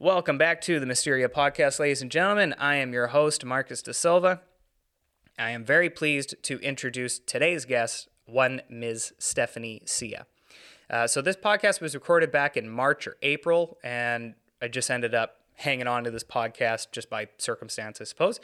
Welcome 0.00 0.38
back 0.38 0.60
to 0.60 0.78
the 0.78 0.86
Mysteria 0.86 1.28
podcast, 1.28 1.80
ladies 1.80 2.02
and 2.02 2.08
gentlemen. 2.08 2.54
I 2.56 2.76
am 2.76 2.92
your 2.92 3.08
host, 3.08 3.44
Marcus 3.44 3.82
De 3.82 3.92
Silva. 3.92 4.42
I 5.36 5.50
am 5.50 5.64
very 5.64 5.90
pleased 5.90 6.36
to 6.44 6.60
introduce 6.60 7.18
today's 7.18 7.64
guest, 7.64 8.08
one 8.24 8.62
Ms. 8.70 9.12
Stephanie 9.18 9.82
Sia. 9.86 10.26
Uh, 10.88 11.08
so, 11.08 11.20
this 11.20 11.34
podcast 11.34 11.80
was 11.80 11.96
recorded 11.96 12.30
back 12.30 12.56
in 12.56 12.70
March 12.70 13.08
or 13.08 13.16
April, 13.22 13.76
and 13.82 14.34
I 14.62 14.68
just 14.68 14.88
ended 14.88 15.16
up 15.16 15.38
hanging 15.54 15.88
on 15.88 16.04
to 16.04 16.12
this 16.12 16.22
podcast 16.22 16.92
just 16.92 17.10
by 17.10 17.26
circumstance, 17.38 18.00
I 18.00 18.04
suppose. 18.04 18.38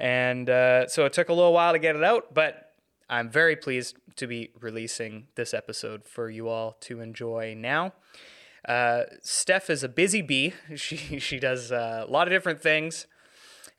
And 0.00 0.50
uh, 0.50 0.88
so 0.88 1.04
it 1.04 1.12
took 1.12 1.28
a 1.28 1.32
little 1.32 1.52
while 1.52 1.72
to 1.72 1.78
get 1.78 1.94
it 1.94 2.02
out, 2.02 2.34
but 2.34 2.72
I'm 3.08 3.30
very 3.30 3.54
pleased 3.54 3.96
to 4.16 4.26
be 4.26 4.50
releasing 4.60 5.28
this 5.36 5.54
episode 5.54 6.04
for 6.04 6.28
you 6.28 6.48
all 6.48 6.72
to 6.80 7.00
enjoy 7.00 7.54
now. 7.56 7.92
Uh, 8.66 9.04
Steph 9.22 9.70
is 9.70 9.82
a 9.84 9.88
busy 9.88 10.22
bee. 10.22 10.52
She 10.76 11.18
she 11.18 11.38
does 11.38 11.70
uh, 11.70 12.04
a 12.06 12.10
lot 12.10 12.26
of 12.26 12.32
different 12.32 12.60
things, 12.60 13.06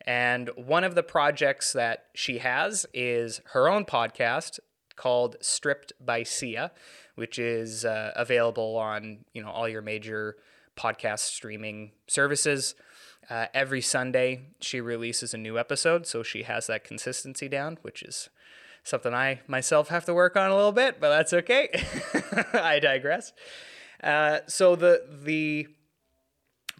and 0.05 0.49
one 0.55 0.83
of 0.83 0.95
the 0.95 1.03
projects 1.03 1.73
that 1.73 2.05
she 2.13 2.37
has 2.39 2.85
is 2.93 3.41
her 3.51 3.67
own 3.67 3.85
podcast 3.85 4.59
called 4.95 5.35
Stripped 5.41 5.93
by 6.03 6.23
Sia, 6.23 6.71
which 7.15 7.37
is 7.37 7.85
uh, 7.85 8.11
available 8.15 8.77
on 8.77 9.25
you 9.33 9.43
know 9.43 9.49
all 9.49 9.67
your 9.67 9.81
major 9.81 10.37
podcast 10.77 11.19
streaming 11.19 11.91
services. 12.07 12.75
Uh, 13.29 13.47
every 13.53 13.81
Sunday, 13.81 14.39
she 14.61 14.79
releases 14.79 15.33
a 15.33 15.37
new 15.37 15.59
episode, 15.59 16.07
so 16.07 16.23
she 16.23 16.43
has 16.43 16.67
that 16.67 16.85
consistency 16.85 17.49
down, 17.49 17.77
which 17.81 18.01
is 18.01 18.29
something 18.83 19.13
I 19.13 19.41
myself 19.47 19.89
have 19.89 20.05
to 20.05 20.13
work 20.13 20.37
on 20.37 20.49
a 20.49 20.55
little 20.55 20.71
bit, 20.71 21.01
but 21.01 21.09
that's 21.09 21.33
okay. 21.33 21.67
I 22.53 22.79
digress. 22.79 23.33
Uh, 24.03 24.39
so 24.47 24.75
the 24.75 25.03
the 25.23 25.67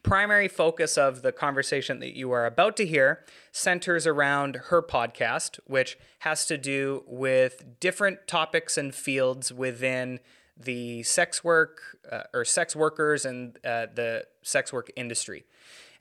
primary 0.03 0.47
focus 0.47 0.97
of 0.97 1.21
the 1.21 1.31
conversation 1.31 1.99
that 1.99 2.15
you 2.15 2.31
are 2.31 2.45
about 2.45 2.77
to 2.77 2.85
hear 2.85 3.25
centers 3.51 4.07
around 4.07 4.55
her 4.67 4.81
podcast, 4.81 5.59
which 5.65 5.97
has 6.19 6.45
to 6.45 6.57
do 6.57 7.03
with 7.07 7.79
different 7.79 8.25
topics 8.25 8.77
and 8.77 8.95
fields 8.95 9.51
within 9.51 10.19
the 10.55 11.03
sex 11.03 11.43
work 11.43 11.81
uh, 12.09 12.23
or 12.33 12.45
sex 12.45 12.75
workers 12.75 13.25
and 13.25 13.57
uh, 13.65 13.87
the 13.93 14.25
sex 14.43 14.71
work 14.71 14.89
industry. 14.95 15.45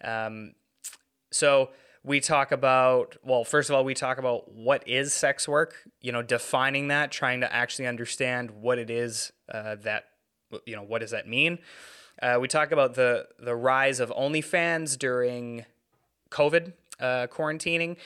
Um, 0.04 0.54
so 1.32 1.70
we 2.04 2.20
talk 2.20 2.52
about 2.52 3.16
well 3.24 3.44
first 3.44 3.68
of 3.68 3.74
all 3.74 3.84
we 3.84 3.92
talk 3.92 4.18
about 4.18 4.52
what 4.52 4.86
is 4.86 5.12
sex 5.12 5.48
work 5.48 5.74
you 6.00 6.12
know 6.12 6.22
defining 6.22 6.88
that 6.88 7.10
trying 7.10 7.40
to 7.40 7.52
actually 7.52 7.86
understand 7.86 8.50
what 8.50 8.78
it 8.78 8.90
is 8.90 9.32
uh, 9.52 9.74
that 9.74 10.04
you 10.64 10.76
know 10.76 10.82
what 10.82 11.00
does 11.00 11.10
that 11.10 11.28
mean? 11.28 11.58
Uh, 12.20 12.38
we 12.40 12.48
talk 12.48 12.72
about 12.72 12.94
the 12.94 13.26
the 13.38 13.54
rise 13.54 14.00
of 14.00 14.10
onlyfans 14.10 14.98
during 14.98 15.64
covid 16.30 16.72
uh, 16.98 17.26
quarantining 17.30 17.96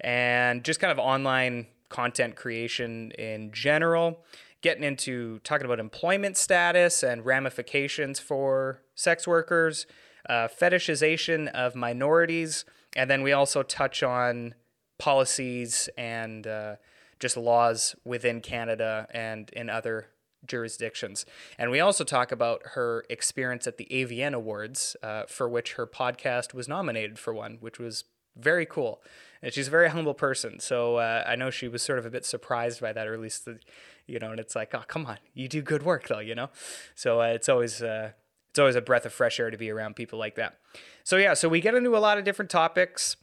and 0.00 0.64
just 0.64 0.78
kind 0.78 0.92
of 0.92 0.98
online 0.98 1.66
content 1.88 2.36
creation 2.36 3.10
in 3.12 3.50
general 3.52 4.24
getting 4.62 4.84
into 4.84 5.38
talking 5.40 5.64
about 5.64 5.78
employment 5.80 6.36
status 6.36 7.02
and 7.02 7.26
ramifications 7.26 8.18
for 8.18 8.80
sex 8.94 9.26
workers 9.26 9.86
uh, 10.28 10.48
fetishization 10.48 11.48
of 11.48 11.74
minorities, 11.74 12.64
and 12.96 13.10
then 13.10 13.22
we 13.22 13.32
also 13.32 13.62
touch 13.62 14.02
on 14.02 14.54
policies 14.98 15.88
and 15.96 16.46
uh, 16.46 16.76
just 17.20 17.36
laws 17.36 17.94
within 18.04 18.40
Canada 18.40 19.06
and 19.10 19.50
in 19.50 19.70
other 19.70 20.08
jurisdictions. 20.46 21.26
And 21.58 21.70
we 21.70 21.80
also 21.80 22.04
talk 22.04 22.32
about 22.32 22.62
her 22.74 23.04
experience 23.10 23.66
at 23.66 23.76
the 23.76 23.86
AVN 23.90 24.34
Awards, 24.34 24.96
uh, 25.02 25.24
for 25.26 25.48
which 25.48 25.74
her 25.74 25.86
podcast 25.86 26.54
was 26.54 26.68
nominated 26.68 27.18
for 27.18 27.34
one, 27.34 27.58
which 27.60 27.78
was 27.78 28.04
very 28.36 28.66
cool. 28.66 29.02
And 29.42 29.52
she's 29.52 29.68
a 29.68 29.70
very 29.70 29.90
humble 29.90 30.14
person. 30.14 30.60
So 30.60 30.96
uh, 30.96 31.24
I 31.26 31.36
know 31.36 31.50
she 31.50 31.68
was 31.68 31.82
sort 31.82 31.98
of 31.98 32.06
a 32.06 32.10
bit 32.10 32.24
surprised 32.24 32.80
by 32.80 32.92
that, 32.92 33.06
or 33.06 33.14
at 33.14 33.20
least, 33.20 33.44
the, 33.44 33.58
you 34.06 34.18
know, 34.18 34.30
and 34.30 34.40
it's 34.40 34.56
like, 34.56 34.74
oh, 34.74 34.82
come 34.86 35.06
on, 35.06 35.18
you 35.34 35.48
do 35.48 35.62
good 35.62 35.82
work 35.82 36.08
though, 36.08 36.20
you 36.20 36.34
know? 36.34 36.50
So 36.94 37.20
uh, 37.20 37.26
it's 37.26 37.48
always, 37.48 37.82
uh, 37.82 38.12
it's 38.50 38.58
always 38.58 38.76
a 38.76 38.80
breath 38.80 39.04
of 39.04 39.12
fresh 39.12 39.38
air 39.38 39.50
to 39.50 39.58
be 39.58 39.70
around 39.70 39.96
people 39.96 40.18
like 40.18 40.36
that. 40.36 40.58
So 41.04 41.16
yeah, 41.16 41.34
so 41.34 41.48
we 41.48 41.60
get 41.60 41.74
into 41.74 41.96
a 41.96 41.98
lot 41.98 42.18
of 42.18 42.24
different 42.24 42.50
topics. 42.50 43.16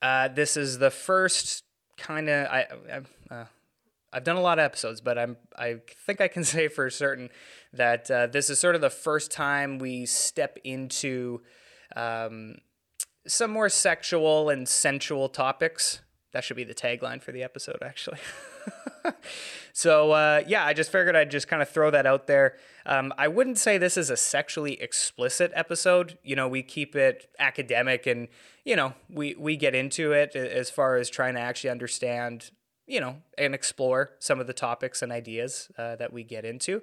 Uh, 0.00 0.28
this 0.28 0.56
is 0.56 0.78
the 0.78 0.90
first 0.90 1.64
kind 1.96 2.28
of 2.28 2.46
I, 2.48 2.66
I 3.30 3.34
uh, 3.34 3.44
I've 4.12 4.24
done 4.24 4.36
a 4.36 4.40
lot 4.40 4.58
of 4.58 4.64
episodes, 4.64 5.00
but 5.00 5.18
I'm 5.18 5.36
I 5.56 5.76
think 6.06 6.20
I 6.20 6.28
can 6.28 6.44
say 6.54 6.68
for 6.68 6.88
certain 6.90 7.30
that 7.72 8.10
uh, 8.10 8.26
this 8.26 8.50
is 8.50 8.58
sort 8.58 8.74
of 8.74 8.80
the 8.80 8.90
first 8.90 9.30
time 9.30 9.78
we 9.78 10.06
step 10.06 10.58
into 10.64 11.40
um, 11.96 12.56
some 13.26 13.50
more 13.50 13.68
sexual 13.68 14.50
and 14.50 14.68
sensual 14.68 15.28
topics. 15.28 16.00
That 16.32 16.44
should 16.44 16.56
be 16.56 16.64
the 16.64 16.74
tagline 16.74 17.22
for 17.22 17.30
the 17.30 17.42
episode, 17.42 17.78
actually. 17.82 18.18
so 19.72 20.12
uh, 20.12 20.42
yeah, 20.46 20.64
I 20.64 20.72
just 20.72 20.90
figured 20.90 21.14
I'd 21.14 21.30
just 21.30 21.48
kind 21.48 21.60
of 21.60 21.68
throw 21.68 21.90
that 21.90 22.06
out 22.06 22.26
there. 22.26 22.56
Um, 22.86 23.12
I 23.18 23.28
wouldn't 23.28 23.58
say 23.58 23.78
this 23.78 23.96
is 23.96 24.10
a 24.10 24.16
sexually 24.16 24.80
explicit 24.80 25.52
episode. 25.54 26.18
You 26.22 26.36
know, 26.36 26.48
we 26.48 26.62
keep 26.62 26.96
it 26.96 27.28
academic, 27.38 28.06
and 28.06 28.28
you 28.64 28.76
know, 28.76 28.94
we 29.10 29.34
we 29.38 29.56
get 29.56 29.74
into 29.74 30.12
it 30.12 30.34
as 30.34 30.70
far 30.70 30.96
as 30.96 31.10
trying 31.10 31.34
to 31.34 31.40
actually 31.40 31.70
understand. 31.70 32.50
You 32.86 33.00
know, 33.00 33.16
and 33.38 33.54
explore 33.54 34.10
some 34.18 34.40
of 34.40 34.46
the 34.46 34.52
topics 34.52 35.02
and 35.02 35.12
ideas 35.12 35.70
uh, 35.78 35.96
that 35.96 36.12
we 36.12 36.24
get 36.24 36.44
into. 36.44 36.82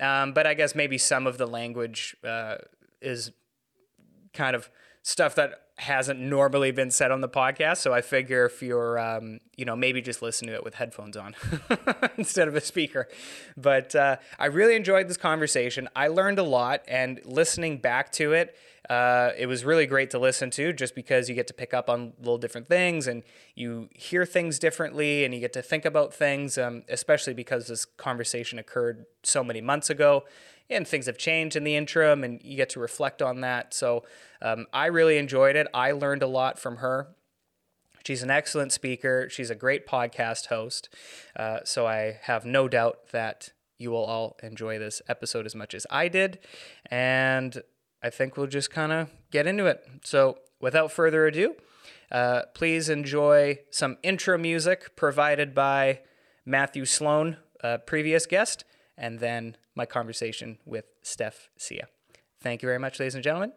Um, 0.00 0.32
but 0.32 0.46
I 0.46 0.54
guess 0.54 0.74
maybe 0.74 0.98
some 0.98 1.26
of 1.26 1.36
the 1.36 1.46
language 1.46 2.16
uh, 2.24 2.56
is 3.00 3.32
kind 4.32 4.54
of 4.56 4.70
stuff 5.02 5.34
that 5.34 5.62
hasn't 5.78 6.20
normally 6.20 6.70
been 6.70 6.90
said 6.90 7.10
on 7.10 7.20
the 7.20 7.28
podcast. 7.28 7.78
So 7.78 7.92
I 7.92 8.02
figure 8.02 8.46
if 8.46 8.62
you're, 8.62 8.98
um, 8.98 9.40
you 9.56 9.64
know, 9.64 9.74
maybe 9.74 10.00
just 10.00 10.22
listen 10.22 10.46
to 10.48 10.54
it 10.54 10.62
with 10.62 10.74
headphones 10.74 11.16
on 11.16 11.34
instead 12.16 12.46
of 12.46 12.54
a 12.54 12.60
speaker. 12.60 13.08
But 13.56 13.94
uh, 13.94 14.16
I 14.38 14.46
really 14.46 14.76
enjoyed 14.76 15.08
this 15.08 15.16
conversation. 15.16 15.88
I 15.96 16.08
learned 16.08 16.38
a 16.38 16.44
lot, 16.44 16.82
and 16.86 17.20
listening 17.24 17.78
back 17.78 18.12
to 18.12 18.32
it, 18.32 18.56
uh, 18.90 19.30
it 19.38 19.46
was 19.46 19.64
really 19.64 19.86
great 19.86 20.10
to 20.10 20.18
listen 20.18 20.50
to 20.50 20.72
just 20.72 20.94
because 20.94 21.28
you 21.28 21.34
get 21.34 21.46
to 21.46 21.54
pick 21.54 21.72
up 21.72 21.88
on 21.88 22.12
little 22.18 22.38
different 22.38 22.68
things 22.68 23.06
and 23.06 23.22
you 23.54 23.88
hear 23.94 24.26
things 24.26 24.58
differently 24.58 25.24
and 25.24 25.32
you 25.32 25.40
get 25.40 25.52
to 25.52 25.62
think 25.62 25.84
about 25.84 26.12
things, 26.12 26.58
um, 26.58 26.82
especially 26.88 27.32
because 27.32 27.68
this 27.68 27.84
conversation 27.84 28.58
occurred 28.58 29.06
so 29.22 29.44
many 29.44 29.60
months 29.60 29.88
ago 29.88 30.24
and 30.68 30.86
things 30.86 31.06
have 31.06 31.16
changed 31.16 31.54
in 31.54 31.64
the 31.64 31.76
interim 31.76 32.24
and 32.24 32.40
you 32.42 32.56
get 32.56 32.70
to 32.70 32.80
reflect 32.80 33.22
on 33.22 33.40
that. 33.40 33.72
So 33.72 34.04
um, 34.40 34.66
I 34.72 34.86
really 34.86 35.16
enjoyed 35.16 35.54
it. 35.54 35.68
I 35.72 35.92
learned 35.92 36.22
a 36.22 36.26
lot 36.26 36.58
from 36.58 36.78
her. 36.78 37.08
She's 38.04 38.24
an 38.24 38.30
excellent 38.30 38.72
speaker. 38.72 39.28
She's 39.30 39.50
a 39.50 39.54
great 39.54 39.86
podcast 39.86 40.46
host. 40.46 40.88
Uh, 41.36 41.60
so 41.64 41.86
I 41.86 42.18
have 42.22 42.44
no 42.44 42.66
doubt 42.66 43.10
that 43.12 43.50
you 43.78 43.90
will 43.90 44.04
all 44.04 44.36
enjoy 44.42 44.78
this 44.78 45.02
episode 45.08 45.46
as 45.46 45.54
much 45.54 45.74
as 45.74 45.86
I 45.90 46.08
did. 46.08 46.38
And 46.90 47.62
I 48.02 48.10
think 48.10 48.36
we'll 48.36 48.46
just 48.46 48.70
kind 48.70 48.92
of 48.92 49.10
get 49.30 49.46
into 49.46 49.66
it. 49.66 49.86
So 50.04 50.38
without 50.60 50.90
further 50.90 51.26
ado, 51.26 51.54
uh, 52.10 52.42
please 52.54 52.88
enjoy 52.88 53.60
some 53.70 53.96
intro 54.02 54.36
music 54.36 54.96
provided 54.96 55.54
by 55.54 56.00
Matthew 56.44 56.84
Sloan, 56.84 57.36
a 57.60 57.78
previous 57.78 58.26
guest, 58.26 58.64
and 58.96 59.20
then 59.20 59.56
my 59.74 59.86
conversation 59.86 60.58
with 60.66 60.84
Steph 61.02 61.48
Sia. 61.56 61.88
Thank 62.40 62.62
you 62.62 62.66
very 62.66 62.78
much, 62.78 62.98
ladies 62.98 63.14
and 63.14 63.24
gentlemen. 63.24 63.52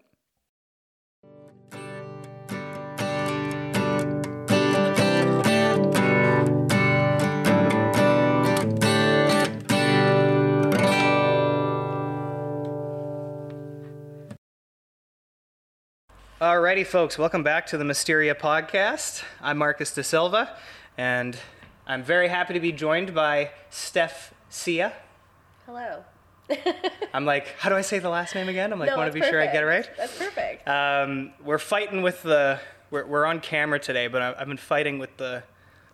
Alrighty, 16.41 16.85
folks, 16.85 17.17
welcome 17.17 17.43
back 17.43 17.65
to 17.67 17.77
the 17.77 17.85
Mysteria 17.85 18.35
podcast. 18.35 19.23
I'm 19.41 19.57
Marcus 19.57 19.93
De 19.93 20.03
Silva, 20.03 20.57
and 20.97 21.39
I'm 21.87 22.03
very 22.03 22.27
happy 22.27 22.53
to 22.53 22.59
be 22.59 22.73
joined 22.73 23.15
by 23.15 23.51
Steph 23.69 24.33
Sia. 24.49 24.91
Hello. 25.65 26.03
I'm 27.13 27.23
like, 27.23 27.55
how 27.57 27.69
do 27.69 27.75
I 27.75 27.81
say 27.81 27.99
the 27.99 28.09
last 28.09 28.35
name 28.35 28.49
again? 28.49 28.73
I'm 28.73 28.79
like, 28.79 28.89
No, 28.89 28.97
want 28.97 29.07
to 29.07 29.13
be 29.13 29.21
that's 29.21 29.31
sure 29.31 29.41
I 29.41 29.45
get 29.45 29.63
it 29.63 29.65
right. 29.65 29.89
That's 29.95 30.17
perfect. 30.17 30.67
Um, 30.67 31.31
we're 31.41 31.57
fighting 31.57 32.01
with 32.01 32.21
the. 32.23 32.59
We're, 32.91 33.05
we're 33.05 33.25
on 33.25 33.39
camera 33.39 33.79
today, 33.79 34.07
but 34.07 34.21
I've 34.21 34.47
been 34.49 34.57
fighting 34.57 34.99
with 34.99 35.15
the, 35.15 35.41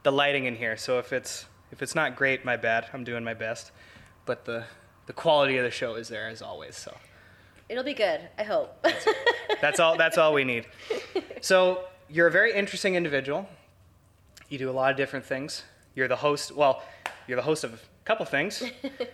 the 0.02 0.12
lighting 0.12 0.46
in 0.46 0.56
here. 0.56 0.76
So 0.76 0.98
if 0.98 1.14
it's 1.14 1.46
if 1.72 1.84
it's 1.84 1.94
not 1.94 2.16
great, 2.16 2.44
my 2.44 2.58
bad. 2.58 2.88
I'm 2.94 3.04
doing 3.04 3.24
my 3.24 3.36
best, 3.36 3.72
but 4.26 4.46
the 4.46 4.66
the 5.06 5.14
quality 5.14 5.58
of 5.58 5.64
the 5.66 5.72
show 5.72 5.94
is 5.94 6.08
there 6.08 6.28
as 6.30 6.42
always. 6.42 6.76
So 6.76 6.98
It'll 7.71 7.85
be 7.85 7.94
good. 7.94 8.19
I 8.38 8.44
hope. 8.44 8.85
that's 9.62 9.79
all. 9.79 9.95
That's 9.97 10.18
all 10.18 10.33
we 10.33 10.44
need. 10.44 10.65
So 11.39 11.85
you're 12.09 12.27
a 12.27 12.31
very 12.31 12.53
interesting 12.53 12.95
individual. 12.95 13.47
You 14.50 14.57
do 14.57 14.69
a 14.69 14.73
lot 14.73 14.91
of 14.91 14.97
different 14.97 15.23
things. 15.23 15.63
You're 15.95 16.09
the 16.09 16.18
host. 16.18 16.53
Well, 16.53 16.83
you're 17.27 17.38
the 17.38 17.41
host 17.44 17.63
of 17.63 17.73
a 17.73 17.77
couple 18.03 18.25
things. 18.25 18.62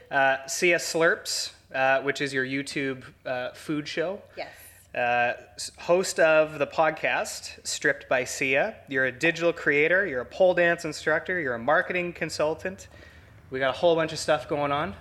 Uh, 0.09 0.38
Sia 0.48 0.77
Slurps, 0.77 1.51
uh, 1.75 2.01
which 2.01 2.21
is 2.21 2.33
your 2.33 2.45
YouTube 2.45 3.04
uh, 3.25 3.51
food 3.51 3.86
show. 3.88 4.21
yes. 4.38 4.48
uh, 4.95 5.33
host 5.77 6.18
of 6.19 6.57
the 6.59 6.65
podcast 6.65 7.59
Stripped 7.68 8.07
by 8.07 8.24
Sia. 8.24 8.75
You're 8.88 9.06
a 9.06 9.12
digital 9.12 9.51
creator, 9.51 10.07
you're 10.07 10.21
a 10.21 10.25
pole 10.25 10.54
dance 10.54 10.86
instructor, 10.86 11.39
you're 11.42 11.56
a 11.56 11.59
marketing 11.59 12.13
consultant. 12.13 12.88
We 13.51 13.59
got 13.59 13.69
a 13.69 13.77
whole 13.77 13.95
bunch 13.95 14.13
of 14.13 14.19
stuff 14.19 14.48
going 14.48 14.71
on, 14.71 14.95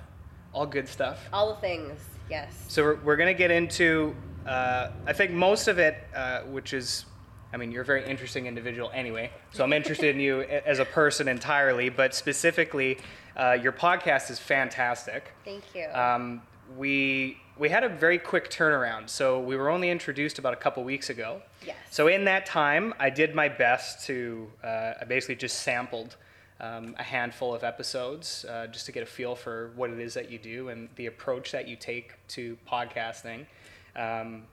all 0.56 0.66
good 0.66 0.88
stuff. 0.88 1.28
All 1.34 1.54
the 1.54 1.60
things, 1.60 2.00
yes. 2.30 2.64
So 2.68 2.82
we're, 2.82 2.94
we're 3.04 3.16
going 3.16 3.32
to 3.32 3.38
get 3.38 3.50
into, 3.50 4.16
uh, 4.46 4.88
I 5.06 5.12
think 5.12 5.32
most 5.32 5.68
of 5.68 5.78
it, 5.78 5.98
uh, 6.14 6.40
which 6.44 6.72
is, 6.72 7.04
I 7.52 7.58
mean, 7.58 7.70
you're 7.70 7.82
a 7.82 7.84
very 7.84 8.06
interesting 8.06 8.46
individual 8.46 8.90
anyway. 8.94 9.30
So 9.52 9.62
I'm 9.62 9.74
interested 9.74 10.14
in 10.14 10.20
you 10.20 10.40
as 10.66 10.78
a 10.78 10.86
person 10.86 11.28
entirely, 11.28 11.90
but 11.90 12.14
specifically, 12.14 12.96
uh, 13.36 13.52
your 13.52 13.72
podcast 13.72 14.30
is 14.30 14.38
fantastic. 14.38 15.30
Thank 15.44 15.62
you. 15.74 15.88
Um, 15.88 16.40
we 16.76 17.38
we 17.58 17.68
had 17.68 17.84
a 17.84 17.88
very 17.88 18.18
quick 18.18 18.50
turnaround, 18.50 19.08
so 19.08 19.40
we 19.40 19.56
were 19.56 19.70
only 19.70 19.88
introduced 19.88 20.38
about 20.38 20.52
a 20.52 20.56
couple 20.56 20.82
weeks 20.84 21.10
ago. 21.10 21.40
Yes. 21.64 21.76
So 21.90 22.08
in 22.08 22.24
that 22.24 22.44
time, 22.44 22.92
I 22.98 23.08
did 23.08 23.34
my 23.34 23.48
best 23.48 24.04
to. 24.06 24.50
Uh, 24.64 24.94
I 25.00 25.04
basically 25.04 25.36
just 25.36 25.60
sampled 25.60 26.16
um, 26.60 26.94
a 26.98 27.02
handful 27.02 27.54
of 27.54 27.64
episodes 27.64 28.44
uh, 28.48 28.66
just 28.68 28.86
to 28.86 28.92
get 28.92 29.02
a 29.02 29.06
feel 29.06 29.34
for 29.34 29.70
what 29.76 29.90
it 29.90 29.98
is 29.98 30.14
that 30.14 30.30
you 30.30 30.38
do 30.38 30.68
and 30.68 30.88
the 30.96 31.06
approach 31.06 31.52
that 31.52 31.68
you 31.68 31.76
take 31.76 32.14
to 32.28 32.56
podcasting. 32.70 33.46
Um, 33.94 34.44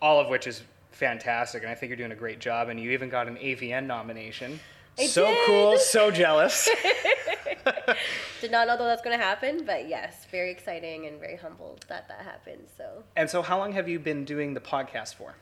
all 0.00 0.20
of 0.20 0.28
which 0.28 0.46
is 0.46 0.62
fantastic, 0.92 1.62
and 1.62 1.70
I 1.70 1.74
think 1.74 1.90
you're 1.90 1.96
doing 1.96 2.12
a 2.12 2.16
great 2.16 2.38
job. 2.40 2.68
And 2.68 2.78
you 2.78 2.90
even 2.90 3.08
got 3.08 3.28
an 3.28 3.36
AVN 3.36 3.86
nomination. 3.86 4.60
I 4.98 5.06
so 5.06 5.26
did. 5.26 5.46
cool, 5.46 5.78
so 5.78 6.10
jealous. 6.10 6.68
Did 8.40 8.50
not 8.50 8.66
know 8.66 8.76
that 8.76 8.84
that's 8.84 9.02
going 9.02 9.18
to 9.18 9.24
happen, 9.24 9.64
but 9.64 9.88
yes, 9.88 10.26
very 10.30 10.50
exciting 10.50 11.06
and 11.06 11.18
very 11.18 11.36
humbled 11.36 11.84
that 11.88 12.08
that 12.08 12.20
happened. 12.20 12.66
So 12.76 13.02
and 13.16 13.28
so, 13.28 13.42
how 13.42 13.58
long 13.58 13.72
have 13.72 13.88
you 13.88 13.98
been 13.98 14.24
doing 14.24 14.54
the 14.54 14.60
podcast 14.60 15.14
for? 15.14 15.34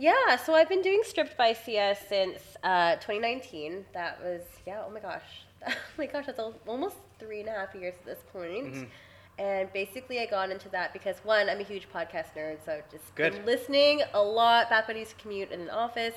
Yeah, 0.00 0.36
so 0.36 0.54
I've 0.54 0.68
been 0.68 0.80
doing 0.80 1.00
Stripped 1.02 1.36
by 1.36 1.52
Sia 1.52 1.96
since 2.08 2.38
uh, 2.62 2.94
2019. 2.96 3.84
That 3.92 4.22
was 4.22 4.42
yeah. 4.64 4.84
Oh 4.86 4.90
my 4.90 5.00
gosh. 5.00 5.44
Oh 5.66 5.74
my 5.98 6.06
gosh, 6.06 6.26
that's 6.26 6.38
al- 6.38 6.54
almost 6.68 6.94
three 7.18 7.40
and 7.40 7.48
a 7.48 7.52
half 7.52 7.74
years 7.74 7.94
at 7.98 8.06
this 8.06 8.22
point. 8.32 8.72
Mm-hmm. 8.72 8.84
And 9.40 9.72
basically, 9.72 10.20
I 10.20 10.26
got 10.26 10.50
into 10.52 10.68
that 10.68 10.92
because 10.92 11.16
one, 11.24 11.48
I'm 11.50 11.58
a 11.58 11.64
huge 11.64 11.88
podcast 11.92 12.26
nerd, 12.36 12.58
so 12.64 12.74
I've 12.74 12.88
just 12.88 13.12
Good. 13.16 13.32
been 13.32 13.44
listening 13.44 14.02
a 14.14 14.22
lot 14.22 14.70
back 14.70 14.86
when 14.86 14.96
I 14.96 15.00
used 15.00 15.16
to 15.16 15.22
commute 15.22 15.50
in 15.50 15.60
an 15.60 15.70
office, 15.70 16.14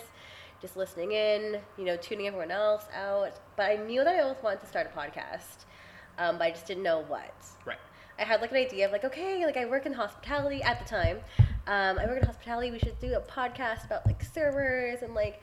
just 0.61 0.77
listening 0.77 1.11
in, 1.13 1.59
you 1.75 1.85
know, 1.85 1.97
tuning 1.97 2.27
everyone 2.27 2.51
else 2.51 2.85
out. 2.95 3.39
But 3.55 3.71
I 3.71 3.75
knew 3.77 4.03
that 4.03 4.15
I 4.15 4.21
always 4.21 4.41
wanted 4.43 4.61
to 4.61 4.67
start 4.67 4.91
a 4.93 4.97
podcast, 4.97 5.65
um, 6.19 6.37
but 6.37 6.45
I 6.45 6.51
just 6.51 6.67
didn't 6.67 6.83
know 6.83 7.03
what. 7.07 7.33
Right. 7.65 7.79
I 8.21 8.23
had 8.23 8.39
like 8.39 8.51
an 8.51 8.57
idea 8.57 8.85
of 8.85 8.91
like, 8.91 9.03
okay, 9.03 9.43
like 9.45 9.57
I 9.57 9.65
work 9.65 9.87
in 9.87 9.93
hospitality 9.93 10.61
at 10.61 10.79
the 10.79 10.85
time. 10.85 11.17
Um, 11.65 11.97
I 11.97 12.05
work 12.05 12.19
in 12.19 12.25
hospitality. 12.25 12.69
We 12.69 12.77
should 12.77 12.99
do 12.99 13.15
a 13.15 13.19
podcast 13.19 13.83
about 13.85 14.05
like 14.05 14.23
servers 14.23 15.01
and 15.01 15.15
like, 15.15 15.41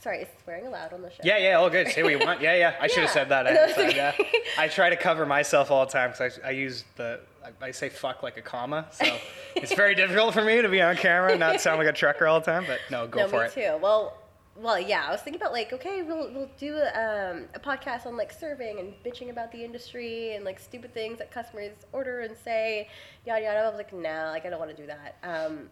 sorry, 0.00 0.18
is 0.18 0.28
swearing 0.44 0.68
allowed 0.68 0.92
on 0.92 1.02
the 1.02 1.10
show? 1.10 1.18
Yeah, 1.24 1.38
yeah, 1.38 1.54
all 1.54 1.68
good. 1.68 1.88
Say 1.88 2.04
what 2.04 2.12
you 2.12 2.24
want. 2.24 2.40
Yeah, 2.40 2.54
yeah. 2.54 2.74
I 2.80 2.86
should 2.86 3.02
have 3.02 3.10
said 3.10 3.28
that. 3.30 3.46
No, 3.52 3.64
it's 3.68 3.96
yeah. 3.96 4.12
I 4.56 4.68
try 4.68 4.88
to 4.88 4.96
cover 4.96 5.26
myself 5.26 5.72
all 5.72 5.84
the 5.84 5.90
time 5.90 6.12
because 6.12 6.38
I, 6.44 6.48
I 6.48 6.50
use 6.52 6.84
the 6.94 7.20
I, 7.44 7.66
I 7.66 7.70
say 7.72 7.88
fuck 7.88 8.22
like 8.22 8.36
a 8.36 8.42
comma, 8.42 8.86
so 8.92 9.04
it's 9.56 9.74
very 9.74 9.96
difficult 9.96 10.32
for 10.32 10.44
me 10.44 10.62
to 10.62 10.68
be 10.68 10.80
on 10.80 10.94
camera 10.96 11.32
and 11.32 11.40
not 11.40 11.60
sound 11.60 11.78
like 11.78 11.88
a 11.88 11.92
trucker 11.92 12.28
all 12.28 12.38
the 12.38 12.46
time. 12.46 12.64
But 12.68 12.78
no, 12.88 13.08
go 13.08 13.22
no, 13.22 13.28
for 13.28 13.40
me 13.40 13.46
it. 13.46 13.52
too. 13.52 13.78
Well, 13.82 14.16
well, 14.60 14.80
yeah. 14.80 15.04
I 15.06 15.10
was 15.10 15.20
thinking 15.20 15.40
about 15.40 15.52
like, 15.52 15.72
okay, 15.72 16.02
we'll 16.02 16.32
we'll 16.32 16.50
do 16.58 16.76
um, 16.76 17.44
a 17.54 17.60
podcast 17.62 18.06
on 18.06 18.16
like 18.16 18.32
serving 18.32 18.78
and 18.78 18.94
bitching 19.04 19.30
about 19.30 19.52
the 19.52 19.62
industry 19.62 20.34
and 20.34 20.44
like 20.44 20.58
stupid 20.58 20.94
things 20.94 21.18
that 21.18 21.30
customers 21.30 21.72
order 21.92 22.20
and 22.20 22.36
say, 22.36 22.88
yada 23.26 23.42
yada. 23.42 23.60
I 23.60 23.68
was 23.68 23.76
like, 23.76 23.92
nah, 23.92 24.30
like 24.30 24.46
I 24.46 24.50
don't 24.50 24.58
want 24.58 24.74
to 24.74 24.76
do 24.76 24.86
that. 24.86 25.16
Um, 25.22 25.68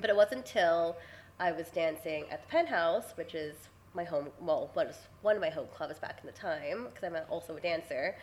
but 0.00 0.10
it 0.10 0.16
wasn't 0.16 0.46
until 0.46 0.96
I 1.40 1.52
was 1.52 1.68
dancing 1.70 2.24
at 2.30 2.42
the 2.42 2.48
Penthouse, 2.48 3.16
which 3.16 3.34
is 3.34 3.56
my 3.94 4.04
home. 4.04 4.28
Well, 4.40 4.70
was 4.74 4.96
one 5.22 5.34
of 5.34 5.40
my 5.40 5.50
home 5.50 5.66
clubs 5.74 5.98
back 5.98 6.18
in 6.20 6.26
the 6.26 6.32
time 6.32 6.86
because 6.92 7.04
I'm 7.04 7.16
also 7.30 7.56
a 7.56 7.60
dancer, 7.60 8.16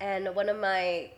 and 0.00 0.34
one 0.34 0.48
of 0.48 0.58
my 0.58 1.10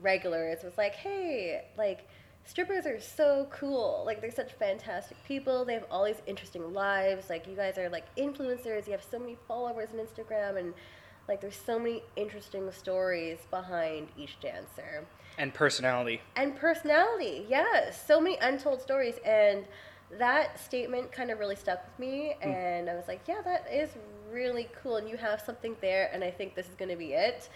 regulars 0.00 0.62
was 0.62 0.72
like, 0.78 0.94
hey, 0.94 1.64
like 1.76 2.06
strippers 2.44 2.86
are 2.86 3.00
so 3.00 3.46
cool. 3.50 4.02
Like 4.04 4.20
they're 4.20 4.30
such 4.30 4.52
fantastic 4.52 5.16
people. 5.24 5.64
They 5.64 5.74
have 5.74 5.86
all 5.90 6.04
these 6.04 6.22
interesting 6.26 6.72
lives. 6.72 7.30
Like 7.30 7.46
you 7.46 7.54
guys 7.54 7.78
are 7.78 7.88
like 7.88 8.14
influencers. 8.16 8.86
You 8.86 8.92
have 8.92 9.04
so 9.08 9.18
many 9.18 9.36
followers 9.46 9.90
on 9.92 10.04
Instagram 10.04 10.58
and 10.58 10.74
like 11.28 11.40
there's 11.40 11.56
so 11.56 11.78
many 11.78 12.02
interesting 12.16 12.70
stories 12.72 13.38
behind 13.50 14.08
each 14.16 14.40
dancer. 14.40 15.06
And 15.38 15.54
personality. 15.54 16.20
And 16.36 16.56
personality, 16.56 17.46
yes. 17.48 18.04
So 18.04 18.20
many 18.20 18.36
untold 18.38 18.82
stories 18.82 19.14
and 19.24 19.64
that 20.18 20.58
statement 20.58 21.12
kind 21.12 21.30
of 21.30 21.38
really 21.38 21.54
stuck 21.54 21.84
with 21.84 21.98
me 22.00 22.34
hmm. 22.42 22.48
and 22.48 22.90
I 22.90 22.94
was 22.94 23.06
like, 23.06 23.20
yeah, 23.28 23.40
that 23.44 23.66
is 23.72 23.90
really 24.32 24.68
cool 24.82 24.96
and 24.96 25.08
you 25.08 25.16
have 25.16 25.40
something 25.40 25.76
there 25.80 26.10
and 26.12 26.24
I 26.24 26.30
think 26.30 26.54
this 26.56 26.66
is 26.66 26.74
going 26.74 26.90
to 26.90 26.96
be 26.96 27.12
it. 27.12 27.48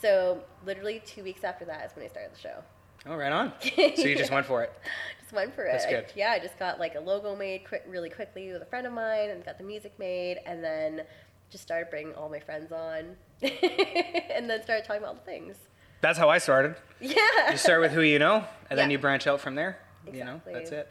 So, 0.00 0.42
literally 0.64 1.00
2 1.04 1.22
weeks 1.22 1.44
after 1.44 1.64
that 1.64 1.86
is 1.86 1.96
when 1.96 2.04
I 2.04 2.08
started 2.08 2.34
the 2.34 2.40
show. 2.40 2.62
Oh, 3.06 3.16
right 3.16 3.32
on. 3.32 3.52
So 3.62 4.02
you 4.02 4.16
just 4.16 4.32
went 4.32 4.46
for 4.46 4.62
it. 4.62 4.72
just 5.20 5.32
went 5.32 5.54
for 5.54 5.64
it. 5.64 5.72
That's 5.72 5.86
I- 5.86 5.90
good. 5.90 6.06
yeah, 6.16 6.30
I 6.32 6.38
just 6.38 6.58
got 6.58 6.78
like 6.78 6.94
a 6.94 7.00
logo 7.00 7.36
made 7.36 7.64
quick, 7.66 7.84
really 7.88 8.10
quickly 8.10 8.52
with 8.52 8.62
a 8.62 8.66
friend 8.66 8.86
of 8.86 8.92
mine, 8.92 9.30
and 9.30 9.44
got 9.44 9.58
the 9.58 9.64
music 9.64 9.92
made, 9.98 10.38
and 10.46 10.62
then 10.62 11.02
just 11.50 11.62
started 11.62 11.88
bringing 11.90 12.14
all 12.14 12.28
my 12.28 12.40
friends 12.40 12.72
on, 12.72 13.16
and 13.42 14.50
then 14.50 14.62
started 14.62 14.84
talking 14.84 15.02
about 15.02 15.08
all 15.08 15.14
the 15.14 15.20
things. 15.30 15.56
That's 16.00 16.18
how 16.18 16.28
I 16.28 16.38
started. 16.38 16.76
Yeah. 17.00 17.50
You 17.50 17.56
start 17.56 17.80
with 17.80 17.92
who 17.92 18.02
you 18.02 18.18
know, 18.18 18.44
and 18.70 18.78
then 18.78 18.90
you 18.90 18.98
branch 18.98 19.26
out 19.26 19.40
from 19.40 19.54
there. 19.54 19.78
You 20.06 20.24
know, 20.24 20.34
Exactly. 20.36 20.52
that's 20.54 20.70
it. 20.72 20.88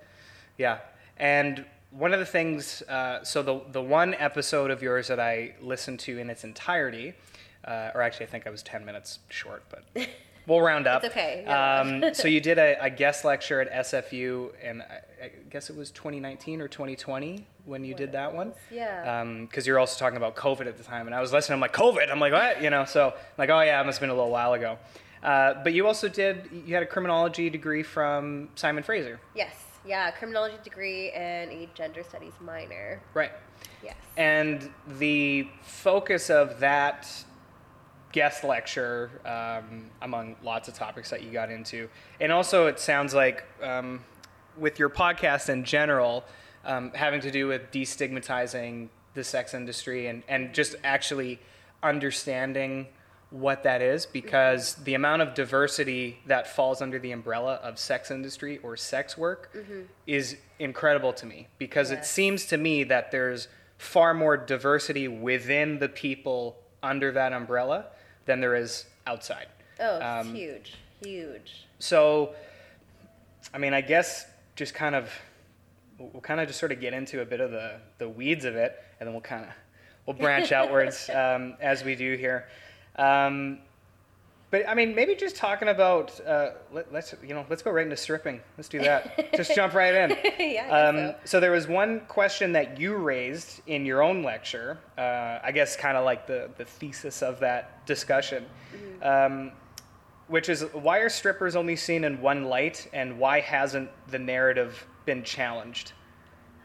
Yeah. 0.57 0.79
And 1.17 1.65
one 1.91 2.13
of 2.13 2.19
the 2.19 2.25
things, 2.25 2.81
uh, 2.83 3.23
so 3.23 3.41
the 3.43 3.61
the 3.71 3.81
one 3.81 4.13
episode 4.15 4.71
of 4.71 4.81
yours 4.81 5.07
that 5.07 5.19
I 5.19 5.55
listened 5.61 5.99
to 6.01 6.17
in 6.17 6.29
its 6.29 6.43
entirety, 6.43 7.13
uh, 7.65 7.91
or 7.93 8.01
actually 8.01 8.25
I 8.25 8.29
think 8.29 8.47
I 8.47 8.49
was 8.49 8.63
ten 8.63 8.83
minutes 8.85 9.19
short, 9.29 9.63
but 9.69 9.83
we'll 10.47 10.61
round 10.61 10.87
up. 10.87 11.03
It's 11.03 11.13
okay. 11.13 11.43
Yeah. 11.45 11.79
Um, 11.79 12.13
so 12.13 12.27
you 12.27 12.41
did 12.41 12.57
a, 12.57 12.77
a 12.83 12.89
guest 13.01 13.25
lecture 13.25 13.61
at 13.61 13.85
SFU, 13.85 14.51
and 14.63 14.81
I, 14.81 15.01
I 15.23 15.31
guess 15.49 15.69
it 15.69 15.75
was 15.75 15.91
2019 15.91 16.61
or 16.61 16.67
2020 16.67 17.47
when 17.65 17.83
you 17.83 17.95
did 17.95 18.11
that 18.11 18.33
one. 18.33 18.53
Yeah. 18.71 19.23
Because 19.41 19.65
you're 19.65 19.79
also 19.79 19.97
talking 19.99 20.17
about 20.17 20.35
COVID 20.35 20.67
at 20.67 20.77
the 20.77 20.83
time, 20.83 21.07
and 21.07 21.15
I 21.15 21.21
was 21.21 21.31
listening. 21.33 21.55
I'm 21.55 21.61
like, 21.61 21.73
COVID. 21.73 22.11
I'm 22.11 22.19
like, 22.19 22.33
what? 22.33 22.61
You 22.61 22.69
know. 22.69 22.85
So 22.85 23.13
like, 23.37 23.49
oh 23.49 23.61
yeah, 23.61 23.81
it 23.81 23.85
must 23.85 23.97
have 23.97 24.01
been 24.01 24.09
a 24.09 24.15
little 24.15 24.31
while 24.31 24.53
ago. 24.53 24.77
Uh, 25.23 25.55
but 25.63 25.73
you 25.73 25.87
also 25.87 26.07
did. 26.07 26.49
You 26.65 26.75
had 26.75 26.83
a 26.83 26.85
criminology 26.85 27.49
degree 27.49 27.81
from 27.81 28.49
Simon 28.55 28.83
Fraser, 28.83 29.19
yes. 29.35 29.55
Yeah. 29.87 30.09
Criminology 30.11 30.57
degree 30.63 31.11
and 31.11 31.51
a 31.51 31.69
gender 31.75 32.03
studies 32.03 32.33
minor. 32.41 32.99
right? 33.13 33.31
Yes. 33.83 33.95
And 34.17 34.69
the 34.99 35.47
focus 35.61 36.29
of 36.31 36.59
that 36.59 37.07
guest 38.15 38.45
lecture, 38.45 39.11
um, 39.25 39.91
among 40.01 40.37
lots 40.41 40.69
of 40.69 40.73
topics 40.73 41.09
that 41.09 41.21
you 41.21 41.31
got 41.31 41.51
into, 41.51 41.89
and 42.21 42.31
also 42.31 42.67
it 42.67 42.79
sounds 42.79 43.13
like 43.13 43.43
um, 43.61 43.99
with 44.57 44.79
your 44.79 44.89
podcast 44.89 45.49
in 45.49 45.65
general, 45.65 46.23
um, 46.63 46.91
having 46.95 47.19
to 47.19 47.29
do 47.29 47.45
with 47.45 47.69
destigmatizing 47.71 48.87
the 49.15 49.23
sex 49.23 49.53
industry 49.53 50.07
and, 50.07 50.23
and 50.29 50.53
just 50.53 50.75
actually 50.83 51.39
understanding 51.83 52.87
what 53.31 53.63
that 53.63 53.81
is 53.81 54.05
because 54.05 54.75
the 54.75 54.93
amount 54.93 55.21
of 55.21 55.33
diversity 55.33 56.19
that 56.25 56.47
falls 56.47 56.81
under 56.81 56.97
the 56.99 57.11
umbrella 57.11 57.55
of 57.55 57.77
sex 57.77 58.11
industry 58.11 58.59
or 58.63 58.77
sex 58.77 59.17
work 59.17 59.53
is 60.07 60.37
incredible 60.59 61.11
to 61.11 61.25
me 61.25 61.47
because 61.57 61.91
it 61.91 62.05
seems 62.05 62.45
to 62.45 62.55
me 62.55 62.85
that 62.85 63.11
there's 63.11 63.49
far 63.77 64.13
more 64.13 64.37
diversity 64.37 65.09
within 65.09 65.79
the 65.79 65.89
people 65.89 66.55
under 66.81 67.11
that 67.11 67.33
umbrella 67.33 67.87
than 68.25 68.39
there 68.39 68.55
is 68.55 68.85
outside. 69.07 69.47
Oh, 69.79 69.95
it's 69.97 70.27
Um, 70.27 70.35
huge. 70.35 70.73
Huge. 71.03 71.65
So, 71.79 72.33
I 73.53 73.57
mean, 73.57 73.73
I 73.73 73.81
guess 73.81 74.25
just 74.55 74.73
kind 74.73 74.95
of, 74.95 75.09
we'll 75.99 76.21
kind 76.21 76.39
of 76.39 76.47
just 76.47 76.59
sort 76.59 76.71
of 76.71 76.79
get 76.79 76.93
into 76.93 77.21
a 77.21 77.25
bit 77.25 77.39
of 77.39 77.51
the, 77.51 77.79
the 77.97 78.09
weeds 78.09 78.45
of 78.45 78.55
it, 78.55 78.81
and 78.99 79.07
then 79.07 79.13
we'll 79.13 79.21
kind 79.21 79.43
of, 79.43 79.49
we'll 80.05 80.15
branch 80.15 80.51
outwards 80.51 81.09
um, 81.13 81.55
as 81.59 81.83
we 81.83 81.95
do 81.95 82.15
here. 82.15 82.47
Um, 82.97 83.59
but 84.51 84.67
I 84.69 84.73
mean, 84.75 84.95
maybe 84.95 85.15
just 85.15 85.35
talking 85.35 85.67
about, 85.67 86.19
uh, 86.25 86.51
let, 86.71 86.91
let's, 86.93 87.13
you 87.21 87.33
know, 87.33 87.45
let's 87.49 87.61
go 87.61 87.71
right 87.71 87.83
into 87.83 87.97
stripping. 87.97 88.39
Let's 88.57 88.69
do 88.69 88.79
that. 88.79 89.33
just 89.35 89.53
jump 89.55 89.73
right 89.73 89.93
in. 89.93 90.17
yeah. 90.53 90.69
Um, 90.69 90.95
so. 90.97 91.15
so 91.25 91.39
there 91.39 91.51
was 91.51 91.67
one 91.67 92.01
question 92.07 92.53
that 92.53 92.79
you 92.79 92.95
raised 92.95 93.61
in 93.67 93.85
your 93.85 94.01
own 94.01 94.23
lecture. 94.23 94.77
Uh, 94.97 95.39
I 95.43 95.51
guess 95.51 95.75
kind 95.75 95.97
of 95.97 96.05
like 96.05 96.27
the, 96.27 96.49
the 96.57 96.65
thesis 96.65 97.21
of 97.21 97.39
that 97.41 97.85
discussion, 97.85 98.45
um, 99.01 99.51
which 100.27 100.47
is 100.49 100.61
why 100.73 100.99
are 100.99 101.09
strippers 101.09 101.55
only 101.55 101.75
seen 101.75 102.03
in 102.03 102.21
one 102.21 102.45
light, 102.45 102.87
and 102.93 103.19
why 103.19 103.41
hasn't 103.41 103.89
the 104.09 104.19
narrative 104.19 104.85
been 105.05 105.23
challenged? 105.23 105.91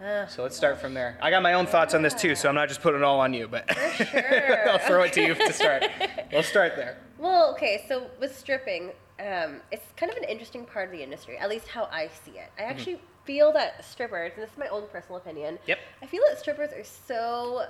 Uh, 0.03 0.27
So 0.27 0.43
let's 0.43 0.57
start 0.57 0.81
from 0.81 0.95
there. 0.95 1.19
I 1.21 1.31
got 1.31 1.43
my 1.43 1.53
own 1.55 1.67
thoughts 1.67 1.93
on 1.93 2.01
this 2.01 2.15
too, 2.15 2.35
so 2.35 2.49
I'm 2.49 2.55
not 2.55 2.69
just 2.69 2.81
putting 2.81 3.01
it 3.01 3.05
all 3.05 3.21
on 3.21 3.35
you, 3.35 3.49
but 3.49 3.71
sure. 3.97 4.69
I'll 4.71 4.79
throw 4.79 5.03
it 5.03 5.13
to 5.15 5.21
you 5.23 5.35
to 5.35 5.53
start. 5.53 5.85
We'll 6.33 6.45
start 6.45 6.77
there. 6.77 6.97
Well, 7.21 7.53
okay, 7.53 7.85
so 7.87 8.07
with 8.19 8.37
stripping, 8.37 8.93
um, 9.21 9.61
it's 9.71 9.85
kind 9.97 10.11
of 10.11 10.17
an 10.17 10.25
interesting 10.25 10.65
part 10.65 10.87
of 10.87 10.93
the 10.93 11.03
industry, 11.03 11.37
at 11.37 11.51
least 11.51 11.69
how 11.69 11.85
I 11.93 12.09
see 12.25 12.33
it. 12.33 12.49
Mm-hmm. 12.57 12.63
I 12.63 12.65
actually 12.65 13.01
feel 13.25 13.53
that 13.53 13.85
strippers, 13.85 14.33
and 14.35 14.43
this 14.43 14.51
is 14.51 14.59
my 14.59 14.69
own 14.69 14.85
personal 14.91 15.19
opinion. 15.19 15.59
Yep. 15.67 15.79
I 16.03 16.07
feel 16.07 16.23
that 16.29 16.39
strippers 16.39 16.73
are 16.73 16.83
so 16.83 17.67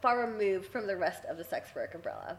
far 0.00 0.26
removed 0.26 0.66
from 0.72 0.86
the 0.86 0.96
rest 0.96 1.26
of 1.26 1.36
the 1.36 1.44
sex 1.44 1.68
work 1.76 1.94
umbrella, 1.94 2.38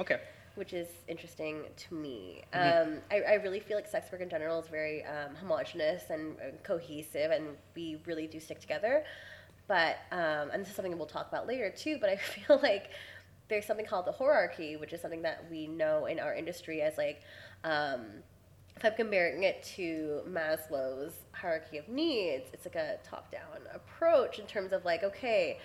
Okay. 0.00 0.18
which 0.56 0.72
is 0.72 0.88
interesting 1.06 1.62
to 1.76 1.94
me. 1.94 2.42
Mm-hmm. 2.52 2.94
Um, 2.94 2.98
I, 3.12 3.20
I 3.20 3.34
really 3.34 3.60
feel 3.60 3.76
like 3.76 3.86
sex 3.86 4.10
work 4.10 4.20
in 4.20 4.28
general 4.28 4.58
is 4.58 4.66
very 4.66 5.04
um, 5.04 5.36
homogenous 5.36 6.10
and, 6.10 6.36
and 6.40 6.60
cohesive, 6.64 7.30
and 7.30 7.50
we 7.76 8.00
really 8.06 8.26
do 8.26 8.40
stick 8.40 8.58
together. 8.58 9.04
But 9.68 9.98
um, 10.12 10.50
and 10.52 10.62
this 10.62 10.68
is 10.68 10.76
something 10.76 10.96
we'll 10.96 11.06
talk 11.06 11.28
about 11.28 11.46
later 11.46 11.70
too. 11.70 11.98
But 12.00 12.10
I 12.10 12.16
feel 12.46 12.58
like 12.62 12.90
there's 13.48 13.64
something 13.64 13.86
called 13.86 14.06
the 14.06 14.12
hierarchy, 14.12 14.76
which 14.76 14.92
is 14.92 15.00
something 15.00 15.22
that 15.22 15.44
we 15.50 15.66
know 15.66 16.06
in 16.06 16.18
our 16.18 16.34
industry 16.34 16.82
as 16.82 16.96
like. 16.98 17.22
Um, 17.64 18.22
if 18.76 18.84
I'm 18.84 18.92
comparing 18.92 19.42
it 19.42 19.62
to 19.76 20.20
Maslow's 20.28 21.14
hierarchy 21.32 21.78
of 21.78 21.88
needs, 21.88 22.50
it's 22.52 22.66
like 22.66 22.74
a 22.74 22.98
top 23.02 23.32
down 23.32 23.62
approach 23.72 24.38
in 24.38 24.46
terms 24.46 24.72
of 24.74 24.84
like, 24.84 25.02
okay, 25.02 25.58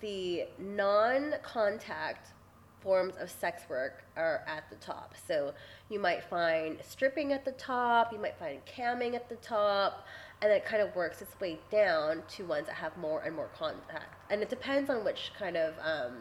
the 0.00 0.46
non 0.58 1.34
contact 1.42 2.32
forms 2.80 3.14
of 3.18 3.30
sex 3.30 3.62
work 3.68 4.04
are 4.16 4.44
at 4.46 4.68
the 4.68 4.76
top. 4.76 5.14
So 5.26 5.54
you 5.90 5.98
might 5.98 6.22
find 6.24 6.78
stripping 6.82 7.32
at 7.32 7.44
the 7.44 7.52
top, 7.52 8.12
you 8.12 8.18
might 8.18 8.38
find 8.38 8.60
camming 8.66 9.14
at 9.14 9.28
the 9.28 9.36
top, 9.36 10.06
and 10.42 10.52
it 10.52 10.64
kind 10.64 10.82
of 10.82 10.94
works 10.94 11.22
its 11.22 11.38
way 11.40 11.58
down 11.70 12.22
to 12.28 12.44
ones 12.44 12.66
that 12.66 12.76
have 12.76 12.96
more 12.96 13.22
and 13.22 13.34
more 13.34 13.50
contact. 13.56 14.30
And 14.30 14.42
it 14.42 14.48
depends 14.48 14.90
on 14.90 15.04
which 15.04 15.32
kind 15.38 15.56
of 15.56 15.74
um, 15.82 16.14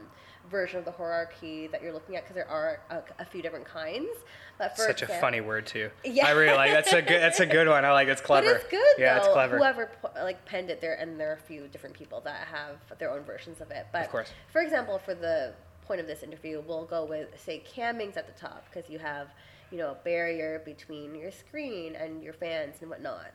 version 0.50 0.80
of 0.80 0.86
the 0.86 0.92
hierarchy 0.92 1.68
that 1.68 1.82
you're 1.82 1.94
looking 1.94 2.16
at 2.16 2.24
because 2.24 2.36
there 2.36 2.50
are 2.50 2.80
a, 2.90 3.04
a 3.22 3.25
few 3.25 3.42
different 3.42 3.66
kinds. 3.66 4.10
But 4.58 4.75
for 4.75 4.84
Such 4.84 5.02
a 5.02 5.08
funny 5.08 5.42
word 5.42 5.66
too. 5.68 5.90
Yeah. 6.04 6.28
I 6.28 6.32
really 6.32 6.56
like 6.56 6.72
that's 6.72 6.94
a 6.94 7.02
good 7.02 7.22
that's 7.22 7.40
a 7.40 7.46
good 7.46 7.68
one. 7.68 7.84
I 7.84 7.92
like 7.92 8.08
it's 8.08 8.22
clever. 8.22 8.48
But 8.48 8.56
it's 8.62 8.70
good 8.70 8.84
Yeah, 8.98 9.16
though. 9.16 9.25
it's 9.25 9.34
clever. 9.34 9.58
Whoever 9.58 9.92
like 10.16 10.46
penned 10.46 10.70
it 10.70 10.80
there, 10.82 10.96
and 10.96 11.20
there 11.20 11.32
are 11.32 11.36
a 11.36 11.38
few 11.48 11.68
different 11.68 11.96
people 11.96 12.22
that 12.22 12.48
have 12.48 12.78
their 13.00 13.12
own 13.12 13.24
versions 13.24 13.60
of 13.62 13.72
it. 13.72 13.88
But 13.92 14.04
Of 14.06 14.12
course. 14.12 14.32
for 14.52 14.62
example, 14.62 15.00
for 15.04 15.14
the 15.14 15.54
point 15.86 16.00
of 16.02 16.08
this 16.08 16.24
interview, 16.24 16.62
we'll 16.66 16.86
go 16.86 17.06
with 17.06 17.28
say 17.40 17.64
camming's 17.75 18.18
at 18.18 18.28
the 18.34 18.40
top 18.40 18.66
because 18.72 18.90
you 18.90 19.00
have 19.00 19.28
you 19.72 19.78
know 19.78 19.92
a 19.92 19.98
barrier 20.06 20.62
between 20.64 21.16
your 21.16 21.32
screen 21.32 21.96
and 21.96 22.24
your 22.24 22.34
fans 22.34 22.75
and 22.82 22.90
whatnot. 22.90 23.34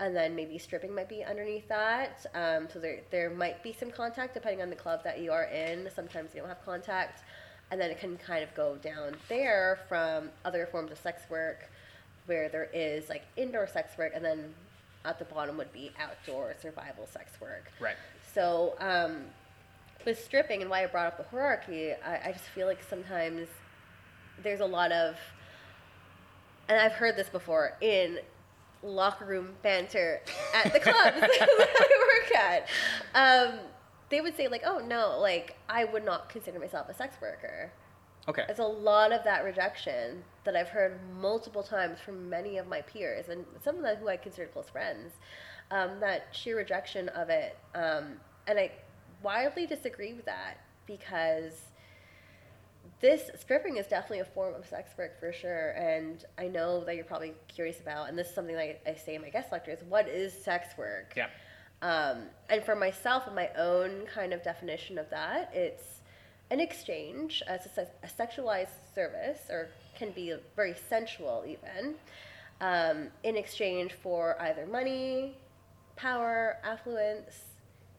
And 0.00 0.16
then 0.16 0.34
maybe 0.34 0.58
stripping 0.58 0.94
might 0.94 1.08
be 1.08 1.22
underneath 1.22 1.68
that. 1.68 2.26
Um, 2.34 2.68
so 2.72 2.78
there, 2.80 3.00
there 3.10 3.30
might 3.30 3.62
be 3.62 3.72
some 3.72 3.90
contact 3.90 4.34
depending 4.34 4.62
on 4.62 4.70
the 4.70 4.76
club 4.76 5.04
that 5.04 5.20
you 5.20 5.30
are 5.30 5.44
in. 5.44 5.88
Sometimes 5.94 6.34
you 6.34 6.40
don't 6.40 6.48
have 6.48 6.64
contact. 6.64 7.22
And 7.70 7.80
then 7.80 7.90
it 7.90 8.00
can 8.00 8.18
kind 8.18 8.42
of 8.42 8.52
go 8.54 8.76
down 8.76 9.16
there 9.28 9.78
from 9.88 10.30
other 10.44 10.66
forms 10.66 10.90
of 10.90 10.98
sex 10.98 11.22
work 11.30 11.70
where 12.26 12.48
there 12.48 12.68
is 12.72 13.08
like 13.08 13.22
indoor 13.36 13.66
sex 13.66 13.96
work, 13.98 14.12
and 14.14 14.24
then 14.24 14.54
at 15.04 15.18
the 15.18 15.24
bottom 15.24 15.56
would 15.56 15.72
be 15.72 15.90
outdoor 15.98 16.54
survival 16.60 17.06
sex 17.06 17.32
work. 17.40 17.70
Right. 17.80 17.96
So 18.34 18.74
um, 18.78 19.24
with 20.04 20.22
stripping 20.22 20.60
and 20.60 20.70
why 20.70 20.84
I 20.84 20.86
brought 20.86 21.06
up 21.06 21.16
the 21.16 21.24
hierarchy, 21.24 21.92
I, 22.04 22.28
I 22.28 22.32
just 22.32 22.44
feel 22.54 22.66
like 22.66 22.82
sometimes 22.88 23.48
there's 24.42 24.60
a 24.60 24.66
lot 24.66 24.92
of, 24.92 25.16
and 26.68 26.78
I've 26.78 26.92
heard 26.92 27.16
this 27.16 27.28
before 27.28 27.76
in 27.80 28.18
locker 28.82 29.24
room 29.24 29.54
banter 29.62 30.20
at 30.54 30.72
the 30.72 30.80
clubs 30.80 31.20
that 31.20 31.28
I 31.30 32.20
work 32.20 32.36
at. 32.36 32.68
Um, 33.14 33.58
they 34.10 34.20
would 34.20 34.36
say 34.36 34.48
like, 34.48 34.62
"Oh 34.64 34.78
no, 34.78 35.18
like 35.20 35.56
I 35.68 35.84
would 35.84 36.04
not 36.04 36.28
consider 36.28 36.58
myself 36.58 36.88
a 36.88 36.94
sex 36.94 37.16
worker." 37.20 37.72
Okay. 38.28 38.44
It's 38.48 38.60
a 38.60 38.64
lot 38.64 39.12
of 39.12 39.24
that 39.24 39.44
rejection 39.44 40.22
that 40.44 40.54
I've 40.54 40.68
heard 40.68 41.00
multiple 41.20 41.62
times 41.62 41.98
from 41.98 42.28
many 42.28 42.56
of 42.58 42.68
my 42.68 42.80
peers 42.82 43.28
and 43.28 43.44
some 43.64 43.76
of 43.76 43.82
them 43.82 43.96
who 43.96 44.08
I 44.08 44.16
consider 44.16 44.46
close 44.46 44.68
friends. 44.68 45.12
Um, 45.70 46.00
that 46.00 46.26
sheer 46.32 46.58
rejection 46.58 47.08
of 47.10 47.30
it, 47.30 47.56
um, 47.74 48.20
and 48.46 48.58
I 48.58 48.72
wildly 49.22 49.66
disagree 49.66 50.12
with 50.12 50.26
that 50.26 50.58
because 50.86 51.62
this 53.02 53.30
stripping 53.38 53.76
is 53.76 53.86
definitely 53.86 54.20
a 54.20 54.24
form 54.24 54.54
of 54.54 54.64
sex 54.66 54.92
work 54.96 55.20
for 55.20 55.32
sure. 55.32 55.72
And 55.72 56.24
I 56.38 56.46
know 56.48 56.82
that 56.84 56.94
you're 56.96 57.04
probably 57.04 57.34
curious 57.48 57.80
about, 57.80 58.08
and 58.08 58.16
this 58.18 58.28
is 58.28 58.34
something 58.34 58.54
that 58.54 58.80
I, 58.86 58.90
I 58.92 58.94
say 58.94 59.16
in 59.16 59.20
my 59.22 59.28
guest 59.28 59.52
lectures: 59.52 59.80
what 59.88 60.08
is 60.08 60.32
sex 60.32 60.68
work? 60.78 61.12
Yeah. 61.14 61.26
Um, 61.82 62.26
and 62.48 62.64
for 62.64 62.76
myself, 62.76 63.26
and 63.26 63.34
my 63.34 63.50
own 63.58 64.06
kind 64.06 64.32
of 64.32 64.42
definition 64.42 64.96
of 64.98 65.10
that, 65.10 65.50
it's 65.52 66.00
an 66.50 66.60
exchange. 66.60 67.42
as 67.48 67.66
a, 67.76 67.82
a 68.04 68.06
sexualized 68.06 68.94
service, 68.94 69.40
or 69.50 69.68
can 69.98 70.12
be 70.12 70.32
very 70.54 70.74
sensual 70.88 71.44
even, 71.46 71.96
um, 72.60 73.08
in 73.24 73.36
exchange 73.36 73.94
for 73.94 74.40
either 74.40 74.64
money, 74.66 75.36
power, 75.96 76.56
affluence, 76.62 77.34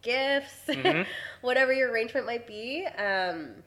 gifts, 0.01 0.65
Mhm. 0.67 1.05
whatever 1.41 1.73
your 1.73 1.91
arrangement 1.91 2.25
might 2.25 2.47
be. 2.47 2.85
Um, 2.85 3.63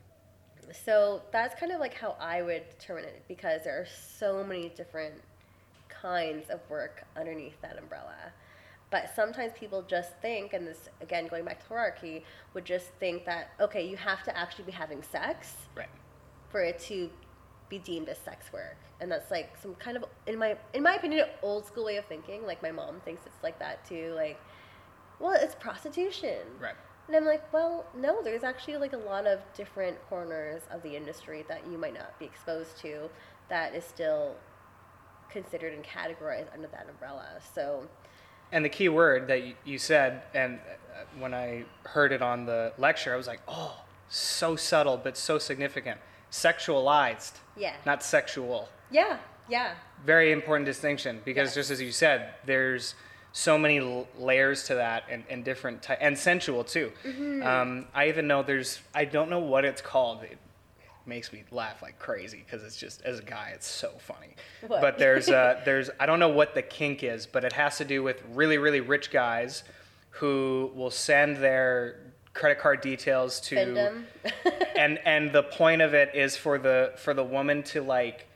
so 0.73 1.23
that's 1.33 1.59
kind 1.59 1.73
of 1.73 1.81
like 1.81 1.95
how 1.95 2.17
I 2.21 2.43
would 2.43 2.69
determine 2.79 3.05
it 3.05 3.23
because 3.29 3.65
there 3.65 3.79
are 3.81 3.87
so 4.19 4.43
many 4.45 4.69
different 4.71 5.15
kinds 5.89 6.51
of 6.51 6.61
work 6.69 7.05
underneath 7.17 7.61
that 7.63 7.79
umbrella. 7.79 8.17
But 8.91 9.11
sometimes 9.15 9.53
people 9.59 9.83
just 9.83 10.13
think, 10.23 10.53
and 10.53 10.67
this 10.67 10.89
again 11.01 11.27
going 11.27 11.45
back 11.45 11.61
to 11.63 11.69
hierarchy, 11.69 12.25
would 12.55 12.65
just 12.65 12.87
think 13.01 13.25
that 13.27 13.51
okay, 13.61 13.87
you 13.87 13.97
have 13.97 14.23
to 14.25 14.37
actually 14.37 14.65
be 14.65 14.73
having 14.73 15.03
sex 15.03 15.55
Right. 15.75 15.89
for 16.51 16.63
it 16.63 16.79
to 16.81 17.11
be 17.69 17.79
deemed 17.79 18.09
as 18.09 18.19
sex 18.19 18.53
work, 18.53 18.77
and 19.01 19.11
that's 19.11 19.31
like 19.31 19.57
some 19.61 19.75
kind 19.75 19.97
of 19.97 20.05
in 20.27 20.39
my 20.39 20.57
in 20.73 20.83
my 20.85 20.95
opinion 20.95 21.27
old 21.43 21.67
school 21.67 21.85
way 21.85 21.97
of 21.97 22.05
thinking. 22.07 22.47
Like 22.47 22.63
my 22.63 22.71
mom 22.71 23.01
thinks 23.05 23.27
it's 23.27 23.43
like 23.43 23.59
that 23.59 23.85
too. 23.85 24.13
Like, 24.15 24.41
well, 25.19 25.37
it's 25.39 25.55
prostitution. 25.57 26.39
Right. 26.61 26.77
And 27.07 27.17
I'm 27.17 27.25
like, 27.25 27.53
well, 27.53 27.85
no, 27.97 28.23
there's 28.23 28.43
actually 28.43 28.79
like 28.79 28.93
a 28.93 28.99
lot 28.99 29.27
of 29.27 29.41
different 29.55 29.97
corners 30.09 30.63
of 30.73 30.83
the 30.83 30.97
industry 30.97 31.45
that 31.49 31.63
you 31.71 31.79
might 31.79 31.95
not 31.95 32.19
be 32.19 32.25
exposed 32.25 32.79
to 32.79 33.09
that 33.49 33.75
is 33.75 33.85
still 33.85 34.35
considered 35.31 35.73
and 35.73 35.85
categorized 35.85 36.53
under 36.53 36.67
that 36.69 36.87
umbrella. 36.89 37.27
So, 37.55 37.87
And 38.51 38.65
the 38.65 38.69
key 38.69 38.89
word 38.89 39.29
that 39.29 39.43
you, 39.65 39.79
said, 39.79 40.23
and 40.35 40.59
uh, 40.59 41.05
when 41.19 41.33
I 41.33 41.65
heard 41.85 42.11
it 42.13 42.23
on 42.23 42.45
the 42.47 42.73
lecture, 42.79 43.13
I 43.15 43.17
was 43.17 43.27
like, 43.29 43.41
oh, 43.47 43.85
so 44.09 44.57
subtle, 44.57 44.97
but 44.97 45.17
so 45.17 45.39
significant. 45.39 46.01
Sexualized, 46.33 47.33
yeah. 47.57 47.75
not 47.85 48.03
sexual. 48.03 48.69
yeah, 48.91 49.19
yeah. 49.49 49.75
Very 50.05 50.33
important 50.33 50.67
distinction 50.67 51.21
because 51.25 51.49
Yes. 51.49 51.55
just 51.55 51.71
as 51.71 51.81
you 51.81 51.93
said, 51.93 52.35
there's 52.45 52.95
so 53.37 53.59
many 53.59 54.07
layers 54.19 54.65
to 54.65 54.77
that 54.77 55.05
and, 55.11 55.23
and 55.29 55.45
different 55.45 55.83
ty- 55.83 55.99
and 56.01 56.17
sensual 56.17 56.65
too. 56.65 56.91
Mm-hmm. 57.05 57.47
Um, 57.47 57.85
I 57.95 58.09
even 58.09 58.27
know 58.27 58.43
there's 58.43 58.81
I 58.95 59.05
don't 59.05 59.29
know 59.29 59.41
what 59.41 59.67
it's 59.67 59.83
called. 59.83 60.23
It 60.23 60.39
makes 61.05 61.35
me 61.35 61.45
laugh 61.51 61.83
like 61.83 61.99
crazy 61.99 62.43
because 62.45 62.65
it's 62.65 62.79
just 62.79 63.03
as 63.03 63.19
a 63.19 63.23
guy 63.23 63.53
it's 63.55 63.67
so 63.67 63.91
funny. 63.99 64.37
What? 64.67 64.81
But 64.81 64.99
there's 64.99 65.29
uh, 65.29 65.61
there's 65.67 65.91
I 66.01 66.07
don't 66.07 66.19
know 66.19 66.31
what 66.31 66.55
the 66.55 66.63
kink 66.63 67.05
is, 67.05 67.27
but 67.27 67.45
it 67.45 67.53
has 67.53 67.77
to 67.77 67.85
do 67.85 68.03
with 68.03 68.23
really 68.33 68.57
really 68.57 68.81
rich 68.81 69.11
guys 69.11 69.65
who 70.13 70.73
will 70.75 70.91
send 70.91 71.37
their 71.37 72.01
credit 72.33 72.59
card 72.59 72.81
details 72.81 73.39
to 73.41 74.03
and 74.79 74.99
and 75.05 75.31
the 75.31 75.43
point 75.43 75.83
of 75.83 75.93
it 75.93 76.15
is 76.15 76.39
for 76.39 76.57
the 76.57 76.95
for 76.97 77.13
the 77.13 77.25
woman 77.25 77.63
to 77.65 77.83
like 77.83 78.27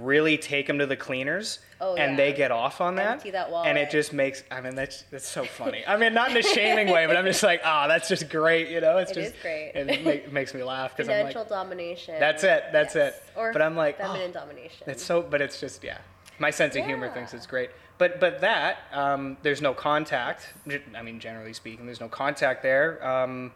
really 0.00 0.38
take 0.38 0.66
them 0.66 0.78
to 0.78 0.86
the 0.86 0.96
cleaners 0.96 1.58
Oh, 1.82 1.94
and 1.94 2.12
yeah. 2.12 2.16
they 2.16 2.32
get 2.34 2.50
off 2.50 2.80
on 2.82 2.96
that 2.96 3.24
that 3.32 3.50
and 3.66 3.78
it 3.78 3.90
just 3.90 4.12
makes 4.12 4.44
i 4.50 4.60
mean 4.60 4.74
that's 4.74 5.02
that's 5.10 5.26
so 5.26 5.44
funny 5.58 5.82
i 5.86 5.96
mean 5.96 6.12
not 6.12 6.30
in 6.30 6.36
a 6.36 6.42
shaming 6.42 6.88
way 6.90 7.06
but 7.06 7.16
i'm 7.16 7.24
just 7.24 7.42
like 7.42 7.62
oh 7.64 7.88
that's 7.88 8.06
just 8.08 8.28
great 8.28 8.68
you 8.68 8.80
know 8.82 8.98
it's 8.98 9.10
It 9.12 9.14
just 9.14 9.34
is 9.36 9.42
great. 9.42 9.72
and 9.74 9.90
it, 9.90 10.04
make, 10.04 10.32
makes 10.40 10.52
me 10.54 10.62
laugh 10.62 10.94
because 10.96 11.08
i'm 11.08 11.24
like 11.24 11.48
domination. 11.48 12.16
That's 12.20 12.44
it, 12.44 12.64
that's 12.72 12.94
Yes. 12.94 13.14
it. 13.14 13.22
Or 13.36 13.52
But 13.52 13.62
I'm 13.62 13.76
like, 13.76 13.96
feminine 13.98 14.30
oh, 14.30 14.40
domination. 14.40 14.90
it's 14.90 15.02
so 15.02 15.22
but 15.22 15.40
it's 15.40 15.58
just 15.58 15.82
yeah 15.82 15.98
my 16.38 16.50
sense 16.50 16.76
of 16.76 16.84
humor 16.84 17.10
thinks 17.10 17.32
it's 17.34 17.46
great 17.46 17.70
but 17.98 18.20
but 18.20 18.40
that 18.40 18.78
um, 18.92 19.36
there's 19.42 19.62
no 19.62 19.72
contact 19.74 20.52
i 20.94 21.02
mean 21.02 21.18
generally 21.18 21.52
speaking 21.52 21.86
there's 21.86 22.00
no 22.00 22.08
contact 22.08 22.62
there 22.62 23.04
um, 23.06 23.52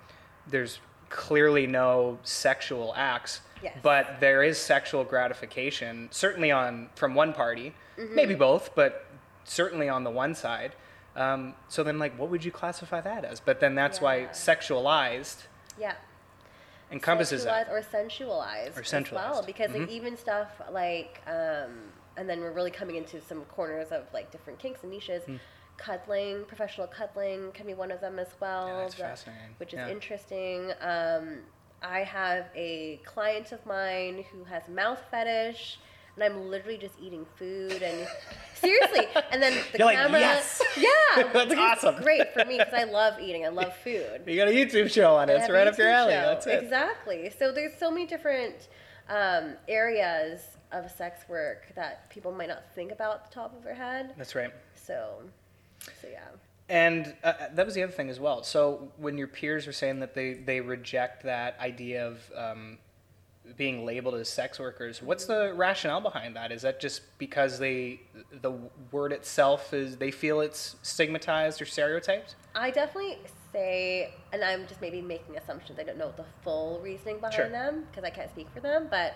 there's 0.49 0.81
clearly 1.11 1.67
no 1.67 2.19
sexual 2.23 2.93
acts 2.97 3.41
Yes. 3.65 3.77
but 3.83 4.21
there 4.21 4.43
is 4.43 4.59
sexual 4.59 5.03
gratification 5.05 6.09
certainly 6.13 6.51
on 6.53 6.89
from 6.95 7.15
one 7.15 7.33
party 7.33 7.75
Mm-hmm. 7.99 8.15
maybe 8.15 8.35
both 8.35 8.75
but 8.75 9.07
certainly 9.45 9.89
on 9.89 10.03
the 10.05 10.11
one 10.11 10.35
side 10.35 10.73
um, 11.17 11.55
so 11.69 11.83
then 11.85 11.99
like 12.01 12.19
what 12.19 12.29
would 12.31 12.45
you 12.45 12.51
classify 12.51 13.01
that 13.01 13.25
as 13.25 13.39
but 13.41 13.61
then 13.61 13.75
that's 13.77 14.01
why 14.01 14.25
sexualized 14.33 15.45
yeah. 15.79 15.95
encompasses 16.91 17.45
that 17.45 17.69
or 17.71 17.81
sensualized 17.83 18.77
Or 18.77 18.81
as 18.83 19.13
well 19.13 19.43
because 19.47 19.71
like 19.73 19.83
Mhm. 19.83 19.89
even 19.91 20.17
stuff 20.17 20.49
like 20.71 21.23
um, 21.27 21.93
and 22.17 22.29
then 22.29 22.41
we're 22.41 22.53
really 22.53 22.71
coming 22.71 22.97
into 22.97 23.21
some 23.21 23.43
corners 23.45 23.89
of 23.93 24.03
like 24.13 24.31
different 24.31 24.59
kinks 24.59 24.83
and 24.83 24.91
niches 24.93 25.23
Hmm. 25.25 25.37
cuddling 25.77 26.45
professional 26.47 26.87
cuddling 26.87 27.53
can 27.53 27.67
be 27.67 27.75
one 27.75 27.91
of 27.91 28.01
them 28.01 28.19
as 28.19 28.35
well 28.41 28.67
Yeah, 28.69 28.77
that's 28.81 28.95
that- 28.97 29.03
fascinating. 29.11 29.55
which 29.59 29.73
is 29.73 29.79
Yeah. 29.79 29.89
interesting 29.89 30.73
um, 30.81 31.41
i 31.85 32.01
have 32.01 32.47
a 32.55 33.01
client 33.05 33.53
of 33.53 33.65
mine 33.67 34.25
who 34.33 34.45
has 34.45 34.69
mouth 34.69 35.01
fetish 35.11 35.79
and 36.17 36.25
I'm 36.25 36.49
literally 36.51 36.79
just 36.79 36.95
eating 37.01 37.27
food 37.37 37.83
and 37.83 38.07
seriously. 38.55 39.07
And 39.33 39.43
then 39.43 39.53
the 39.73 39.79
You're 39.79 39.87
like, 39.87 39.97
camera, 39.97 40.21
"Yes!" 40.21 40.63
yeah, 40.77 41.23
That's 41.33 41.55
awesome. 41.55 42.03
great 42.03 42.33
for 42.33 42.45
me 42.45 42.59
because 42.59 42.75
I 42.75 42.85
love 42.85 43.21
eating. 43.21 43.45
I 43.45 43.49
love 43.49 43.75
food. 43.79 44.23
You 44.27 44.37
got 44.37 44.49
a 44.49 44.53
YouTube 44.53 44.91
show 44.91 45.17
on 45.17 45.29
it. 45.29 45.35
It's 45.35 45.51
right 45.51 45.67
up 45.67 45.77
your 45.77 45.89
alley. 45.89 46.13
show. 46.13 46.21
That's 46.21 46.47
it. 46.47 46.63
Exactly. 46.63 47.33
So 47.37 47.53
there's 47.53 47.77
so 47.77 47.91
many 47.91 48.07
different 48.07 48.69
um, 49.09 49.55
areas 49.69 50.41
of 50.73 50.91
sex 50.91 51.29
work 51.29 51.73
that 51.77 52.09
people 52.11 52.33
might 52.33 52.49
not 52.49 52.65
think 52.75 52.93
about 52.93 53.17
at 53.17 53.31
the 53.31 53.35
top 53.35 53.57
of 53.57 53.65
their 53.65 53.75
head. 53.75 54.15
That's 54.17 54.35
right. 54.35 54.51
So, 54.75 55.23
so 56.01 56.09
yeah. 56.11 56.21
And 56.69 57.15
uh, 57.23 57.33
that 57.53 57.67
was 57.67 57.75
the 57.75 57.83
other 57.83 57.93
thing 57.93 58.09
as 58.09 58.19
well. 58.19 58.43
So 58.43 58.91
when 58.97 59.19
your 59.19 59.27
peers 59.27 59.67
were 59.67 59.73
saying 59.73 60.01
that 60.01 60.15
they, 60.15 60.35
they 60.35 60.61
reject 60.61 61.25
that 61.25 61.59
idea 61.61 62.07
of 62.07 62.33
um, 62.35 62.79
being 63.57 63.85
labeled 63.85 64.15
as 64.15 64.31
sex 64.31 64.59
workers, 64.59 65.03
what's 65.03 65.27
the 65.27 65.53
rationale 65.55 66.01
behind 66.01 66.37
that? 66.37 66.51
Is 66.53 66.63
that 66.63 66.81
just 66.81 67.03
because 67.19 67.59
they 67.59 68.01
the 68.41 68.53
word 68.91 69.13
itself 69.13 69.75
is 69.75 69.97
they 69.99 70.11
feel 70.11 70.41
it's 70.41 70.77
stigmatized 70.83 71.61
or 71.61 71.67
stereotyped? 71.67 72.35
I 72.55 72.71
definitely 72.71 73.19
say, 73.53 74.15
and 74.33 74.43
I'm 74.43 74.67
just 74.67 74.81
maybe 74.81 75.03
making 75.03 75.37
assumptions. 75.37 75.79
I 75.79 75.83
don't 75.83 75.99
know 75.99 76.15
the 76.17 76.25
full 76.43 76.81
reasoning 76.83 77.17
behind 77.17 77.35
Sure. 77.35 77.49
them 77.51 77.85
because 77.91 78.05
I 78.05 78.11
can't 78.11 78.31
speak 78.31 78.49
for 78.55 78.61
them. 78.61 78.89
But 78.91 79.15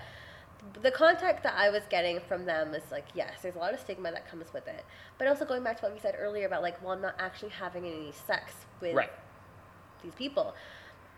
the 0.83 0.91
contact 0.91 1.43
that 1.45 1.55
I 1.57 1.71
was 1.71 1.83
getting 1.89 2.21
from 2.21 2.45
them 2.45 2.75
is 2.75 2.83
like, 2.91 3.07
yes, 3.15 3.39
there's 3.43 3.55
a 3.57 3.59
lot 3.59 3.75
of 3.75 3.81
stigma 3.81 4.11
that 4.13 4.29
comes 4.29 4.53
with 4.53 4.67
it. 4.69 4.85
But 5.19 5.29
also 5.29 5.45
going 5.45 5.63
back 5.63 5.79
to 5.81 5.83
what 5.87 5.95
we 5.95 6.01
said 6.01 6.17
earlier 6.19 6.47
about 6.47 6.63
like, 6.63 6.83
well, 6.83 6.93
I'm 6.93 7.01
not 7.01 7.15
actually 7.19 7.51
having 7.51 7.85
any 7.87 8.13
sex 8.27 8.53
with 8.81 8.95
Right. 8.95 9.11
these 10.03 10.15
people, 10.15 10.55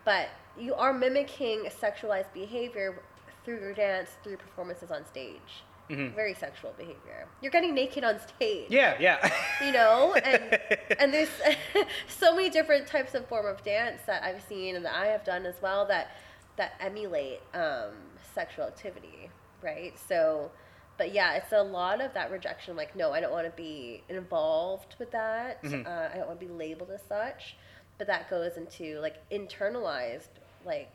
but 0.04 0.28
you 0.58 0.74
are 0.74 0.92
mimicking 0.92 1.64
sexualized 1.80 2.32
behavior 2.32 3.02
through 3.44 3.60
your 3.60 3.72
dance, 3.74 4.10
through 4.22 4.36
performances 4.36 4.90
on 4.90 5.04
stage. 5.06 5.64
Mhm. 5.88 6.14
Very 6.14 6.34
sexual 6.34 6.72
behavior. 6.76 7.26
You're 7.40 7.50
getting 7.50 7.74
naked 7.74 8.04
on 8.04 8.20
stage 8.20 8.66
Yeah, 8.70 8.96
yeah. 9.00 9.28
you 9.64 9.72
know 9.72 10.14
and 10.14 10.58
and 11.00 11.12
there's 11.12 11.30
so 12.06 12.32
many 12.36 12.48
different 12.48 12.86
types 12.86 13.14
of 13.14 13.26
form 13.26 13.44
of 13.46 13.60
dance 13.64 14.00
that 14.06 14.22
i've 14.22 14.40
seen 14.44 14.76
and 14.76 14.84
that 14.84 14.94
i 14.94 15.06
have 15.06 15.24
done 15.24 15.44
as 15.46 15.60
well 15.60 15.84
that 15.86 16.12
that 16.56 16.74
emulate 16.78 17.40
um, 17.54 17.90
sexual 18.34 18.64
activity 18.66 19.30
right? 19.62 19.98
So 20.08 20.50
but 20.96 21.12
yeah 21.14 21.34
it's 21.34 21.52
a 21.52 21.62
lot 21.62 22.00
of 22.02 22.12
that 22.14 22.30
rejection 22.30 22.76
like 22.76 22.94
no 22.94 23.10
i 23.12 23.20
don't 23.20 23.32
want 23.32 23.46
to 23.46 23.52
be 23.62 24.02
involved 24.08 24.96
with 24.98 25.10
that. 25.12 25.62
Mhm. 25.62 25.86
uh, 25.86 26.08
i 26.12 26.16
don't 26.16 26.26
want 26.28 26.40
to 26.40 26.46
be 26.46 26.52
labeled 26.52 26.90
as 26.90 27.02
such. 27.02 27.56
But 27.98 28.06
that 28.06 28.30
goes 28.30 28.56
into 28.56 28.98
like 29.00 29.16
internalized 29.30 30.28
like 30.64 30.90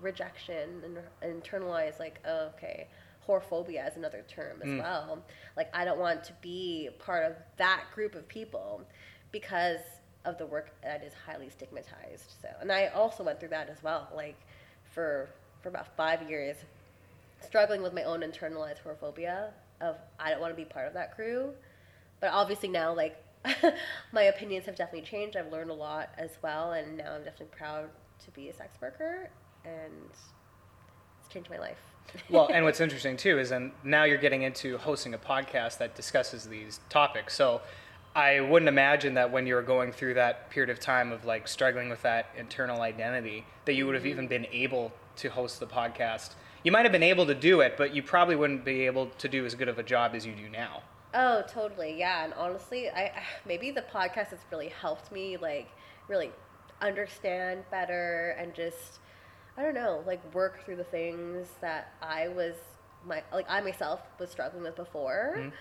rejection 0.00 0.82
and 1.22 1.42
internalized 1.42 1.98
like 1.98 2.20
oh, 2.26 2.46
okay 2.56 2.86
whorephobia 3.28 3.88
is 3.88 3.96
another 3.96 4.24
term 4.28 4.60
as 4.62 4.68
Mm. 4.68 4.78
well. 4.78 5.22
Like 5.56 5.68
i 5.74 5.84
don't 5.84 5.98
want 5.98 6.24
to 6.24 6.32
be 6.40 6.90
part 6.98 7.24
of 7.30 7.36
that 7.58 7.84
group 7.94 8.14
of 8.14 8.26
people 8.28 8.82
because 9.32 9.80
of 10.24 10.36
the 10.38 10.46
work 10.46 10.72
that 10.82 11.02
is 11.02 11.12
highly 11.26 11.48
stigmatized 11.50 12.32
so. 12.42 12.48
And 12.60 12.70
i 12.72 12.86
also 12.88 13.22
went 13.24 13.38
through 13.40 13.50
that 13.50 13.68
as 13.68 13.82
well 13.82 14.08
like 14.14 14.38
for 14.84 15.28
for 15.62 15.68
about 15.68 15.96
five 15.96 16.28
years 16.28 16.56
struggling 17.44 17.82
with 17.82 17.92
my 17.92 18.02
own 18.02 18.20
internalized 18.20 18.78
whorephobia 18.84 19.50
of 19.80 19.96
i 20.18 20.30
don't 20.30 20.40
want 20.40 20.52
to 20.52 20.56
be 20.56 20.64
part 20.64 20.86
of 20.86 20.94
that 20.94 21.14
crew. 21.14 21.52
But 22.20 22.32
obviously 22.32 22.68
now 22.68 22.94
like 22.94 23.16
my 24.12 24.24
opinions 24.24 24.66
have 24.66 24.76
definitely 24.76 25.08
changed. 25.08 25.36
I've 25.36 25.50
learned 25.50 25.70
a 25.70 25.74
lot 25.74 26.10
as 26.18 26.30
well 26.42 26.72
and 26.72 26.98
now 26.98 27.12
i'm 27.12 27.24
definitely 27.24 27.56
proud 27.56 27.88
to 28.24 28.30
be 28.32 28.50
a 28.50 28.54
sex 28.54 28.78
worker 28.80 29.30
and 29.64 30.10
it's 31.20 31.32
changed 31.32 31.50
my 31.50 31.58
life. 31.58 31.78
Well, 32.28 32.50
and 32.52 32.64
what's 32.64 32.80
interesting 32.80 33.16
too 33.16 33.38
is 33.38 33.50
then 33.50 33.72
now 33.84 34.02
you're 34.04 34.18
getting 34.18 34.42
into 34.42 34.78
hosting 34.78 35.14
a 35.14 35.18
podcast 35.18 35.78
that 35.78 35.94
discusses 35.94 36.44
these 36.44 36.80
topics. 36.88 37.36
So 37.36 37.60
I 38.16 38.40
wouldn't 38.40 38.68
imagine 38.68 39.14
that 39.14 39.30
when 39.30 39.46
you 39.46 39.54
were 39.54 39.62
going 39.62 39.92
through 39.92 40.14
that 40.14 40.50
period 40.50 40.70
of 40.70 40.80
time 40.80 41.12
of 41.12 41.24
like 41.24 41.46
struggling 41.46 41.88
with 41.88 42.02
that 42.02 42.26
internal 42.36 42.82
identity, 42.82 43.46
that 43.64 43.74
you 43.74 43.86
would 43.86 43.94
have 43.94 44.02
mm-hmm. 44.02 44.10
even 44.10 44.26
been 44.26 44.46
able 44.50 44.92
to 45.20 45.28
host 45.30 45.60
the 45.60 45.66
podcast. 45.66 46.30
You 46.62 46.72
might 46.72 46.84
have 46.84 46.92
been 46.92 47.02
able 47.02 47.26
to 47.26 47.34
do 47.34 47.60
it, 47.60 47.76
but 47.76 47.94
you 47.94 48.02
probably 48.02 48.36
wouldn't 48.36 48.64
be 48.64 48.86
able 48.86 49.06
to 49.06 49.28
do 49.28 49.46
as 49.46 49.54
good 49.54 49.68
of 49.68 49.78
a 49.78 49.82
job 49.82 50.12
as 50.14 50.26
you 50.26 50.34
do 50.34 50.48
now. 50.48 50.82
Oh, 51.14 51.42
totally. 51.48 51.98
Yeah, 51.98 52.24
and 52.24 52.34
honestly, 52.34 52.88
I 52.88 53.12
maybe 53.46 53.70
the 53.70 53.82
podcast 53.82 54.30
has 54.30 54.40
really 54.50 54.68
helped 54.68 55.12
me 55.12 55.36
like 55.36 55.68
really 56.08 56.30
understand 56.80 57.64
better 57.70 58.36
and 58.38 58.54
just 58.54 59.00
I 59.56 59.62
don't 59.62 59.74
know, 59.74 60.02
like 60.06 60.34
work 60.34 60.64
through 60.64 60.76
the 60.76 60.84
things 60.84 61.48
that 61.60 61.92
I 62.00 62.28
was 62.28 62.54
my 63.04 63.22
like 63.32 63.46
I 63.48 63.60
myself 63.60 64.00
was 64.18 64.30
struggling 64.30 64.62
with 64.62 64.76
before. 64.76 65.36
Mhm. 65.38 65.52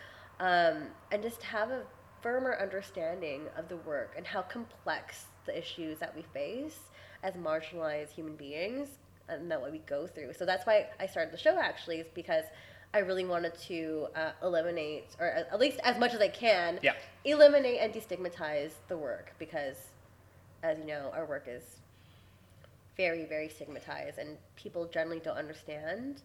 Um, 0.41 0.83
and 1.11 1.21
just 1.21 1.43
have 1.43 1.69
a 1.69 1.83
firmer 2.21 2.57
understanding 2.61 3.47
of 3.57 3.67
the 3.67 3.77
work 3.77 4.13
and 4.15 4.25
how 4.25 4.41
complex 4.41 5.25
the 5.45 5.57
issues 5.57 5.99
that 5.99 6.15
we 6.15 6.21
face 6.33 6.79
as 7.23 7.33
marginalized 7.33 8.11
human 8.11 8.35
beings 8.35 8.99
and 9.29 9.49
that 9.51 9.61
what 9.61 9.71
we 9.71 9.79
go 9.79 10.07
through. 10.07 10.33
So 10.33 10.45
that's 10.45 10.65
why 10.65 10.87
I 10.99 11.05
started 11.07 11.33
the 11.33 11.37
show 11.37 11.57
actually, 11.57 11.97
is 11.97 12.07
because 12.13 12.45
I 12.93 12.99
really 12.99 13.25
wanted 13.25 13.53
to 13.67 14.07
uh, 14.15 14.31
eliminate, 14.41 15.05
or 15.19 15.27
at 15.27 15.59
least 15.59 15.79
as 15.83 15.99
much 15.99 16.13
as 16.13 16.21
I 16.21 16.27
can, 16.27 16.79
Yeah. 16.81 16.93
eliminate 17.23 17.79
and 17.81 17.93
destigmatize 17.93 18.71
the 18.87 18.97
work 18.97 19.33
because, 19.37 19.77
as 20.63 20.79
you 20.79 20.85
know, 20.85 21.11
our 21.13 21.25
work 21.25 21.45
is 21.47 21.63
very, 22.97 23.25
very 23.25 23.47
stigmatized, 23.47 24.17
and 24.17 24.37
people 24.55 24.85
generally 24.87 25.19
don't 25.19 25.37
understand 25.37 26.21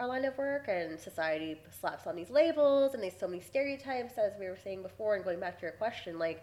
our 0.00 0.06
line 0.08 0.24
of 0.24 0.36
work, 0.36 0.66
and 0.66 0.98
society 0.98 1.60
slaps 1.80 2.06
on 2.06 2.16
these 2.16 2.30
labels, 2.30 2.94
and 2.94 3.02
there's 3.02 3.16
so 3.16 3.28
many 3.28 3.40
stereotypes, 3.40 4.18
as 4.18 4.32
we 4.38 4.46
were 4.46 4.58
saying 4.64 4.82
before, 4.82 5.14
and 5.14 5.24
going 5.24 5.38
back 5.38 5.56
to 5.58 5.62
your 5.62 5.72
question, 5.72 6.18
like 6.18 6.42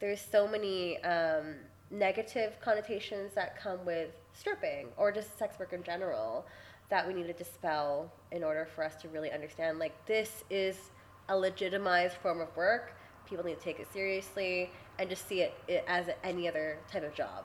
there's 0.00 0.20
so 0.20 0.46
many 0.46 1.02
um, 1.04 1.54
negative 1.90 2.52
connotations 2.60 3.32
that 3.34 3.56
come 3.58 3.84
with 3.84 4.10
stripping 4.32 4.88
or 4.96 5.12
just 5.12 5.38
sex 5.38 5.58
work 5.58 5.72
in 5.72 5.82
general 5.82 6.46
that 6.88 7.06
we 7.06 7.14
need 7.14 7.26
to 7.26 7.32
dispel 7.32 8.12
in 8.32 8.42
order 8.42 8.66
for 8.74 8.84
us 8.84 9.00
to 9.02 9.08
really 9.08 9.30
understand 9.30 9.78
like 9.78 9.94
this 10.06 10.44
is 10.50 10.90
a 11.28 11.36
legitimized 11.36 12.16
form 12.16 12.40
of 12.40 12.54
work 12.56 12.94
people 13.28 13.44
need 13.44 13.58
to 13.58 13.64
take 13.64 13.78
it 13.78 13.86
seriously 13.92 14.70
and 14.98 15.08
just 15.08 15.28
see 15.28 15.42
it, 15.42 15.54
it 15.68 15.84
as 15.86 16.08
any 16.24 16.48
other 16.48 16.78
type 16.90 17.04
of 17.04 17.14
job 17.14 17.44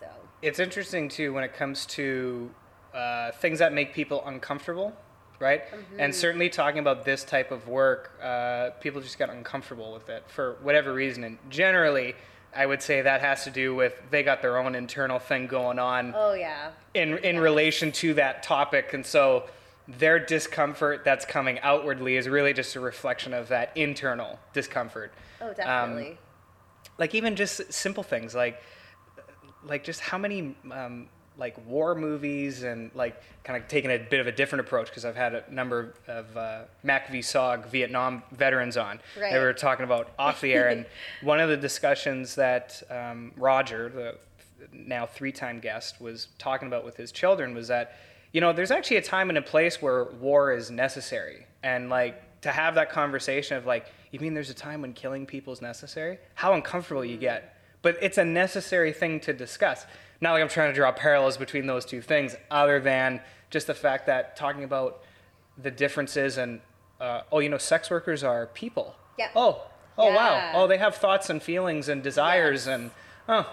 so 0.00 0.06
It's 0.42 0.58
interesting 0.58 1.08
too 1.08 1.32
when 1.32 1.44
it 1.44 1.54
comes 1.54 1.86
to 1.86 2.50
uh, 2.94 3.32
things 3.32 3.58
that 3.58 3.72
make 3.72 3.92
people 3.94 4.22
uncomfortable, 4.26 4.92
right? 5.38 5.62
And 5.98 6.14
certainly 6.14 6.48
talking 6.48 6.78
about 6.78 7.04
this 7.04 7.24
type 7.24 7.50
of 7.50 7.68
work, 7.68 8.18
uh, 8.22 8.70
people 8.80 9.00
just 9.00 9.18
get 9.18 9.30
uncomfortable 9.30 9.92
with 9.92 10.08
it 10.08 10.24
for 10.28 10.56
whatever 10.62 10.92
reason. 10.92 11.24
And 11.24 11.38
generally, 11.50 12.14
I 12.54 12.66
would 12.66 12.82
say 12.82 13.02
that 13.02 13.20
has 13.20 13.44
to 13.44 13.50
do 13.50 13.74
with 13.74 13.94
they 14.10 14.22
got 14.22 14.42
their 14.42 14.58
own 14.58 14.74
internal 14.74 15.18
thing 15.18 15.46
going 15.46 15.78
on 15.78 16.14
oh 16.16 16.34
yeah. 16.34 16.70
in 16.94 17.18
in 17.18 17.38
relation 17.38 17.92
to 17.92 18.14
that 18.14 18.42
topic, 18.42 18.94
and 18.94 19.04
so 19.04 19.44
their 19.86 20.18
discomfort 20.18 21.02
that's 21.04 21.24
coming 21.24 21.58
outwardly 21.60 22.16
is 22.16 22.28
really 22.28 22.52
just 22.52 22.76
a 22.76 22.80
reflection 22.80 23.32
of 23.32 23.48
that 23.48 23.72
internal 23.74 24.38
discomfort. 24.52 25.12
oh 25.40 25.52
definitely. 25.52 26.18
Like 26.98 27.14
even 27.14 27.36
just 27.36 27.72
simple 27.72 28.02
things 28.02 28.34
like 28.34 28.60
like 29.64 29.84
just 29.84 30.00
how 30.00 30.18
many 30.18 30.56
um, 30.70 31.08
like 31.38 31.56
war 31.66 31.94
movies 31.94 32.64
and 32.64 32.90
like 32.94 33.22
kind 33.44 33.60
of 33.60 33.68
taking 33.68 33.90
a 33.90 33.98
bit 33.98 34.20
of 34.20 34.26
a 34.26 34.32
different 34.32 34.66
approach 34.66 34.88
because 34.88 35.04
I've 35.04 35.16
had 35.16 35.34
a 35.34 35.44
number 35.48 35.94
of 36.08 36.36
uh, 36.36 36.62
MACV-SOG 36.84 37.66
Vietnam 37.68 38.22
veterans 38.32 38.76
on. 38.76 39.00
Right. 39.18 39.32
They 39.32 39.38
were 39.38 39.52
talking 39.52 39.84
about 39.84 40.10
off 40.18 40.40
the 40.40 40.52
air, 40.52 40.68
and 40.68 40.84
one 41.22 41.40
of 41.40 41.48
the 41.48 41.56
discussions 41.56 42.34
that 42.34 42.82
um, 42.90 43.32
Roger, 43.36 43.88
the 43.88 44.18
now 44.72 45.06
three-time 45.06 45.60
guest, 45.60 46.00
was 46.00 46.28
talking 46.38 46.66
about 46.66 46.84
with 46.84 46.96
his 46.96 47.12
children 47.12 47.54
was 47.54 47.68
that 47.68 47.96
you 48.32 48.40
know 48.40 48.52
there's 48.52 48.72
actually 48.72 48.98
a 48.98 49.02
time 49.02 49.28
and 49.28 49.38
a 49.38 49.42
place 49.42 49.80
where 49.80 50.04
war 50.20 50.52
is 50.52 50.70
necessary, 50.70 51.46
and 51.62 51.88
like 51.88 52.40
to 52.42 52.50
have 52.50 52.74
that 52.74 52.90
conversation 52.90 53.56
of 53.56 53.64
like, 53.64 53.86
you 54.10 54.20
mean 54.20 54.34
there's 54.34 54.50
a 54.50 54.54
time 54.54 54.82
when 54.82 54.92
killing 54.92 55.24
people 55.24 55.52
is 55.52 55.62
necessary? 55.62 56.18
How 56.34 56.52
uncomfortable 56.52 57.04
you 57.04 57.16
get 57.16 57.54
but 57.82 57.96
it's 58.00 58.18
a 58.18 58.24
necessary 58.24 58.92
thing 58.92 59.20
to 59.20 59.32
discuss. 59.32 59.86
Not 60.20 60.32
like 60.32 60.42
I'm 60.42 60.48
trying 60.48 60.70
to 60.70 60.74
draw 60.74 60.90
parallels 60.92 61.36
between 61.36 61.66
those 61.66 61.84
two 61.84 62.00
things, 62.02 62.36
other 62.50 62.80
than 62.80 63.20
just 63.50 63.66
the 63.66 63.74
fact 63.74 64.06
that 64.06 64.36
talking 64.36 64.64
about 64.64 65.00
the 65.56 65.70
differences 65.70 66.36
and 66.36 66.60
uh, 67.00 67.22
oh, 67.30 67.38
you 67.38 67.48
know, 67.48 67.58
sex 67.58 67.90
workers 67.90 68.24
are 68.24 68.46
people. 68.46 68.96
Yeah. 69.18 69.30
Oh, 69.36 69.62
oh 69.96 70.12
wow. 70.12 70.52
Oh, 70.54 70.66
they 70.66 70.78
have 70.78 70.96
thoughts 70.96 71.30
and 71.30 71.40
feelings 71.42 71.88
and 71.88 72.02
desires 72.02 72.66
Yes. 72.66 72.74
and 72.74 72.90
oh, 73.28 73.52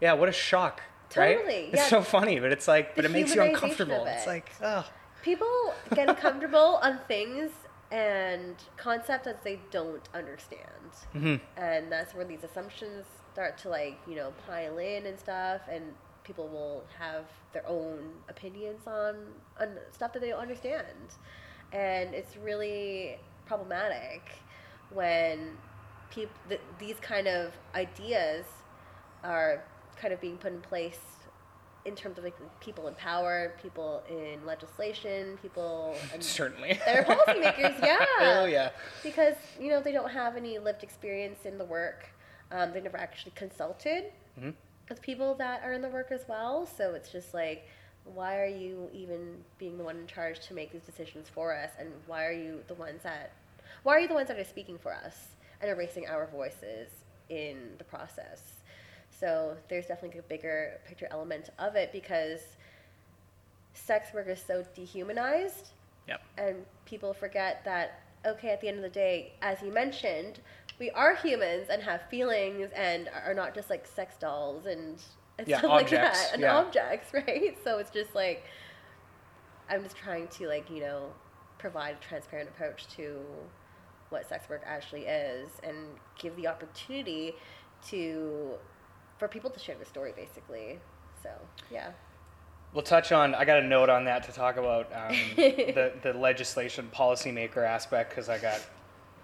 yeah. 0.00 0.14
What 0.14 0.28
a 0.28 0.32
shock. 0.32 0.82
Right? 1.16 1.36
Totally, 1.38 1.70
It's 1.72 1.88
so 1.88 2.02
funny, 2.02 2.38
but 2.38 2.52
it's 2.52 2.68
like, 2.68 2.94
but 2.94 3.04
it 3.06 3.10
makes 3.10 3.34
you 3.34 3.40
uncomfortable. 3.42 4.02
of 4.02 4.08
It's 4.08 4.26
like, 4.26 4.50
oh, 4.62 4.86
people 5.22 5.74
get 5.94 6.08
uncomfortable 6.14 6.78
on 6.82 6.98
things 7.08 7.50
and 7.90 8.54
concepts 8.76 9.24
that 9.24 9.42
they 9.44 9.58
don't 9.70 10.06
understand 10.14 10.62
Mhm. 11.14 11.40
and 11.56 11.90
that's 11.90 12.14
where 12.14 12.26
these 12.26 12.44
assumptions 12.44 13.06
start 13.38 13.56
to 13.56 13.68
like 13.68 13.96
you 14.08 14.16
know 14.16 14.32
pile 14.48 14.78
in 14.78 15.06
and 15.06 15.16
stuff 15.16 15.60
and 15.70 15.84
people 16.24 16.48
will 16.48 16.82
have 16.98 17.24
their 17.52 17.64
own 17.68 18.00
opinions 18.28 18.84
on, 18.88 19.14
on 19.60 19.68
stuff 19.92 20.12
that 20.12 20.20
they 20.20 20.30
don't 20.30 20.40
understand. 20.40 20.86
And 21.72 22.14
it's 22.14 22.36
really 22.36 23.16
problematic 23.46 24.22
when 24.92 25.56
people 26.10 26.34
th- 26.48 26.60
these 26.80 26.96
kind 27.00 27.28
of 27.28 27.52
ideas 27.76 28.44
are 29.22 29.62
kind 29.96 30.12
of 30.12 30.20
being 30.20 30.36
put 30.36 30.52
in 30.52 30.60
place 30.60 30.98
in 31.84 31.94
terms 31.94 32.18
of 32.18 32.24
like 32.24 32.36
people 32.60 32.88
in 32.88 32.94
power, 32.94 33.54
people 33.62 34.02
in 34.10 34.44
legislation, 34.44 35.38
people 35.40 35.96
and 36.12 36.22
Certainly. 36.22 36.78
that 36.86 36.96
are 36.96 37.04
policymakers, 37.04 37.76
oh, 37.82 37.86
yeah. 37.86 38.06
oh 38.20 38.44
yeah. 38.46 38.70
Because 39.04 39.34
you 39.60 39.70
know 39.70 39.80
they 39.80 39.92
don't 39.92 40.10
have 40.10 40.36
any 40.36 40.58
lived 40.58 40.82
experience 40.82 41.46
in 41.46 41.56
the 41.56 41.64
work. 41.64 42.10
Um, 42.50 42.72
they 42.72 42.80
never 42.80 42.96
actually 42.96 43.32
consulted 43.34 44.12
Mhm. 44.38 44.54
with 44.88 45.02
people 45.02 45.34
that 45.34 45.62
are 45.62 45.72
in 45.72 45.82
the 45.82 45.88
work 45.88 46.10
as 46.10 46.26
well. 46.28 46.66
So 46.66 46.94
it's 46.94 47.10
just 47.12 47.34
like, 47.34 47.68
why 48.04 48.38
are 48.40 48.46
you 48.46 48.88
even 48.92 49.44
being 49.58 49.76
the 49.76 49.84
one 49.84 49.98
in 49.98 50.06
charge 50.06 50.40
to 50.46 50.54
make 50.54 50.72
these 50.72 50.84
decisions 50.84 51.28
for 51.28 51.54
us? 51.54 51.70
And 51.78 51.92
why 52.06 52.24
are 52.24 52.32
you 52.32 52.64
the 52.68 52.74
ones 52.74 53.02
that, 53.02 53.32
why 53.82 53.96
are 53.96 54.00
you 54.00 54.08
the 54.08 54.14
ones 54.14 54.28
that 54.28 54.38
are 54.38 54.44
speaking 54.44 54.78
for 54.78 54.94
us 54.94 55.28
and 55.60 55.70
erasing 55.70 56.06
our 56.08 56.26
voices 56.26 56.90
in 57.28 57.74
the 57.76 57.84
process? 57.84 58.62
So 59.10 59.58
there's 59.68 59.86
definitely 59.86 60.20
a 60.20 60.22
bigger 60.22 60.80
picture 60.86 61.08
element 61.10 61.50
of 61.58 61.76
it 61.76 61.92
because 61.92 62.40
sex 63.74 64.12
work 64.14 64.28
is 64.28 64.40
so 64.42 64.64
dehumanized 64.74 65.70
Yep. 66.06 66.20
and 66.38 66.66
people 66.84 67.12
forget 67.12 67.64
that 67.64 68.00
okay 68.24 68.50
at 68.50 68.60
the 68.60 68.68
end 68.68 68.76
of 68.78 68.82
the 68.82 68.88
day 68.88 69.32
as 69.42 69.62
you 69.62 69.70
mentioned 69.72 70.40
we 70.78 70.90
are 70.90 71.14
humans 71.16 71.68
and 71.70 71.82
have 71.82 72.02
feelings 72.10 72.70
and 72.74 73.08
are 73.26 73.34
not 73.34 73.54
just 73.54 73.68
like 73.70 73.86
sex 73.86 74.16
dolls 74.18 74.66
and, 74.66 75.00
and 75.38 75.46
Yeah, 75.48 75.58
stuff 75.58 75.70
like 75.70 75.84
objects, 75.84 76.22
that 76.26 76.32
and 76.34 76.42
yeah. 76.42 76.56
objects 76.56 77.12
right 77.14 77.56
so 77.64 77.78
it's 77.78 77.90
just 77.90 78.14
like 78.14 78.44
i'm 79.68 79.82
just 79.82 79.96
trying 79.96 80.28
to 80.28 80.46
like 80.48 80.70
you 80.70 80.80
know 80.80 81.12
provide 81.58 81.96
a 82.00 82.04
transparent 82.08 82.48
approach 82.48 82.86
to 82.96 83.18
what 84.10 84.28
sex 84.28 84.48
work 84.48 84.62
actually 84.64 85.02
is 85.02 85.50
and 85.62 85.76
give 86.18 86.34
the 86.36 86.46
opportunity 86.46 87.34
to 87.86 88.52
for 89.18 89.28
people 89.28 89.50
to 89.50 89.58
share 89.58 89.74
their 89.76 89.84
story 89.84 90.12
basically 90.16 90.78
so 91.22 91.30
yeah 91.70 91.90
We'll 92.74 92.82
touch 92.82 93.12
on. 93.12 93.34
I 93.34 93.46
got 93.46 93.60
a 93.60 93.66
note 93.66 93.88
on 93.88 94.04
that 94.04 94.24
to 94.24 94.32
talk 94.32 94.58
about 94.58 94.92
um, 94.92 95.16
the 95.36 95.92
the 96.02 96.12
legislation 96.12 96.90
policymaker 96.94 97.66
aspect 97.66 98.10
because 98.10 98.28
I 98.28 98.36
got 98.38 98.60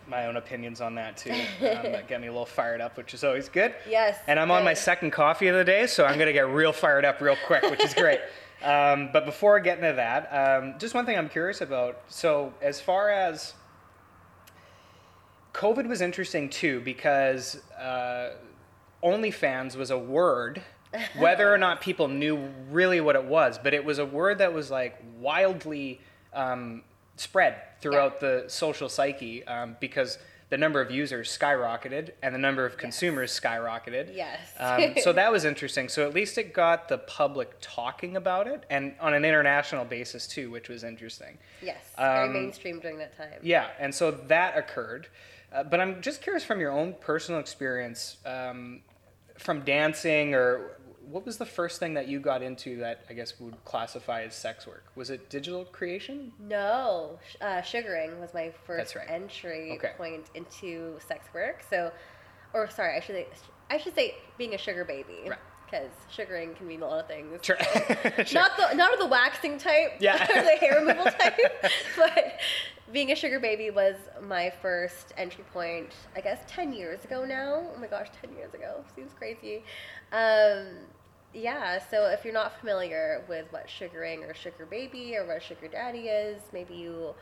my 0.06 0.26
own 0.26 0.36
opinions 0.36 0.80
on 0.80 0.94
that 0.96 1.16
too. 1.16 1.30
Um, 1.60 1.92
that 1.92 2.08
get 2.08 2.20
me 2.20 2.26
a 2.26 2.30
little 2.30 2.46
fired 2.46 2.80
up, 2.80 2.96
which 2.96 3.14
is 3.14 3.24
always 3.24 3.48
good. 3.48 3.74
yes 3.88 4.18
And 4.26 4.38
I'm 4.38 4.50
on 4.50 4.64
my 4.64 4.74
second 4.74 5.12
coffee 5.12 5.48
of 5.48 5.56
the 5.56 5.64
day, 5.64 5.86
so 5.86 6.04
I'm 6.04 6.18
gonna 6.18 6.32
get 6.32 6.48
real 6.48 6.72
fired 6.72 7.04
up 7.04 7.20
real 7.20 7.36
quick, 7.46 7.62
which 7.70 7.84
is 7.84 7.94
great. 8.04 8.20
Um, 8.62 9.10
but 9.12 9.24
before 9.24 9.56
I 9.56 9.60
get 9.60 9.78
into 9.78 9.94
that, 9.94 10.28
um, 10.32 10.74
just 10.78 10.94
one 10.94 11.06
thing 11.06 11.18
I'm 11.18 11.28
curious 11.28 11.60
about. 11.60 12.00
So 12.08 12.52
as 12.62 12.80
far 12.80 13.10
as 13.10 13.54
COVID 15.52 15.86
was 15.86 16.00
interesting 16.00 16.48
too 16.48 16.80
because 16.80 17.62
uh, 17.78 18.30
OnlyFans 19.02 19.76
was 19.76 19.90
a 19.90 19.98
word, 19.98 20.62
whether 21.18 21.52
or 21.52 21.58
not 21.58 21.80
people 21.80 22.08
knew 22.08 22.48
really 22.70 23.00
what 23.00 23.16
it 23.16 23.24
was, 23.24 23.58
but 23.58 23.74
it 23.74 23.84
was 23.84 23.98
a 23.98 24.06
word 24.06 24.38
that 24.38 24.52
was 24.52 24.70
like 24.70 25.00
wildly 25.18 26.00
um, 26.32 26.82
spread 27.16 27.57
throughout 27.81 28.20
the 28.20 28.44
social 28.48 28.88
psyche 28.88 29.44
um, 29.46 29.77
because 29.81 30.18
the 30.50 30.59
number 30.59 30.81
of 30.81 30.90
users 30.90 31.37
skyrocketed 31.37 32.11
and 32.22 32.35
the 32.35 32.38
number 32.38 32.64
of 32.66 32.77
consumers 32.77 33.38
skyrocketed. 33.38 34.14
yes 34.14 34.38
Um, 34.59 34.94
so 35.03 35.12
that 35.12 35.33
was 35.33 35.44
interesting. 35.44 35.88
So 35.88 36.07
at 36.07 36.14
least 36.14 36.38
it 36.38 36.53
got 36.53 36.88
the 36.88 36.98
public 36.98 37.57
talking 37.61 38.16
about 38.16 38.46
it 38.46 38.64
and 38.70 38.94
on 39.00 39.14
an 39.14 39.24
international 39.24 39.85
basis 39.85 40.27
too, 40.27 40.50
which 40.50 40.68
was 40.68 40.85
interesting. 40.85 41.38
yes 41.62 41.79
very 41.96 42.27
um, 42.29 42.33
mainstream 42.35 42.79
during 42.81 42.98
that 42.98 43.16
time 43.16 43.40
Yeah, 43.42 43.68
and 43.79 43.94
so 43.94 44.11
that 44.11 44.57
occurred. 44.57 45.09
Uh, 45.53 45.62
but 45.62 45.81
I'm 45.81 46.03
just 46.03 46.20
curious 46.20 46.44
from 46.44 46.61
your 46.61 46.72
own 46.72 46.94
personal 47.00 47.40
experience, 47.40 48.16
um, 48.27 48.81
from 49.38 49.61
dancing, 49.61 50.35
or 50.35 50.79
what 51.10 51.24
was 51.26 51.36
the 51.38 51.46
first 51.46 51.78
thing 51.80 51.94
that 51.94 52.08
you 52.08 52.20
got 52.20 52.42
into 52.42 52.76
that 52.78 53.04
I 53.08 53.12
guess 53.14 53.38
would 53.40 53.62
classify 53.64 54.22
as 54.22 54.34
sex 54.34 54.66
work? 54.66 54.84
Was 54.94 55.10
it 55.10 55.30
digital 55.30 55.64
creation? 55.64 56.32
No, 56.38 57.18
uh, 57.40 57.62
sugaring 57.62 58.20
was 58.20 58.34
my 58.34 58.52
first 58.66 58.94
right. 58.96 59.06
entry 59.08 59.72
Okay. 59.72 59.92
point 59.96 60.26
into 60.34 60.98
sex 61.06 61.26
work. 61.34 61.64
So, 61.68 61.92
or 62.52 62.68
sorry, 62.70 62.96
I 62.96 63.00
should 63.00 63.16
say, 63.16 63.26
I 63.70 63.78
should 63.78 63.94
say 63.94 64.14
being 64.38 64.54
a 64.54 64.58
sugar 64.58 64.84
baby 64.84 65.28
Right. 65.28 65.38
Because 65.74 65.90
sugaring 66.08 66.54
can 66.54 66.66
mean 66.66 66.82
a 66.82 66.87
lot 66.87 67.00
of 67.00 67.06
things. 67.08 67.40
Sure. 67.42 67.56
Sure. 68.24 68.40
Not 68.40 68.56
the 68.56 68.74
not 68.74 68.98
the 68.98 69.06
waxing 69.06 69.58
type, 69.58 69.94
Yeah. 70.00 70.22
or 70.37 70.42
the 70.42 70.56
hair 70.56 70.80
removal 70.80 71.04
type, 71.04 71.38
but 71.96 72.40
being 72.92 73.12
a 73.12 73.14
sugar 73.14 73.40
baby 73.40 73.70
was 73.70 73.96
my 74.22 74.52
first 74.62 75.12
entry 75.16 75.44
point. 75.52 75.92
I 76.16 76.20
guess 76.20 76.40
ten 76.46 76.72
years 76.72 77.04
ago 77.04 77.24
now. 77.24 77.66
Oh 77.74 77.78
my 77.80 77.87
gosh, 77.87 78.08
ten 78.20 78.34
years 78.37 78.54
ago 78.54 78.84
seems 78.94 79.12
crazy. 79.14 79.64
Um, 80.12 80.66
yeah, 81.32 81.80
so 81.90 82.06
if 82.06 82.24
you're 82.24 82.34
not 82.34 82.58
familiar 82.60 83.24
with 83.28 83.46
what 83.50 83.68
sugaring 83.68 84.22
or 84.22 84.34
sugar 84.34 84.66
baby 84.66 85.16
or 85.16 85.26
what 85.26 85.42
sugar 85.42 85.66
daddy 85.68 86.06
is, 86.06 86.40
maybe 86.52 86.74
you 86.74 87.14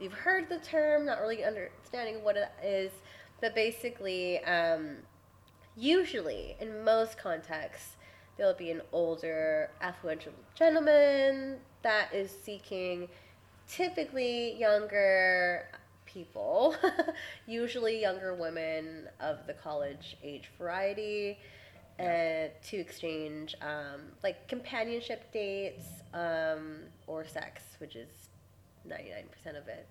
you've 0.00 0.14
heard 0.14 0.48
the 0.48 0.58
term, 0.58 1.04
not 1.04 1.20
really 1.20 1.44
understanding 1.44 2.24
what 2.24 2.36
it 2.36 2.50
is, 2.64 2.90
but 3.42 3.54
basically, 3.54 4.42
um, 4.44 4.96
usually 5.80 6.56
in 6.60 6.84
most 6.84 7.18
contexts, 7.18 7.96
there'll 8.36 8.54
be 8.54 8.70
an 8.70 8.82
older, 8.92 9.70
affluential 9.82 10.32
gentleman 10.54 11.56
that 11.82 12.12
is 12.14 12.30
seeking 12.30 13.08
typically 13.66 14.56
younger 14.56 15.66
people, 16.04 16.76
usually 17.46 18.00
younger 18.00 18.34
women 18.34 19.08
of 19.20 19.46
the 19.46 19.54
college 19.54 20.16
age 20.22 20.50
variety, 20.58 21.38
uh, 21.98 22.48
to 22.62 22.76
exchange 22.76 23.54
um, 23.60 24.00
like 24.22 24.48
companionship 24.48 25.30
dates 25.32 25.86
um, 26.14 26.78
or 27.06 27.26
sex, 27.26 27.62
which 27.78 27.94
is 27.94 28.08
99% 28.88 29.58
of 29.58 29.68
it. 29.68 29.88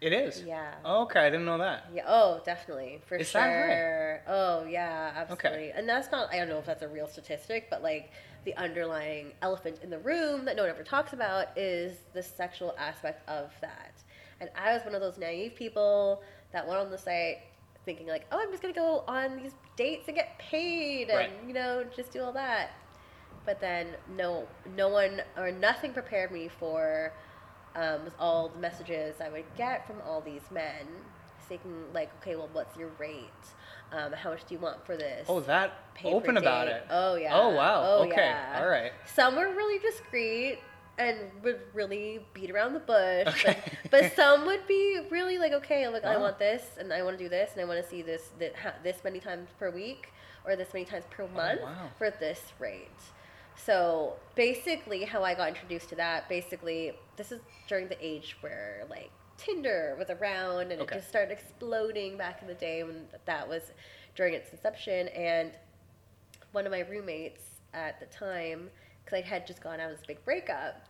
It 0.00 0.12
is. 0.12 0.42
Yeah. 0.42 0.74
Okay, 0.84 1.20
I 1.20 1.30
didn't 1.30 1.46
know 1.46 1.58
that. 1.58 1.86
Yeah. 1.92 2.04
Oh, 2.06 2.40
definitely 2.44 3.00
for 3.06 3.16
Is 3.16 3.28
sure. 3.30 3.40
right? 3.40 4.20
Oh, 4.26 4.64
yeah, 4.64 5.12
absolutely. 5.16 5.50
Okay. 5.50 5.72
And 5.74 5.88
that's 5.88 6.10
not. 6.12 6.32
I 6.32 6.38
don't 6.38 6.48
know 6.48 6.58
if 6.58 6.66
that's 6.66 6.82
a 6.82 6.88
real 6.88 7.06
statistic, 7.06 7.68
but 7.70 7.82
like 7.82 8.10
the 8.44 8.54
underlying 8.56 9.32
elephant 9.42 9.78
in 9.82 9.90
the 9.90 9.98
room 9.98 10.44
that 10.44 10.56
no 10.56 10.62
one 10.62 10.70
ever 10.70 10.84
talks 10.84 11.12
about 11.12 11.56
is 11.56 11.96
the 12.12 12.22
sexual 12.22 12.74
aspect 12.78 13.28
of 13.28 13.52
that. 13.60 13.92
And 14.40 14.50
I 14.56 14.74
was 14.74 14.84
one 14.84 14.94
of 14.94 15.00
those 15.00 15.18
naive 15.18 15.54
people 15.54 16.22
that 16.52 16.66
went 16.66 16.78
on 16.78 16.90
the 16.90 16.98
site 16.98 17.38
thinking 17.84 18.06
like, 18.06 18.26
oh, 18.32 18.38
I'm 18.38 18.50
just 18.50 18.62
gonna 18.62 18.74
go 18.74 19.02
on 19.08 19.36
these 19.36 19.52
dates 19.76 20.08
and 20.08 20.16
get 20.16 20.38
paid, 20.38 21.08
and 21.08 21.18
Right. 21.18 21.30
you 21.46 21.54
know, 21.54 21.84
just 21.94 22.12
do 22.12 22.22
all 22.22 22.32
that. 22.32 22.70
But 23.44 23.60
then 23.60 23.88
no, 24.16 24.46
no 24.76 24.88
one 24.88 25.22
or 25.36 25.50
nothing 25.52 25.92
prepared 25.92 26.30
me 26.32 26.48
for 26.48 27.12
um, 27.76 28.04
was 28.04 28.12
all 28.18 28.48
the 28.48 28.58
messages 28.58 29.16
I 29.20 29.28
would 29.28 29.44
get 29.56 29.86
from 29.86 29.96
all 30.06 30.20
these 30.20 30.50
men 30.50 30.86
saying 31.48 31.60
like, 31.94 32.10
okay, 32.20 32.34
well, 32.34 32.48
what's 32.52 32.76
your 32.76 32.88
rate? 32.98 33.22
Um, 33.92 34.12
how 34.12 34.30
much 34.30 34.44
do 34.46 34.54
you 34.54 34.60
want 34.60 34.84
for 34.84 34.96
this? 34.96 35.26
Oh, 35.28 35.38
that 35.40 35.94
Pay 35.94 36.12
open 36.12 36.36
about 36.38 36.66
date. 36.66 36.72
it. 36.76 36.86
Oh 36.90 37.14
yeah. 37.14 37.30
Oh 37.38 37.50
wow. 37.50 37.82
Oh, 37.86 38.02
okay. 38.06 38.16
yeah. 38.16 38.58
All 38.60 38.68
right. 38.68 38.90
Some 39.14 39.36
were 39.36 39.48
really 39.54 39.78
discreet 39.78 40.58
and 40.98 41.18
would 41.42 41.60
really 41.74 42.20
beat 42.34 42.50
around 42.50 42.72
the 42.72 42.80
bush, 42.80 43.26
Okay. 43.28 43.58
but, 43.82 43.90
but 43.90 44.16
some 44.16 44.46
would 44.46 44.66
be 44.66 44.98
really 45.10 45.36
like, 45.38 45.52
okay, 45.52 45.86
look, 45.88 46.04
I 46.06 46.16
want 46.16 46.38
this, 46.38 46.62
and 46.80 46.90
I 46.90 47.02
want 47.02 47.18
to 47.18 47.22
do 47.24 47.28
this, 47.28 47.50
and 47.52 47.60
I 47.60 47.64
want 47.66 47.82
to 47.82 47.88
see 47.88 48.00
this 48.02 48.30
this 48.82 48.96
many 49.04 49.20
times 49.20 49.50
per 49.58 49.70
week 49.70 50.08
or 50.46 50.56
this 50.56 50.72
many 50.72 50.86
times 50.86 51.04
per 51.10 51.26
month 51.28 51.60
Oh, 51.62 51.66
wow. 51.66 51.88
for 51.98 52.10
this 52.10 52.40
rate. 52.58 52.88
So 53.56 54.14
basically, 54.34 55.04
how 55.04 55.24
I 55.24 55.34
got 55.34 55.48
introduced 55.48 55.88
to 55.90 55.94
that, 55.96 56.28
basically, 56.28 56.92
this 57.16 57.32
is 57.32 57.40
during 57.68 57.88
the 57.88 57.96
age 58.04 58.36
where 58.40 58.84
like 58.90 59.10
Tinder 59.38 59.96
was 59.98 60.10
around 60.10 60.72
and 60.72 60.80
Okay. 60.82 60.94
it 60.94 60.98
just 60.98 61.08
started 61.08 61.32
exploding 61.32 62.16
back 62.16 62.42
in 62.42 62.48
the 62.48 62.54
day 62.54 62.82
when 62.84 63.06
that 63.24 63.48
was 63.48 63.72
during 64.14 64.34
its 64.34 64.50
inception. 64.50 65.08
And 65.08 65.52
one 66.52 66.66
of 66.66 66.72
my 66.72 66.80
roommates 66.80 67.42
at 67.74 67.98
the 68.00 68.06
time, 68.06 68.70
because 69.04 69.18
I 69.18 69.22
had 69.26 69.46
just 69.46 69.62
gone 69.62 69.80
out 69.80 69.90
of 69.90 69.96
this 69.98 70.06
big 70.06 70.24
breakup, 70.24 70.86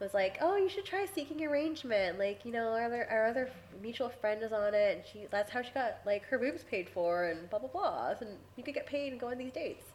was 0.00 0.14
like, 0.14 0.38
"Oh, 0.40 0.56
you 0.56 0.68
should 0.68 0.84
try 0.84 1.06
seeking 1.06 1.44
arrangement. 1.44 2.18
Like, 2.18 2.44
you 2.44 2.50
know, 2.52 2.68
our 2.72 2.84
other, 2.84 3.06
our 3.10 3.26
other 3.26 3.50
mutual 3.80 4.08
friend 4.08 4.42
is 4.42 4.52
on 4.52 4.74
it, 4.74 4.96
and 4.96 5.06
she 5.06 5.26
that's 5.30 5.50
how 5.50 5.62
she 5.62 5.70
got 5.72 5.98
like 6.04 6.24
her 6.26 6.38
boobs 6.38 6.64
paid 6.64 6.88
for, 6.88 7.24
and 7.24 7.48
blah 7.50 7.58
blah 7.58 7.68
blah. 7.68 8.14
And 8.20 8.38
you 8.56 8.64
could 8.64 8.74
get 8.74 8.86
paid 8.86 9.12
and 9.12 9.20
go 9.20 9.28
on 9.28 9.38
these 9.38 9.52
dates." 9.52 9.91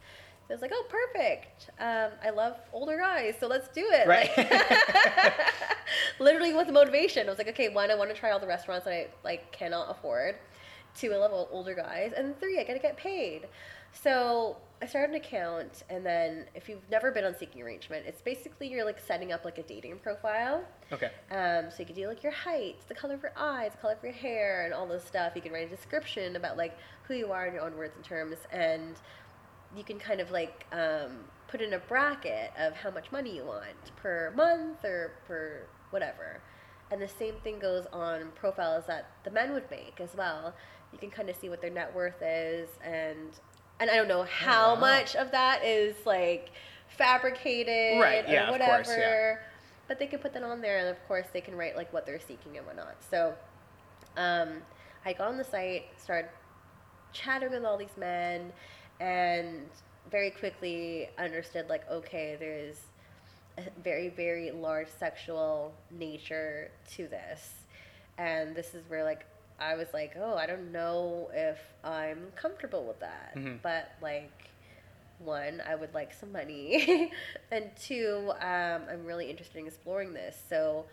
So 0.48 0.54
I 0.54 0.56
was 0.56 0.62
like, 0.62 0.72
"Oh, 0.74 0.86
perfect. 0.90 1.70
Um, 1.80 2.12
I 2.24 2.30
love 2.30 2.56
older 2.72 2.98
guys, 2.98 3.36
so 3.40 3.48
let's 3.48 3.68
do 3.70 3.86
it." 3.92 4.08
Right. 4.08 4.30
Like, 4.38 5.34
literally 6.20 6.54
with 6.54 6.68
the 6.68 6.74
motivation. 6.74 7.28
I 7.28 7.30
was 7.30 7.38
like, 7.38 7.50
"Okay, 7.50 7.70
one, 7.70 7.92
I 7.92 7.96
want 7.96 8.10
to 8.10 8.16
try 8.16 8.32
all 8.32 8.40
the 8.40 8.48
restaurants 8.48 8.86
that 8.86 8.94
I 8.94 9.08
like 9.24 9.52
cannot 9.52 9.92
afford." 9.92 10.36
two 10.98 11.14
I 11.14 11.18
love 11.18 11.48
older 11.52 11.76
guys, 11.76 12.14
and 12.18 12.38
three, 12.40 12.60
I 12.60 12.64
gotta 12.64 12.80
get 12.80 12.98
paid. 12.98 13.48
So 13.92 14.58
I 14.82 14.86
started 14.86 15.12
an 15.12 15.22
account, 15.22 15.84
and 15.90 16.06
then 16.06 16.46
if 16.56 16.68
you've 16.68 16.88
never 16.90 17.12
been 17.12 17.24
on 17.24 17.36
Seeking 17.38 17.62
Arrangement, 17.62 18.06
it's 18.06 18.22
basically 18.22 18.68
you're 18.68 18.86
like 18.86 19.00
setting 19.00 19.32
up 19.32 19.46
like 19.46 19.58
a 19.58 19.64
dating 19.64 20.00
profile. 20.00 20.64
Okay. 20.92 21.12
Um, 21.32 21.70
so 21.70 21.78
you 21.80 21.86
can 21.86 21.96
do 21.96 22.08
like 22.08 22.24
your 22.24 22.32
height, 22.32 22.78
the 22.88 22.96
color 22.96 23.16
of 23.16 23.22
your 23.22 23.34
eyes, 23.38 23.72
the 23.72 23.78
color 23.78 23.94
of 23.94 24.04
your 24.04 24.14
hair, 24.14 24.66
and 24.66 24.74
all 24.74 24.88
this 24.88 25.04
stuff. 25.04 25.34
You 25.36 25.42
can 25.42 25.52
write 25.52 25.68
a 25.68 25.70
description 25.70 26.36
about 26.36 26.58
like 26.58 26.78
who 27.04 27.14
you 27.14 27.32
are 27.32 27.48
in 27.48 27.54
your 27.54 27.64
own 27.64 27.76
words 27.76 27.94
and 27.96 28.04
terms, 28.04 28.38
and 28.52 28.96
you 29.76 29.84
can 29.84 30.00
kind 30.00 30.22
of 30.22 30.32
like 30.32 30.66
um, 30.72 31.26
put 31.48 31.62
in 31.62 31.74
a 31.74 31.80
bracket 31.80 32.52
of 32.58 32.74
how 32.74 32.92
much 32.92 33.12
money 33.12 33.36
you 33.36 33.46
want 33.46 33.96
per 33.96 34.32
month 34.36 34.84
or 34.84 35.14
per 35.28 35.64
whatever. 35.90 36.42
And 36.92 37.02
the 37.02 37.08
same 37.08 37.36
thing 37.44 37.60
goes 37.60 37.86
on 37.92 38.30
profiles 38.36 38.86
that 38.88 39.12
the 39.24 39.32
men 39.32 39.54
would 39.54 39.70
make 39.70 40.00
as 40.00 40.16
well. 40.16 40.54
You 40.94 40.98
can 40.98 41.10
kind 41.10 41.30
of 41.30 41.36
see 41.36 41.50
what 41.50 41.62
their 41.62 41.70
net 41.70 41.94
worth 41.94 42.22
is, 42.22 42.70
and 42.82 43.30
and 43.80 43.90
I 43.90 43.96
don't 43.96 44.08
know 44.08 44.24
how 44.24 44.76
wow. 44.76 44.80
much 44.80 45.16
of 45.16 45.32
that 45.32 45.64
is 45.66 45.96
like 46.06 46.52
fabricated 46.88 48.00
Right, 48.00 48.28
yeah, 48.28 48.44
or 48.44 48.44
of 48.46 48.50
whatever. 48.52 48.84
course, 48.84 48.96
yeah. 48.98 49.36
But 49.88 50.00
they 50.00 50.08
can 50.08 50.20
put 50.20 50.34
that 50.34 50.44
on 50.44 50.62
there, 50.62 50.80
and 50.80 50.88
of 50.88 51.08
course 51.08 51.28
they 51.34 51.42
can 51.42 51.56
write 51.56 51.76
like 51.76 51.92
what 51.92 52.06
they're 52.06 52.20
seeking 52.20 52.58
and 52.58 52.66
whatnot. 52.66 52.96
So, 53.10 53.36
um, 54.16 54.62
I 55.06 55.14
got 55.14 55.28
on 55.28 55.38
the 55.38 55.44
site, 55.44 55.86
started 55.98 56.30
chatting 57.14 57.50
with 57.52 57.66
all 57.66 57.78
these 57.78 57.96
men, 57.98 58.54
and 59.00 59.68
very 60.10 60.32
quickly 60.32 61.10
understood 61.18 61.70
like 61.70 61.90
okay, 61.90 62.36
there's 62.40 62.80
a 63.58 63.64
very 63.84 64.10
very 64.10 64.52
large 64.52 64.88
sexual 65.00 65.74
nature 65.92 66.72
to 66.92 67.08
this, 67.08 67.54
and 68.18 68.56
this 68.56 68.74
is 68.74 68.84
where 68.90 69.04
like 69.04 69.26
I 69.60 69.76
was 69.76 69.88
like, 69.94 70.14
oh, 70.20 70.36
I 70.36 70.46
don't 70.46 70.72
know 70.72 71.30
if 71.34 71.58
I'm 71.84 72.28
comfortable 72.36 72.84
with 72.86 73.00
that, 73.00 73.34
Mhm. 73.36 73.60
but 73.64 73.92
like 74.02 74.32
one, 75.20 75.64
I 75.68 75.74
would 75.74 75.96
like 75.96 76.14
some 76.14 76.32
money, 76.32 77.12
and 77.52 77.72
two, 77.76 78.32
um, 78.40 78.84
I'm 78.88 79.04
really 79.04 79.30
interested 79.32 79.58
in 79.58 79.66
exploring 79.66 80.14
this. 80.14 80.38
So, 80.48 80.86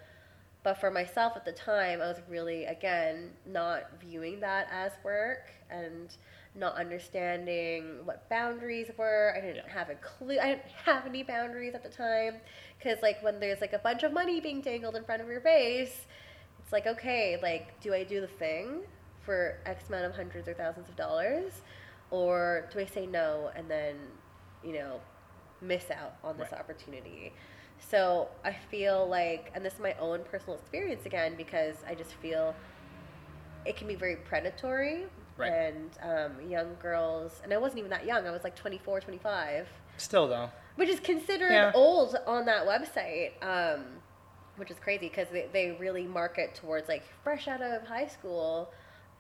but 0.63 0.81
for 0.81 0.91
myself 0.91 1.37
at 1.37 1.45
the 1.45 1.53
time, 1.53 2.01
I 2.01 2.07
was 2.07 2.23
really 2.29 2.65
again 2.65 3.33
not 3.45 4.01
viewing 4.01 4.41
that 4.41 4.67
as 4.73 4.93
work 5.05 5.51
and 5.71 6.17
not 6.55 6.77
understanding 6.77 8.05
what 8.05 8.29
boundaries 8.29 8.91
were. 8.97 9.35
I 9.37 9.41
didn't 9.41 9.57
Yeah. 9.67 9.69
have 9.73 9.91
a 9.91 9.97
clue. 9.97 10.39
I 10.39 10.47
didn't 10.55 10.67
have 10.85 11.07
any 11.07 11.23
boundaries 11.23 11.75
at 11.75 11.83
the 11.83 11.89
time 11.89 12.37
because 12.79 13.03
like 13.03 13.23
when 13.23 13.41
there's 13.41 13.61
like 13.61 13.73
a 13.73 13.79
bunch 13.79 14.03
of 14.05 14.13
money 14.13 14.41
being 14.41 14.61
dangled 14.61 14.97
in 14.97 15.05
front 15.05 15.21
of 15.23 15.29
your 15.29 15.41
face, 15.41 16.07
it's 16.61 16.73
like 16.73 16.87
okay, 16.87 17.39
like 17.43 17.81
do 17.81 17.93
I 17.95 18.05
do 18.05 18.21
the 18.21 18.29
thing 18.29 18.83
for 19.23 19.59
X 19.67 19.89
amount 19.89 20.05
of 20.07 20.15
hundreds 20.15 20.49
or 20.49 20.55
thousands 20.55 20.89
of 20.89 20.97
dollars? 20.97 21.63
or 22.11 22.69
do 22.73 22.79
I 22.79 22.85
say 22.85 23.07
no 23.07 23.51
and 23.57 23.69
then, 23.69 23.97
you 24.63 24.75
know, 24.75 25.01
miss 25.61 25.91
out 25.91 26.15
on 26.23 26.37
this 26.37 26.53
Right. 26.53 26.61
opportunity? 26.61 27.33
So 27.79 28.29
I 28.45 28.53
feel 28.53 29.09
like, 29.09 29.51
and 29.55 29.65
this 29.65 29.75
is 29.75 29.81
my 29.81 29.95
own 29.95 30.23
personal 30.25 30.57
experience 30.59 31.07
again, 31.07 31.35
because 31.37 31.77
I 31.89 31.95
just 31.95 32.13
feel 32.15 32.55
it 33.65 33.77
can 33.77 33.89
be 33.89 33.95
very 33.95 34.17
predatory. 34.17 35.07
Right. 35.37 35.53
And 35.53 35.91
um, 36.03 36.49
young 36.51 36.77
girls, 36.81 37.41
and 37.43 37.53
I 37.53 37.57
wasn't 37.59 37.79
even 37.81 37.91
that 37.91 38.07
young, 38.07 38.27
I 38.27 38.31
was 38.31 38.45
like 38.45 38.55
24, 38.57 39.01
25, 39.01 39.69
Still 39.97 40.29
though. 40.29 40.51
which 40.77 40.89
is 40.89 41.01
considered 41.01 41.51
Yeah. 41.51 41.73
old 41.75 42.17
on 42.27 42.45
that 42.47 42.67
website, 42.67 43.33
um, 43.43 43.85
which 44.57 44.71
is 44.71 44.79
crazy 44.79 45.09
because 45.09 45.27
they, 45.33 45.47
they 45.53 45.73
really 45.81 46.05
market 46.05 46.55
towards 46.55 46.89
like 46.89 47.03
fresh 47.25 47.49
out 47.49 47.63
of 47.63 47.83
high 47.87 48.07
school. 48.07 48.71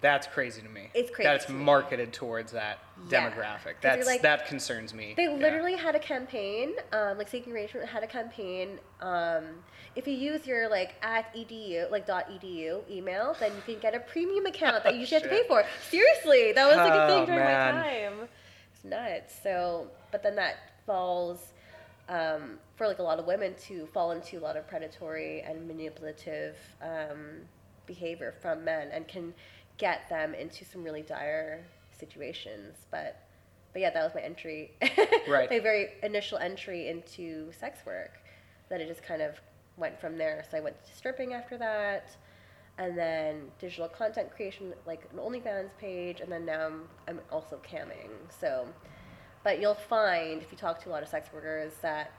That's 0.04 0.26
crazy 0.26 0.60
to 0.60 0.68
me. 0.68 0.90
It's 0.92 1.10
crazy 1.10 1.26
That 1.28 1.36
it's 1.36 1.46
to 1.46 1.52
me. 1.52 1.64
marketed 1.64 2.12
towards 2.12 2.52
that 2.52 2.78
Yeah. 3.08 3.30
demographic. 3.30 3.76
That's 3.80 4.06
like- 4.06 4.20
that 4.20 4.44
concerns 4.44 4.92
me. 4.92 5.14
They 5.16 5.22
Yeah. 5.24 5.30
literally 5.30 5.76
had 5.76 5.94
a 5.94 5.98
campaign, 5.98 6.74
um, 6.92 7.16
like 7.16 7.28
Seeking 7.28 7.54
Arrangement 7.54 7.88
had 7.88 8.02
a 8.02 8.06
campaign. 8.06 8.80
Um, 9.00 9.64
if 9.96 10.06
you 10.06 10.12
use 10.12 10.46
your 10.46 10.68
like 10.68 10.94
at 11.02 11.32
edu 11.34 11.90
like 11.90 12.04
dot 12.04 12.28
edu 12.28 12.86
email, 12.90 13.32
then 13.40 13.56
you 13.56 13.62
can 13.62 13.78
get 13.78 13.94
a 13.94 14.00
premium 14.00 14.44
account 14.44 14.84
that 14.84 14.92
you 14.94 15.00
usually 15.00 15.22
have 15.22 15.30
to 15.30 15.34
pay 15.34 15.48
for. 15.48 15.64
Seriously, 15.88 16.52
that 16.52 16.66
was 16.66 16.76
like 16.76 16.92
a 16.92 17.04
Oh, 17.04 17.08
thing 17.08 17.24
during 17.24 17.40
man. 17.40 17.74
my 17.74 17.80
time. 17.82 18.28
It's 18.74 18.84
nuts. 18.84 19.34
So, 19.42 19.90
but 20.12 20.22
then 20.22 20.34
that 20.36 20.56
falls 20.84 21.50
um, 22.10 22.58
for 22.76 22.86
like 22.86 22.98
a 22.98 23.02
lot 23.02 23.18
of 23.18 23.24
women 23.24 23.54
to 23.68 23.86
fall 23.86 24.10
into 24.10 24.36
a 24.36 24.40
lot 24.40 24.58
of 24.58 24.68
predatory 24.68 25.40
and 25.40 25.66
manipulative 25.66 26.58
um, 26.82 27.48
behavior 27.86 28.34
from 28.42 28.64
men, 28.64 28.90
and 28.92 29.08
can 29.08 29.32
get 29.78 30.08
them 30.08 30.34
into 30.34 30.64
some 30.64 30.82
really 30.84 31.02
dire 31.02 31.64
situations. 31.98 32.76
But 32.90 33.20
but 33.72 33.82
yeah, 33.82 33.90
that 33.90 34.04
was 34.04 34.14
my 34.14 34.20
entry. 34.20 34.72
Right. 35.28 35.50
my 35.50 35.58
very 35.58 35.88
initial 36.02 36.38
entry 36.38 36.88
into 36.88 37.50
sex 37.52 37.78
work. 37.86 38.12
That 38.70 38.80
it 38.80 38.88
just 38.88 39.02
kind 39.02 39.22
of 39.22 39.34
went 39.76 40.00
from 40.00 40.16
there. 40.16 40.44
So 40.50 40.56
I 40.56 40.60
went 40.60 40.76
to 40.84 40.94
stripping 40.94 41.32
after 41.34 41.58
that, 41.58 42.10
and 42.78 42.96
then 42.96 43.50
digital 43.58 43.88
content 43.88 44.30
creation, 44.34 44.72
like 44.86 45.02
an 45.12 45.18
OnlyFans 45.18 45.70
page, 45.78 46.20
and 46.20 46.30
then 46.30 46.44
now 46.46 46.66
I'm, 46.66 46.82
I'm 47.08 47.20
also 47.32 47.60
camming. 47.68 48.10
So, 48.40 48.66
but 49.42 49.60
you'll 49.60 49.74
find 49.74 50.40
if 50.42 50.52
you 50.52 50.58
talk 50.58 50.80
to 50.84 50.88
a 50.88 50.92
lot 50.92 51.02
of 51.02 51.08
sex 51.08 51.28
workers 51.32 51.72
that 51.82 52.12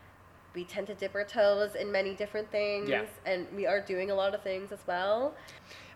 we 0.53 0.63
tend 0.65 0.87
to 0.87 0.95
dip 0.95 1.13
our 1.15 1.23
toes 1.25 1.75
in 1.75 1.91
many 1.91 2.13
different 2.15 2.49
things, 2.51 2.89
Yeah. 2.89 3.05
and 3.25 3.47
we 3.55 3.65
are 3.65 3.79
doing 3.81 4.11
a 4.11 4.15
lot 4.15 4.33
of 4.35 4.41
things 4.43 4.71
as 4.71 4.79
well. 4.87 5.35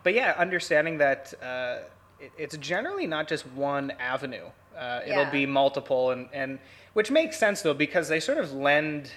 But 0.03 0.13
yeah, 0.13 0.33
understanding 0.37 0.97
that 0.99 1.33
uh, 1.41 1.79
it, 2.19 2.31
it's 2.37 2.57
generally 2.57 3.07
not 3.07 3.27
just 3.27 3.45
one 3.47 3.91
avenue. 3.99 4.45
Uh, 4.77 5.01
it'll 5.05 5.25
be 5.31 5.45
multiple, 5.45 6.11
and, 6.11 6.29
and 6.31 6.57
which 6.93 7.11
makes 7.11 7.37
sense 7.37 7.61
though 7.61 7.73
because 7.73 8.07
they 8.07 8.19
sort 8.19 8.37
of 8.37 8.53
lend 8.53 9.11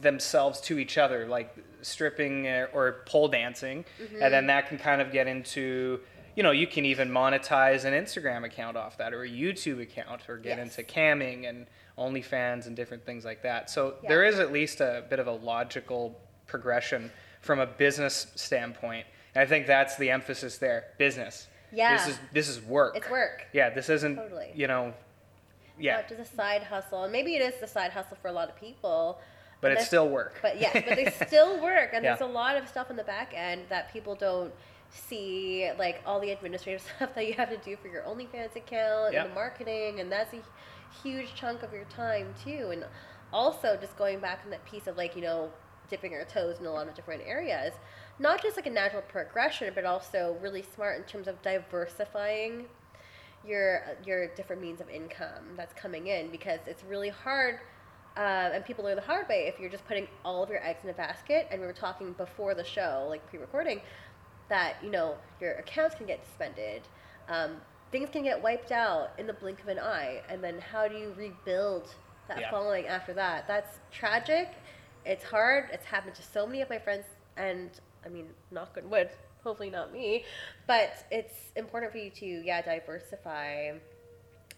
themselves 0.00 0.60
to 0.62 0.78
each 0.78 0.98
other, 0.98 1.26
like 1.26 1.54
stripping 1.82 2.48
uh, 2.48 2.66
or 2.72 3.02
pole 3.06 3.28
dancing, 3.28 3.84
and 4.20 4.32
then 4.32 4.46
that 4.48 4.68
can 4.68 4.78
kind 4.78 5.00
of 5.00 5.12
get 5.12 5.26
into. 5.26 6.00
You 6.34 6.42
know, 6.42 6.50
you 6.50 6.66
can 6.66 6.84
even 6.84 7.08
monetize 7.08 7.86
an 7.86 7.94
Instagram 7.94 8.44
account 8.44 8.76
off 8.76 8.98
that, 8.98 9.14
or 9.14 9.22
a 9.22 9.28
YouTube 9.28 9.80
account, 9.80 10.28
or 10.28 10.36
get 10.36 10.58
Yes. 10.58 10.76
into 10.76 10.92
camming 10.92 11.48
and 11.48 11.66
OnlyFans 11.96 12.66
and 12.66 12.76
different 12.76 13.06
things 13.06 13.24
like 13.24 13.42
that. 13.42 13.70
So 13.70 13.94
Yeah. 14.02 14.08
there 14.10 14.24
is 14.24 14.38
at 14.38 14.52
least 14.52 14.82
a 14.82 15.04
bit 15.08 15.18
of 15.18 15.28
a 15.28 15.32
logical 15.32 16.20
progression 16.46 17.10
from 17.40 17.58
a 17.58 17.64
business 17.66 18.26
standpoint. 18.34 19.06
And 19.36 19.42
I 19.42 19.46
think 19.46 19.66
that's 19.66 19.96
the 19.96 20.10
emphasis 20.10 20.56
there. 20.56 20.84
Business. 20.96 21.46
Yeah. 21.70 21.96
This 21.98 22.08
is 22.08 22.18
this 22.32 22.48
is 22.48 22.62
work. 22.62 22.96
It's 22.96 23.10
work. 23.10 23.44
Yeah, 23.52 23.68
this 23.68 23.90
isn't 23.90 24.16
Totally. 24.16 24.50
you 24.54 24.66
know 24.66 24.94
yeah. 25.78 25.96
Not 25.96 26.08
just 26.08 26.32
a 26.32 26.34
side 26.34 26.62
hustle, 26.62 27.02
and 27.02 27.12
maybe 27.12 27.36
it 27.36 27.42
is 27.42 27.60
the 27.60 27.66
side 27.66 27.90
hustle 27.90 28.16
for 28.22 28.28
a 28.28 28.32
lot 28.32 28.48
of 28.48 28.56
people. 28.56 29.20
But 29.60 29.72
it's 29.72 29.86
still 29.86 30.08
work. 30.08 30.38
But 30.40 30.58
yes, 30.58 30.72
but 30.72 30.96
they 30.96 31.10
still 31.26 31.60
work, 31.62 31.90
and 31.92 32.02
there's 32.02 32.22
a 32.22 32.26
lot 32.26 32.56
of 32.56 32.66
stuff 32.66 32.88
in 32.88 32.96
the 32.96 33.04
back 33.04 33.32
end 33.34 33.62
that 33.68 33.92
people 33.92 34.14
don't 34.14 34.54
see, 34.88 35.70
like 35.78 36.00
all 36.06 36.18
the 36.18 36.30
administrative 36.30 36.80
stuff 36.96 37.14
that 37.14 37.26
you 37.26 37.34
have 37.34 37.50
to 37.50 37.58
do 37.58 37.76
for 37.76 37.88
your 37.88 38.02
OnlyFans 38.04 38.56
account 38.56 39.12
Yep. 39.12 39.22
and 39.22 39.30
the 39.30 39.34
marketing, 39.34 40.00
and 40.00 40.10
that's 40.10 40.32
a 40.32 40.40
huge 41.02 41.34
chunk 41.34 41.62
of 41.62 41.74
your 41.74 41.84
time 41.84 42.32
too. 42.42 42.70
And 42.72 42.84
also, 43.34 43.76
just 43.78 43.98
going 43.98 44.18
back 44.18 44.40
on 44.44 44.50
that 44.50 44.64
piece 44.64 44.86
of 44.86 44.96
like 44.96 45.14
you 45.14 45.20
know 45.22 45.50
dipping 45.90 46.14
our 46.14 46.24
toes 46.24 46.56
in 46.58 46.66
a 46.66 46.70
lot 46.72 46.88
of 46.88 46.94
different 46.94 47.22
areas, 47.26 47.72
not 48.18 48.42
just 48.42 48.56
like 48.56 48.66
a 48.66 48.70
natural 48.70 49.02
progression, 49.02 49.72
but 49.74 49.84
also 49.84 50.36
really 50.40 50.62
smart 50.62 50.98
in 50.98 51.04
terms 51.04 51.28
of 51.28 51.40
diversifying 51.42 52.66
your 53.46 53.82
your 54.04 54.28
different 54.34 54.60
means 54.60 54.80
of 54.80 54.88
income 54.88 55.44
that's 55.56 55.72
coming 55.74 56.08
in 56.08 56.30
because 56.30 56.58
it's 56.66 56.82
really 56.84 57.10
hard 57.10 57.60
um, 58.16 58.24
and 58.52 58.64
people 58.64 58.84
learn 58.84 58.96
the 58.96 59.02
hard 59.02 59.28
way 59.28 59.46
if 59.46 59.60
you're 59.60 59.70
just 59.70 59.86
putting 59.86 60.08
all 60.24 60.42
of 60.42 60.50
your 60.50 60.60
eggs 60.66 60.80
in 60.82 60.90
a 60.90 60.92
basket 60.94 61.46
and 61.52 61.60
we 61.60 61.66
were 61.66 61.72
talking 61.72 62.12
before 62.14 62.54
the 62.54 62.64
show 62.64 63.06
like 63.08 63.24
pre-recording 63.28 63.80
that 64.48 64.74
you 64.82 64.90
know 64.90 65.14
your 65.40 65.52
accounts 65.52 65.94
can 65.94 66.06
get 66.06 66.24
suspended 66.26 66.82
um, 67.28 67.52
things 67.92 68.08
can 68.10 68.24
get 68.24 68.42
wiped 68.42 68.72
out 68.72 69.10
in 69.18 69.28
the 69.28 69.32
blink 69.34 69.60
of 69.62 69.68
an 69.68 69.78
eye 69.78 70.20
and 70.28 70.42
then 70.42 70.58
how 70.58 70.88
do 70.88 70.96
you 70.96 71.14
rebuild 71.16 71.94
that 72.28 72.40
Yeah. 72.40 72.50
following 72.50 72.86
after 72.86 73.12
that? 73.14 73.46
That's 73.46 73.78
tragic. 73.90 74.48
It's 75.04 75.24
hard. 75.24 75.70
It's 75.72 75.84
happened 75.84 76.14
to 76.16 76.22
so 76.22 76.46
many 76.46 76.60
of 76.62 76.70
my 76.70 76.78
friends 76.78 77.04
and 77.36 77.70
i 78.06 78.08
mean 78.08 78.26
knock 78.50 78.76
on 78.82 78.88
wood 78.88 79.10
hopefully 79.44 79.68
not 79.70 79.92
me 79.92 80.24
but 80.66 81.04
it's 81.10 81.34
important 81.56 81.92
for 81.92 81.98
you 81.98 82.10
to 82.10 82.26
yeah 82.26 82.62
diversify 82.62 83.72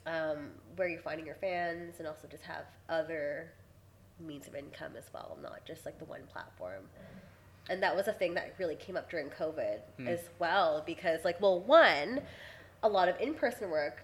um, 0.06 0.50
where 0.76 0.88
you're 0.88 1.00
finding 1.02 1.26
your 1.26 1.34
fans 1.34 1.96
and 1.98 2.06
also 2.08 2.26
just 2.30 2.42
have 2.44 2.64
other 2.88 3.50
means 4.20 4.46
of 4.46 4.54
income 4.54 4.92
as 4.96 5.04
well 5.12 5.36
not 5.42 5.64
just 5.66 5.84
like 5.84 5.98
the 5.98 6.04
one 6.04 6.22
platform 6.32 6.84
and 7.68 7.82
that 7.82 7.94
was 7.94 8.08
a 8.08 8.12
thing 8.12 8.32
that 8.34 8.54
really 8.58 8.76
came 8.76 8.96
up 8.96 9.10
during 9.10 9.28
covid 9.28 9.80
Hmm. 9.98 10.08
as 10.08 10.20
well 10.38 10.82
because 10.86 11.24
like 11.24 11.40
well 11.40 11.60
one 11.60 12.20
a 12.82 12.88
lot 12.88 13.08
of 13.08 13.20
in-person 13.20 13.70
work 13.70 14.02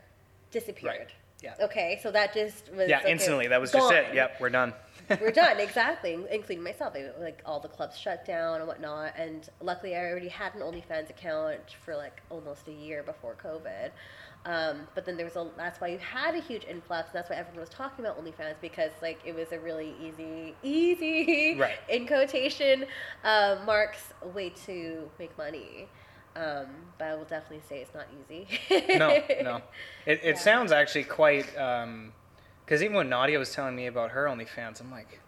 disappeared 0.50 0.98
Right. 0.98 1.10
Yeah. 1.42 1.64
okay 1.64 1.98
so 2.02 2.10
that 2.10 2.34
just 2.34 2.70
was 2.74 2.88
Yeah, 2.88 3.00
okay, 3.00 3.10
instantly. 3.12 3.46
That 3.48 3.60
was 3.60 3.72
just 3.72 3.90
it. 3.92 4.14
Yep, 4.14 4.40
we're 4.40 4.50
done. 4.50 4.72
We're 5.20 5.30
done 5.30 5.60
exactly, 5.60 6.18
including 6.30 6.62
myself. 6.64 6.94
Like 7.18 7.42
all 7.44 7.60
the 7.60 7.68
clubs 7.68 7.96
shut 7.98 8.24
down 8.24 8.58
and 8.58 8.66
whatnot, 8.66 9.14
and 9.16 9.48
luckily 9.60 9.94
I 9.96 10.00
already 10.00 10.28
had 10.28 10.54
an 10.54 10.60
OnlyFans 10.60 11.10
account 11.10 11.60
for 11.84 11.96
like 11.96 12.22
almost 12.30 12.68
a 12.68 12.72
year 12.72 13.02
before 13.02 13.34
COVID. 13.42 13.90
Um, 14.46 14.86
but 14.94 15.06
then 15.06 15.16
there 15.16 15.24
was 15.24 15.36
a 15.36 15.48
that's 15.56 15.80
why 15.80 15.88
you 15.88 15.98
had 15.98 16.34
a 16.34 16.38
huge 16.40 16.64
influx. 16.64 17.06
And 17.08 17.14
that's 17.14 17.30
why 17.30 17.36
everyone 17.36 17.60
was 17.60 17.70
talking 17.70 18.04
about 18.04 18.22
OnlyFans 18.22 18.56
because 18.60 18.90
like 19.00 19.18
it 19.24 19.34
was 19.34 19.52
a 19.52 19.58
really 19.58 19.94
easy, 20.02 20.54
easy 20.62 21.56
Right. 21.58 21.76
in 21.88 22.06
quotation 22.06 22.84
uh, 23.24 23.56
marks 23.64 24.12
way 24.34 24.50
to 24.66 25.08
make 25.18 25.36
money. 25.38 25.88
Um, 26.36 26.66
but 26.98 27.04
I 27.06 27.14
will 27.14 27.24
definitely 27.24 27.62
say 27.68 27.78
it's 27.78 27.94
not 27.94 28.06
easy. 28.28 28.46
no, 28.98 29.22
no. 29.42 29.60
It, 30.06 30.20
it 30.22 30.34
Yeah. 30.34 30.34
sounds 30.34 30.72
actually 30.72 31.04
quite. 31.04 31.46
Because 32.64 32.82
even 32.82 32.96
when 32.96 33.08
Nadia 33.08 33.38
was 33.38 33.52
telling 33.52 33.76
me 33.76 33.86
about 33.86 34.10
her 34.12 34.24
OnlyFans, 34.24 34.80
I'm 34.80 34.90
like, 34.90 35.20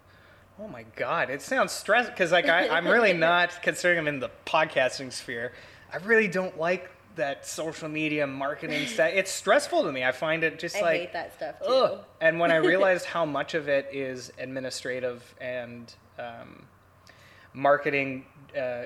oh 0.59 0.67
my 0.67 0.85
god, 0.95 1.29
it 1.29 1.41
sounds 1.41 1.71
stressful. 1.71 2.13
Because 2.13 2.31
like 2.31 2.49
I, 2.49 2.67
I'm 2.69 2.87
really 2.87 3.13
not 3.29 3.61
considering 3.61 3.99
I'm 3.99 4.07
in 4.07 4.19
the 4.19 4.31
podcasting 4.45 5.11
sphere. 5.11 5.53
I 5.91 5.97
really 5.97 6.27
don't 6.27 6.57
like 6.57 6.89
that 7.15 7.45
social 7.45 7.89
media 7.89 8.25
marketing 8.25 8.87
stuff. 8.87 9.11
It's 9.13 9.31
stressful 9.31 9.83
to 9.83 9.91
me. 9.91 10.03
I 10.03 10.11
find 10.11 10.43
it 10.43 10.57
just 10.57 10.77
I 10.77 10.81
like 10.81 10.99
hate 11.01 11.13
that 11.13 11.33
stuff 11.35 11.59
too. 11.59 11.71
Ugh. 11.71 11.99
And 12.21 12.39
when 12.39 12.51
I 12.51 12.55
realized 12.57 13.05
how 13.05 13.25
much 13.25 13.53
of 13.53 13.67
it 13.67 13.89
is 13.91 14.31
administrative 14.39 15.35
and 15.39 15.93
um, 16.17 16.65
marketing, 17.53 18.25
uh, 18.57 18.83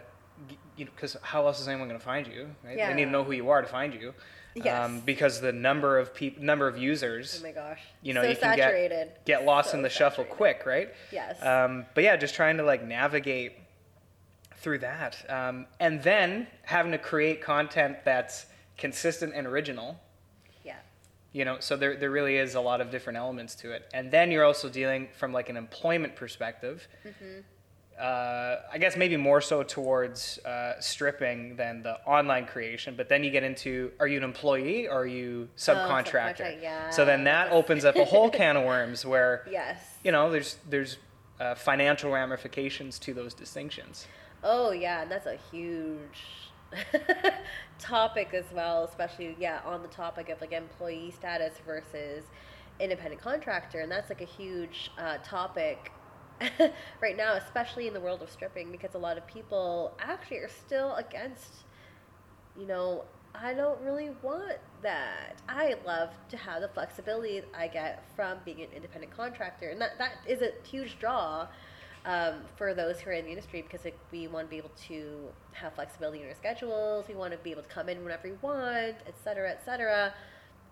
you 0.75 0.85
know, 0.85 0.91
because 0.95 1.15
how 1.21 1.45
else 1.45 1.59
is 1.61 1.67
anyone 1.67 1.87
going 1.87 1.99
to 1.99 2.05
find 2.05 2.27
you? 2.27 2.49
Right? 2.63 2.77
They 2.77 2.93
need 2.93 3.05
to 3.05 3.11
know 3.11 3.23
who 3.23 3.33
you 3.33 3.49
are 3.49 3.61
to 3.61 3.67
find 3.67 3.93
you. 3.93 4.13
Um, 4.55 4.61
Yes. 4.65 5.01
because 5.05 5.39
the 5.41 5.53
number 5.53 5.97
of 5.97 6.13
peop- 6.13 6.39
number 6.39 6.67
of 6.67 6.77
users, 6.77 7.39
Oh 7.39 7.43
my 7.43 7.51
gosh. 7.53 7.79
you 8.01 8.13
know, 8.13 8.21
so 8.21 8.29
you 8.29 8.35
can 8.35 8.57
saturated. 8.57 9.07
get 9.23 9.25
get 9.25 9.45
lost 9.45 9.71
So 9.71 9.77
in 9.77 9.83
the 9.83 9.89
shuffle 9.89 10.25
quick, 10.25 10.65
right? 10.65 10.93
Yes. 11.11 11.41
Um, 11.41 11.85
but 11.93 12.03
yeah, 12.03 12.17
just 12.17 12.35
trying 12.35 12.57
to 12.57 12.63
like 12.63 12.83
navigate 12.83 13.53
through 14.57 14.79
that, 14.79 15.25
um, 15.29 15.65
and 15.79 16.03
then 16.03 16.47
having 16.63 16.91
to 16.91 16.97
create 16.97 17.41
content 17.41 17.97
that's 18.03 18.45
consistent 18.77 19.33
and 19.35 19.45
original 19.47 19.99
yeah. 20.63 20.75
you 21.33 21.45
know 21.45 21.57
so 21.59 21.75
there, 21.77 21.95
there 21.95 22.09
really 22.09 22.37
is 22.37 22.55
a 22.55 22.59
lot 22.61 22.81
of 22.81 22.89
different 22.89 23.15
elements 23.17 23.53
to 23.53 23.71
it 23.71 23.87
and 23.93 24.09
then 24.11 24.31
you're 24.31 24.43
also 24.45 24.69
dealing 24.69 25.07
from 25.17 25.31
like 25.31 25.49
an 25.49 25.57
employment 25.57 26.15
perspective 26.15 26.87
uh, 28.01 28.61
i 28.73 28.77
guess 28.77 28.97
maybe 28.97 29.15
more 29.15 29.41
so 29.41 29.63
towards 29.63 30.39
uh, 30.39 30.73
stripping 30.79 31.55
than 31.55 31.83
the 31.83 31.95
online 32.05 32.45
creation 32.45 32.95
but 32.95 33.07
then 33.09 33.23
you 33.23 33.29
get 33.31 33.43
into 33.43 33.91
are 33.99 34.07
you 34.07 34.17
an 34.17 34.23
employee 34.23 34.87
or 34.87 35.01
are 35.01 35.07
you 35.07 35.47
subcontractor 35.55 36.37
subcontract, 36.37 36.61
yeah. 36.61 36.89
so 36.89 37.05
then 37.05 37.23
that 37.23 37.51
opens 37.51 37.85
up 37.85 37.95
a 37.95 38.05
whole 38.05 38.29
can 38.29 38.57
of 38.57 38.65
worms 38.65 39.05
where 39.05 39.45
Yes. 39.51 39.77
you 40.03 40.11
know 40.11 40.31
there's 40.31 40.57
there's 40.69 40.97
uh, 41.39 41.55
financial 41.55 42.11
ramifications 42.11 42.99
to 42.99 43.13
those 43.13 43.33
distinctions 43.33 44.07
Oh 44.43 44.71
yeah, 44.71 45.03
and 45.03 45.11
that's 45.11 45.27
a 45.27 45.37
huge 45.51 46.51
topic 47.79 48.33
as 48.33 48.45
well, 48.53 48.85
especially 48.85 49.35
yeah, 49.39 49.59
on 49.65 49.81
the 49.81 49.87
topic 49.87 50.29
of 50.29 50.41
like 50.41 50.51
employee 50.51 51.11
status 51.11 51.53
versus 51.65 52.23
independent 52.79 53.21
contractor, 53.21 53.81
and 53.81 53.91
that's 53.91 54.09
like 54.09 54.21
a 54.21 54.25
huge 54.25 54.91
uh, 54.97 55.17
topic 55.23 55.91
right 57.01 57.17
now, 57.17 57.33
especially 57.33 57.87
in 57.87 57.93
the 57.93 57.99
world 57.99 58.21
of 58.21 58.29
stripping, 58.29 58.71
because 58.71 58.95
a 58.95 58.97
lot 58.97 59.17
of 59.17 59.25
people 59.27 59.93
actually 59.99 60.37
are 60.37 60.49
still 60.49 60.95
against. 60.95 61.65
You 62.57 62.67
know, 62.67 63.05
I 63.33 63.53
don't 63.53 63.79
really 63.81 64.11
want 64.21 64.57
that. 64.81 65.41
I 65.47 65.75
love 65.85 66.09
to 66.29 66.37
have 66.37 66.61
the 66.61 66.67
flexibility 66.67 67.41
I 67.57 67.67
get 67.67 68.03
from 68.15 68.39
being 68.45 68.61
an 68.61 68.69
independent 68.75 69.15
contractor, 69.15 69.69
and 69.69 69.79
that 69.81 69.97
that 69.99 70.13
is 70.27 70.41
a 70.41 70.51
huge 70.67 70.99
draw 70.99 71.47
um, 72.05 72.35
for 72.57 72.73
those 72.73 72.99
who 72.99 73.11
are 73.11 73.13
in 73.13 73.25
the 73.25 73.31
industry 73.31 73.61
because 73.61 73.85
like, 73.85 73.97
we 74.11 74.27
want 74.27 74.47
to 74.47 74.49
be 74.49 74.57
able 74.57 74.71
to 74.87 75.29
have 75.53 75.73
flexibility 75.73 76.21
in 76.21 76.27
our 76.27 76.35
schedules. 76.35 77.05
We 77.07 77.15
want 77.15 77.31
to 77.33 77.37
be 77.39 77.51
able 77.51 77.63
to 77.63 77.69
come 77.69 77.89
in 77.89 78.03
whenever 78.03 78.27
we 78.29 78.35
want, 78.41 78.97
et 79.07 79.15
cetera, 79.23 79.49
et 79.51 79.63
cetera. 79.65 80.13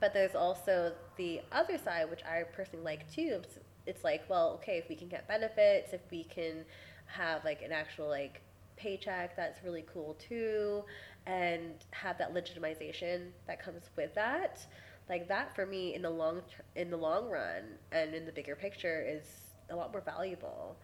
But 0.01 0.13
there's 0.13 0.35
also 0.35 0.93
the 1.17 1.41
other 1.51 1.77
side, 1.77 2.09
which 2.09 2.23
I 2.25 2.43
personally 2.43 2.83
like 2.85 3.11
too. 3.13 3.41
It's, 3.89 4.03
like, 4.03 4.23
well, 4.29 4.51
okay, 4.61 4.77
if 4.77 4.87
we 4.89 4.95
can 4.95 5.07
get 5.07 5.27
benefits, 5.27 5.93
if 5.93 6.01
we 6.11 6.23
can 6.23 6.65
have 7.05 7.43
like 7.43 7.61
an 7.61 7.71
actual 7.71 8.07
like 8.07 8.41
paycheck, 8.77 9.35
that's 9.35 9.63
really 9.63 9.83
cool 9.91 10.15
too, 10.19 10.83
and 11.25 11.73
have 11.91 12.17
that 12.19 12.33
legitimization 12.33 13.29
that 13.47 13.61
comes 13.61 13.89
with 13.95 14.13
that. 14.15 14.65
Like 15.09 15.27
that 15.27 15.55
for 15.55 15.65
me 15.65 15.95
in 15.95 16.03
the 16.03 16.09
long 16.09 16.41
in 16.75 16.91
the 16.91 16.97
long 16.97 17.29
run 17.29 17.63
and 17.91 18.13
in 18.13 18.27
the 18.27 18.31
bigger 18.31 18.55
picture 18.55 19.03
is 19.07 19.23
a 19.71 19.75
lot 19.75 19.91
more 19.91 20.01
valuable 20.01 20.77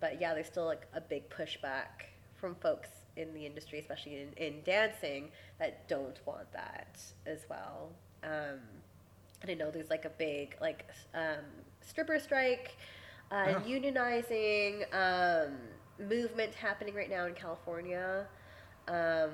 but 0.00 0.20
yeah, 0.20 0.34
there's 0.34 0.46
still 0.46 0.64
like 0.64 0.86
a 0.94 1.00
big 1.00 1.28
pushback 1.28 2.08
from 2.34 2.54
folks 2.56 2.88
in 3.16 3.32
the 3.34 3.44
industry, 3.44 3.78
especially 3.78 4.16
in, 4.16 4.32
in 4.36 4.62
dancing, 4.64 5.30
that 5.58 5.86
don't 5.88 6.18
want 6.24 6.50
that 6.52 6.98
as 7.26 7.40
well. 7.48 7.90
Um, 8.24 8.60
and 9.42 9.50
I 9.50 9.54
know 9.54 9.70
there's 9.70 9.90
like 9.90 10.06
a 10.06 10.10
big 10.10 10.56
like 10.60 10.86
um, 11.14 11.44
stripper 11.80 12.18
strike, 12.18 12.76
uh, 13.30 13.54
Oh. 13.56 13.60
unionizing 13.60 14.84
um, 14.94 15.56
movement 15.98 16.54
happening 16.54 16.94
right 16.94 17.10
now 17.10 17.26
in 17.26 17.34
California. 17.34 18.26
Um, 18.88 19.30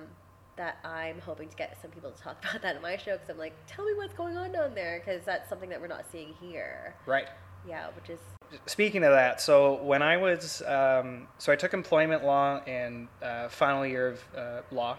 that 0.56 0.78
I'm 0.84 1.20
hoping 1.20 1.50
to 1.50 1.56
get 1.56 1.76
some 1.82 1.90
people 1.90 2.10
to 2.10 2.18
talk 2.22 2.38
about 2.42 2.62
that 2.62 2.76
in 2.76 2.82
my 2.82 2.96
show 2.96 3.12
because 3.12 3.28
I'm 3.28 3.36
like, 3.38 3.52
tell 3.66 3.84
me 3.84 3.92
what's 3.94 4.14
going 4.14 4.38
on 4.38 4.52
down 4.52 4.74
there 4.74 5.02
because 5.04 5.22
that's 5.24 5.48
something 5.50 5.68
that 5.68 5.78
we're 5.80 5.86
not 5.86 6.06
seeing 6.10 6.32
here. 6.40 6.94
right 7.04 7.28
Yeah, 7.68 7.88
which 7.94 8.08
is 8.10 8.20
Speaking 8.64 9.02
of 9.04 9.10
that, 9.12 9.40
so 9.40 9.82
when 9.82 10.02
I 10.02 10.16
was, 10.16 10.62
um, 10.62 11.26
so 11.36 11.52
I 11.52 11.56
took 11.56 11.74
employment 11.74 12.24
law 12.24 12.60
and 12.66 13.08
uh, 13.20 13.48
final 13.48 13.84
year 13.84 14.06
of 14.08 14.24
uh, 14.36 14.60
law, 14.70 14.96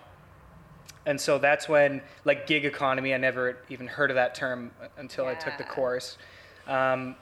and 1.06 1.20
so 1.20 1.40
that's 1.40 1.70
when 1.70 2.02
like 2.26 2.46
gig 2.46 2.66
economy. 2.66 3.14
I 3.14 3.18
never 3.18 3.58
even 3.70 3.88
heard 3.88 4.12
of 4.12 4.16
that 4.16 4.36
term 4.36 4.72
until 4.98 5.26
I 5.28 5.34
took 5.34 5.58
the 5.58 5.64
course. 5.64 6.18
Um, 6.68 7.16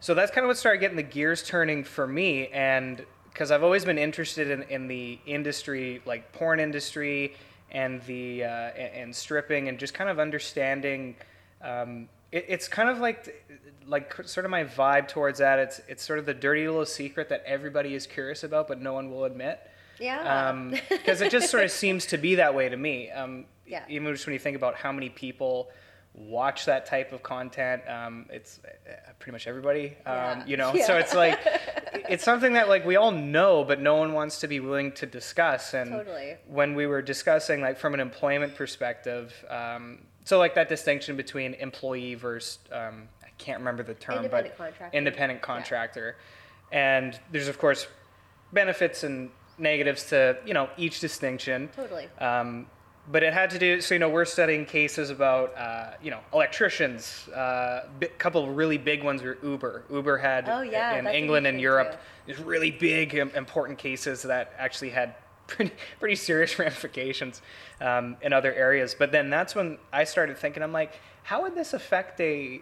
so 0.00 0.14
that's 0.14 0.30
kind 0.30 0.44
of 0.44 0.48
what 0.48 0.56
started 0.56 0.78
getting 0.78 0.96
the 0.96 1.02
gears 1.02 1.42
turning 1.42 1.84
for 1.84 2.06
me, 2.06 2.48
and 2.48 3.04
because 3.32 3.50
I've 3.50 3.62
always 3.62 3.84
been 3.84 3.98
interested 3.98 4.50
in, 4.50 4.62
in 4.64 4.88
the 4.88 5.18
industry, 5.26 6.00
like 6.06 6.32
porn 6.32 6.60
industry, 6.60 7.34
and 7.70 8.02
the 8.04 8.44
uh, 8.44 8.48
and, 8.48 9.14
stripping, 9.14 9.68
and 9.68 9.78
just 9.78 9.94
kind 9.94 10.08
of 10.08 10.18
understanding. 10.18 11.16
Um, 11.62 12.08
it, 12.32 12.46
it's 12.48 12.68
kind 12.68 12.88
of 12.88 12.98
like 12.98 13.44
like 13.86 14.14
sort 14.26 14.44
of 14.44 14.50
my 14.50 14.64
vibe 14.64 15.08
towards 15.08 15.38
that. 15.38 15.58
It's 15.58 15.80
it's 15.88 16.04
sort 16.04 16.18
of 16.18 16.26
the 16.26 16.34
dirty 16.34 16.66
little 16.66 16.86
secret 16.86 17.28
that 17.28 17.42
everybody 17.46 17.94
is 17.94 18.06
curious 18.06 18.44
about, 18.44 18.68
but 18.68 18.80
no 18.80 18.92
one 18.92 19.10
will 19.10 19.24
admit 19.24 19.60
yeah. 19.98 20.52
because 20.88 21.20
it 21.20 21.30
just 21.30 21.50
sort 21.50 21.64
of 21.64 21.70
seems 21.70 22.06
to 22.06 22.18
be 22.18 22.36
that 22.36 22.54
way 22.54 22.68
to 22.68 22.76
me. 22.76 23.10
Um, 23.10 23.46
Yeah. 23.68 23.82
Even 23.88 24.12
just 24.12 24.24
when 24.26 24.32
you 24.32 24.38
think 24.38 24.56
about 24.56 24.76
how 24.76 24.92
many 24.92 25.08
people 25.08 25.70
watch 26.18 26.64
that 26.64 26.86
type 26.86 27.12
of 27.12 27.22
content, 27.22 27.82
um, 27.88 28.26
it's 28.30 28.58
uh, 28.64 29.12
pretty 29.18 29.32
much 29.32 29.46
everybody. 29.46 29.88
Um, 30.06 30.14
Yeah. 30.14 30.44
You 30.46 30.56
know, 30.56 30.74
Yeah. 30.74 30.86
so 30.86 30.96
it's 30.96 31.14
like 31.14 31.38
it's 32.08 32.24
something 32.24 32.54
that 32.54 32.68
like 32.70 32.86
we 32.86 32.96
all 32.96 33.10
know, 33.12 33.64
but 33.64 33.80
no 33.80 33.96
one 33.96 34.14
wants 34.14 34.40
to 34.40 34.48
be 34.48 34.58
willing 34.60 34.92
to 34.92 35.06
discuss. 35.06 35.74
And 35.74 35.90
Totally. 35.90 36.36
when 36.46 36.74
we 36.74 36.86
were 36.86 37.02
discussing 37.02 37.60
like 37.60 37.78
from 37.78 37.92
an 37.94 38.00
employment 38.00 38.54
perspective, 38.54 39.32
um, 39.50 40.06
so 40.24 40.38
like 40.38 40.54
that 40.54 40.68
distinction 40.68 41.16
between 41.16 41.54
employee 41.54 42.14
versus 42.14 42.58
um, 42.72 43.08
I 43.22 43.28
can't 43.38 43.58
remember 43.58 43.82
the 43.82 43.94
term, 43.94 44.16
Independent 44.16 44.54
but 44.56 44.64
contractor. 44.66 44.96
independent 44.96 45.40
Yeah. 45.40 45.46
contractor. 45.46 46.16
And 46.72 47.18
there's 47.30 47.48
of 47.48 47.58
course 47.58 47.86
benefits 48.52 49.04
and 49.04 49.30
negatives 49.58 50.04
to 50.10 50.38
you 50.46 50.54
know 50.54 50.68
each 50.78 51.00
distinction. 51.00 51.68
Totally. 51.76 52.08
Um, 52.18 52.66
but 53.10 53.22
it 53.22 53.32
had 53.32 53.50
to 53.50 53.58
do 53.58 53.80
so 53.80 53.94
you 53.94 53.98
know 54.00 54.08
we're 54.08 54.24
studying 54.24 54.64
cases 54.64 55.10
about 55.10 55.56
uh, 55.56 55.92
you 56.02 56.10
know 56.10 56.20
electricians. 56.32 57.28
A 57.32 57.38
uh, 57.38 57.88
couple 58.18 58.44
of 58.44 58.56
really 58.56 58.78
big 58.78 59.02
ones 59.02 59.22
were 59.22 59.38
Uber. 59.42 59.84
Uber 59.90 60.18
had 60.18 60.48
Oh, 60.48 60.62
yeah, 60.62 60.98
in 60.98 61.06
England 61.06 61.46
and 61.46 61.60
Europe 61.60 61.92
too. 61.92 61.98
these 62.32 62.38
really 62.40 62.70
big 62.70 63.14
important 63.14 63.78
cases 63.78 64.22
that 64.22 64.52
actually 64.58 64.90
had 64.90 65.14
pretty 65.46 65.72
pretty 66.00 66.16
serious 66.16 66.58
ramifications 66.58 67.42
um, 67.80 68.16
in 68.22 68.32
other 68.32 68.52
areas. 68.52 68.94
But 68.98 69.12
then 69.12 69.30
that's 69.30 69.54
when 69.54 69.78
I 69.92 70.04
started 70.04 70.36
thinking 70.36 70.62
I'm 70.62 70.72
like, 70.72 70.98
how 71.22 71.42
would 71.42 71.54
this 71.54 71.72
affect 71.72 72.20
a 72.20 72.60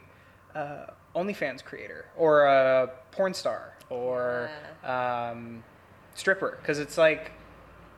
uh, 0.55 0.87
OnlyFans 1.17 1.65
creator 1.65 2.07
or 2.17 2.45
a 2.45 2.91
porn 3.13 3.33
star 3.35 3.75
or 3.89 4.51
um, 4.85 5.65
stripper? 6.15 6.59
Because 6.61 6.79
it's 6.79 6.99
like, 6.99 7.33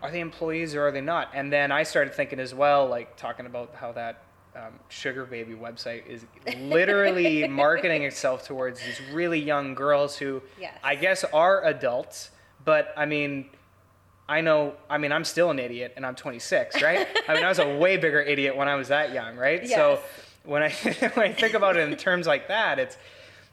are 0.02 0.10
they 0.10 0.20
employees 0.20 0.74
or 0.74 0.86
are 0.88 0.92
they 0.92 1.00
not? 1.00 1.30
And 1.34 1.52
then 1.52 1.72
I 1.72 1.82
started 1.82 2.14
thinking 2.14 2.38
as 2.38 2.54
well, 2.54 2.86
like 2.86 3.16
talking 3.16 3.46
about 3.46 3.74
how 3.74 3.92
that 3.92 4.22
um, 4.54 4.74
Sugar 4.88 5.24
Baby 5.24 5.54
website 5.54 6.06
is 6.06 6.24
literally 6.60 7.46
marketing 7.48 8.02
itself 8.04 8.46
towards 8.46 8.80
these 8.80 9.00
really 9.12 9.38
young 9.40 9.74
girls 9.74 10.16
who 10.16 10.42
Yes. 10.60 10.74
I 10.82 10.94
guess 10.94 11.24
are 11.24 11.64
adults, 11.64 12.30
but 12.64 12.92
I 12.96 13.06
mean, 13.06 13.50
I 14.28 14.40
know, 14.40 14.74
I 14.90 14.98
mean, 14.98 15.12
I'm 15.12 15.24
still 15.24 15.50
an 15.50 15.58
idiot 15.58 15.92
and 15.96 16.04
I'm 16.04 16.14
26, 16.16 16.82
right? 16.82 17.06
I 17.28 17.34
mean, 17.34 17.44
I 17.44 17.48
was 17.48 17.58
a 17.58 17.76
way 17.76 17.96
bigger 17.96 18.20
idiot 18.20 18.56
when 18.56 18.68
I 18.68 18.74
was 18.74 18.88
that 18.88 19.12
young, 19.12 19.36
right? 19.36 19.66
So 19.68 20.00
when 20.44 20.62
I, 20.62 20.70
when 21.14 21.26
I 21.30 21.32
think 21.32 21.54
about 21.54 21.76
it 21.76 21.88
in 21.88 21.96
terms 21.96 22.26
like 22.26 22.48
that, 22.48 22.78
it's, 22.78 22.96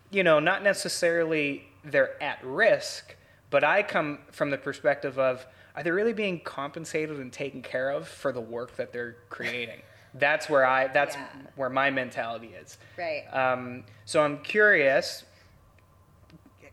you 0.09 0.23
know, 0.23 0.39
not 0.39 0.63
necessarily 0.63 1.65
they're 1.83 2.21
at 2.23 2.43
risk, 2.43 3.15
but 3.49 3.63
I 3.63 3.83
come 3.83 4.19
from 4.31 4.49
the 4.49 4.57
perspective 4.57 5.19
of 5.19 5.45
are 5.75 5.83
they 5.83 5.91
really 5.91 6.13
being 6.13 6.39
compensated 6.39 7.19
and 7.19 7.31
taken 7.33 7.61
care 7.61 7.89
of 7.89 8.07
for 8.07 8.31
the 8.31 8.41
work 8.41 8.75
that 8.77 8.93
they're 8.93 9.17
creating? 9.29 9.81
that's 10.15 10.49
where 10.49 10.65
I 10.65 10.87
that's 10.87 11.15
Yeah. 11.15 11.27
where 11.55 11.69
my 11.69 11.89
mentality 11.89 12.51
is. 12.59 12.77
Right. 12.97 13.23
Um, 13.33 13.83
so 14.05 14.21
I'm 14.21 14.39
curious, 14.39 15.23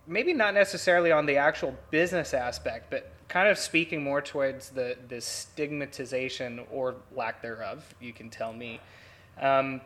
maybe 0.07 0.33
not 0.35 0.53
necessarily 0.55 1.13
on 1.13 1.27
the 1.27 1.37
actual 1.39 1.75
business 1.91 2.35
aspect, 2.35 2.91
but 2.91 3.13
kind 3.29 3.49
of 3.49 3.57
speaking 3.59 4.03
more 4.03 4.21
towards 4.21 4.71
the, 4.71 4.97
the 5.09 5.21
stigmatization 5.21 6.61
or 6.71 6.97
lack 7.15 7.41
thereof, 7.41 7.95
you 8.01 8.13
can 8.13 8.29
tell 8.29 8.53
me. 8.53 8.81
Um, 9.41 9.81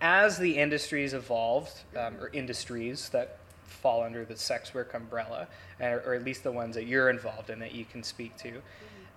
as 0.00 0.36
the 0.36 0.58
industries 0.58 1.14
evolved, 1.14 1.80
um, 1.96 2.16
or 2.20 2.28
industries 2.32 3.08
that 3.10 3.38
fall 3.72 4.02
under 4.02 4.24
the 4.24 4.36
sex 4.36 4.74
work 4.74 4.94
umbrella, 4.94 5.48
or, 5.80 6.02
or 6.06 6.14
at 6.14 6.24
least 6.24 6.42
the 6.42 6.52
ones 6.52 6.74
that 6.74 6.86
you're 6.86 7.10
involved 7.10 7.50
in 7.50 7.58
that 7.58 7.72
you 7.72 7.84
can 7.84 8.02
speak 8.02 8.36
to, 8.36 8.62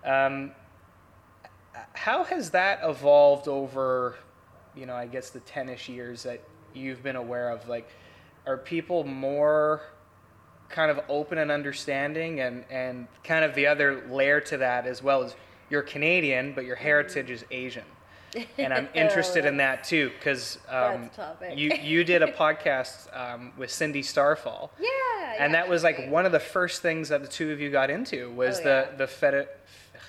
um, 0.06 0.52
how 1.94 2.24
has 2.24 2.52
that 2.52 2.80
evolved 2.84 3.48
over, 3.48 4.16
you 4.76 4.86
know, 4.86 4.96
I 4.96 5.08
guess 5.08 5.30
the 5.30 5.42
10ish 5.42 5.88
years 5.88 6.24
that 6.24 6.42
you've 6.74 7.04
been 7.04 7.16
aware 7.16 7.50
of? 7.50 7.68
Like, 7.68 7.90
are 8.46 8.58
people 8.58 9.04
more 9.04 9.82
kind 10.70 10.92
of 10.92 11.00
open 11.10 11.38
and 11.38 11.52
understanding? 11.52 12.40
And, 12.40 12.64
and 12.70 13.08
kind 13.24 13.44
of 13.44 13.56
the 13.56 13.68
other 13.68 14.08
layer 14.10 14.40
to 14.42 14.58
that 14.58 14.86
as 14.86 15.02
well 15.02 15.24
is 15.24 15.36
you're 15.70 15.82
Canadian, 15.82 16.54
but 16.54 16.66
your 16.66 16.76
heritage 16.76 17.30
is 17.30 17.44
Asian. 17.52 17.86
And 18.58 18.74
I'm 18.74 18.90
interested 18.94 19.46
in 19.46 19.58
that 19.58 19.84
too, 19.84 20.12
because 20.18 20.58
um, 20.70 21.04
That's 21.04 21.18
a 21.18 21.22
topic. 21.22 21.58
you, 21.58 21.72
you 21.82 22.04
did 22.04 22.22
a 22.24 22.32
podcast 22.32 23.08
um, 23.18 23.54
with 23.58 23.72
Cindy 23.72 24.02
Starfall. 24.04 24.72
yeah. 24.80 24.88
And 25.40 25.52
yeah, 25.54 25.60
that 25.62 25.70
was 25.70 25.84
like 25.84 25.98
great. 25.98 26.10
one 26.10 26.26
of 26.26 26.32
the 26.32 26.40
first 26.40 26.82
things 26.82 27.10
that 27.10 27.22
the 27.22 27.28
two 27.28 27.52
of 27.52 27.60
you 27.60 27.70
got 27.70 27.90
into 27.90 28.32
was 28.32 28.60
Oh, 28.60 28.64
the 28.64 28.88
yeah. 28.92 28.96
the 28.98 29.06
feti- 29.06 29.48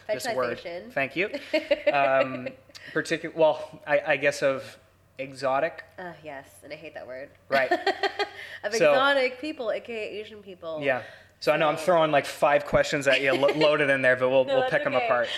this 0.08 0.26
word. 0.34 0.60
Thank 0.92 1.16
you. 1.16 1.30
Um, 1.92 2.48
particular, 2.92 3.34
well, 3.36 3.80
I, 3.86 4.00
I 4.06 4.16
guess 4.16 4.42
of 4.42 4.78
exotic, 5.18 5.82
Uh, 5.98 6.12
yes, 6.22 6.48
and 6.62 6.72
I 6.72 6.76
hate 6.76 6.94
that 6.94 7.06
word. 7.06 7.30
right? 7.48 7.70
of 8.64 8.72
So- 8.74 8.90
exotic 8.92 9.40
people, 9.40 9.72
aka 9.72 10.20
Asian 10.20 10.42
people. 10.42 10.80
Yeah. 10.82 11.02
So 11.40 11.52
I 11.52 11.56
know 11.58 11.68
I'm 11.68 11.76
throwing 11.76 12.10
like 12.12 12.24
five 12.26 12.64
questions 12.64 13.06
at 13.06 13.20
you 13.20 13.32
lo- 13.34 13.52
loaded 13.54 13.90
in 13.90 14.00
there, 14.02 14.16
but 14.16 14.30
we'll 14.30 14.44
No, 14.44 14.60
we'll 14.60 14.70
pick 14.70 14.84
them 14.84 14.94
apart. 14.94 15.28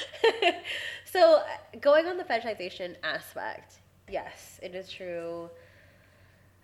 So, 1.12 1.36
uh, 1.36 1.78
going 1.80 2.06
on 2.06 2.16
the 2.16 2.24
fetishization 2.24 2.96
aspect, 3.02 3.80
yes, 4.10 4.58
it 4.62 4.74
is 4.74 4.90
true. 4.90 5.50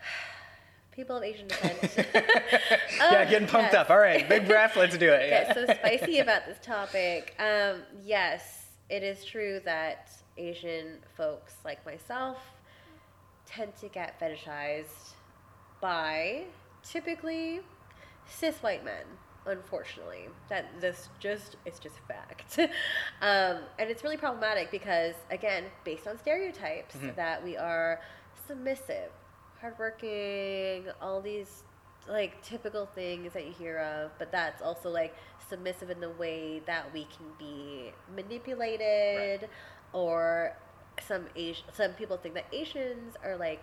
People 0.93 1.17
of 1.17 1.25
Asian 1.25 1.49
descent. 1.49 1.79
yeah, 1.97 3.23
Um, 3.23 3.29
getting 3.29 3.49
pumped 3.49 3.73
yes. 3.73 3.75
up. 3.75 3.91
All 3.91 3.99
right, 3.99 4.29
big 4.29 4.47
breath. 4.47 4.77
Let's 4.77 4.97
do 4.97 5.13
it. 5.13 5.29
get 5.29 5.49
Yeah. 5.49 5.55
so 5.55 5.75
spicy 5.75 6.19
about 6.21 6.47
this 6.47 6.59
topic. 6.63 7.35
Um, 7.41 7.83
yes, 8.05 8.67
it 8.89 9.03
is 9.03 9.25
true 9.25 9.61
that 9.65 10.11
Asian 10.39 10.99
folks 11.17 11.55
like 11.65 11.85
myself 11.85 12.39
tend 13.47 13.75
to 13.77 13.89
get 13.89 14.21
fetishized 14.21 15.15
by 15.81 16.45
typically 16.85 17.61
cis 18.27 18.57
white 18.63 18.85
men. 18.85 19.05
Unfortunately, 19.47 20.29
that 20.49 20.81
this 20.81 21.09
just 21.21 21.57
it's 21.67 21.79
just 21.79 21.97
fact, 22.09 22.59
um, 23.21 23.59
and 23.79 23.91
it's 23.91 24.03
really 24.03 24.17
problematic 24.17 24.71
because 24.71 25.15
again, 25.31 25.65
based 25.85 26.07
on 26.07 26.19
stereotypes 26.19 26.95
Mhm. 26.97 27.15
that 27.17 27.45
we 27.45 27.57
are 27.57 28.01
submissive, 28.47 29.11
hardworking, 29.61 30.87
all 31.03 31.21
these 31.21 31.63
like 32.09 32.41
typical 32.43 32.87
things 32.87 33.33
that 33.33 33.47
you 33.47 33.53
hear 33.53 33.79
of, 33.79 34.11
but 34.19 34.31
that's 34.33 34.63
also 34.63 34.91
like 34.91 35.15
submissive 35.49 35.91
in 35.91 36.01
the 36.01 36.11
way 36.11 36.61
that 36.67 36.91
we 36.93 37.05
can 37.05 37.27
be 37.39 37.93
manipulated, 38.15 39.49
or 39.93 40.57
some 41.07 41.27
Asian, 41.37 41.65
some 41.73 41.93
people 41.93 42.17
think 42.17 42.35
that 42.35 42.47
Asians 42.53 43.15
are 43.25 43.37
like 43.37 43.63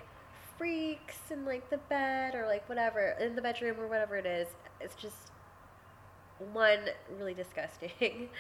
freaks 0.58 1.18
in 1.32 1.46
like 1.46 1.70
the 1.70 1.78
bed 1.78 2.36
or 2.36 2.46
like 2.46 2.68
whatever 2.70 3.16
in 3.20 3.36
the 3.36 3.42
bedroom 3.42 3.80
or 3.80 3.88
whatever 3.88 4.16
it 4.18 4.26
is. 4.26 4.48
It's 4.80 4.96
just 4.96 5.31
one 6.54 6.80
really 7.18 7.34
disgusting. 7.34 8.30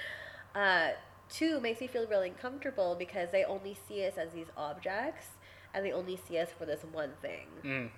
Uh, 0.54 0.90
two 1.30 1.62
makes 1.62 1.80
me 1.80 1.88
feel 1.88 2.06
really 2.08 2.28
uncomfortable 2.28 2.94
because 3.00 3.30
they 3.32 3.46
only 3.46 3.78
see 3.88 4.06
us 4.06 4.18
as 4.18 4.34
these 4.34 4.48
objects 4.58 5.28
and 5.74 5.86
they 5.86 5.94
only 5.94 6.20
see 6.28 6.38
us 6.38 6.50
for 6.58 6.66
this 6.66 6.82
one 6.92 7.12
thing 7.22 7.48
Mm. 7.64 7.90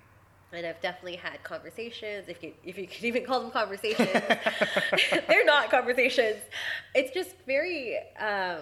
and 0.52 0.64
I've 0.64 0.80
definitely 0.80 1.16
had 1.16 1.42
conversations, 1.42 2.28
if 2.28 2.44
you 2.44 2.52
if 2.64 2.78
you 2.78 2.86
can 2.94 3.06
even 3.06 3.24
call 3.24 3.40
them 3.40 3.50
conversations. 3.50 4.08
They're 5.26 5.44
not 5.44 5.68
conversations. 5.68 6.36
It's 6.94 7.12
just 7.12 7.34
very 7.44 7.96
um, 8.20 8.60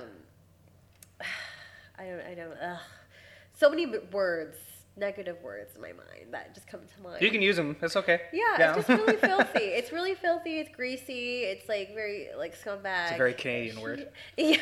I 1.99 2.05
don't 2.07 2.21
I 2.31 2.35
don't 2.35 2.57
ugh. 2.57 2.79
so 3.53 3.69
many 3.69 3.85
words, 4.11 4.57
negative 4.97 5.37
words 5.43 5.75
in 5.75 5.81
my 5.81 5.89
mind 5.93 6.33
that 6.33 6.55
just 6.55 6.67
come 6.67 6.81
to 6.81 7.03
mind. 7.03 7.23
You 7.23 7.31
can 7.31 7.41
use 7.43 7.57
them. 7.57 7.77
It's 7.81 7.97
okay. 7.97 8.23
yeah, 8.33 8.77
it's 8.77 8.87
just 8.87 8.89
really 9.01 9.17
filthy. 9.21 9.61
It's 9.65 9.91
really 9.93 10.15
filthy. 10.15 10.59
It's 10.59 10.75
greasy. 10.75 11.45
It's 11.45 11.69
like 11.69 11.95
very 11.95 12.29
like 12.37 12.55
scumbag. 12.55 13.05
It's 13.05 13.13
a 13.13 13.17
very 13.19 13.35
Canadian 13.35 13.81
word. 13.81 14.09
Yeah. 14.37 14.57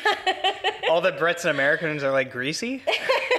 All 0.89 1.01
the 1.01 1.11
Brits 1.11 1.41
and 1.41 1.49
Americans 1.51 2.03
are 2.03 2.11
like 2.11 2.31
greasy. 2.31 2.81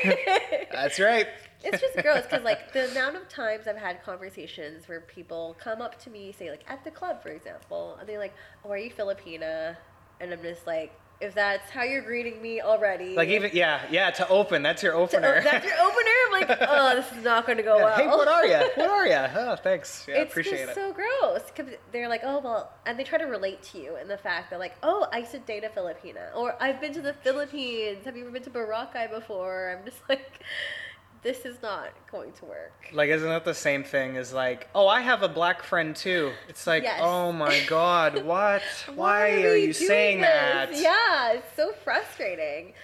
That's 0.72 0.98
right. 0.98 1.26
it's 1.64 1.80
just 1.80 1.94
gross 2.02 2.24
because 2.24 2.42
like 2.42 2.72
the 2.72 2.90
amount 2.90 3.16
of 3.16 3.28
times 3.28 3.66
I've 3.68 3.76
had 3.76 4.02
conversations 4.02 4.88
where 4.88 5.00
people 5.00 5.56
come 5.60 5.80
up 5.80 5.98
to 6.04 6.10
me, 6.10 6.32
say 6.32 6.50
like 6.50 6.64
at 6.68 6.82
the 6.84 6.90
club, 6.90 7.22
for 7.22 7.28
example, 7.28 7.96
and 8.00 8.08
they're 8.08 8.18
like, 8.18 8.34
"Oh, 8.64 8.70
are 8.70 8.78
you 8.78 8.90
Filipina?" 8.90 9.76
And 10.20 10.32
I'm 10.32 10.42
just 10.42 10.66
like, 10.66 10.92
if 11.22 11.34
that's 11.34 11.70
how 11.70 11.82
you're 11.84 12.02
greeting 12.02 12.42
me 12.42 12.60
already, 12.60 13.14
Like 13.14 13.28
even 13.28 13.50
yeah 13.54 13.80
yeah 13.90 14.10
to 14.10 14.28
open. 14.28 14.62
That's 14.62 14.82
your 14.82 14.94
opener. 14.94 15.36
oh, 15.38 15.42
that's 15.42 15.64
your 15.64 15.74
opener. 15.74 16.10
I'm 16.26 16.32
like, 16.32 16.58
oh, 16.68 16.96
this 16.96 17.10
is 17.16 17.24
not 17.24 17.46
going 17.46 17.58
to 17.58 17.64
go 17.64 17.76
Yeah, 17.78 17.84
well. 17.84 17.96
Hey, 17.96 18.06
what 18.08 18.28
are 18.28 18.46
you? 18.46 18.70
What 18.76 18.90
are 18.90 19.06
you? 19.06 19.14
Oh, 19.34 19.56
thanks. 19.56 20.04
Yeah, 20.08 20.16
it's 20.22 20.32
appreciate 20.32 20.66
just 20.66 20.70
it. 20.72 20.74
so 20.74 20.92
gross 20.92 21.42
because 21.54 21.72
they're 21.92 22.08
like, 22.08 22.22
oh 22.24 22.40
well, 22.40 22.72
and 22.86 22.98
they 22.98 23.04
try 23.04 23.18
to 23.18 23.24
relate 23.26 23.62
to 23.70 23.78
you 23.78 23.96
in 23.96 24.08
the 24.08 24.18
fact 24.18 24.50
that 24.50 24.58
like, 24.58 24.74
oh, 24.82 25.06
I 25.12 25.18
used 25.18 25.32
to 25.32 25.38
date 25.38 25.64
a 25.64 25.68
Filipina, 25.68 26.34
or 26.34 26.54
I've 26.60 26.80
been 26.80 26.92
to 26.94 27.02
the 27.02 27.14
Philippines. 27.14 28.04
Have 28.04 28.16
you 28.16 28.22
ever 28.24 28.32
been 28.32 28.42
to 28.42 28.50
Boracay 28.50 29.10
before? 29.10 29.76
I'm 29.78 29.84
just 29.84 30.00
like, 30.08 30.42
this 31.22 31.44
is 31.44 31.62
not 31.62 31.90
going 32.10 32.32
to 32.32 32.44
work. 32.44 32.72
Like, 32.92 33.10
isn't 33.10 33.28
that 33.28 33.44
the 33.44 33.54
same 33.54 33.84
thing 33.84 34.16
as 34.16 34.32
like, 34.32 34.68
oh, 34.74 34.88
I 34.88 35.00
have 35.00 35.22
a 35.22 35.28
black 35.28 35.62
friend 35.62 35.94
too? 35.94 36.32
It's 36.48 36.66
like, 36.66 36.82
Yes. 36.82 37.00
oh 37.02 37.32
my 37.32 37.60
god, 37.68 38.24
what? 38.24 38.62
Why, 38.94 39.30
are, 39.42 39.52
we 39.52 39.66
you 39.66 39.72
saying 39.72 40.20
this? 40.20 40.28
that? 40.28 40.68
Yeah, 40.74 41.32
it's 41.38 41.56
so 41.56 41.72
frustrating. 41.84 42.74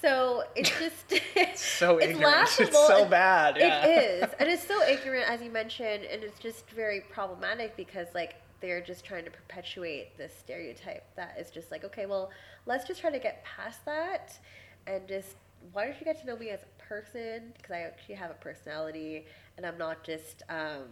So 0.00 0.44
it's 0.56 0.70
just 0.78 1.04
it's 1.36 1.64
So 1.64 2.00
ignorant. 2.00 2.48
It's 2.58 2.86
so 2.86 3.04
bad. 3.04 3.56
Yeah. 3.58 3.86
It 3.86 4.22
is, 4.22 4.30
and 4.38 4.48
it's 4.48 4.66
so 4.66 4.82
ignorant, 4.82 5.28
as 5.28 5.42
you 5.42 5.50
mentioned, 5.50 6.04
and 6.04 6.22
it's 6.22 6.38
just 6.38 6.68
very 6.70 7.00
problematic 7.12 7.76
because 7.76 8.08
like 8.14 8.36
they're 8.60 8.80
just 8.80 9.04
trying 9.04 9.24
to 9.24 9.30
perpetuate 9.30 10.16
this 10.16 10.32
stereotype 10.38 11.04
that 11.16 11.36
is 11.38 11.50
just 11.50 11.70
like, 11.70 11.84
okay, 11.84 12.06
well, 12.06 12.30
let's 12.64 12.86
just 12.86 13.00
try 13.00 13.10
to 13.10 13.18
get 13.18 13.44
past 13.44 13.84
that, 13.84 14.38
and 14.86 15.06
just 15.06 15.36
why 15.72 15.84
don't 15.86 15.98
you 15.98 16.04
get 16.04 16.20
to 16.20 16.26
know 16.26 16.36
me 16.36 16.50
as 16.50 16.60
person? 16.88 17.52
Because 17.56 17.72
I 17.72 17.80
actually 17.80 18.14
have 18.16 18.30
a 18.30 18.34
personality, 18.34 19.26
and 19.56 19.64
I'm 19.66 19.78
not 19.78 20.04
just 20.04 20.42
um, 20.48 20.84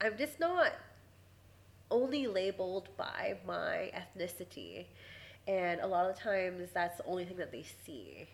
I'm 0.00 0.16
just 0.16 0.40
not 0.40 0.72
only 1.90 2.26
labeled 2.26 2.88
by 2.96 3.36
my 3.46 3.90
ethnicity. 3.94 4.86
And 5.48 5.80
a 5.80 5.86
lot 5.86 6.08
of 6.08 6.16
times 6.16 6.68
that's 6.72 6.98
the 6.98 7.04
only 7.06 7.24
thing 7.24 7.36
that 7.38 7.50
they 7.50 7.64
see. 7.84 8.28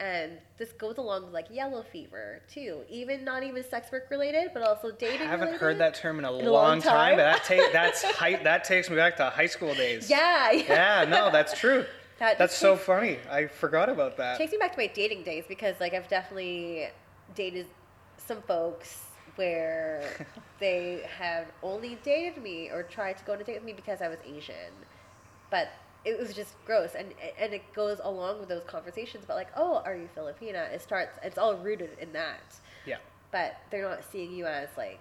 And 0.00 0.32
this 0.58 0.72
goes 0.72 0.98
along 0.98 1.24
with 1.24 1.32
like 1.32 1.46
yellow 1.50 1.82
fever 1.82 2.42
too. 2.52 2.80
Even 2.90 3.24
not 3.24 3.44
even 3.44 3.62
sex 3.62 3.90
work 3.92 4.08
related, 4.10 4.50
but 4.52 4.62
also 4.62 4.90
dating. 4.90 5.20
I 5.22 5.30
haven't 5.30 5.40
related. 5.46 5.60
heard 5.60 5.78
that 5.78 5.94
term 5.94 6.18
in 6.18 6.24
a, 6.24 6.32
In 6.38 6.44
long, 6.46 6.52
long 6.52 6.82
time, 6.82 7.10
time? 7.10 7.16
that 7.18 7.44
take 7.44 7.72
that's 7.72 8.02
high, 8.02 8.42
that 8.42 8.64
takes 8.64 8.90
me 8.90 8.96
back 8.96 9.16
to 9.18 9.30
high 9.30 9.46
school 9.46 9.74
days. 9.74 10.10
Yeah, 10.10 10.50
Yeah, 10.52 11.06
no, 11.08 11.30
that's 11.30 11.58
true. 11.58 11.86
That 12.22 12.38
that's 12.38 12.56
so 12.56 12.74
takes- 12.74 12.86
funny. 12.86 13.18
I 13.30 13.48
forgot 13.48 13.88
about 13.88 14.16
that. 14.18 14.38
takes 14.38 14.52
me 14.52 14.58
back 14.58 14.72
to 14.72 14.78
my 14.78 14.86
dating 14.86 15.24
days 15.24 15.44
because 15.48 15.74
like 15.80 15.92
I've 15.92 16.06
definitely 16.08 16.88
dated 17.34 17.66
some 18.16 18.40
folks 18.42 19.02
where 19.34 20.04
they 20.60 21.02
have 21.18 21.46
only 21.64 21.98
dated 22.04 22.40
me 22.40 22.70
or 22.70 22.84
tried 22.84 23.18
to 23.18 23.24
go 23.24 23.32
on 23.32 23.40
a 23.40 23.44
date 23.44 23.56
with 23.56 23.64
me 23.64 23.72
because 23.72 24.00
I 24.00 24.06
was 24.08 24.18
Asian, 24.24 24.70
but 25.50 25.68
it 26.04 26.16
was 26.18 26.32
just 26.32 26.54
gross 26.64 26.94
and 26.94 27.12
and 27.40 27.52
it 27.52 27.62
goes 27.74 28.00
along 28.04 28.38
with 28.40 28.48
those 28.48 28.62
conversations 28.66 29.24
about 29.24 29.36
like 29.36 29.50
oh 29.56 29.82
are 29.84 29.94
you 29.96 30.08
Filipina 30.16 30.68
it 30.72 30.80
starts 30.82 31.16
it's 31.22 31.38
all 31.38 31.54
rooted 31.56 31.90
in 32.00 32.12
that 32.12 32.40
Yeah. 32.84 32.96
but 33.30 33.54
they're 33.70 33.88
not 33.88 34.02
seeing 34.10 34.32
you 34.32 34.46
as 34.46 34.68
like 34.76 34.98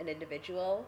an 0.00 0.08
individual 0.08 0.84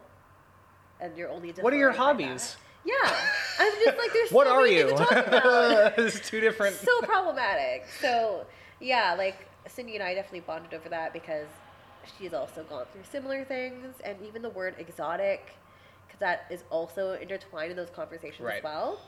and 0.99 1.15
you're 1.17 1.29
only 1.29 1.51
What 1.53 1.71
are 1.73 1.77
your 1.77 1.91
hobbies? 1.93 2.55
that. 2.55 2.57
Yeah 2.89 3.15
I'm 3.59 3.73
just 3.85 3.97
like 3.97 4.13
there's 4.13 4.31
What 4.37 4.47
so 4.47 4.53
are 4.55 4.61
many 4.63 4.75
you? 4.77 4.87
to 4.89 4.95
talk 4.95 5.11
about 5.27 5.93
it's 5.99 6.19
two 6.29 6.39
different. 6.39 6.75
so 6.75 7.01
problematic. 7.01 7.85
So 8.01 8.45
yeah, 8.79 9.15
like 9.17 9.47
Cindy 9.67 9.95
and 9.95 10.03
I 10.03 10.13
definitely 10.13 10.41
bonded 10.41 10.73
over 10.73 10.89
that 10.89 11.13
because 11.13 11.47
she's 12.17 12.33
also 12.33 12.63
gone 12.63 12.85
through 12.91 13.03
similar 13.11 13.43
things, 13.43 13.95
and 14.03 14.17
even 14.25 14.41
the 14.41 14.49
word 14.49 14.75
exotic, 14.79 15.51
because 16.07 16.19
that 16.19 16.45
is 16.49 16.63
also 16.69 17.13
intertwined 17.13 17.71
in 17.71 17.77
those 17.77 17.89
conversations 17.89 18.39
Right. 18.41 18.57
as 18.59 18.63
well. 18.63 18.99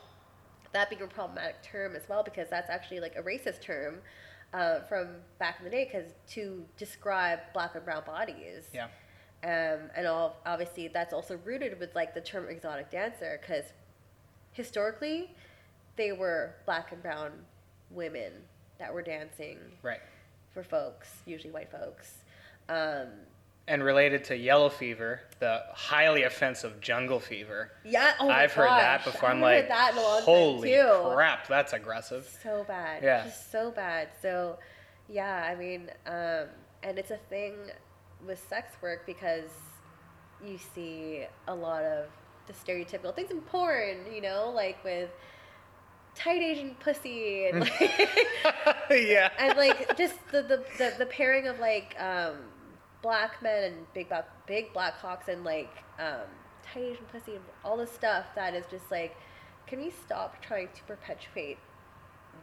That 0.74 0.90
being 0.90 1.02
a 1.02 1.08
problematic 1.08 1.64
term 1.64 1.96
as 1.96 2.04
well, 2.10 2.22
because 2.24 2.50
that's 2.50 2.70
actually 2.70 3.00
like 3.00 3.16
a 3.16 3.24
racist 3.24 3.62
term 3.62 4.00
uh, 4.54 4.82
from 4.82 5.08
back 5.40 5.56
in 5.60 5.66
the 5.66 5.72
day, 5.72 5.86
because 5.86 6.12
to 6.34 6.64
describe 6.78 7.40
black 7.54 7.74
and 7.76 7.84
brown 7.86 8.04
bodies. 8.06 8.66
Yeah. 8.74 8.88
Um, 9.44 9.90
and 9.96 10.06
all, 10.06 10.38
obviously 10.46 10.88
that's 10.88 11.14
also 11.14 11.40
rooted 11.44 11.80
with 11.80 11.96
like 11.96 12.14
the 12.14 12.22
term 12.22 12.48
exotic 12.50 12.92
dancer 12.92 13.40
because 13.42 13.66
historically 14.54 15.32
they 15.96 16.12
were 16.12 16.54
black 16.66 16.92
and 16.92 17.02
brown 17.02 17.32
women 17.90 18.32
that 18.78 18.94
were 18.94 19.02
dancing 19.02 19.58
Right. 19.82 20.00
for 20.54 20.64
folks, 20.64 21.10
usually 21.26 21.52
white 21.52 21.72
folks. 21.72 22.20
Um, 22.70 23.08
And 23.68 23.84
related 23.84 24.24
to 24.26 24.36
yellow 24.38 24.70
fever, 24.70 25.22
the 25.40 25.64
highly 25.74 26.24
offensive 26.24 26.80
jungle 26.82 27.20
fever. 27.20 27.72
yeah, 27.84 28.14
oh 28.20 28.30
I've 28.30 28.54
heard 28.54 28.70
that 28.70 29.04
before. 29.04 29.30
I'm 29.30 29.42
like, 29.42 29.68
that 29.68 29.94
in 29.94 29.98
a 29.98 30.02
long 30.02 30.22
holy 30.22 30.78
crap, 31.14 31.48
that's 31.48 31.74
aggressive. 31.74 32.28
So 32.44 32.64
bad. 32.68 33.04
Yeah. 33.04 33.24
Just 33.24 33.52
so 33.52 33.72
bad. 33.72 34.10
So, 34.22 34.58
yeah, 35.10 35.48
I 35.52 35.56
mean, 35.56 35.90
um, 36.08 36.46
and 36.84 36.98
it's 36.98 37.12
a 37.12 37.18
thing 37.30 37.56
with 38.26 38.44
sex 38.50 38.74
work 38.82 39.06
because 39.06 39.50
you 40.46 40.58
see 40.58 41.26
a 41.48 41.54
lot 41.54 41.84
of 41.84 42.08
the 42.48 42.54
stereotypical 42.54 43.14
things 43.16 43.32
in 43.32 43.42
porn, 43.42 43.98
you 44.14 44.22
know, 44.22 44.52
like 44.54 44.84
with 44.84 45.10
tight 46.16 46.42
Asian 46.42 46.76
pussy 46.80 47.48
and 47.48 47.62
like, 47.62 48.20
yeah. 48.90 49.30
and 49.38 49.58
like 49.58 49.98
just 49.98 50.16
the, 50.32 50.42
the, 50.42 50.64
the, 50.78 50.94
the 51.00 51.06
pairing 51.06 51.48
of 51.48 51.60
like 51.60 51.96
um, 52.00 52.36
black 53.02 53.42
men 53.42 53.64
and 53.64 53.94
big 53.94 54.10
black 54.10 54.28
big 54.48 54.74
black 54.74 54.94
hawks 54.96 55.28
and 55.28 55.44
like 55.44 55.84
um, 56.00 56.28
tight 56.64 56.84
Asian 56.84 57.06
pussy 57.12 57.36
and 57.36 57.44
all 57.64 57.78
this 57.78 57.92
stuff 57.92 58.26
that 58.36 58.54
is 58.54 58.66
just 58.70 58.90
like, 58.92 59.16
can 59.68 59.80
we 59.80 59.92
stop 59.92 60.42
trying 60.42 60.70
to 60.76 60.84
perpetuate 60.84 61.58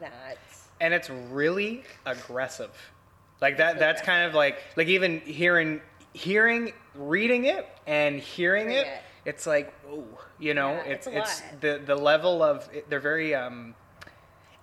that? 0.01 0.39
and 0.81 0.95
it's 0.95 1.11
really 1.11 1.83
aggressive 2.07 2.93
like 3.41 3.57
that 3.59 3.79
that's 3.79 4.03
kind 4.03 4.25
of 4.25 4.35
like 4.35 4.59
like 4.77 4.89
even 4.89 5.21
hearing 5.21 5.81
hearing 6.13 6.73
reading 6.95 7.45
it 7.45 7.69
and 7.87 8.19
hearing 8.19 8.71
it, 8.71 8.87
it. 8.87 8.99
it's 9.25 9.47
like 9.47 9.73
oh 9.91 10.05
you 10.39 10.55
know 10.55 10.71
Yeah, 10.73 10.83
it's 10.93 11.07
it's 11.07 11.17
it's 11.17 11.43
the 11.61 11.81
the 11.85 11.95
level 11.97 12.43
of 12.43 12.69
they're 12.89 13.01
very 13.01 13.35
um 13.35 13.75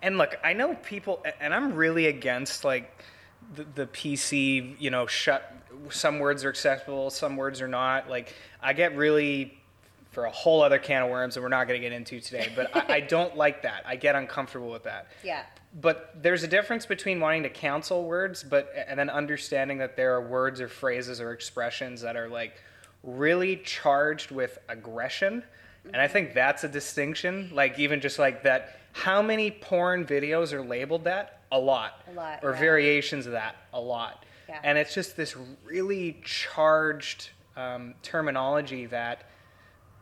and 0.02 0.18
look 0.18 0.36
i 0.44 0.54
know 0.54 0.76
people 0.76 1.24
and 1.40 1.54
i'm 1.54 1.74
really 1.74 2.08
against 2.08 2.64
like 2.64 3.04
the, 3.56 3.64
the 3.76 3.88
pc 3.88 4.76
you 4.80 4.90
know 4.90 5.06
shut 5.08 5.54
some 5.90 6.20
words 6.20 6.44
are 6.44 6.50
acceptable 6.50 7.10
some 7.10 7.38
words 7.38 7.62
are 7.62 7.68
not 7.68 8.10
like 8.10 8.34
i 8.62 8.74
get 8.74 8.96
really 8.98 9.58
for 10.12 10.26
a 10.26 10.32
whole 10.32 10.62
other 10.64 10.80
can 10.80 11.04
of 11.04 11.10
worms 11.10 11.36
that 11.36 11.42
we're 11.42 11.50
not 11.50 11.68
going 11.68 11.80
to 11.80 11.86
get 11.86 11.94
into 11.96 12.20
today 12.20 12.52
but 12.56 12.76
I, 12.76 12.96
I 12.96 13.00
don't 13.02 13.36
like 13.38 13.64
that 13.64 13.84
i 13.86 13.96
get 13.96 14.16
uncomfortable 14.16 14.70
with 14.70 14.84
that 14.84 15.08
Yeah. 15.24 15.44
But 15.82 16.16
there's 16.22 16.44
a 16.44 16.48
difference 16.48 16.86
between 16.86 17.20
wanting 17.20 17.44
to 17.44 17.50
counsel 17.50 18.06
words 18.06 18.44
but 18.44 18.72
and 18.88 18.98
then 18.98 19.10
understanding 19.10 19.78
that 19.78 19.96
there 19.96 20.14
are 20.16 20.22
words 20.22 20.62
or 20.62 20.68
phrases 20.68 21.20
or 21.20 21.32
expressions 21.34 22.02
that 22.02 22.16
are 22.16 22.30
like 22.30 22.54
really 23.04 23.58
charged 23.58 24.32
with 24.32 24.58
aggression 24.70 25.44
and 25.86 25.98
i 25.98 26.08
think 26.08 26.34
that's 26.34 26.64
a 26.64 26.68
distinction 26.70 27.50
like 27.54 27.78
even 27.78 28.00
just 28.00 28.18
like 28.18 28.42
that 28.44 28.80
how 28.94 29.22
many 29.22 29.52
porn 29.52 30.06
videos 30.06 30.54
are 30.54 30.64
labeled 30.64 31.04
that 31.04 31.42
a 31.52 31.60
lot 31.60 32.02
A 32.10 32.14
lot, 32.14 32.40
or 32.44 32.52
yeah. 32.52 32.60
variations 32.60 33.26
of 33.26 33.34
that 33.34 33.56
a 33.74 33.80
lot 33.80 34.24
Yeah. 34.48 34.60
and 34.64 34.78
it's 34.78 34.94
just 34.94 35.18
this 35.18 35.36
really 35.66 36.20
charged 36.24 37.30
um, 37.58 37.94
terminology 38.02 38.86
that 38.88 39.30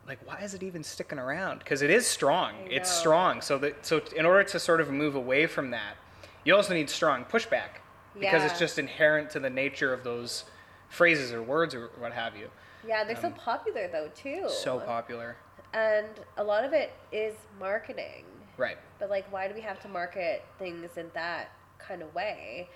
like 0.07 0.19
why 0.25 0.39
is 0.41 0.53
it 0.53 0.63
even 0.63 0.83
sticking 0.83 1.17
around 1.19 1.59
because 1.59 1.81
it 1.81 1.89
is 1.89 2.05
strong 2.05 2.53
it's 2.69 2.91
strong 2.91 3.41
so 3.41 3.57
that 3.57 3.85
so 3.85 4.01
in 4.15 4.25
order 4.25 4.43
to 4.43 4.59
sort 4.59 4.81
of 4.81 4.89
move 4.91 5.15
away 5.15 5.45
from 5.47 5.71
that 5.71 5.95
you 6.43 6.55
also 6.55 6.73
need 6.73 6.89
strong 6.89 7.23
pushback 7.25 7.79
because 8.19 8.43
it's 8.43 8.59
just 8.59 8.77
inherent 8.77 9.29
to 9.29 9.39
the 9.39 9.49
nature 9.49 9.93
of 9.93 10.03
those 10.03 10.43
phrases 10.89 11.31
or 11.31 11.41
words 11.41 11.73
or 11.73 11.89
what 11.97 12.11
have 12.11 12.35
you 12.35 12.49
Yeah, 12.87 13.03
they're 13.03 13.15
so 13.15 13.31
popular 13.31 13.87
though 13.91 14.09
too. 14.13 14.43
Um, 14.43 14.49
so 14.49 14.79
popular 14.79 15.35
And 15.73 16.07
a 16.37 16.43
lot 16.43 16.63
of 16.63 16.73
it 16.73 16.91
is 17.11 17.33
marketing. 17.59 18.25
right 18.57 18.77
But 18.99 19.09
like, 19.09 19.31
why 19.31 19.47
do 19.47 19.55
we 19.55 19.61
have 19.61 19.79
to 19.81 19.87
market 19.87 20.43
things 20.59 20.97
in 20.97 21.09
that 21.15 21.51
kind 21.79 22.01
of 22.03 22.13
way? 22.13 22.69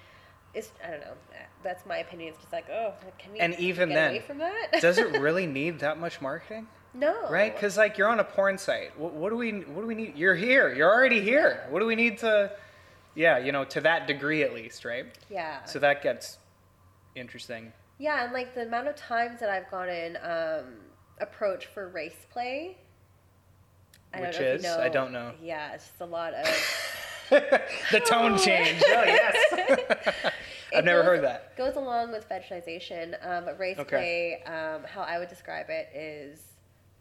It's 0.54 0.72
I 0.84 0.92
don't 0.92 1.02
know. 1.02 1.14
That's 1.62 1.86
my 1.86 1.98
opinion. 1.98 2.30
It's 2.30 2.40
just 2.42 2.54
like, 2.54 2.68
oh, 2.72 2.94
can 3.20 3.34
we? 3.34 3.40
And 3.40 3.54
even 3.60 3.90
get 3.90 3.96
then, 3.96 4.10
away 4.12 4.22
from 4.22 4.38
that? 4.40 4.82
does 4.82 4.98
it 4.98 5.12
really 5.20 5.46
need 5.46 5.80
that 5.80 6.00
much 6.00 6.22
marketing 6.22 6.68
no. 6.98 7.30
right 7.30 7.54
because 7.54 7.78
like 7.78 7.98
you're 7.98 8.08
on 8.10 8.20
a 8.20 8.24
porn 8.24 8.58
site 8.58 8.98
what, 9.00 9.14
what 9.14 9.30
do 9.30 9.36
we 9.38 9.52
what 9.52 9.82
do 9.82 9.88
we 9.88 9.96
need 9.96 10.16
you're 10.18 10.36
here 10.36 10.74
you're 10.74 10.92
already 10.92 11.22
here 11.22 11.66
what 11.70 11.80
do 11.80 11.86
we 11.86 11.96
need 11.96 12.18
to 12.18 12.52
yeah 13.16 13.38
you 13.38 13.52
know 13.52 13.64
to 13.66 13.82
that 13.82 14.08
degree 14.08 14.44
at 14.44 14.54
least 14.54 14.84
right 14.86 15.06
Yeah. 15.30 15.64
so 15.66 15.80
that 15.80 16.02
gets 16.02 16.38
interesting 17.16 17.72
Yeah, 18.00 18.24
and 18.26 18.34
like 18.34 18.54
the 18.54 18.62
amount 18.64 18.88
of 18.88 18.96
times 18.96 19.40
that 19.40 19.50
I've 19.50 19.70
gotten 19.72 20.18
um, 20.22 20.76
approached 21.20 21.66
for 21.74 21.88
race 21.90 22.26
play. 22.32 22.78
I 24.14 24.22
Which 24.22 24.34
don't 24.38 24.42
know 24.42 24.48
if 24.54 24.60
is? 24.60 24.64
you 24.64 24.70
know. 24.70 24.80
I 24.80 24.90
don't 24.90 25.12
know. 25.12 25.32
Yeah, 25.42 25.74
it's 25.74 25.88
just 25.88 26.00
a 26.02 26.06
lot 26.06 26.34
of. 26.36 26.46
the 27.30 28.00
tone 28.08 28.38
change. 28.48 28.82
Oh 28.86 29.04
yes. 29.04 29.36
I've 30.76 30.86
never 30.86 31.00
goes- 31.02 31.06
heard 31.08 31.24
that. 31.24 31.58
Goes 31.58 31.76
along 31.76 32.12
with 32.12 32.30
fetishization, 32.30 33.16
um, 33.28 33.46
but 33.46 33.58
race 33.60 33.80
Okay. 33.80 34.40
play, 34.46 34.54
um, 34.54 34.84
how 34.84 35.02
I 35.02 35.18
would 35.18 35.28
describe 35.30 35.66
it 35.70 35.90
is 35.96 36.40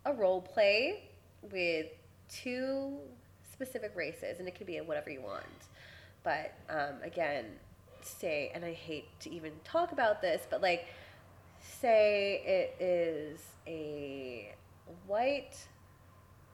a 0.06 0.12
role 0.14 0.40
play 0.40 1.02
with 1.50 1.86
two 2.28 2.96
specific 3.52 3.92
races, 3.94 4.38
and 4.38 4.48
it 4.48 4.54
could 4.54 4.66
be 4.66 4.78
whatever 4.78 5.10
you 5.10 5.20
want. 5.20 5.44
But 6.22 6.54
um, 6.70 7.02
again, 7.02 7.44
say, 8.02 8.50
and 8.54 8.64
I 8.64 8.72
hate 8.72 9.08
to 9.20 9.34
even 9.34 9.52
talk 9.64 9.92
about 9.92 10.22
this, 10.22 10.46
but 10.48 10.62
like, 10.62 10.86
say 11.60 12.42
it 12.46 12.82
is 12.82 13.40
a 13.66 14.54
white 15.06 15.56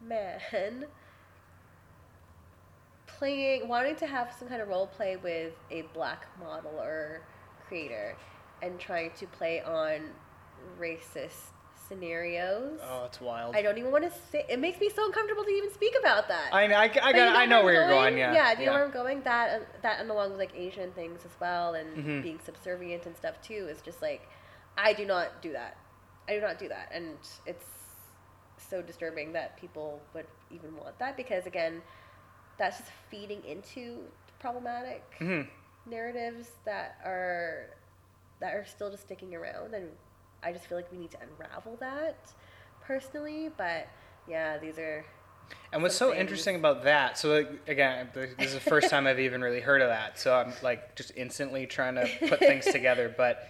man 0.01 0.87
playing 3.07 3.69
wanting 3.69 3.95
to 3.97 4.07
have 4.07 4.35
some 4.39 4.49
kind 4.49 4.61
of 4.61 4.69
role 4.69 4.87
play 4.87 5.17
with 5.17 5.53
a 5.71 5.83
black 5.95 6.27
model 6.41 6.73
or 6.81 7.21
creator 7.69 8.17
and 8.63 8.81
trying 8.81 9.11
to 9.13 9.27
play 9.27 9.61
on 9.63 10.01
racist 10.81 11.53
scenarios. 11.93 12.81
Oh, 12.83 13.05
it's 13.05 13.21
wild. 13.21 13.55
I 13.55 13.63
don't 13.63 13.79
even 13.79 13.91
want 13.93 14.05
to 14.05 14.11
say. 14.31 14.45
It 14.49 14.59
makes 14.59 14.81
me 14.81 14.89
so 14.95 15.05
uncomfortable 15.07 15.45
to 15.45 15.51
even 15.51 15.73
speak 15.73 15.95
about 16.01 16.29
that. 16.29 16.53
I, 16.53 16.65
I, 16.65 16.83
I, 16.85 16.89
got, 16.89 17.15
you 17.15 17.21
I 17.23 17.47
know 17.47 17.63
where 17.65 17.75
you're 17.75 17.85
I'm 17.85 17.91
going. 17.91 18.19
Yeah. 18.19 18.33
Yeah. 18.33 18.55
Do 18.55 18.61
you 18.61 18.67
know 18.67 18.73
where 18.75 18.85
I'm 18.85 18.91
going? 18.91 19.23
That 19.23 19.51
and 19.55 19.67
that 19.83 20.01
and 20.01 20.11
along 20.11 20.31
with 20.31 20.39
like 20.39 20.55
Asian 20.57 20.91
things 20.93 21.21
as 21.25 21.33
well, 21.41 21.75
and 21.75 21.97
Mhm. 21.97 22.23
being 22.23 22.41
subservient 22.45 23.07
and 23.07 23.17
stuff 23.17 23.41
too 23.43 23.67
is 23.71 23.81
just 23.83 24.01
like, 24.03 24.29
I 24.77 24.93
do 24.93 25.05
not 25.05 25.43
do 25.43 25.53
that. 25.53 25.77
I 26.29 26.35
do 26.35 26.41
not 26.41 26.59
do 26.59 26.69
that, 26.69 26.91
and 26.93 27.17
it's 27.47 27.67
so 28.57 28.81
disturbing 28.81 29.33
that 29.35 29.57
people 29.59 30.01
would 30.15 30.27
even 30.51 30.77
want 30.77 30.99
that 30.99 31.17
because 31.17 31.47
again, 31.47 31.83
that's 32.59 32.79
just 32.79 32.91
feeding 33.11 33.45
into 33.45 34.05
problematic 34.39 35.03
Mhm. 35.21 35.49
narratives 35.87 36.51
that 36.65 36.97
are 37.05 37.71
that 38.41 38.55
are 38.55 38.65
still 38.65 38.91
just 38.91 39.05
sticking 39.05 39.35
around 39.37 39.73
and 39.75 39.91
I 40.43 40.53
just 40.53 40.67
feel 40.67 40.77
like 40.79 40.91
we 40.93 40.99
need 40.99 41.11
to 41.13 41.19
unravel 41.21 41.77
that 41.81 42.17
personally 42.83 43.51
but 43.57 43.87
yeah 44.29 44.59
these 44.59 44.79
are 44.79 45.05
And 45.73 45.83
what's 45.83 45.95
so 45.97 46.11
things. 46.11 46.21
interesting 46.21 46.57
about 46.57 46.85
that? 46.85 47.19
So 47.19 47.35
like, 47.37 47.51
again, 47.69 48.09
this 48.15 48.31
is 48.39 48.55
the 48.55 48.61
first 48.61 48.89
time 48.89 49.07
I've 49.07 49.21
even 49.21 49.43
really 49.43 49.61
heard 49.61 49.83
of 49.83 49.89
that. 49.89 50.19
So 50.19 50.35
I'm 50.35 50.53
like 50.63 50.95
just 50.97 51.13
instantly 51.17 51.67
trying 51.67 51.97
to 51.97 52.09
put 52.29 52.39
things 52.39 52.65
together. 52.73 53.13
But 53.15 53.49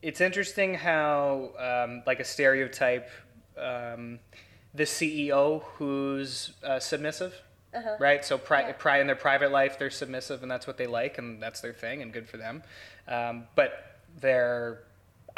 it's 0.00 0.20
interesting 0.22 0.74
how 0.74 1.50
um, 1.58 2.02
like 2.06 2.20
a 2.20 2.24
stereotype, 2.24 3.10
um, 3.58 4.20
the 4.74 4.84
CEO 4.84 5.62
who's 5.76 6.52
uh, 6.64 6.78
submissive, 6.78 7.34
uh-huh. 7.74 7.96
right? 8.00 8.24
So 8.24 8.38
pri- 8.38 8.68
Yeah. 8.68 8.72
pri- 8.78 9.00
in 9.00 9.06
their 9.06 9.16
private 9.16 9.50
life, 9.52 9.78
they're 9.78 9.90
submissive, 9.90 10.42
and 10.42 10.50
that's 10.50 10.66
what 10.66 10.78
they 10.78 10.86
like, 10.86 11.18
and 11.18 11.42
that's 11.42 11.60
their 11.60 11.74
thing, 11.74 12.00
and 12.00 12.10
good 12.12 12.28
for 12.28 12.36
them. 12.38 12.62
Um, 13.06 13.48
but 13.54 13.98
their 14.20 14.84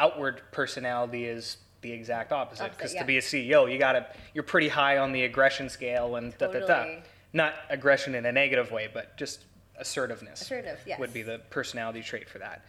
outward 0.00 0.40
personality 0.50 1.26
is 1.26 1.58
the 1.82 1.92
exact 1.92 2.32
opposite. 2.32 2.72
Because 2.76 2.94
yeah. 2.94 3.00
to 3.00 3.06
be 3.06 3.18
a 3.18 3.20
CEO, 3.20 3.70
you 3.70 3.78
gotta 3.78 4.06
you're 4.34 4.42
pretty 4.42 4.68
high 4.68 4.98
on 4.98 5.12
the 5.12 5.22
aggression 5.22 5.68
scale, 5.68 6.16
and 6.16 6.36
da 6.38 6.48
da 6.48 6.66
da. 6.66 6.96
Not 7.32 7.54
aggression 7.68 8.16
in 8.16 8.26
a 8.26 8.32
negative 8.32 8.72
way, 8.72 8.88
but 8.92 9.16
just 9.16 9.44
assertiveness 9.78 10.42
Assertive, 10.42 10.80
yes. 10.84 10.98
would 10.98 11.12
be 11.12 11.22
the 11.22 11.40
personality 11.50 12.02
trait 12.02 12.28
for 12.28 12.38
that. 12.40 12.64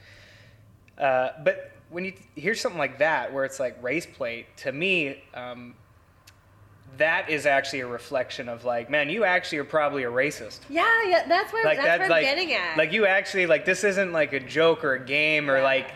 Uh, 0.97 1.29
but 1.43 1.71
when 1.89 2.05
you 2.05 2.13
hear 2.35 2.53
something 2.53 2.77
like 2.77 2.99
that, 2.99 3.33
where 3.33 3.43
it's 3.43 3.59
like 3.59 3.81
race 3.81 4.05
play, 4.05 4.45
to 4.57 4.71
me, 4.71 5.23
um, 5.33 5.73
that 6.97 7.29
is 7.29 7.45
actually 7.47 7.79
a 7.79 7.87
reflection 7.87 8.47
of 8.47 8.63
like, 8.65 8.89
man, 8.89 9.09
you 9.09 9.23
actually 9.23 9.57
are 9.57 9.63
probably 9.65 10.03
a 10.03 10.11
racist. 10.11 10.59
Yeah, 10.69 10.85
yeah, 11.07 11.25
that's 11.27 11.51
where 11.51 11.65
Like 11.65 11.77
that's, 11.77 11.87
that's 11.87 12.03
I'm 12.03 12.09
like, 12.09 12.23
getting 12.23 12.53
at. 12.53 12.77
like 12.77 12.91
you 12.91 13.05
actually 13.07 13.47
like 13.47 13.65
this 13.65 13.83
isn't 13.83 14.11
like 14.11 14.33
a 14.33 14.39
joke 14.39 14.83
or 14.83 14.93
a 14.93 15.03
game 15.03 15.49
or 15.49 15.57
Yeah. 15.57 15.63
like 15.63 15.87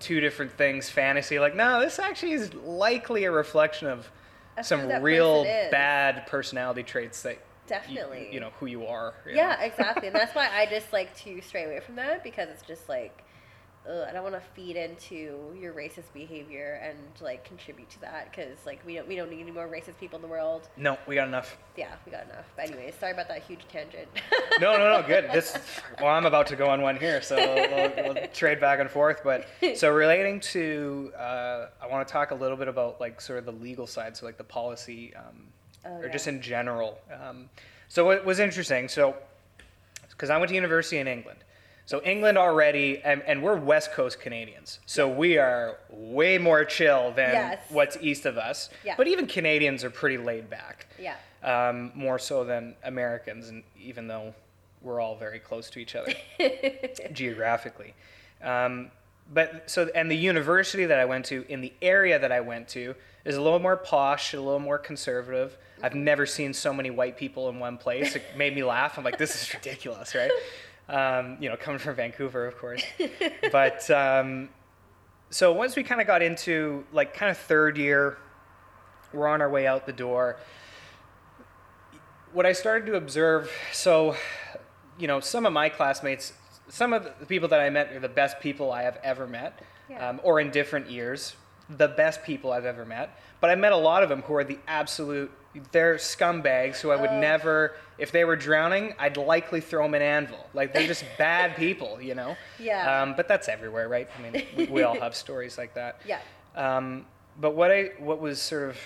two 0.00 0.20
different 0.20 0.52
things, 0.52 0.88
fantasy. 0.90 1.38
Like 1.38 1.54
no, 1.54 1.80
this 1.80 1.98
actually 1.98 2.32
is 2.32 2.52
likely 2.54 3.24
a 3.24 3.30
reflection 3.30 3.88
of 3.88 4.10
Of 4.56 4.66
some 4.66 4.88
real 5.02 5.44
bad 5.44 6.26
personality 6.26 6.82
traits 6.82 7.22
that 7.22 7.34
you- 7.34 7.38
Definitely. 7.68 8.28
you, 8.32 8.40
know 8.40 8.50
who 8.60 8.66
you 8.66 8.86
are. 8.86 9.12
you 9.26 9.36
yeah, 9.36 9.56
know? 9.60 9.66
exactly. 9.66 10.06
And 10.08 10.16
that's 10.16 10.34
why 10.34 10.48
I 10.50 10.64
just 10.66 10.90
like 10.92 11.14
to 11.18 11.40
stray 11.42 11.64
away 11.66 11.80
from 11.80 11.96
that 11.96 12.24
because 12.24 12.48
it's 12.48 12.62
just 12.62 12.88
like, 12.88 13.24
ugh, 13.88 14.06
I 14.08 14.12
don't 14.12 14.22
want 14.22 14.34
to 14.34 14.42
feed 14.54 14.76
into 14.76 15.54
your 15.58 15.72
racist 15.72 16.12
behavior 16.12 16.80
and 16.82 16.98
like 17.20 17.44
contribute 17.44 17.88
to 17.90 18.00
that 18.02 18.30
because 18.30 18.58
like 18.66 18.84
we 18.84 18.94
don't 18.96 19.08
we 19.08 19.16
don't 19.16 19.30
need 19.30 19.40
any 19.40 19.50
more 19.50 19.66
racist 19.68 19.98
people 19.98 20.16
in 20.16 20.22
the 20.22 20.28
world. 20.28 20.68
No, 20.76 20.98
we 21.06 21.14
got 21.14 21.28
enough. 21.28 21.56
Yeah, 21.76 21.88
we 22.04 22.12
got 22.12 22.24
enough. 22.24 22.44
But 22.56 22.68
anyways, 22.68 22.94
sorry 22.96 23.12
about 23.12 23.28
that 23.28 23.42
huge 23.42 23.66
tangent. 23.68 24.08
No, 24.60 24.76
no, 24.76 25.00
no, 25.00 25.06
good. 25.06 25.30
This, 25.32 25.56
well, 26.00 26.08
I'm 26.08 26.26
about 26.26 26.48
to 26.48 26.56
go 26.56 26.68
on 26.68 26.82
one 26.82 26.96
here, 26.96 27.22
so 27.22 27.36
we'll, 27.36 27.92
we'll 28.14 28.26
trade 28.34 28.58
back 28.60 28.80
and 28.80 28.90
forth. 28.90 29.20
But 29.22 29.46
so 29.76 29.88
relating 29.94 30.40
to, 30.40 31.12
uh, 31.16 31.66
I 31.80 31.86
want 31.86 32.06
to 32.08 32.12
talk 32.12 32.32
a 32.32 32.34
little 32.34 32.56
bit 32.56 32.66
about 32.66 33.00
like 33.00 33.20
sort 33.20 33.38
of 33.38 33.44
the 33.44 33.52
legal 33.52 33.86
side, 33.86 34.16
so 34.16 34.26
like 34.26 34.36
the 34.36 34.42
policy, 34.42 35.14
um, 35.14 35.44
Oh, 35.86 35.98
or 35.98 36.06
yeah. 36.06 36.12
just 36.12 36.26
in 36.26 36.42
general. 36.42 36.98
Um, 37.22 37.48
so 37.86 38.10
it 38.10 38.24
was 38.24 38.40
interesting. 38.40 38.88
So, 38.88 39.14
because 40.10 40.28
I 40.28 40.36
went 40.38 40.48
to 40.48 40.56
university 40.56 40.98
in 40.98 41.06
England. 41.06 41.38
So 41.88 42.02
England 42.02 42.36
already, 42.36 43.00
and, 43.02 43.22
and 43.22 43.42
we're 43.42 43.56
West 43.56 43.92
Coast 43.92 44.20
Canadians, 44.20 44.78
so 44.84 45.08
we 45.08 45.38
are 45.38 45.78
way 45.88 46.36
more 46.36 46.62
chill 46.66 47.12
than 47.12 47.32
Yes. 47.32 47.62
what's 47.70 47.96
east 48.02 48.26
of 48.26 48.36
us. 48.36 48.68
Yeah. 48.84 48.92
But 48.94 49.08
even 49.08 49.26
Canadians 49.26 49.82
are 49.84 49.88
pretty 49.88 50.18
laid 50.18 50.50
back 50.50 50.86
yeah. 51.00 51.14
um, 51.42 51.90
more 51.94 52.18
so 52.18 52.44
than 52.44 52.76
Americans, 52.84 53.48
and 53.48 53.62
even 53.80 54.06
though 54.06 54.34
we're 54.82 55.00
all 55.00 55.16
very 55.16 55.38
close 55.38 55.70
to 55.70 55.78
each 55.78 55.96
other 55.96 56.12
geographically. 57.14 57.94
Um, 58.42 58.90
but 59.32 59.70
so, 59.70 59.88
and 59.94 60.10
the 60.10 60.16
university 60.16 60.84
that 60.84 60.98
I 60.98 61.06
went 61.06 61.24
to, 61.26 61.46
in 61.48 61.62
the 61.62 61.72
area 61.80 62.18
that 62.18 62.32
I 62.32 62.40
went 62.40 62.68
to, 62.68 62.96
is 63.24 63.36
a 63.36 63.40
little 63.40 63.60
more 63.60 63.78
posh, 63.78 64.34
a 64.34 64.40
little 64.40 64.60
more 64.60 64.78
conservative. 64.78 65.56
I've 65.82 65.94
never 65.94 66.26
seen 66.26 66.52
so 66.52 66.74
many 66.74 66.90
white 66.90 67.16
people 67.16 67.48
in 67.48 67.58
one 67.58 67.78
place. 67.78 68.14
It 68.14 68.24
made 68.36 68.54
me 68.54 68.62
laugh. 68.62 68.98
I'm 68.98 69.04
like, 69.04 69.16
this 69.16 69.34
is 69.42 69.54
ridiculous, 69.54 70.14
right? 70.14 70.30
Um, 70.88 71.36
you 71.38 71.48
know, 71.50 71.56
coming 71.56 71.78
from 71.78 71.96
Vancouver, 71.96 72.46
of 72.46 72.56
course. 72.58 72.82
But 73.52 73.90
um, 73.90 74.48
so 75.30 75.52
once 75.52 75.76
we 75.76 75.82
kind 75.82 76.00
of 76.00 76.06
got 76.06 76.22
into 76.22 76.84
like 76.92 77.14
kind 77.14 77.30
of 77.30 77.36
third 77.38 77.76
year, 77.76 78.18
we're 79.12 79.28
on 79.28 79.40
our 79.42 79.50
way 79.50 79.66
out 79.66 79.86
the 79.86 79.92
door 79.92 80.38
what 82.32 82.46
I 82.46 82.52
started 82.52 82.86
to 82.86 82.96
observe, 82.96 83.50
so, 83.72 84.14
you 84.98 85.06
know, 85.06 85.20
some 85.20 85.46
of 85.46 85.52
my 85.52 85.68
classmates, 85.68 86.32
some 86.68 86.92
of 86.92 87.08
the 87.20 87.26
people 87.26 87.48
that 87.48 87.60
I 87.60 87.70
met 87.70 87.92
are 87.92 88.00
the 88.00 88.08
best 88.08 88.40
people 88.40 88.70
I 88.70 88.82
have 88.82 88.98
ever 89.02 89.26
met, 89.26 89.60
Yeah. 89.88 90.08
um, 90.10 90.20
or 90.22 90.40
in 90.40 90.50
different 90.50 90.90
years, 90.90 91.36
the 91.70 91.88
best 91.88 92.22
people 92.22 92.52
I've 92.52 92.66
ever 92.66 92.84
met. 92.84 93.18
But 93.40 93.50
I 93.50 93.54
met 93.54 93.72
a 93.72 93.76
lot 93.76 94.02
of 94.02 94.08
them 94.08 94.22
who 94.22 94.34
are 94.34 94.44
the 94.44 94.58
absolute, 94.66 95.30
they're 95.72 95.96
scumbags 95.96 96.80
who 96.80 96.90
I 96.90 96.96
would 96.96 97.10
Ugh. 97.10 97.20
never, 97.20 97.74
if 97.98 98.12
they 98.12 98.24
were 98.24 98.36
drowning, 98.36 98.94
I'd 98.98 99.16
likely 99.16 99.60
throw 99.60 99.84
them 99.84 99.94
an 99.94 100.02
anvil. 100.02 100.46
Like 100.54 100.72
they're 100.72 100.86
just 100.86 101.04
bad 101.18 101.56
people, 101.56 102.00
you 102.00 102.14
know? 102.14 102.36
Yeah. 102.58 103.02
Um, 103.02 103.14
but 103.16 103.28
that's 103.28 103.48
everywhere, 103.48 103.88
right? 103.88 104.08
I 104.18 104.22
mean, 104.22 104.42
we, 104.56 104.66
we 104.66 104.82
all 104.82 104.98
have 104.98 105.14
stories 105.14 105.58
like 105.58 105.74
that. 105.74 106.00
Yeah. 106.06 106.20
Um, 106.54 107.06
but 107.40 107.54
what 107.54 107.70
I 107.70 107.92
what 107.98 108.20
was 108.20 108.40
sort 108.40 108.68
of 108.68 108.76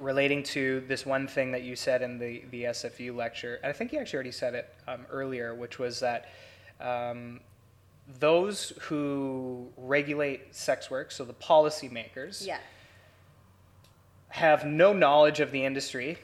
relating 0.00 0.42
to 0.42 0.80
this 0.88 1.06
one 1.06 1.28
thing 1.28 1.52
that 1.52 1.62
you 1.62 1.76
said 1.76 2.02
in 2.02 2.18
the 2.18 2.42
the 2.50 2.64
SFU 2.64 3.14
lecture, 3.14 3.60
and 3.62 3.70
I 3.70 3.72
think 3.72 3.92
you 3.92 4.00
actually 4.00 4.16
already 4.16 4.32
said 4.32 4.54
it 4.54 4.74
um, 4.88 5.06
earlier, 5.10 5.54
which 5.54 5.78
was 5.78 6.00
that 6.00 6.28
um, 6.80 7.40
those 8.18 8.72
who 8.82 9.68
regulate 9.76 10.54
sex 10.54 10.90
work, 10.90 11.12
so 11.12 11.24
the 11.24 11.34
policymakers, 11.34 12.44
Yeah. 12.44 12.58
Have 14.32 14.64
no 14.64 14.92
knowledge 14.94 15.40
of 15.40 15.50
the 15.52 15.64
industry. 15.64 16.18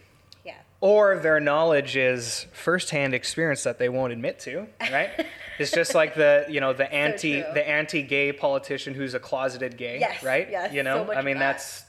Yeah. 0.44 0.54
Or 0.80 1.18
their 1.18 1.40
knowledge 1.40 1.94
is 1.96 2.46
firsthand 2.52 3.12
experience 3.14 3.64
that 3.64 3.78
they 3.78 3.90
won't 3.90 4.12
admit 4.14 4.38
to, 4.40 4.66
right? 4.80 5.10
it's 5.58 5.70
just 5.70 5.94
like 5.94 6.14
the 6.14 6.46
you 6.48 6.60
know 6.60 6.72
the 6.72 6.90
anti 6.92 7.42
true. 7.42 7.50
the 7.52 7.68
anti-gay 7.68 8.32
politician 8.32 8.94
who's 8.94 9.12
a 9.14 9.20
closeted 9.20 9.76
gay, 9.76 10.00
Yes, 10.00 10.22
right? 10.22 10.48
yes, 10.50 10.72
you 10.72 10.82
know, 10.82 11.06
so 11.06 11.12
I 11.12 11.20
mean 11.22 11.36
that. 11.38 11.56
that's 11.58 11.84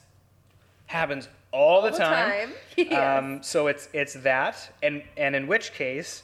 happens 0.88 1.30
all, 1.51 1.82
the 1.84 1.91
the 1.91 1.97
time. 1.97 2.49
time, 2.49 2.53
yes. 2.78 3.20
um, 3.24 3.41
so 3.43 3.67
it's 3.67 3.88
it's 3.93 4.13
that, 4.15 4.74
and 4.84 5.03
and 5.15 5.36
in 5.38 5.47
which 5.47 5.72
case, 5.74 6.24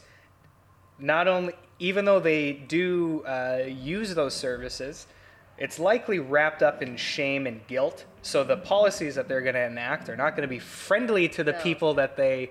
not 1.00 1.28
only 1.30 1.54
even 1.80 2.04
though 2.04 2.20
they 2.20 2.52
do 2.52 3.24
uh, 3.26 3.64
use 3.66 4.14
those 4.14 4.34
services, 4.34 5.08
it's 5.58 5.80
likely 5.80 6.20
wrapped 6.20 6.62
up 6.64 6.82
in 6.82 6.98
shame 6.98 7.48
and 7.48 7.66
guilt. 7.68 8.04
So 8.26 8.44
the 8.44 8.58
policies 8.58 9.14
that 9.16 9.28
they're 9.28 9.42
going 9.44 9.54
to 9.54 9.64
enact 9.66 10.10
are 10.10 10.16
not 10.16 10.32
going 10.32 10.42
to 10.42 10.48
be 10.48 10.58
friendly 10.58 11.30
to 11.30 11.44
the 11.44 11.52
No. 11.52 11.62
people 11.62 11.94
that 11.94 12.18
they 12.18 12.50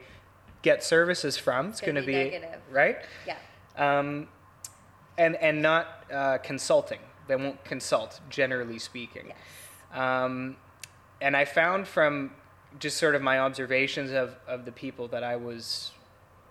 get 0.62 0.84
services 0.84 1.36
from. 1.36 1.70
It's 1.70 1.80
Gonna 1.80 1.94
going 1.94 2.02
to 2.04 2.06
be 2.06 2.12
be, 2.12 2.30
negative. 2.30 2.60
right, 2.70 2.98
Yeah. 3.26 3.36
um, 3.76 4.28
and 5.18 5.34
and 5.36 5.60
not 5.62 6.04
uh, 6.12 6.38
consulting. 6.38 7.00
They 7.26 7.34
won't 7.34 7.64
consult, 7.64 8.20
generally 8.30 8.78
speaking. 8.78 9.28
Yes. 9.28 9.98
Um, 10.00 10.56
and 11.20 11.36
I 11.36 11.44
found 11.44 11.88
from 11.88 12.30
just 12.78 12.96
sort 12.96 13.16
of 13.16 13.22
my 13.22 13.40
observations 13.40 14.12
of, 14.12 14.36
of 14.46 14.64
the 14.66 14.72
people 14.72 15.08
that 15.08 15.24
I 15.24 15.34
was, 15.34 15.90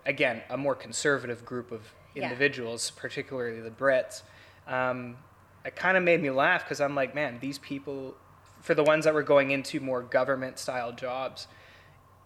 again, 0.04 0.42
a 0.50 0.56
more 0.58 0.74
conservative 0.74 1.46
group 1.46 1.72
of 1.72 1.94
Yeah. 2.14 2.24
individuals, 2.24 2.90
particularly 2.90 3.60
the 3.62 3.70
Brits, 3.70 4.22
um, 4.66 5.16
it 5.64 5.76
kind 5.76 5.96
of 5.96 6.02
made 6.02 6.20
me 6.20 6.30
laugh 6.30 6.62
because 6.64 6.80
I'm 6.82 6.94
like, 6.94 7.14
man, 7.14 7.38
these 7.40 7.58
people, 7.58 8.16
for 8.64 8.74
the 8.74 8.82
ones 8.82 9.04
that 9.04 9.12
were 9.12 9.22
going 9.22 9.50
into 9.50 9.78
more 9.78 10.02
government 10.02 10.58
style 10.58 10.90
jobs, 10.90 11.46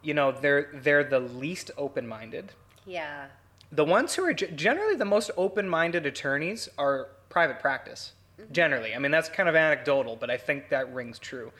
you 0.03 0.15
know, 0.15 0.31
they're 0.31 0.71
they're 0.73 1.03
the 1.03 1.19
least 1.19 1.73
open 1.77 2.07
minded. 2.07 2.53
Yeah. 2.87 3.27
The 3.73 3.85
ones 3.85 4.15
who 4.15 4.25
are 4.25 4.33
ge- 4.33 4.55
generally 4.55 4.95
the 4.95 5.05
most 5.05 5.33
open 5.37 5.69
minded 5.69 6.07
attorneys 6.07 6.69
are 6.79 7.09
private 7.29 7.59
practice. 7.59 8.13
Generally, 8.53 8.95
I 8.95 8.99
mean 9.01 9.11
that's 9.11 9.29
kind 9.29 9.49
of 9.49 9.57
anecdotal, 9.57 10.15
but 10.15 10.31
I 10.31 10.37
think 10.37 10.69
that 10.69 10.95
rings 10.95 11.19
true. 11.19 11.51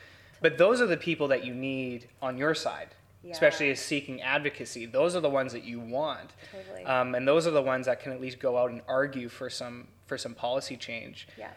But 0.41 0.57
those 0.57 0.79
are 0.79 0.87
the 0.87 0.95
people 0.97 1.27
that 1.27 1.43
you 1.43 1.53
need 1.53 2.07
on 2.21 2.37
your 2.37 2.55
side, 2.55 2.87
especially 3.29 3.69
as 3.71 3.81
seeking 3.81 4.21
advocacy. 4.21 4.85
Those 4.85 5.13
are 5.13 5.19
the 5.19 5.29
ones 5.29 5.51
that 5.51 5.65
you 5.65 5.81
want, 5.81 6.29
Totally. 6.53 6.85
um, 6.85 7.15
and 7.15 7.27
those 7.27 7.45
are 7.45 7.51
the 7.51 7.61
ones 7.61 7.87
that 7.87 7.99
can 7.99 8.13
at 8.13 8.21
least 8.21 8.39
go 8.39 8.57
out 8.57 8.71
and 8.71 8.81
argue 8.87 9.27
for 9.27 9.49
some 9.49 9.89
for 10.07 10.17
some 10.17 10.33
policy 10.33 10.77
change 10.77 11.27
Yeah. 11.37 11.49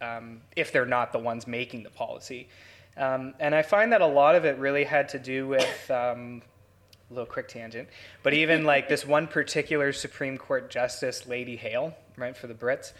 um, 0.00 0.40
if 0.54 0.72
they're 0.72 0.86
not 0.86 1.10
the 1.12 1.18
ones 1.18 1.48
making 1.48 1.82
the 1.82 1.90
policy. 1.90 2.48
Um, 2.98 3.34
and 3.38 3.54
I 3.54 3.62
find 3.62 3.92
that 3.92 4.00
a 4.00 4.06
lot 4.06 4.34
of 4.34 4.44
it 4.44 4.58
really 4.58 4.84
had 4.84 5.08
to 5.10 5.18
do 5.18 5.46
with 5.46 5.90
um, 5.90 6.42
a 7.10 7.14
little 7.14 7.26
quick 7.26 7.48
tangent, 7.48 7.88
but 8.22 8.34
even 8.34 8.64
like 8.64 8.88
this 8.88 9.06
one 9.06 9.28
particular 9.28 9.92
Supreme 9.92 10.36
Court 10.36 10.68
Justice, 10.68 11.26
Lady 11.26 11.56
Hale, 11.56 11.94
right 12.16 12.36
for 12.36 12.48
the 12.48 12.54
Brits. 12.54 12.92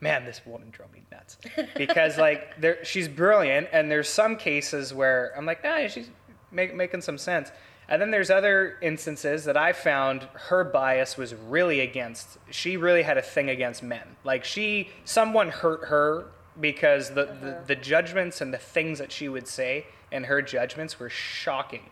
Man, 0.00 0.26
this 0.26 0.42
woman 0.44 0.68
drove 0.70 0.92
me 0.92 1.02
nuts 1.10 1.38
because 1.74 2.18
like 2.18 2.60
there, 2.60 2.84
she's 2.84 3.08
brilliant, 3.08 3.68
and 3.72 3.90
there's 3.90 4.08
some 4.08 4.36
cases 4.36 4.92
where 4.92 5.32
I'm 5.36 5.46
like, 5.46 5.60
ah, 5.64 5.88
she's 5.88 6.10
make, 6.50 6.74
making 6.74 7.00
some 7.00 7.16
sense. 7.16 7.50
And 7.88 8.02
then 8.02 8.10
there's 8.10 8.30
other 8.30 8.78
instances 8.82 9.44
that 9.44 9.56
I 9.56 9.72
found 9.72 10.26
her 10.34 10.64
bias 10.64 11.16
was 11.16 11.34
really 11.34 11.80
against. 11.80 12.38
She 12.50 12.76
really 12.76 13.02
had 13.02 13.16
a 13.16 13.22
thing 13.22 13.48
against 13.48 13.82
men. 13.82 14.16
Like 14.24 14.44
she, 14.44 14.90
someone 15.04 15.48
hurt 15.48 15.88
her 15.88 16.26
because 16.60 17.10
the, 17.10 17.24
the, 17.24 17.62
the 17.66 17.76
judgments 17.76 18.40
and 18.40 18.52
the 18.52 18.58
things 18.58 18.98
that 18.98 19.12
she 19.12 19.28
would 19.28 19.46
say 19.46 19.86
and 20.12 20.26
her 20.26 20.40
judgments 20.42 20.98
were 20.98 21.10
shocking 21.10 21.90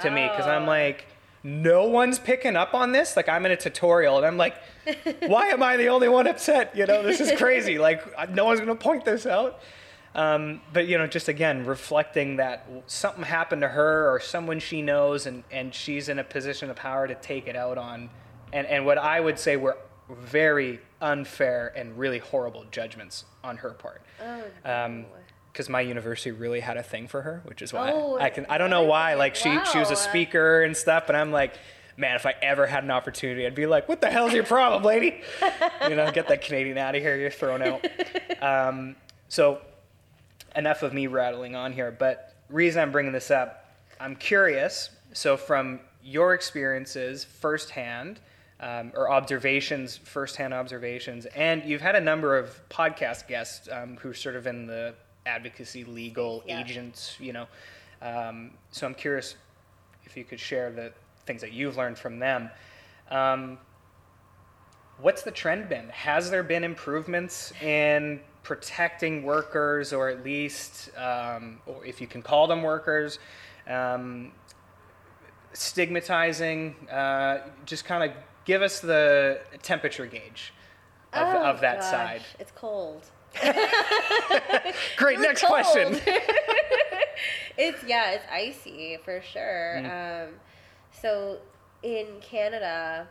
to 0.00 0.10
me 0.10 0.28
because 0.28 0.46
I'm 0.46 0.66
like, 0.66 1.06
no 1.42 1.84
one's 1.84 2.18
picking 2.18 2.56
up 2.56 2.74
on 2.74 2.92
this. 2.92 3.16
Like 3.16 3.28
I'm 3.28 3.46
in 3.46 3.52
a 3.52 3.56
tutorial 3.56 4.16
and 4.16 4.26
I'm 4.26 4.36
like, 4.36 4.56
why 5.26 5.48
am 5.48 5.62
I 5.62 5.76
the 5.76 5.88
only 5.88 6.08
one 6.08 6.26
upset? 6.26 6.76
You 6.76 6.86
know, 6.86 7.02
this 7.02 7.20
is 7.20 7.38
crazy. 7.38 7.78
Like 7.86 8.30
no 8.30 8.46
one's 8.46 8.58
gonna 8.58 8.74
point 8.74 9.04
this 9.04 9.26
out. 9.26 9.60
Um, 10.16 10.62
but 10.72 10.88
you 10.88 10.96
know, 10.96 11.06
just 11.06 11.28
again 11.28 11.66
reflecting 11.66 12.36
that 12.36 12.66
something 12.86 13.22
happened 13.22 13.62
to 13.62 13.68
her 13.68 14.12
or 14.12 14.18
someone 14.18 14.58
she 14.58 14.80
knows, 14.82 15.26
and 15.26 15.44
and 15.52 15.74
she's 15.74 16.08
in 16.08 16.18
a 16.18 16.24
position 16.24 16.70
of 16.70 16.76
power 16.76 17.06
to 17.06 17.14
take 17.14 17.46
it 17.46 17.54
out 17.54 17.76
on, 17.76 18.08
and 18.52 18.66
and 18.66 18.86
what 18.86 18.96
I 18.96 19.20
would 19.20 19.38
say 19.38 19.56
were 19.56 19.76
very 20.08 20.80
unfair 21.00 21.72
and 21.76 21.98
really 21.98 22.18
horrible 22.18 22.64
judgments 22.70 23.24
on 23.44 23.58
her 23.58 23.70
part. 23.70 24.02
Oh. 24.22 24.44
Um, 24.84 25.06
because 25.52 25.70
my 25.70 25.80
university 25.80 26.32
really 26.32 26.60
had 26.60 26.76
a 26.76 26.82
thing 26.82 27.08
for 27.08 27.22
her, 27.22 27.40
which 27.46 27.62
is 27.62 27.72
why 27.72 27.90
Oh, 27.90 28.18
I 28.18 28.28
can 28.28 28.44
I 28.50 28.58
don't 28.58 28.68
know 28.68 28.82
why 28.82 29.14
like 29.14 29.34
she 29.34 29.58
she 29.72 29.78
was 29.78 29.90
a 29.90 29.96
speaker 29.96 30.62
and 30.62 30.76
stuff, 30.76 31.04
but 31.06 31.16
I'm 31.16 31.32
like, 31.32 31.54
man, 31.96 32.14
if 32.14 32.26
I 32.26 32.34
ever 32.42 32.66
had 32.66 32.84
an 32.84 32.90
opportunity, 32.90 33.46
I'd 33.46 33.54
be 33.54 33.64
like, 33.64 33.88
what 33.88 34.02
the 34.02 34.10
hell's 34.10 34.34
your 34.34 34.44
problem, 34.44 34.82
lady? 34.82 35.22
you 35.88 35.96
know, 35.96 36.10
get 36.12 36.28
that 36.28 36.42
Canadian 36.42 36.76
out 36.76 36.94
of 36.94 37.00
here, 37.00 37.16
you're 37.16 37.30
thrown 37.30 37.62
out. 37.62 37.86
Um, 38.42 38.96
so 39.28 39.62
enough 40.54 40.82
of 40.82 40.92
me 40.92 41.06
rattling 41.06 41.56
on 41.56 41.72
here, 41.72 41.90
but 41.90 42.34
reason 42.50 42.82
I'm 42.82 42.92
bringing 42.92 43.12
this 43.12 43.30
up, 43.30 43.74
I'm 43.98 44.14
curious 44.14 44.90
So, 45.14 45.38
from 45.38 45.80
your 46.02 46.34
experiences 46.34 47.24
firsthand, 47.24 48.20
um, 48.60 48.92
or 48.94 49.10
observations, 49.10 49.96
firsthand 49.96 50.54
observations, 50.54 51.26
and 51.26 51.64
you've 51.64 51.82
had 51.82 51.94
a 51.96 52.00
number 52.00 52.38
of 52.38 52.58
podcast 52.68 53.28
guests 53.28 53.68
um, 53.70 53.96
who 53.98 54.10
are 54.10 54.14
sort 54.14 54.36
of 54.36 54.46
in 54.46 54.66
the 54.66 54.94
advocacy, 55.26 55.84
legal, 55.84 56.42
Yeah. 56.46 56.60
agents, 56.60 57.16
you 57.20 57.32
know. 57.32 57.46
Um, 58.00 58.52
so, 58.70 58.86
I'm 58.86 58.94
curious 58.94 59.36
if 60.04 60.16
you 60.16 60.24
could 60.24 60.40
share 60.40 60.70
the 60.70 60.92
things 61.26 61.40
that 61.40 61.52
you've 61.52 61.76
learned 61.76 61.98
from 61.98 62.18
them. 62.18 62.50
Um, 63.10 63.58
what's 64.98 65.22
the 65.22 65.30
trend 65.30 65.68
been? 65.68 65.88
Has 65.90 66.30
there 66.30 66.42
been 66.42 66.64
improvements 66.64 67.52
in 67.60 68.20
protecting 68.42 69.22
workers, 69.24 69.92
or 69.92 70.08
at 70.08 70.24
least, 70.24 70.90
um, 70.96 71.60
or 71.66 71.84
if 71.84 72.00
you 72.00 72.06
can 72.06 72.22
call 72.22 72.46
them 72.46 72.62
workers, 72.62 73.18
um, 73.68 74.32
stigmatizing? 75.52 76.74
Uh, 76.90 77.38
just 77.64 77.84
kind 77.84 78.10
of 78.10 78.16
give 78.46 78.62
us 78.62 78.80
the 78.80 79.40
temperature 79.62 80.06
gauge 80.06 80.54
of, 81.12 81.34
Oh, 81.34 81.44
of 81.44 81.60
that 81.60 81.80
gosh, 81.80 81.90
side. 81.90 82.22
It's 82.38 82.52
cold. 82.52 83.04
Great, 84.96 85.20
next 85.20 85.42
cold. 85.42 85.50
question. 85.52 86.00
it's 87.58 87.84
yeah, 87.84 88.12
it's 88.12 88.24
icy 88.32 88.96
for 89.04 89.20
sure. 89.20 89.74
Mm. 89.82 90.28
Um, 90.28 90.34
so 90.90 91.38
in 91.82 92.06
Canada, 92.22 93.06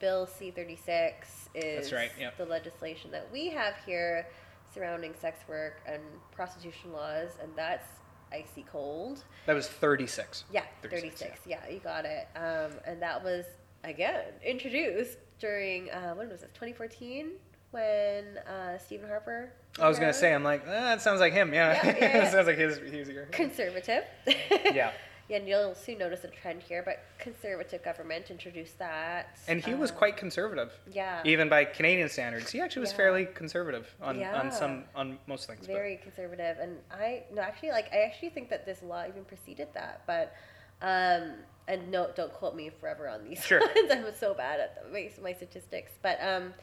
Bill 0.00 0.26
C 0.26 0.50
thirty 0.50 0.74
six 0.74 1.48
is 1.54 1.92
right, 1.92 2.10
yep. 2.18 2.36
the 2.36 2.44
legislation 2.46 3.12
that 3.12 3.28
we 3.32 3.50
have 3.50 3.74
here 3.86 4.26
surrounding 4.74 5.14
sex 5.20 5.38
work 5.48 5.80
and 5.86 6.02
prostitution 6.32 6.92
laws, 6.92 7.30
and 7.40 7.50
that's 7.54 7.86
icy 8.32 8.64
cold. 8.70 9.24
That 9.46 9.54
was 9.54 9.68
36. 9.68 10.44
Yeah, 10.52 10.62
36, 10.82 11.20
36. 11.20 11.40
Yeah. 11.46 11.58
you 11.70 11.78
got 11.78 12.04
it. 12.04 12.28
Um, 12.36 12.78
and 12.86 13.00
that 13.02 13.22
was, 13.22 13.46
again, 13.84 14.24
introduced 14.44 15.18
during, 15.38 15.90
uh, 15.90 16.14
when 16.14 16.28
was 16.28 16.40
this, 16.40 16.50
2014? 16.54 17.30
When 17.70 18.38
uh, 18.38 18.78
Stephen 18.78 19.08
Harper. 19.08 19.52
I 19.78 19.88
was 19.88 19.98
around? 19.98 20.08
to 20.08 20.14
say, 20.18 20.32
I'm 20.34 20.42
like, 20.42 20.62
eh, 20.66 20.70
that 20.70 21.02
sounds 21.02 21.20
like 21.20 21.32
him. 21.34 21.52
Yeah. 21.52 21.74
Yeah, 21.84 21.86
yeah, 21.98 21.98
yeah. 22.18 22.30
sounds 22.30 22.46
like 22.46 22.56
his, 22.56 22.78
ear. 22.78 23.28
Conservative. 23.30 24.04
Yeah. 24.64 24.92
Yeah, 25.28 25.36
and 25.36 25.46
you'll 25.46 25.74
soon 25.74 25.98
notice 25.98 26.24
a 26.24 26.28
trend 26.28 26.62
here, 26.62 26.82
but 26.82 27.04
conservative 27.18 27.84
government 27.84 28.30
introduced 28.30 28.78
that. 28.78 29.36
And 29.46 29.62
he 29.62 29.74
was 29.74 29.90
um, 29.90 29.98
quite 29.98 30.16
conservative. 30.16 30.72
Yeah. 30.90 31.20
Even 31.22 31.50
by 31.50 31.66
Canadian 31.66 32.08
standards. 32.08 32.50
He 32.50 32.62
actually 32.62 32.80
was 32.80 32.92
Yeah. 32.92 32.96
fairly 32.96 33.26
conservative 33.26 33.94
on, 34.00 34.18
Yeah. 34.18 34.40
on 34.40 34.50
some 34.50 34.84
on 34.94 35.18
most 35.26 35.46
things. 35.46 35.66
but- 35.66 35.74
very 35.74 35.98
conservative 35.98 36.56
and 36.60 36.78
i 36.90 37.24
no 37.34 37.42
actually 37.42 37.70
like 37.72 37.92
i 37.92 37.98
actually 37.98 38.30
think 38.30 38.48
that 38.48 38.64
this 38.64 38.82
law 38.82 39.04
even 39.06 39.22
preceded 39.24 39.68
that 39.74 40.00
but 40.06 40.32
um 40.80 41.34
and 41.68 41.90
no 41.90 42.10
don't 42.16 42.32
quote 42.32 42.54
me 42.56 42.70
forever 42.80 43.08
on 43.08 43.24
these 43.28 43.42
Sure. 43.44 43.60
ones 43.76 43.90
i'm 43.90 44.04
so 44.18 44.34
bad 44.34 44.58
at 44.60 44.74
the, 44.82 44.90
my, 44.92 45.10
my 45.22 45.32
statistics 45.32 45.92
but 46.02 46.18
um 46.22 46.54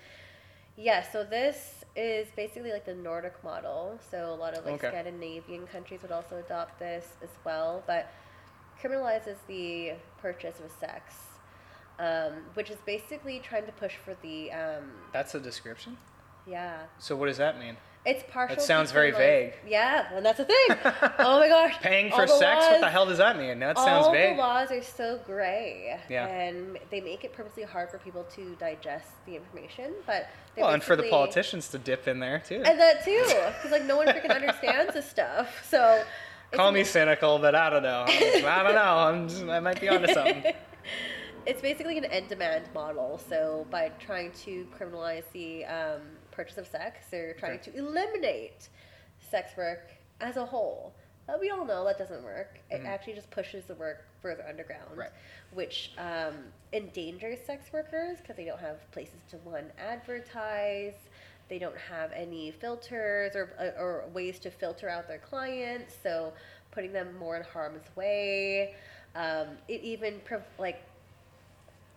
yeah 0.78 1.02
so 1.02 1.24
this 1.24 1.86
is 1.96 2.28
basically 2.36 2.72
like 2.72 2.86
the 2.86 2.94
nordic 2.96 3.42
model 3.44 3.98
so 4.12 4.34
a 4.34 4.36
lot 4.36 4.54
of 4.58 4.66
like 4.66 4.76
Okay. 4.76 4.88
scandinavian 4.90 5.66
countries 5.68 6.02
would 6.02 6.12
also 6.12 6.38
adopt 6.38 6.80
this 6.80 7.08
as 7.24 7.30
well 7.46 7.84
but 7.88 8.12
criminalizes 8.82 9.38
the 9.48 9.94
purchase 10.22 10.60
of 10.60 10.70
sex 10.80 11.16
um, 11.98 12.34
which 12.56 12.70
is 12.70 12.76
basically 12.86 13.40
trying 13.40 13.66
to 13.66 13.72
push 13.72 13.96
for 13.96 14.16
the 14.22 14.52
um, 14.52 14.84
That's 15.14 15.34
a 15.34 15.40
description? 15.40 15.96
yeah 16.46 16.84
So 17.00 17.16
what 17.16 17.28
does 17.28 17.38
that 17.38 17.58
mean? 17.58 17.78
It's 18.06 18.24
partial. 18.32 18.62
sounds 18.62 18.92
very 18.92 19.12
vague. 19.12 19.54
Yeah, 19.68 20.08
and 20.16 20.26
that's 20.26 20.38
the 20.38 20.46
thing. 20.46 20.68
oh 21.20 21.40
my 21.40 21.48
gosh. 21.48 21.80
Paying 21.82 22.12
for 22.12 22.28
sex? 22.28 22.66
what 22.66 22.82
the 22.82 22.90
hell 22.90 23.06
does 23.06 23.18
that 23.18 23.38
mean? 23.38 23.60
That 23.60 23.78
sounds 23.78 24.08
vague. 24.08 24.32
All 24.32 24.36
the 24.36 24.42
laws 24.42 24.72
are 24.72 24.82
so 24.82 25.20
gray. 25.26 26.00
Yeah. 26.10 26.28
And 26.28 26.78
they 26.92 27.02
make 27.02 27.24
it 27.24 27.34
purposely 27.34 27.64
hard 27.64 27.90
for 27.90 27.98
people 27.98 28.24
to 28.36 28.56
digest 28.60 29.08
the 29.26 29.36
information. 29.36 29.94
But 30.06 30.28
Well, 30.56 30.70
and 30.70 30.84
for 30.84 30.96
the 30.96 31.10
politicians 31.10 31.70
to 31.70 31.80
dip 31.80 32.08
in 32.08 32.20
there 32.20 32.44
too. 32.46 32.62
And 32.66 32.80
that 32.80 33.04
too, 33.04 33.24
because 33.26 33.72
like 33.72 33.86
no 33.86 33.98
one 33.98 34.08
freaking 34.08 34.36
understands 34.36 34.94
this 34.94 35.10
stuff. 35.10 35.66
So. 35.68 36.04
Call 36.52 36.72
me 36.72 36.84
cynical, 36.84 37.40
but 37.40 37.56
I 37.56 37.70
don't 37.70 37.84
know. 37.84 38.06
I 38.08 38.64
don't 38.64 38.76
know. 38.76 38.82
I'm 38.82 39.28
just, 39.28 39.44
I 39.44 39.60
might 39.60 39.82
be 39.82 39.90
onto 39.90 40.14
something. 40.14 40.54
it's 41.46 41.62
basically 41.62 41.98
an 41.98 42.06
end 42.06 42.30
demand 42.30 42.66
model. 42.74 43.20
So 43.30 43.66
by 43.70 43.92
trying 44.00 44.32
to 44.44 44.68
criminalize 44.78 45.24
the 45.34 45.66
um, 45.66 46.02
purchase 46.36 46.58
of 46.58 46.68
sex, 46.68 47.06
they're 47.10 47.34
trying 47.34 47.60
Okay. 47.60 47.72
to 47.72 47.78
eliminate 47.78 48.70
sex 49.20 49.56
work 49.58 49.92
as 50.22 50.38
a 50.38 50.46
whole. 50.46 50.94
But 51.28 51.40
we 51.40 51.50
all 51.50 51.66
know 51.66 51.84
that 51.86 51.98
doesn't 51.98 52.24
work. 52.24 52.60
It 52.70 52.82
Mhm. 52.84 52.86
actually 52.86 53.14
just 53.14 53.32
pushes 53.32 53.66
the 53.66 53.74
work 53.76 54.06
further 54.22 54.46
underground, 54.48 54.96
Right. 54.96 55.10
which 55.52 55.92
um, 55.98 56.54
endangers 56.72 57.40
sex 57.46 57.72
workers 57.74 58.20
because 58.20 58.36
they 58.36 58.46
don't 58.46 58.60
have 58.60 58.80
places 58.92 59.20
to 59.30 59.38
one 59.40 59.72
advertise. 59.80 60.94
They 61.48 61.58
don't 61.58 61.78
have 61.78 62.12
any 62.12 62.52
filters 62.52 63.36
or, 63.36 63.50
uh, 63.58 63.80
or 63.82 64.06
ways 64.14 64.40
to 64.40 64.52
filter 64.52 64.88
out 64.90 65.08
their 65.08 65.20
clients, 65.20 65.96
so 65.96 66.34
putting 66.72 66.92
them 66.92 67.16
more 67.18 67.38
in 67.38 67.44
harm's 67.44 67.86
way. 67.96 68.76
Um, 69.16 69.58
it 69.68 69.82
even 69.82 70.20
prov- 70.22 70.44
like 70.60 70.82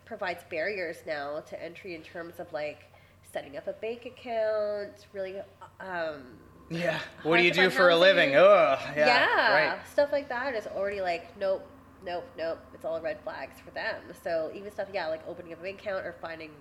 provides 0.05 0.43
barriers 0.45 1.03
now 1.05 1.39
to 1.41 1.61
entry 1.61 1.93
in 1.93 2.01
terms 2.01 2.39
of 2.39 2.51
like 2.51 2.85
setting 3.31 3.57
up 3.57 3.67
a 3.67 3.73
bank 3.73 4.05
account, 4.05 5.07
really 5.13 5.35
um, 5.79 6.23
Yeah. 6.69 6.99
What 7.23 7.37
do 7.37 7.43
you 7.43 7.51
do 7.51 7.69
for 7.69 7.89
a 7.89 7.95
living? 7.95 8.35
Ugh. 8.35 8.79
yeah, 8.95 9.05
Yeah. 9.05 9.53
Right. 9.75 9.87
stuff 9.91 10.11
like 10.11 10.29
that 10.29 10.55
is 10.55 10.67
already 10.67 11.01
like 11.01 11.37
nope, 11.39 11.65
nope, 12.05 12.25
nope. 12.37 12.59
It's 12.73 12.85
all 12.85 12.99
red 13.01 13.19
flags 13.23 13.59
for 13.63 13.71
them. 13.71 14.01
So 14.23 14.51
even 14.53 14.71
stuff, 14.71 14.87
yeah, 14.93 15.07
like 15.07 15.27
opening 15.27 15.53
up 15.53 15.59
a 15.59 15.63
bank 15.63 15.81
account 15.81 16.05
or 16.05 16.15
finding 16.21 16.51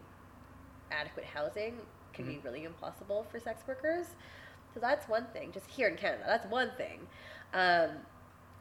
adequate 0.91 1.25
housing 1.27 1.75
can 2.13 2.25
Mm-hmm. 2.25 2.35
be 2.35 2.41
really 2.45 2.65
impossible 2.65 3.27
for 3.31 3.39
sex 3.39 3.63
workers. 3.69 4.07
So 4.75 4.81
that's 4.81 5.09
one 5.09 5.27
thing. 5.33 5.53
Just 5.53 5.69
here 5.71 5.89
in 5.89 5.97
Canada, 5.97 6.25
that's 6.27 6.47
one 6.51 6.71
thing. 6.77 7.01
Um, 7.55 7.91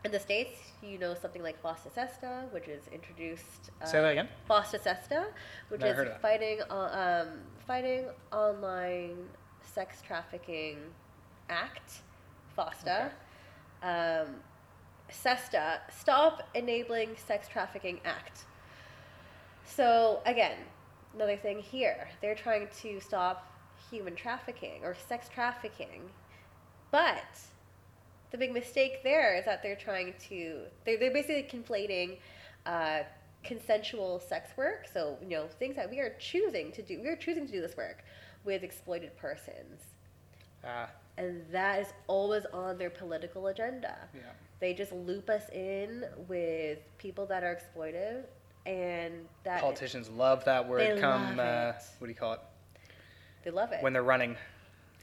in 0.08 0.12
the 0.14 0.20
states, 0.20 0.58
you 0.82 0.98
know 0.98 1.14
something 1.14 1.44
like 1.44 1.62
Fosta 1.62 1.92
Sesta, 1.94 2.46
which 2.52 2.68
is 2.68 2.84
introduced. 2.92 3.72
Uh, 3.82 3.86
Say 3.86 4.02
that 4.02 4.12
again. 4.12 4.30
Fosta 4.50 4.82
Sesta, 4.82 5.26
which 5.68 5.82
Never 5.82 6.06
is 6.06 6.12
fighting 6.22 6.60
uh, 6.70 7.26
um, 7.26 7.40
fighting 7.68 8.06
online 8.32 9.18
sex 9.62 10.02
trafficking 10.02 10.78
act. 11.50 12.02
Fosta. 12.58 13.12
Um, 13.84 14.28
SESTA, 15.10 15.80
Stop 15.90 16.44
Enabling 16.54 17.16
Sex 17.16 17.48
Trafficking 17.48 18.02
Act. 18.04 18.46
So 19.64 20.22
again, 20.26 20.58
another 21.16 21.38
thing 21.38 21.60
here, 21.60 22.10
they're 22.22 22.36
trying 22.36 22.68
to 22.82 23.00
stop 23.00 23.50
human 23.90 24.16
trafficking 24.16 24.82
or 24.84 24.96
sex 25.08 25.30
trafficking, 25.30 26.10
but 26.92 27.40
the 28.32 28.38
big 28.38 28.54
mistake 28.54 29.04
there 29.04 29.36
is 29.36 29.46
that 29.46 29.64
they're 29.64 29.76
trying 29.76 30.14
to 30.30 30.60
they're, 30.86 30.98
they're 30.98 31.14
basically 31.14 31.44
conflating 31.44 32.18
uh, 32.66 33.00
consensual 33.44 34.20
sex 34.20 34.52
work 34.58 34.86
so 34.92 35.18
you 35.22 35.30
know 35.30 35.48
things 35.60 35.76
that 35.76 35.90
we 35.90 36.00
are 36.00 36.14
choosing 36.20 36.72
to 36.72 36.82
do 36.82 37.00
we 37.02 37.08
are 37.08 37.16
choosing 37.16 37.46
to 37.46 37.52
do 37.52 37.62
this 37.62 37.78
work 37.78 38.04
with 38.46 38.64
exploited 38.64 39.16
persons 39.18 39.82
Ah, 40.66 40.90
and 41.18 41.46
that 41.52 41.80
is 41.80 41.88
always 42.08 42.46
on 42.52 42.78
their 42.78 42.90
political 42.90 43.48
agenda 43.48 43.96
yeah. 44.14 44.22
they 44.60 44.74
just 44.74 44.92
loop 44.92 45.30
us 45.30 45.44
in 45.54 46.04
with 46.28 46.80
people 46.98 47.26
that 47.28 47.44
are 47.44 47.56
exploitive 47.56 48.24
and 48.66 49.14
that 49.46 49.62
Politicians 49.62 50.10
love 50.10 50.44
that 50.44 50.68
word. 50.68 51.00
Come, 51.00 51.40
uh, 51.40 51.72
what 52.00 52.08
do 52.08 52.10
you 52.10 52.16
call 52.16 52.34
it? 52.34 52.42
they 53.44 53.52
love 53.52 53.72
it 53.72 53.82
When 53.82 53.94
they're 53.94 54.04
running. 54.04 54.36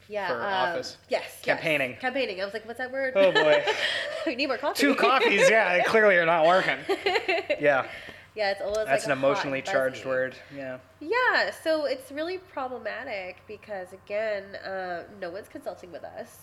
Yeah 0.09 0.29
for 0.29 0.35
um, 0.35 0.53
office. 0.71 0.97
yes 1.09 1.23
yes. 1.23 1.41
Campaigning. 1.45 1.97
campaigning 2.01 2.41
i 2.41 2.45
was 2.45 2.53
like 2.55 2.67
what's 2.67 2.79
that 2.79 2.93
word 2.93 3.13
Oh, 3.17 3.33
boy. 3.33 3.65
we 4.27 4.35
need 4.37 4.47
more 4.47 4.59
coffee 4.59 4.81
Two 4.81 4.95
coffees, 4.95 5.49
yeah, 5.51 5.77
they 5.79 5.83
clearly 5.85 6.17
are 6.17 6.27
not 6.27 6.47
working. 6.47 6.79
Yeah. 7.61 7.87
yeah 8.35 8.51
it's 8.51 8.61
always 8.61 8.87
That's 8.87 9.05
like 9.07 9.13
an 9.13 9.13
emotionally 9.13 9.63
charged 9.63 10.05
word. 10.05 10.35
Yeah. 10.55 10.79
Yeah, 11.01 11.51
so 11.63 11.85
it's 11.85 12.11
really 12.11 12.39
problematic 12.39 13.37
because 13.47 13.93
again, 13.93 14.57
uh, 14.57 15.05
no 15.21 15.31
one's 15.31 15.49
consulting 15.49 15.93
with 15.93 16.03
us. 16.05 16.39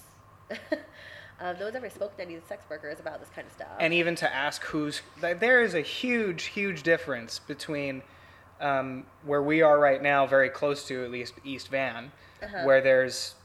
um, 0.51 1.55
no 1.59 1.66
one's 1.66 1.76
ever 1.76 1.89
spoken 1.89 2.16
to 2.18 2.24
any 2.24 2.36
of 2.36 2.41
the 2.41 2.47
sex 2.47 2.64
workers 2.70 2.99
about 2.99 3.20
this 3.20 3.30
kind 3.36 3.45
of 3.47 3.53
stuff. 3.53 3.68
and 3.80 3.93
even 3.93 4.16
to 4.16 4.34
ask 4.34 4.64
who's 4.66 5.01
there 5.20 5.62
is 5.62 5.74
a 5.74 5.82
huge 5.82 6.43
huge 6.45 6.84
difference 6.84 7.39
between 7.39 8.01
um, 8.59 9.05
where 9.26 9.41
we 9.41 9.62
are 9.62 9.80
right 9.80 10.01
now 10.03 10.26
very 10.28 10.49
close 10.49 10.86
to 10.88 11.03
at 11.03 11.12
least 11.12 11.34
east 11.43 11.68
van 11.70 12.12
Uh-huh. 12.43 12.64
where 12.64 12.82
there's 12.82 13.36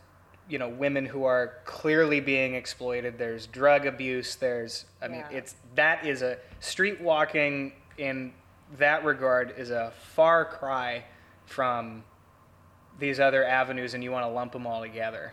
you 0.48 0.58
know 0.58 0.68
women 0.68 1.04
who 1.04 1.24
are 1.24 1.54
clearly 1.64 2.20
being 2.20 2.54
exploited 2.54 3.18
there's 3.18 3.46
drug 3.48 3.84
abuse 3.86 4.36
there's 4.36 4.84
i 5.02 5.08
mean 5.08 5.24
Yeah. 5.30 5.38
it's 5.38 5.54
that 5.74 6.06
is 6.06 6.22
a 6.22 6.38
street 6.60 7.00
walking 7.00 7.72
in 7.98 8.32
that 8.78 9.04
regard 9.04 9.54
is 9.56 9.70
a 9.70 9.92
far 10.14 10.44
cry 10.44 11.04
from 11.46 12.04
these 12.98 13.20
other 13.20 13.44
avenues 13.44 13.94
and 13.94 14.02
you 14.02 14.10
want 14.10 14.24
to 14.24 14.28
lump 14.28 14.52
them 14.52 14.66
all 14.66 14.80
together. 14.80 15.32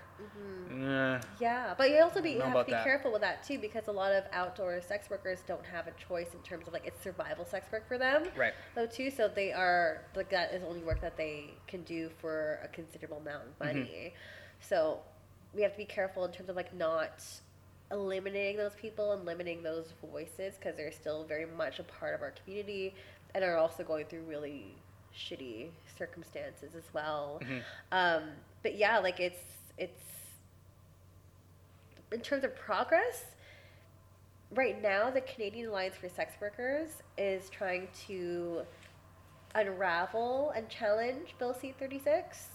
Nah. 0.70 1.20
Yeah, 1.40 1.74
but 1.78 1.90
you 1.90 2.02
also 2.02 2.22
be, 2.22 2.32
you 2.32 2.42
have 2.42 2.54
to 2.54 2.64
be 2.66 2.72
that. 2.72 2.84
careful 2.84 3.12
with 3.12 3.22
that 3.22 3.44
too 3.44 3.58
because 3.58 3.88
a 3.88 3.92
lot 3.92 4.12
of 4.12 4.24
outdoor 4.34 4.82
sex 4.82 5.10
workers 5.10 5.44
don't 5.48 5.66
have 5.66 5.88
a 5.88 5.92
choice 5.92 6.34
in 6.34 6.40
terms 6.40 6.68
of 6.68 6.74
like 6.74 6.86
it's 6.86 7.02
survival 7.02 7.46
sex 7.46 7.72
work 7.72 7.88
for 7.88 7.98
them. 7.98 8.26
Right. 8.36 8.54
Though 8.76 8.86
too, 8.86 9.10
so 9.10 9.30
they 9.34 9.54
are 9.54 10.02
like 10.16 10.30
that 10.32 10.54
is 10.54 10.64
only 10.64 10.82
work 10.82 11.00
that 11.02 11.16
they 11.16 11.52
can 11.68 11.84
do 11.84 12.10
for 12.20 12.60
a 12.64 12.68
considerable 12.68 13.18
amount 13.18 13.44
of 13.60 13.68
Mm-hmm. 13.68 14.10
So 14.68 15.00
we 15.54 15.62
have 15.62 15.72
to 15.74 15.78
be 15.78 15.86
careful 15.86 16.26
in 16.26 16.32
terms 16.32 16.50
of 16.50 16.56
like 16.56 16.74
not 16.74 17.24
eliminating 17.92 18.58
those 18.58 18.74
people 18.74 19.12
and 19.12 19.26
limiting 19.26 19.62
those 19.62 19.94
voices 20.12 20.56
because 20.56 20.76
they're 20.76 20.92
still 20.92 21.24
very 21.26 21.46
much 21.46 21.80
a 21.80 21.84
part 21.84 22.16
of 22.16 22.22
our 22.22 22.32
community 22.44 22.96
and 23.36 23.44
are 23.44 23.58
also 23.58 23.84
going 23.84 24.06
through 24.06 24.24
really 24.24 24.76
shitty 25.16 25.68
circumstances 25.98 26.76
as 26.76 26.84
well. 26.94 27.40
Mhm. 27.44 27.62
Um, 27.92 28.32
but 28.64 28.76
yeah, 28.76 28.98
like 29.00 29.20
it's 29.20 29.42
it's 29.78 30.02
in 32.12 32.22
terms 32.22 32.44
of 32.44 32.56
progress. 32.56 33.26
Right 34.52 34.80
now, 34.82 35.10
the 35.10 35.22
Canadian 35.22 35.70
Alliance 35.70 35.96
for 35.96 36.10
Sex 36.10 36.36
Workers 36.40 37.02
is 37.18 37.50
trying 37.50 37.88
to 38.08 38.62
unravel 39.56 40.52
and 40.56 40.70
challenge 40.70 41.36
Bill 41.40 41.54
C 41.56 41.74
36 41.80 42.50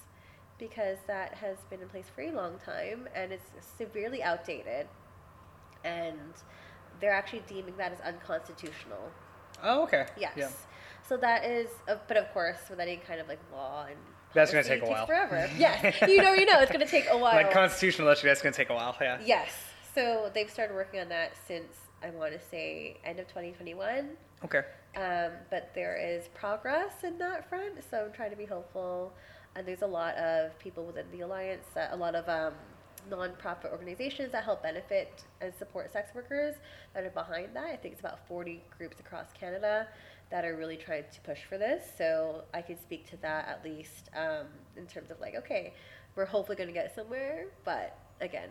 because 0.58 0.98
that 1.06 1.34
has 1.34 1.56
been 1.70 1.80
in 1.80 1.88
place 1.88 2.06
for 2.14 2.22
a 2.22 2.30
long 2.30 2.58
time 2.64 3.08
and 3.14 3.32
it's 3.32 3.50
severely 3.76 4.22
outdated. 4.22 4.86
And 5.84 6.18
they're 7.00 7.12
actually 7.12 7.42
deeming 7.46 7.76
that 7.76 7.92
as 7.92 8.00
unconstitutional. 8.00 9.12
Oh, 9.62 9.82
okay. 9.84 10.06
Yes. 10.18 10.32
Yeah. 10.36 10.48
So 11.08 11.16
that 11.18 11.44
is, 11.44 11.70
uh, 11.88 11.96
but 12.06 12.16
of 12.16 12.32
course, 12.32 12.58
with 12.68 12.80
any 12.80 12.96
kind 12.96 13.20
of 13.20 13.28
like 13.28 13.40
law 13.52 13.86
and 13.88 13.96
That's 14.34 14.50
gonna 14.50 14.64
take 14.64 14.82
a 14.82 14.86
while. 14.86 15.06
forever. 15.06 15.48
yes, 15.58 16.02
you 16.02 16.20
know, 16.20 16.32
you 16.34 16.44
know, 16.44 16.60
it's 16.60 16.70
gonna 16.70 16.86
take 16.86 17.06
a 17.10 17.16
while. 17.16 17.34
Like 17.34 17.52
constitutional 17.52 18.08
election, 18.08 18.28
that's 18.28 18.42
going 18.42 18.52
to 18.52 18.56
take 18.56 18.70
a 18.70 18.74
while. 18.74 18.96
Yeah. 19.00 19.18
yes. 19.24 19.50
So 19.94 20.30
they've 20.34 20.50
started 20.50 20.74
working 20.74 21.00
on 21.00 21.08
that 21.08 21.32
since 21.46 21.76
I 22.02 22.10
want 22.10 22.32
to 22.32 22.40
say 22.40 22.98
end 23.04 23.18
of 23.18 23.26
2021. 23.28 24.10
Okay. 24.44 24.62
Um, 24.96 25.32
but 25.50 25.70
there 25.74 25.96
is 25.96 26.28
progress 26.34 27.04
in 27.04 27.18
that 27.18 27.48
front, 27.48 27.74
so 27.90 28.04
I'm 28.06 28.12
trying 28.12 28.30
to 28.30 28.36
be 28.36 28.44
hopeful. 28.44 29.12
And 29.56 29.66
there's 29.66 29.82
a 29.82 29.86
lot 29.86 30.14
of 30.16 30.56
people 30.58 30.84
within 30.84 31.06
the 31.12 31.22
alliance, 31.22 31.66
that, 31.74 31.92
a 31.92 31.96
lot 31.96 32.14
of 32.14 32.28
um, 32.28 32.54
nonprofit 33.10 33.70
organizations 33.70 34.32
that 34.32 34.44
help 34.44 34.62
benefit 34.62 35.24
and 35.40 35.52
support 35.58 35.92
sex 35.92 36.14
workers 36.14 36.54
that 36.94 37.04
are 37.04 37.10
behind 37.10 37.54
that. 37.54 37.66
I 37.66 37.76
think 37.76 37.92
it's 37.92 38.00
about 38.00 38.26
40 38.28 38.62
groups 38.76 39.00
across 39.00 39.26
Canada 39.38 39.88
that 40.30 40.44
are 40.44 40.56
really 40.56 40.76
trying 40.76 41.04
to 41.12 41.20
push 41.22 41.40
for 41.48 41.58
this. 41.58 41.82
So 41.96 42.42
I 42.52 42.62
can 42.62 42.78
speak 42.80 43.08
to 43.10 43.16
that 43.18 43.48
at 43.48 43.64
least 43.64 44.10
um, 44.14 44.46
in 44.76 44.86
terms 44.86 45.10
of 45.10 45.20
like, 45.20 45.34
okay, 45.36 45.72
we're 46.14 46.26
hopefully 46.26 46.56
going 46.56 46.68
to 46.68 46.74
get 46.74 46.94
somewhere, 46.94 47.46
but 47.64 47.98
again, 48.20 48.50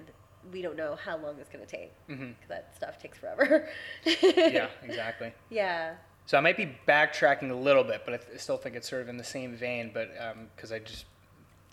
we 0.52 0.62
don't 0.62 0.78
know 0.78 0.96
how 0.96 1.18
long 1.18 1.36
it's 1.40 1.50
going 1.50 1.66
to 1.66 1.70
take 1.70 1.92
because 2.08 2.48
that 2.48 2.74
stuff 2.76 3.00
takes 3.00 3.18
forever. 3.18 3.68
Yeah, 4.06 4.70
exactly. 4.84 5.34
Yeah. 5.50 5.96
So 6.28 6.38
I 6.38 6.42
might 6.42 6.58
be 6.58 6.70
backtracking 6.88 7.50
a 7.50 7.56
little 7.56 7.84
bit, 7.84 8.02
but 8.06 8.14
I 8.14 8.18
th- 8.18 8.40
still 8.40 8.58
think 8.58 8.76
it's 8.76 8.88
sort 8.88 9.02
of 9.02 9.10
in 9.10 9.18
the 9.18 9.24
same 9.24 9.56
vein. 9.56 9.90
But 9.94 10.12
because 10.56 10.72
I 10.72 10.80
just 10.80 11.06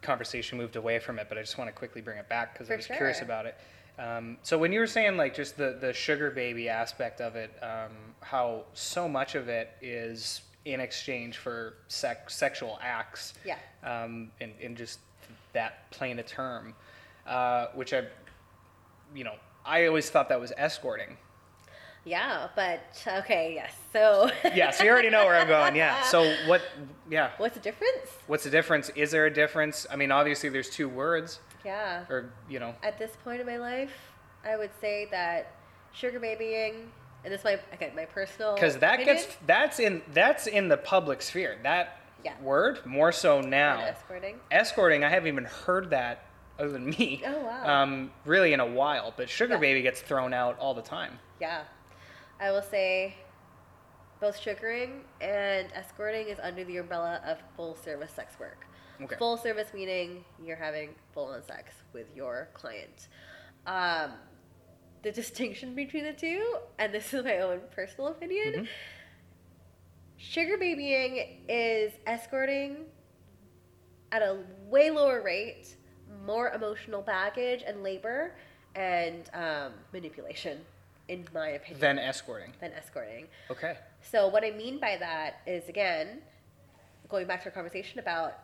conversation 0.00 0.57
moved 0.59 0.76
away 0.76 0.98
from 0.98 1.18
it, 1.18 1.26
but 1.28 1.36
I 1.36 1.40
just 1.42 1.59
want 1.59 1.68
to 1.68 1.72
quickly 1.72 2.00
bring 2.00 2.18
it 2.18 2.28
back 2.28 2.55
because 2.55 2.70
I 2.70 2.76
was 2.76 2.86
curious 2.86 3.20
about 3.20 3.46
it. 3.46 3.57
Um, 3.98 4.38
so 4.42 4.57
when 4.59 4.72
you 4.72 4.80
were 4.80 4.86
saying 4.86 5.16
like 5.16 5.34
just 5.34 5.57
the 5.57 5.76
the 5.80 5.92
sugar 5.92 6.30
baby 6.30 6.68
aspect 6.68 7.20
of 7.20 7.36
it, 7.36 7.50
um, 7.62 7.92
how 8.20 8.64
so 8.74 9.09
much 9.09 9.34
of 9.34 9.48
it 9.48 9.70
is 9.82 10.40
in 10.64 10.80
exchange 10.80 11.36
for 11.38 11.74
sex, 11.88 12.34
sexual 12.34 12.78
acts, 12.82 13.34
Yeah. 13.44 13.57
um, 13.84 14.30
in, 14.40 14.52
in 14.61 14.74
just 14.76 14.98
that 15.52 15.90
plain 15.90 16.18
a 16.18 16.22
term, 16.22 16.74
uh, 17.26 17.66
which 17.74 17.92
I, 17.92 18.05
you 19.14 19.24
know, 19.24 19.34
I 19.66 19.86
always 19.86 20.09
thought 20.11 20.28
that 20.30 20.40
was 20.40 20.52
escorting. 20.57 21.16
Yeah, 22.05 22.48
but 22.55 22.80
okay, 23.07 23.52
yes. 23.55 23.72
So 23.92 24.30
Yeah, 24.55 24.70
so 24.70 24.84
you 24.84 24.90
already 24.90 25.11
know 25.11 25.24
where 25.24 25.36
I'm 25.36 25.48
going. 25.48 25.74
Yeah. 25.74 26.02
So 26.02 26.34
what? 26.46 26.62
Yeah. 27.11 27.30
what's 27.38 27.55
the 27.55 27.61
difference? 27.61 28.11
What's 28.26 28.44
the 28.44 28.50
difference? 28.50 28.90
Is 28.90 29.11
there 29.11 29.26
a 29.26 29.32
difference? 29.32 29.86
I 29.90 29.96
mean, 29.96 30.11
obviously 30.12 30.48
there's 30.50 30.68
two 30.70 30.88
words, 30.88 31.40
Yeah. 31.64 32.05
or 32.11 32.30
you 32.48 32.59
know, 32.61 32.74
At 32.82 32.98
this 32.98 33.12
point 33.24 33.40
in 33.40 33.46
my 33.46 33.57
life, 33.57 33.92
I 34.44 34.57
would 34.57 34.70
say 34.80 35.09
that 35.11 35.52
sugar 35.92 36.20
babying, 36.20 36.90
and 37.24 37.32
this 37.32 37.40
is 37.40 37.44
my 37.44 37.59
again 37.72 37.92
my 37.96 38.05
personal 38.05 38.55
because 38.55 38.76
that 38.78 38.94
opinion, 39.00 39.16
gets 39.16 39.36
that's 39.46 39.78
in 39.80 40.02
that's 40.12 40.46
in 40.46 40.68
the 40.68 40.76
public 40.76 41.22
sphere. 41.22 41.57
That 41.62 42.00
Yeah. 42.22 42.32
word 42.42 42.84
more 42.84 43.12
so 43.12 43.38
and 43.38 43.50
now. 43.50 43.80
escorting. 43.80 44.40
Escorting, 44.50 45.05
I 45.05 45.09
haven't 45.09 45.28
even 45.28 45.44
heard 45.46 45.90
that 45.90 46.24
other 46.59 46.70
than 46.70 46.86
me. 46.90 47.22
Oh, 47.26 47.38
wow. 47.40 47.82
Um, 47.82 48.12
really 48.26 48.52
in 48.52 48.61
a 48.61 48.66
while, 48.66 49.12
but 49.16 49.28
sugar 49.30 49.55
Yeah. 49.55 49.61
baby 49.61 49.82
gets 49.82 50.00
thrown 50.02 50.32
out 50.34 50.59
all 50.59 50.72
the 50.74 50.82
time. 50.82 51.18
Yeah, 51.40 51.62
I 52.41 52.51
will 52.51 52.62
say 52.62 53.14
both 54.20 54.39
sugaring 54.39 55.03
and 55.20 55.68
escorting 55.74 56.28
is 56.28 56.39
under 56.43 56.64
the 56.64 56.78
umbrella 56.78 57.20
of 57.26 57.39
full 57.57 57.74
service 57.74 58.11
sex 58.12 58.39
work. 58.39 58.66
Okay. 59.03 59.16
Full 59.16 59.37
service 59.37 59.68
meaning 59.74 60.24
you're 60.43 60.57
having 60.57 60.91
full 61.12 61.26
on 61.26 61.43
sex 61.45 61.74
with 61.93 62.07
your 62.14 62.49
client. 62.55 63.09
Um, 63.66 64.12
the 65.03 65.12
distinction 65.12 65.74
between 65.82 66.05
the 66.05 66.12
two, 66.12 66.57
and 66.78 66.93
this 66.93 67.12
is 67.12 67.24
my 67.24 67.39
own 67.39 67.61
personal 67.74 68.09
opinion, 68.09 68.55
Mhm. 68.64 68.68
sugar 70.16 70.57
babying 70.57 71.45
is 71.49 71.93
escorting 72.07 72.87
at 74.12 74.22
a 74.22 74.39
way 74.66 74.91
lower 74.91 75.22
rate, 75.22 75.76
more 76.24 76.51
emotional 76.53 77.03
baggage 77.03 77.62
and 77.66 77.82
labor 77.82 78.37
and 78.76 79.28
um, 79.35 79.72
manipulation, 79.93 80.61
in 81.09 81.24
my 81.34 81.48
opinion, 81.50 81.80
Then 81.80 81.98
escorting. 81.98 82.52
than 82.61 82.72
escorting. 82.72 83.26
Okay. 83.50 83.76
So 84.02 84.28
what 84.28 84.44
I 84.44 84.50
mean 84.50 84.78
by 84.78 84.96
that 84.98 85.40
is 85.46 85.68
again, 85.68 86.20
going 87.09 87.26
back 87.26 87.42
to 87.42 87.48
our 87.48 87.55
conversation 87.55 87.98
about, 87.98 88.38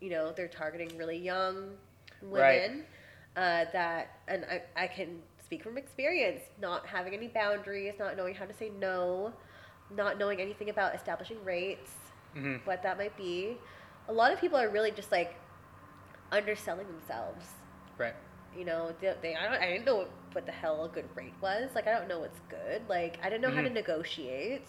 you 0.00 0.10
know, 0.10 0.32
they're 0.32 0.48
targeting 0.48 0.96
really 0.96 1.16
young 1.18 1.70
Right. 2.22 2.60
women. 2.62 2.84
Uh, 3.36 3.64
that 3.72 4.18
and 4.28 4.44
I, 4.44 4.62
I 4.76 4.86
can 4.86 5.20
speak 5.42 5.62
from 5.64 5.76
experience, 5.76 6.40
not 6.60 6.86
having 6.86 7.14
any 7.14 7.28
boundaries, 7.28 7.94
not 7.98 8.16
knowing 8.16 8.34
how 8.34 8.44
to 8.44 8.54
say 8.54 8.70
no, 8.78 9.32
not 9.90 10.18
knowing 10.18 10.40
anything 10.40 10.70
about 10.70 10.94
establishing 10.94 11.42
rates, 11.44 11.90
hmm 12.34 12.56
what 12.64 12.82
that 12.82 12.96
might 12.96 13.16
be. 13.16 13.56
A 14.08 14.12
lot 14.12 14.32
of 14.32 14.40
people 14.40 14.58
are 14.58 14.68
really 14.68 14.90
just 14.90 15.10
like 15.10 15.34
underselling 16.32 16.86
themselves 16.86 17.46
Right. 17.98 18.14
you 18.56 18.64
know 18.64 18.92
they, 19.00 19.14
they 19.22 19.34
I, 19.36 19.44
don't, 19.48 19.62
I 19.62 19.66
didn't 19.72 19.84
know 19.84 20.06
what, 20.34 20.46
the 20.46 20.52
hell 20.52 20.84
a 20.84 20.88
good 20.88 21.08
rate 21.14 21.34
was. 21.40 21.70
Like 21.74 21.86
i 21.86 21.92
don't 21.92 22.08
know 22.08 22.20
what's 22.20 22.40
good. 22.48 22.82
Like 22.88 23.18
i 23.22 23.28
didn't 23.30 23.42
know 23.42 23.50
how 23.50 23.62
to 23.62 23.68
Mhm. 23.70 23.74
negotiate. 23.74 24.68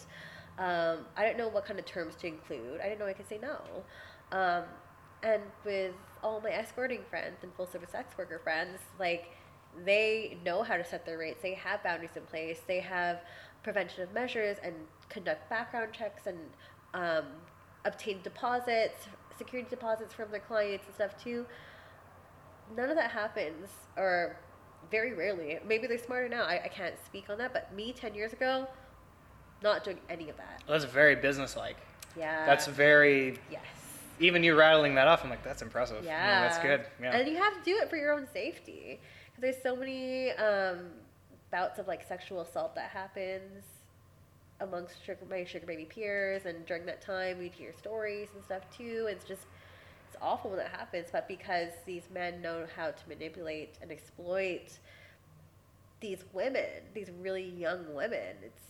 Um, 0.58 1.06
i 1.18 1.24
didn't 1.26 1.38
know 1.38 1.50
what 1.50 1.66
kind 1.66 1.80
of 1.80 1.86
terms 1.86 2.16
to 2.18 2.28
include. 2.28 2.80
I 2.82 2.86
didn't 2.86 3.00
know 3.00 3.08
i 3.08 3.14
could 3.14 3.28
say 3.28 3.40
no. 3.40 3.60
Um, 4.32 4.64
and 5.24 5.42
with 5.64 5.94
all 6.24 6.42
my 6.42 6.52
escorting 6.52 7.04
friends 7.10 7.38
and 7.44 7.54
full 7.56 7.68
service 7.68 7.92
sex 7.92 8.18
worker 8.18 8.40
friends 8.44 8.80
like 9.00 9.32
they 9.86 10.38
know 10.46 10.64
how 10.64 10.78
to 10.78 10.84
set 10.86 11.06
their 11.06 11.18
rates. 11.18 11.42
They 11.42 11.54
have 11.56 11.84
boundaries 11.84 12.16
in 12.16 12.24
place. 12.24 12.62
They 12.66 12.80
have 12.80 13.20
preventative 13.64 14.14
measures 14.14 14.58
and 14.64 14.74
conduct 15.10 15.50
background 15.50 15.92
checks 15.94 16.28
and 16.28 16.38
um, 16.94 17.26
obtain 17.84 18.22
deposits 18.24 19.08
security 19.38 19.70
deposits 19.70 20.14
from 20.14 20.32
their 20.32 20.40
clients 20.40 20.86
and 20.86 20.96
stuff 20.96 21.22
too. 21.22 21.46
None 22.76 22.90
of 22.90 22.96
that 22.96 23.12
happens 23.12 23.68
or 23.98 24.38
very 24.92 25.14
rarely 25.14 25.58
maybe 25.68 25.88
they're 25.88 25.98
smarter 25.98 26.30
now 26.30 26.44
I, 26.44 26.64
I 26.66 26.68
can't 26.68 26.96
speak 27.06 27.30
on 27.30 27.38
that 27.40 27.54
but 27.54 27.74
me 27.74 27.94
10 27.94 28.14
years 28.16 28.34
ago 28.34 28.68
not 29.64 29.84
doing 29.84 30.00
any 30.10 30.30
of 30.30 30.38
that 30.38 30.64
That's 30.68 30.86
very 30.86 31.16
businesslike. 31.16 31.78
yeah 32.18 32.46
That's 32.46 32.68
very. 32.68 33.40
yes 33.50 33.62
Even 34.20 34.44
you 34.44 34.56
rattling 34.56 34.96
that 34.96 35.08
off, 35.08 35.24
I'm 35.24 35.30
like, 35.30 35.44
that's 35.44 35.62
impressive. 35.62 36.04
No, 36.04 36.10
yeah 36.10 36.42
that's 36.42 36.60
good. 36.60 36.82
Yeah. 37.02 37.16
and 37.18 37.28
you 37.28 37.38
have 37.38 37.54
to 37.54 37.62
do 37.64 37.78
it 37.78 37.90
for 37.90 37.96
your 37.98 38.14
own 38.14 38.28
safety 38.32 39.00
'Cause 39.34 39.42
there's 39.42 39.62
so 39.62 39.76
many 39.76 40.32
um, 40.32 40.92
bouts 41.52 41.80
of 41.80 41.88
like 41.88 42.04
sexual 42.08 42.42
assault 42.42 42.76
that 42.76 42.90
happens 42.92 43.64
amongst 44.62 45.04
sugar, 45.06 45.20
my 45.30 45.44
sugar 45.44 45.66
baby 45.66 45.84
peers 45.86 46.46
and 46.46 46.66
during 46.66 46.86
that 46.86 47.02
time 47.02 47.38
we'd 47.40 47.54
hear 47.54 47.74
stories 47.78 48.30
and 48.36 48.44
stuff 48.44 48.64
too 48.76 49.08
it's 49.10 49.26
just 49.26 49.46
it's 50.16 50.24
awful 50.24 50.52
when 50.52 50.60
that 50.60 50.72
happens 50.72 51.08
but 51.12 51.28
because 51.28 51.70
these 51.86 52.04
men 52.14 52.42
know 52.42 52.66
how 52.76 52.88
to 52.88 53.10
manipulate 53.10 53.76
and 53.82 53.92
exploit 53.92 54.80
these 56.00 56.24
women 56.34 56.66
these 56.94 57.10
really 57.22 57.50
young 57.50 57.94
women 57.94 58.36
it's 58.44 58.62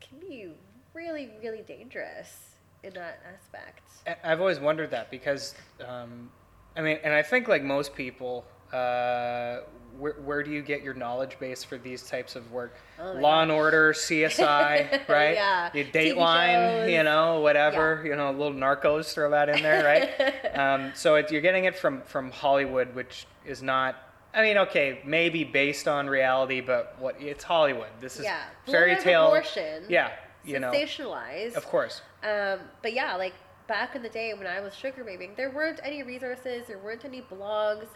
can 0.00 0.18
be 0.18 0.48
really 0.92 1.30
really 1.42 1.62
dangerous 1.62 2.54
in 2.82 2.92
that 2.94 3.20
aspect. 3.34 3.80
I've 4.22 4.40
always 4.40 4.60
wondered 4.60 4.90
that 4.90 5.10
because, 5.10 5.54
um, 5.86 6.30
I 6.76 6.82
mean, 6.82 6.98
and 7.02 7.14
I 7.14 7.22
think 7.22 7.48
like 7.48 7.62
most 7.62 7.94
people, 7.94 8.44
Uh, 8.72 9.60
where, 9.98 10.14
where 10.24 10.42
do 10.42 10.50
you 10.50 10.62
get 10.62 10.82
your 10.82 10.94
knowledge 10.94 11.38
base 11.38 11.62
for 11.64 11.78
these 11.78 12.02
types 12.02 12.36
of 12.36 12.50
work? 12.52 12.74
Oh 12.98 13.12
Law 13.12 13.42
and 13.42 13.50
Order, 13.50 13.92
CSI, 13.92 15.08
right? 15.08 15.34
Yeah. 15.34 15.70
You 15.74 15.84
TV 15.84 16.14
Dateline, 16.16 16.92
you 16.92 17.02
know, 17.02 17.40
whatever, 17.40 18.02
you 18.04 18.16
know, 18.16 18.30
little 18.30 18.52
Narcos, 18.52 19.12
throw 19.14 19.30
that 19.30 19.48
in 19.48 19.62
there, 19.62 19.84
right? 19.84 20.54
um, 20.58 20.92
so 20.94 21.14
it, 21.16 21.30
you're 21.30 21.40
getting 21.40 21.64
it 21.64 21.76
from 21.76 22.02
from 22.02 22.30
Hollywood, 22.30 22.94
which 22.94 23.26
is 23.44 23.62
not. 23.62 23.96
I 24.32 24.42
mean, 24.42 24.58
okay, 24.58 25.00
maybe 25.04 25.44
based 25.44 25.86
on 25.86 26.08
reality, 26.08 26.60
but 26.60 26.96
what 26.98 27.20
it's 27.20 27.44
Hollywood. 27.44 27.90
This 28.00 28.18
is 28.18 28.24
Yeah. 28.24 28.42
fairy 28.66 28.86
Blown 28.86 28.90
out 28.90 28.98
of 28.98 29.04
tale. 29.04 29.30
proportion, 29.30 29.84
Yeah, 29.88 30.10
you 30.44 30.58
know, 30.58 30.72
sensationalized. 30.72 31.54
of 31.54 31.64
course. 31.66 32.02
Um, 32.24 32.58
but 32.82 32.92
yeah, 32.94 33.14
like 33.14 33.34
back 33.68 33.94
in 33.94 34.02
the 34.02 34.08
day 34.08 34.34
when 34.34 34.46
I 34.48 34.60
was 34.60 34.74
sugar 34.74 35.04
babing, 35.04 35.34
there 35.36 35.50
weren't 35.50 35.78
any 35.84 36.02
resources, 36.02 36.66
there 36.66 36.78
weren't 36.78 37.04
any 37.04 37.22
blogs, 37.22 37.86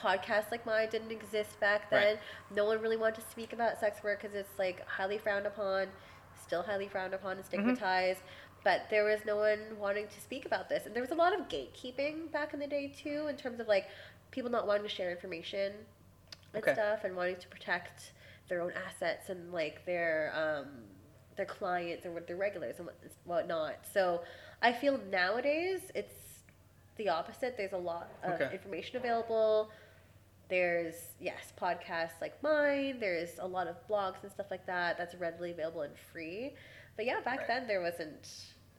podcasts 0.00 0.50
like 0.50 0.64
mine 0.66 0.88
didn't 0.90 1.10
exist 1.10 1.58
back 1.60 1.90
then. 1.90 2.16
Right. 2.16 2.18
No 2.54 2.64
one 2.64 2.80
really 2.80 2.96
wanted 2.96 3.16
to 3.16 3.30
speak 3.30 3.52
about 3.52 3.78
sex 3.80 4.02
work 4.02 4.22
because 4.22 4.34
it's 4.36 4.58
like 4.58 4.86
highly 4.88 5.18
frowned 5.18 5.46
upon, 5.46 5.86
still 6.40 6.62
highly 6.62 6.88
frowned 6.88 7.14
upon 7.14 7.36
and 7.36 7.44
stigmatized. 7.44 8.20
But 8.62 8.86
there 8.90 9.04
was 9.04 9.20
no 9.26 9.36
one 9.36 9.58
wanting 9.78 10.06
to 10.08 10.20
speak 10.20 10.46
about 10.46 10.68
this, 10.70 10.86
and 10.86 10.94
there 10.94 11.02
was 11.02 11.10
a 11.10 11.14
lot 11.14 11.38
of 11.38 11.48
gatekeeping 11.48 12.32
back 12.32 12.54
in 12.54 12.60
the 12.60 12.66
day 12.66 12.94
too, 12.96 13.26
in 13.28 13.36
terms 13.36 13.60
of 13.60 13.68
like 13.68 13.86
people 14.30 14.50
not 14.50 14.66
wanting 14.66 14.84
to 14.84 14.88
share 14.88 15.10
information 15.10 15.72
and 16.54 16.62
Okay. 16.62 16.72
stuff, 16.72 17.04
and 17.04 17.14
wanting 17.14 17.36
to 17.36 17.48
protect 17.48 18.12
their 18.48 18.60
own 18.62 18.72
assets 18.86 19.28
and 19.28 19.52
like 19.52 19.84
their 19.84 20.32
um, 20.34 20.68
their 21.36 21.46
clients 21.46 22.04
and 22.04 22.14
what 22.14 22.26
their 22.26 22.36
regulars 22.36 22.76
and 22.78 22.88
whatnot. 23.24 23.76
So 23.92 24.22
I 24.62 24.72
feel 24.72 24.98
nowadays 25.10 25.80
it's 25.94 26.14
the 26.96 27.08
opposite. 27.08 27.56
There's 27.56 27.72
a 27.72 27.76
lot 27.76 28.10
of 28.22 28.40
Okay. 28.40 28.54
information 28.54 28.96
available. 28.96 29.70
There's 30.48 30.94
yes, 31.20 31.52
podcasts 31.60 32.20
like 32.20 32.40
mine. 32.42 32.98
There's 33.00 33.38
a 33.38 33.46
lot 33.46 33.66
of 33.66 33.76
blogs 33.88 34.22
and 34.22 34.30
stuff 34.30 34.46
like 34.50 34.66
that 34.66 34.98
that's 34.98 35.14
readily 35.14 35.50
available 35.52 35.82
and 35.82 35.94
free. 36.12 36.54
But 36.96 37.06
yeah, 37.06 37.20
back 37.20 37.38
Right. 37.40 37.48
then 37.48 37.66
there 37.66 37.80
wasn't 37.80 38.28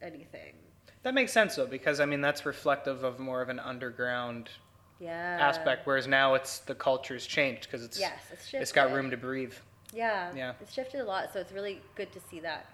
anything. 0.01 0.53
That 1.03 1.13
makes 1.13 1.31
sense 1.31 1.55
though, 1.55 1.65
because 1.67 1.99
I 1.99 2.05
mean 2.05 2.21
that's 2.21 2.45
reflective 2.45 3.03
of 3.03 3.19
more 3.19 3.41
of 3.41 3.49
an 3.49 3.59
underground 3.59 4.49
Yeah. 4.99 5.37
aspect, 5.39 5.85
whereas 5.85 6.07
now 6.07 6.35
it's 6.35 6.59
the 6.59 6.75
culture's 6.75 7.25
changed 7.27 7.63
because 7.63 7.83
it's 7.83 7.99
Yes, 7.99 8.19
it's 8.31 8.43
shifted. 8.45 8.61
it's 8.61 8.71
got 8.71 8.91
room 8.91 9.09
to 9.11 9.17
breathe. 9.17 9.53
Yeah. 9.93 10.31
Yeah. 10.35 10.53
It's 10.61 10.73
shifted 10.73 11.01
a 11.01 11.05
lot, 11.05 11.33
so 11.33 11.39
it's 11.39 11.51
really 11.51 11.81
good 11.95 12.11
to 12.13 12.19
see 12.19 12.39
that 12.41 12.65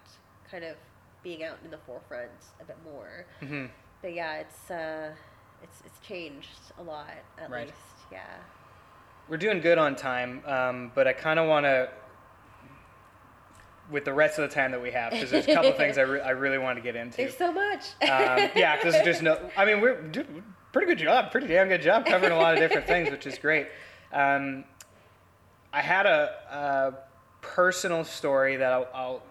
kind 0.49 0.63
of 0.63 0.75
being 1.23 1.43
out 1.43 1.57
in 1.63 1.71
the 1.71 1.77
forefront 1.77 2.31
a 2.59 2.65
bit 2.65 2.77
more. 2.83 3.25
hmm 3.39 3.67
But 4.01 4.13
yeah, 4.13 4.37
it's 4.37 4.69
uh, 4.71 5.13
it's 5.63 5.81
it's 5.85 5.99
changed 5.99 6.59
a 6.77 6.83
lot 6.83 7.09
at 7.37 7.49
Right. 7.49 7.67
least. 7.67 7.77
Yeah. 8.11 8.25
We're 9.27 9.37
doing 9.37 9.61
good 9.61 9.77
on 9.77 9.95
time, 9.95 10.43
um, 10.45 10.91
but 10.93 11.07
I 11.07 11.13
kind 11.13 11.39
of 11.39 11.47
want 11.47 11.65
to, 11.65 11.89
with 13.89 14.03
the 14.05 14.13
rest 14.13 14.39
of 14.39 14.49
the 14.49 14.53
time 14.53 14.71
that 14.71 14.81
we 14.81 14.91
have, 14.91 15.11
because 15.13 15.31
there's 15.31 15.47
a 15.47 15.53
couple 15.53 15.71
things 15.73 15.97
I, 15.97 16.01
re- 16.01 16.21
I 16.21 16.31
really 16.31 16.57
want 16.57 16.77
to 16.77 16.81
get 16.81 16.95
into. 16.95 17.17
There's 17.17 17.37
so 17.37 17.51
much. 17.51 17.85
um, 18.01 18.49
yeah, 18.55 18.75
because 18.75 18.93
there's 18.93 19.05
just 19.05 19.21
no. 19.21 19.39
I 19.55 19.65
mean, 19.65 19.79
we're 19.79 20.01
doing 20.01 20.43
pretty 20.73 20.87
good 20.87 20.97
job, 20.97 21.31
pretty 21.31 21.47
damn 21.47 21.67
good 21.67 21.81
job 21.81 22.05
covering 22.05 22.31
a 22.31 22.37
lot 22.37 22.53
of 22.53 22.59
different 22.59 22.87
things, 22.87 23.09
which 23.09 23.25
is 23.25 23.37
great. 23.37 23.67
Um, 24.13 24.65
I 25.73 25.81
had 25.81 26.05
a, 26.05 26.33
a 26.51 26.93
personal 27.41 28.03
story 28.03 28.57
that 28.57 28.73
I'll, 28.73 28.87
I'll 28.93 29.23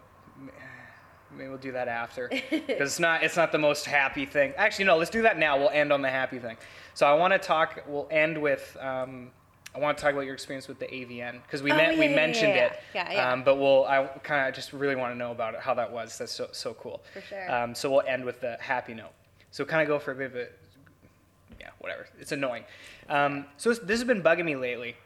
maybe 1.31 1.49
we'll 1.49 1.59
do 1.59 1.73
that 1.73 1.89
after 1.89 2.29
because 2.29 2.63
it's 2.69 3.01
not 3.01 3.23
it's 3.23 3.37
not 3.37 3.53
the 3.53 3.59
most 3.59 3.85
happy 3.85 4.25
thing. 4.25 4.55
Actually, 4.57 4.87
no, 4.87 4.97
let's 4.97 5.11
do 5.11 5.23
that 5.23 5.39
now. 5.39 5.59
We'll 5.59 5.71
end 5.71 5.93
on 5.93 6.01
the 6.03 6.11
happy 6.11 6.39
thing. 6.39 6.57
So 6.95 7.07
I 7.07 7.15
want 7.15 7.33
to 7.35 7.39
talk. 7.39 7.85
We'll 7.87 8.09
end 8.11 8.41
with. 8.41 8.77
Um, 8.81 9.31
I 9.75 9.79
want 9.79 9.97
to 9.97 10.03
talk 10.03 10.13
about 10.13 10.23
your 10.25 10.35
experience 10.35 10.67
with 10.67 10.79
the 10.81 10.87
AVN 10.87 11.43
because 11.43 11.63
we 11.63 11.71
Oh, 11.71 11.77
met, 11.77 11.95
yeah, 11.95 12.01
we 12.01 12.09
yeah, 12.09 12.17
mentioned 12.17 12.55
yeah, 12.55 12.65
it. 12.67 12.81
yeah. 12.95 13.13
Yeah. 13.13 13.33
Um, 13.33 13.45
but 13.45 13.57
we'll 13.57 13.85
I 13.85 14.05
kind 14.25 14.49
of 14.49 14.55
just 14.55 14.73
really 14.73 14.97
want 14.97 15.13
to 15.15 15.19
know 15.19 15.31
about 15.31 15.55
it, 15.55 15.61
how 15.61 15.75
that 15.75 15.93
was. 15.93 16.19
That's 16.19 16.33
so 16.33 16.49
so 16.53 16.75
cool. 16.75 17.03
For 17.15 17.21
sure. 17.21 17.53
Um, 17.55 17.75
so 17.75 17.91
we'll 17.91 18.03
end 18.07 18.25
with 18.25 18.41
the 18.41 18.57
happy 18.61 18.95
note. 18.95 19.13
So 19.53 19.65
kind 19.65 19.83
of 19.83 19.89
go 19.89 19.99
for 19.99 20.13
a 20.13 20.15
bit 20.15 20.27
of 20.27 20.37
a, 20.37 20.47
yeah, 21.61 21.69
whatever. 21.79 22.07
It's 22.19 22.33
annoying. 22.33 22.65
Um, 23.09 23.47
so 23.57 23.71
this, 23.71 23.79
this 23.81 23.99
has 24.01 24.07
been 24.07 24.23
bugging 24.23 24.45
me 24.45 24.57
lately, 24.57 24.97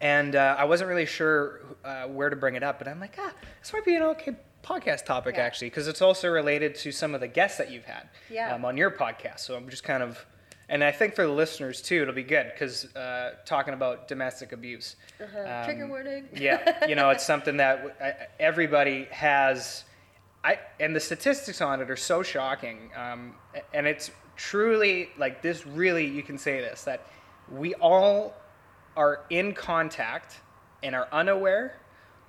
and 0.00 0.36
uh, 0.36 0.56
I 0.58 0.64
wasn't 0.64 0.88
really 0.88 1.06
sure 1.06 1.60
uh, 1.84 2.04
where 2.04 2.30
to 2.30 2.36
bring 2.36 2.54
it 2.54 2.62
up, 2.62 2.78
but 2.78 2.88
I'm 2.88 3.00
like, 3.00 3.16
ah, 3.18 3.32
this 3.60 3.72
might 3.72 3.84
be 3.84 3.96
an 3.96 4.02
okay 4.02 4.34
podcast 4.62 5.04
topic 5.06 5.38
actually, 5.38 5.68
because 5.70 5.88
it's 5.88 6.02
also 6.02 6.28
related 6.28 6.74
to 6.74 6.92
some 6.92 7.14
of 7.14 7.20
the 7.20 7.28
guests 7.28 7.56
that 7.58 7.70
you've 7.70 7.84
had 7.86 8.08
um, 8.52 8.64
on 8.64 8.76
your 8.76 8.90
podcast. 8.90 9.40
So 9.40 9.56
I'm 9.56 9.68
just 9.70 9.82
kind 9.84 10.02
of, 10.02 10.24
and 10.68 10.84
I 10.84 10.92
think 10.92 11.14
for 11.14 11.26
the 11.26 11.32
listeners 11.32 11.80
too, 11.80 12.02
it'll 12.02 12.14
be 12.14 12.22
good 12.22 12.50
because 12.52 12.84
uh, 12.94 13.34
talking 13.44 13.74
about 13.74 14.06
domestic 14.08 14.52
abuse. 14.52 14.96
Uh-huh. 15.22 15.64
Trigger 15.64 15.84
Um, 15.84 15.90
warning. 15.90 16.28
yeah, 16.36 16.86
you 16.86 16.94
know, 16.94 17.10
it's 17.10 17.24
something 17.26 17.56
that 17.58 17.96
I- 18.00 18.26
everybody 18.42 19.04
has. 19.10 19.84
I 20.44 20.58
and 20.78 20.94
the 20.94 21.00
statistics 21.00 21.60
on 21.60 21.80
it 21.80 21.90
are 21.90 21.96
so 21.96 22.22
shocking, 22.22 22.90
um, 22.96 23.34
and 23.74 23.86
it's 23.86 24.10
truly 24.36 25.10
like 25.18 25.42
this. 25.42 25.66
Really, 25.66 26.06
you 26.06 26.22
can 26.22 26.38
say 26.38 26.60
this 26.60 26.84
that 26.84 27.06
we 27.50 27.74
all 27.74 28.34
are 28.96 29.20
in 29.30 29.54
contact 29.54 30.40
and 30.82 30.94
are 30.94 31.08
unaware, 31.12 31.80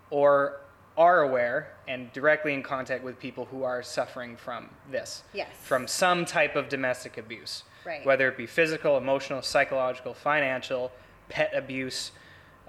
or 0.09 0.61
are 0.97 1.21
aware 1.21 1.75
and 1.87 2.11
directly 2.13 2.53
in 2.53 2.61
contact 2.61 3.03
with 3.03 3.17
people 3.19 3.45
who 3.45 3.63
are 3.63 3.81
suffering 3.81 4.35
from 4.35 4.69
this. 4.91 5.23
Yes. 5.33 5.47
From 5.63 5.87
some 5.87 6.25
type 6.25 6.55
of 6.55 6.67
domestic 6.67 7.17
abuse. 7.17 7.63
Right. 7.85 8.05
Whether 8.05 8.27
it 8.27 8.37
be 8.37 8.45
physical, 8.45 8.97
emotional, 8.97 9.41
psychological, 9.41 10.13
financial, 10.13 10.91
pet 11.29 11.51
abuse. 11.53 12.11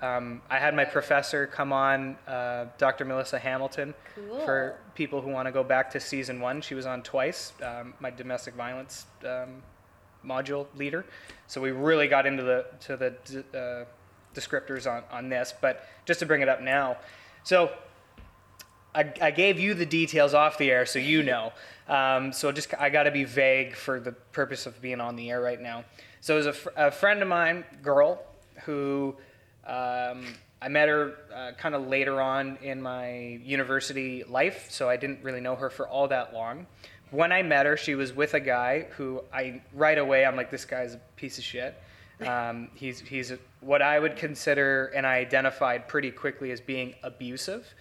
Um, 0.03 0.41
I 0.49 0.59
had 0.59 0.75
my 0.75 0.85
professor 0.85 1.47
come 1.47 1.73
on, 1.73 2.17
uh, 2.27 2.67
Dr. 2.79 3.05
Melissa 3.05 3.39
Hamilton, 3.39 3.93
for 4.45 4.79
people 4.95 5.21
who 5.21 5.31
want 5.31 5.47
to 5.47 5.53
go 5.53 5.63
back 5.63 5.91
to 5.91 6.01
season 6.01 6.41
one. 6.41 6.63
She 6.63 6.75
was 6.75 6.87
on 6.87 7.03
twice, 7.03 7.53
um, 7.63 7.93
my 8.01 8.11
domestic 8.11 8.55
violence 8.55 9.07
um, 9.27 9.63
module 10.25 10.67
leader. 10.75 11.05
So 11.49 11.61
we 11.61 11.71
really 11.71 12.09
got 12.09 12.27
into 12.27 12.43
the 12.43 12.67
to 12.81 12.97
the 12.97 13.45
uh, 13.59 14.39
descriptors 14.39 14.91
on, 14.91 15.03
on 15.11 15.29
this. 15.29 15.53
But 15.61 15.87
just 16.07 16.21
to 16.21 16.27
bring 16.27 16.41
it 16.41 16.49
up 16.49 16.63
now, 16.63 16.97
so 17.43 17.71
I, 18.95 19.13
I 19.21 19.31
gave 19.31 19.59
you 19.59 19.75
the 19.75 19.87
details 19.87 20.35
off 20.35 20.59
the 20.59 20.71
air 20.71 20.87
so 20.87 20.99
you 20.99 21.23
know. 21.23 21.53
Um, 21.89 22.33
so 22.33 22.53
just 22.53 22.73
I 22.79 22.89
got 22.89 23.05
to 23.05 23.11
be 23.11 23.25
vague 23.25 23.75
for 23.75 24.01
the 24.01 24.13
purpose 24.13 24.67
of 24.67 24.81
being 24.81 25.01
on 25.01 25.17
the 25.17 25.31
air 25.31 25.41
right 25.41 25.61
now. 25.61 25.85
So 26.21 26.35
it 26.35 26.39
was 26.39 26.47
a, 26.47 26.53
fr- 26.53 26.69
a 26.77 26.91
friend 26.91 27.23
of 27.23 27.29
mine, 27.29 27.65
girl, 27.83 28.23
who 28.65 29.17
um, 29.67 30.27
I 30.63 30.69
met 30.69 30.89
her 30.89 31.15
uh, 31.35 31.53
kind 31.59 31.75
of 31.75 31.89
later 31.89 32.21
on 32.21 32.59
in 32.63 32.81
my 32.83 33.41
university 33.43 34.23
life, 34.25 34.67
so 34.71 34.89
I 34.89 34.97
didn't 34.97 35.23
really 35.23 35.41
know 35.41 35.57
her 35.57 35.71
for 35.71 35.89
all 35.89 36.07
that 36.09 36.35
long. 36.35 36.67
When 37.11 37.33
I 37.33 37.43
met 37.43 37.67
her, 37.67 37.77
she 37.77 37.95
was 37.95 38.13
with 38.13 38.35
a 38.35 38.41
guy 38.41 38.87
who 38.97 39.25
I 39.33 39.63
right 39.73 39.99
away 39.99 40.25
I'm 40.25 40.37
like, 40.37 40.51
this 40.51 40.65
guy's 40.65 40.95
a 40.95 41.01
piece 41.17 41.39
of 41.39 41.45
shit. 41.45 41.75
Um, 42.25 42.69
he's 42.75 43.01
he's 43.01 43.33
what 43.61 43.81
I 43.81 43.99
would 43.99 44.17
consider, 44.17 44.87
and 44.95 45.07
I 45.07 45.17
identified 45.17 45.89
pretty 45.89 46.11
quickly 46.11 46.51
as 46.51 46.61
being 46.61 46.95
abusive. 47.03 47.75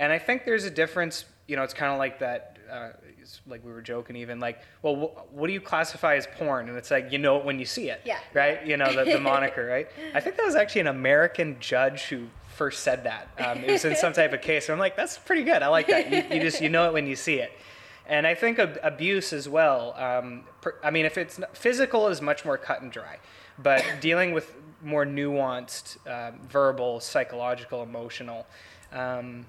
And 0.00 0.10
I 0.10 0.18
think 0.18 0.44
there's 0.44 0.64
a 0.64 0.70
difference. 0.70 1.26
You 1.46 1.56
know, 1.56 1.62
it's 1.62 1.74
kind 1.74 1.92
of 1.92 1.98
like 1.98 2.18
that. 2.20 2.56
Uh, 2.70 2.88
it's 3.20 3.40
like 3.46 3.64
we 3.64 3.70
were 3.70 3.82
joking, 3.82 4.16
even 4.16 4.40
like, 4.40 4.60
well, 4.82 4.94
wh- 4.96 5.34
what 5.34 5.46
do 5.48 5.52
you 5.52 5.60
classify 5.60 6.14
as 6.16 6.26
porn? 6.26 6.68
And 6.68 6.78
it's 6.78 6.90
like 6.90 7.12
you 7.12 7.18
know 7.18 7.36
it 7.38 7.44
when 7.44 7.58
you 7.58 7.66
see 7.66 7.90
it. 7.90 8.00
Yeah. 8.04 8.18
Right. 8.32 8.64
You 8.66 8.76
know 8.76 8.92
the, 8.92 9.04
the 9.12 9.20
moniker, 9.32 9.66
right? 9.66 9.88
I 10.14 10.20
think 10.20 10.36
that 10.36 10.44
was 10.46 10.54
actually 10.54 10.82
an 10.82 10.86
American 10.86 11.56
judge 11.60 12.04
who 12.04 12.26
first 12.56 12.82
said 12.82 13.04
that. 13.04 13.28
Um, 13.38 13.58
it 13.58 13.70
was 13.70 13.84
in 13.84 13.94
some 13.96 14.12
type 14.12 14.32
of 14.32 14.40
case. 14.40 14.68
And 14.68 14.72
I'm 14.74 14.78
like, 14.78 14.96
that's 14.96 15.18
pretty 15.18 15.44
good. 15.44 15.62
I 15.62 15.68
like 15.68 15.86
that. 15.88 16.10
You, 16.10 16.36
you 16.36 16.40
just 16.42 16.60
you 16.62 16.68
know 16.70 16.86
it 16.86 16.92
when 16.94 17.06
you 17.06 17.16
see 17.16 17.34
it. 17.34 17.52
And 18.06 18.26
I 18.26 18.34
think 18.34 18.58
ab- 18.58 18.78
abuse 18.82 19.32
as 19.32 19.48
well. 19.48 19.94
Um, 19.98 20.44
per, 20.62 20.74
I 20.82 20.90
mean, 20.90 21.04
if 21.04 21.18
it's 21.18 21.38
not, 21.38 21.56
physical, 21.56 22.08
is 22.08 22.22
much 22.22 22.44
more 22.44 22.56
cut 22.58 22.80
and 22.82 22.90
dry, 22.90 23.18
but 23.58 23.84
dealing 24.00 24.32
with 24.32 24.54
more 24.82 25.04
nuanced, 25.04 25.96
um, 26.08 26.40
verbal, 26.48 27.00
psychological, 27.00 27.82
emotional. 27.82 28.46
Um, 28.92 29.46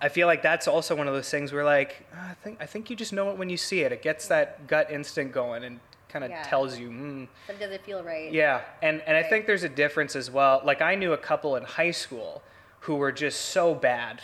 I 0.00 0.08
feel 0.08 0.26
like 0.26 0.42
that's 0.42 0.66
also 0.66 0.94
one 0.96 1.08
of 1.08 1.14
those 1.14 1.28
things 1.30 1.52
where, 1.52 1.64
like, 1.64 2.06
"Ah, 2.14 2.30
I 2.30 2.34
think 2.34 2.58
I 2.60 2.66
think 2.66 2.88
you 2.90 2.96
just 2.96 3.12
know 3.12 3.30
it 3.30 3.36
when 3.36 3.50
you 3.50 3.56
see 3.56 3.80
it. 3.82 3.92
It 3.92 4.02
gets 4.02 4.28
that 4.28 4.66
gut 4.66 4.90
instinct 4.90 5.34
going 5.34 5.62
and 5.64 5.80
kind 6.08 6.24
of 6.24 6.30
Yeah. 6.30 6.42
tells 6.42 6.78
you. 6.78 6.88
Mm, 6.88 7.28
Something 7.46 7.66
doesn't 7.66 7.84
feel 7.84 8.02
right. 8.02 8.32
yeah, 8.32 8.62
and 8.82 9.02
and 9.06 9.16
I 9.16 9.22
think 9.22 9.46
there's 9.46 9.62
a 9.62 9.68
difference 9.68 10.16
as 10.16 10.30
well. 10.30 10.62
Like 10.64 10.80
I 10.80 10.94
knew 10.94 11.12
a 11.12 11.18
couple 11.18 11.54
in 11.56 11.64
high 11.64 11.90
school 11.90 12.42
who 12.80 12.94
were 12.96 13.12
just 13.12 13.40
so 13.40 13.74
bad 13.74 14.22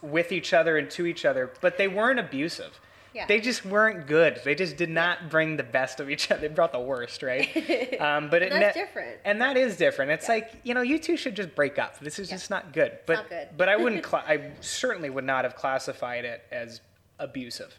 with 0.00 0.32
each 0.32 0.52
other 0.54 0.78
and 0.78 0.90
to 0.92 1.04
each 1.06 1.24
other, 1.24 1.50
but 1.60 1.76
they 1.76 1.88
weren't 1.88 2.18
abusive. 2.20 2.80
Yeah. 3.14 3.26
They 3.26 3.40
just 3.40 3.64
weren't 3.64 4.06
good. 4.06 4.40
They 4.44 4.54
just 4.54 4.76
did 4.76 4.88
not 4.88 5.28
bring 5.28 5.56
the 5.58 5.62
best 5.62 6.00
of 6.00 6.08
each 6.08 6.30
other. 6.30 6.40
They 6.40 6.48
brought 6.48 6.72
the 6.72 6.80
worst, 6.80 7.22
right? 7.22 7.46
um, 8.00 8.30
but 8.30 8.42
it 8.42 8.50
that's 8.50 8.74
ne- 8.76 8.82
different. 8.82 9.18
And 9.24 9.40
that 9.42 9.56
is 9.58 9.76
different. 9.76 10.10
It's 10.12 10.26
Yeah. 10.28 10.34
like 10.36 10.52
you 10.62 10.72
know, 10.74 10.80
you 10.82 10.98
two 10.98 11.16
should 11.16 11.34
just 11.36 11.54
break 11.54 11.78
up. 11.78 11.98
This 12.00 12.18
is 12.18 12.30
Yeah. 12.30 12.36
just 12.36 12.48
not 12.50 12.72
good. 12.72 12.98
But 13.06 13.14
not 13.14 13.28
good. 13.28 13.48
but 13.56 13.68
I 13.68 13.76
wouldn't. 13.76 14.02
Cla- 14.10 14.24
I 14.26 14.52
certainly 14.60 15.10
would 15.10 15.24
not 15.24 15.44
have 15.44 15.56
classified 15.56 16.24
it 16.24 16.42
as 16.50 16.80
abusive. 17.18 17.78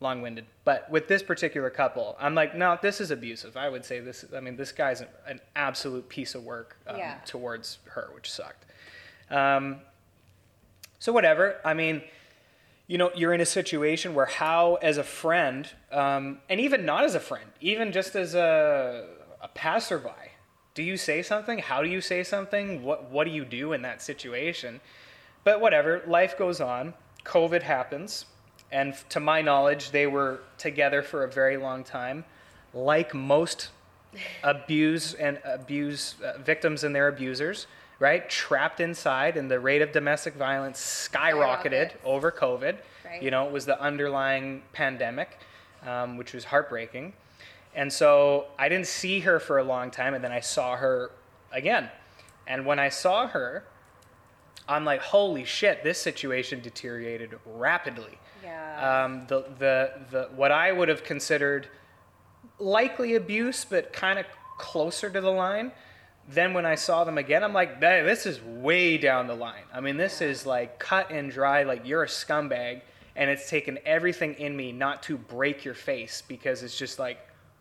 long-winded. 0.00 0.44
But 0.64 0.90
with 0.90 1.08
this 1.08 1.22
particular 1.22 1.70
couple, 1.70 2.16
I'm 2.20 2.34
like, 2.34 2.54
no, 2.54 2.78
this 2.82 3.00
is 3.00 3.10
abusive. 3.10 3.56
I 3.56 3.68
would 3.68 3.84
say 3.84 4.00
this. 4.00 4.24
I 4.36 4.40
mean, 4.40 4.56
this 4.56 4.70
guy's 4.72 5.00
an, 5.00 5.08
an 5.26 5.40
absolute 5.54 6.08
piece 6.08 6.34
of 6.34 6.44
work 6.44 6.76
um, 6.86 6.96
Yeah. 6.98 7.14
towards 7.24 7.78
her, 7.90 8.10
which 8.14 8.30
sucked. 8.30 8.66
Um, 9.30 9.80
so 10.98 11.12
whatever. 11.12 11.56
I 11.64 11.72
mean, 11.72 12.02
you 12.86 12.98
know, 12.98 13.10
you're 13.14 13.32
in 13.32 13.40
a 13.40 13.46
situation 13.46 14.14
where 14.14 14.26
how, 14.26 14.76
as 14.76 14.96
a 14.96 15.02
friend, 15.04 15.68
um, 15.90 16.38
and 16.48 16.60
even 16.60 16.84
not 16.84 17.04
as 17.04 17.14
a 17.14 17.20
friend, 17.20 17.50
even 17.60 17.90
just 17.90 18.14
as 18.14 18.34
a, 18.34 19.06
a 19.40 19.48
passerby, 19.48 20.10
do 20.74 20.82
you 20.82 20.96
say 20.96 21.22
something? 21.22 21.58
How 21.58 21.82
do 21.82 21.88
you 21.88 22.00
say 22.00 22.22
something? 22.22 22.82
What 22.84 23.10
What 23.10 23.24
do 23.24 23.30
you 23.30 23.44
do 23.44 23.72
in 23.72 23.82
that 23.82 24.02
situation? 24.02 24.80
But 25.42 25.60
whatever, 25.60 26.02
life 26.06 26.38
goes 26.38 26.60
on. 26.60 26.94
COVID 27.24 27.62
happens, 27.62 28.26
and 28.70 28.94
to 29.08 29.18
my 29.18 29.42
knowledge, 29.42 29.90
they 29.90 30.06
were 30.06 30.40
together 30.58 31.02
for 31.02 31.24
a 31.24 31.28
very 31.28 31.56
long 31.56 31.82
time. 31.82 32.24
Like 32.74 33.14
most 33.14 33.70
abuse 34.42 35.14
and 35.14 35.38
abuse 35.44 36.14
uh, 36.24 36.38
victims 36.38 36.84
and 36.84 36.94
their 36.94 37.08
abusers, 37.08 37.66
right? 37.98 38.28
Trapped 38.28 38.80
inside, 38.80 39.36
and 39.36 39.50
the 39.50 39.60
rate 39.60 39.82
of 39.82 39.92
domestic 39.92 40.34
violence 40.34 40.78
skyrocketed 40.78 41.92
Skyrockets. 41.92 41.94
over 42.04 42.30
COVID. 42.30 42.76
Right. 43.04 43.22
You 43.22 43.30
know, 43.30 43.46
it 43.46 43.52
was 43.52 43.64
the 43.66 43.80
underlying 43.80 44.62
pandemic, 44.72 45.38
um, 45.86 46.16
which 46.16 46.32
was 46.32 46.44
heartbreaking. 46.44 47.12
And 47.74 47.92
so 47.92 48.46
I 48.58 48.68
didn't 48.68 48.86
see 48.86 49.20
her 49.20 49.38
for 49.38 49.58
a 49.58 49.64
long 49.64 49.90
time, 49.90 50.14
and 50.14 50.24
then 50.24 50.32
I 50.32 50.40
saw 50.40 50.76
her 50.76 51.10
again. 51.52 51.90
And 52.46 52.64
when 52.64 52.78
I 52.78 52.88
saw 52.88 53.26
her, 53.28 53.64
I'm 54.68 54.84
like, 54.84 55.00
holy 55.00 55.44
shit, 55.44 55.84
this 55.84 55.98
situation 55.98 56.60
deteriorated 56.60 57.38
rapidly. 57.44 58.18
Yeah. 58.42 59.04
Um, 59.04 59.26
the, 59.26 59.44
the, 59.58 59.92
the, 60.10 60.22
what 60.34 60.52
I 60.52 60.72
would 60.72 60.88
have 60.88 61.04
considered 61.04 61.68
likely 62.58 63.14
abuse, 63.14 63.64
but 63.64 63.92
kind 63.92 64.18
of 64.18 64.26
closer 64.58 65.10
to 65.10 65.20
the 65.20 65.30
line. 65.30 65.72
Then 66.28 66.54
when 66.54 66.66
I 66.66 66.74
saw 66.74 67.04
them 67.04 67.18
again, 67.18 67.44
I'm 67.44 67.52
like, 67.52 67.78
"Hey, 67.80 68.02
this 68.02 68.26
is 68.26 68.40
way 68.42 68.98
down 68.98 69.26
the 69.26 69.34
line. 69.34 69.62
I 69.72 69.80
mean, 69.80 69.96
this 69.96 70.20
is 70.20 70.44
like 70.44 70.78
cut 70.78 71.10
and 71.10 71.30
dry. 71.30 71.62
Like 71.62 71.86
you're 71.86 72.02
a 72.02 72.08
scumbag, 72.08 72.82
and 73.14 73.30
it's 73.30 73.48
taken 73.48 73.78
everything 73.86 74.34
in 74.34 74.56
me 74.56 74.72
not 74.72 75.02
to 75.04 75.16
break 75.16 75.64
your 75.64 75.74
face 75.74 76.22
because 76.26 76.62
it's 76.62 76.76
just 76.76 76.98
like 76.98 77.18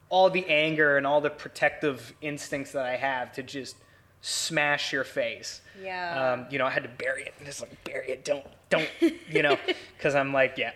all 0.09 0.29
the 0.29 0.45
anger 0.47 0.97
and 0.97 1.05
all 1.05 1.21
the 1.21 1.29
protective 1.29 2.13
instincts 2.21 2.71
that 2.71 2.85
I 2.85 2.95
have 2.95 3.31
to 3.33 3.43
just 3.43 3.75
smash 4.21 4.91
your 4.91 5.03
face. 5.03 5.61
Yeah. 5.81 6.33
Um, 6.33 6.47
you 6.49 6.57
know, 6.57 6.65
I 6.65 6.71
had 6.71 6.83
to 6.83 6.89
bury 6.89 7.23
it 7.23 7.33
and 7.37 7.45
just 7.45 7.61
like 7.61 7.83
bury 7.83 8.09
it. 8.09 8.25
Don't, 8.25 8.45
don't, 8.69 8.89
you 9.29 9.43
know, 9.43 9.57
because 9.97 10.15
I'm 10.15 10.33
like, 10.33 10.57
yeah, 10.57 10.71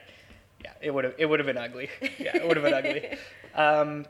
yeah, 0.64 0.74
it 0.82 0.92
would 0.92 1.04
have, 1.04 1.16
it 1.18 1.26
would 1.26 1.40
have 1.40 1.48
been 1.48 1.58
ugly. 1.58 1.90
Yeah, 2.20 2.38
it 2.38 2.48
would 2.48 2.58
have 2.58 2.64
been 2.64 2.74
ugly. 2.74 3.18
Um, 3.56 4.06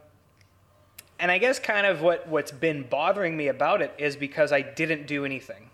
and 1.19 1.29
I 1.31 1.37
guess 1.37 1.59
kind 1.59 1.85
of 1.85 2.01
what 2.01 2.27
what's 2.27 2.51
been 2.51 2.83
bothering 2.83 3.35
me 3.35 3.47
about 3.47 3.81
it 3.81 3.93
is 3.97 4.15
because 4.15 4.51
I 4.51 4.61
didn't 4.61 5.07
do 5.07 5.25
anything, 5.25 5.69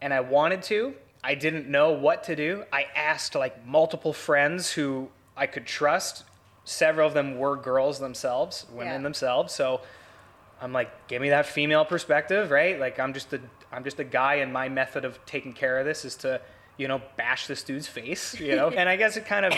and 0.00 0.12
I 0.12 0.20
wanted 0.20 0.62
to. 0.64 0.94
I 1.22 1.34
didn't 1.34 1.68
know 1.68 1.90
what 1.92 2.24
to 2.24 2.36
do. 2.36 2.64
I 2.72 2.86
asked 2.96 3.34
like 3.34 3.66
multiple 3.66 4.12
friends 4.12 4.72
who 4.72 5.08
I 5.36 5.46
could 5.46 5.66
trust. 5.66 6.24
Several 6.64 7.06
of 7.06 7.14
them 7.14 7.36
were 7.38 7.56
girls 7.56 7.98
themselves, 7.98 8.64
women 8.72 8.92
Yeah. 8.94 8.98
themselves. 9.02 9.52
So 9.54 9.80
I'm 10.62 10.72
like, 10.72 11.08
give 11.08 11.20
me 11.20 11.30
that 11.30 11.46
female 11.46 11.84
perspective, 11.84 12.50
right? 12.50 12.78
Like 12.80 12.98
I'm 12.98 13.12
just 13.12 13.32
a 13.32 13.40
I'm 13.72 13.84
just 13.84 13.98
a 14.00 14.04
guy, 14.04 14.36
and 14.36 14.52
my 14.52 14.68
method 14.68 15.04
of 15.04 15.24
taking 15.26 15.52
care 15.52 15.78
of 15.78 15.84
this 15.86 16.04
is 16.04 16.16
to, 16.16 16.40
you 16.76 16.88
know, 16.88 17.00
bash 17.16 17.46
this 17.46 17.62
dude's 17.62 17.86
face, 17.86 18.38
you 18.40 18.56
know. 18.56 18.68
and 18.76 18.88
I 18.88 18.96
guess 18.96 19.16
it 19.16 19.26
kind 19.26 19.44
of 19.46 19.54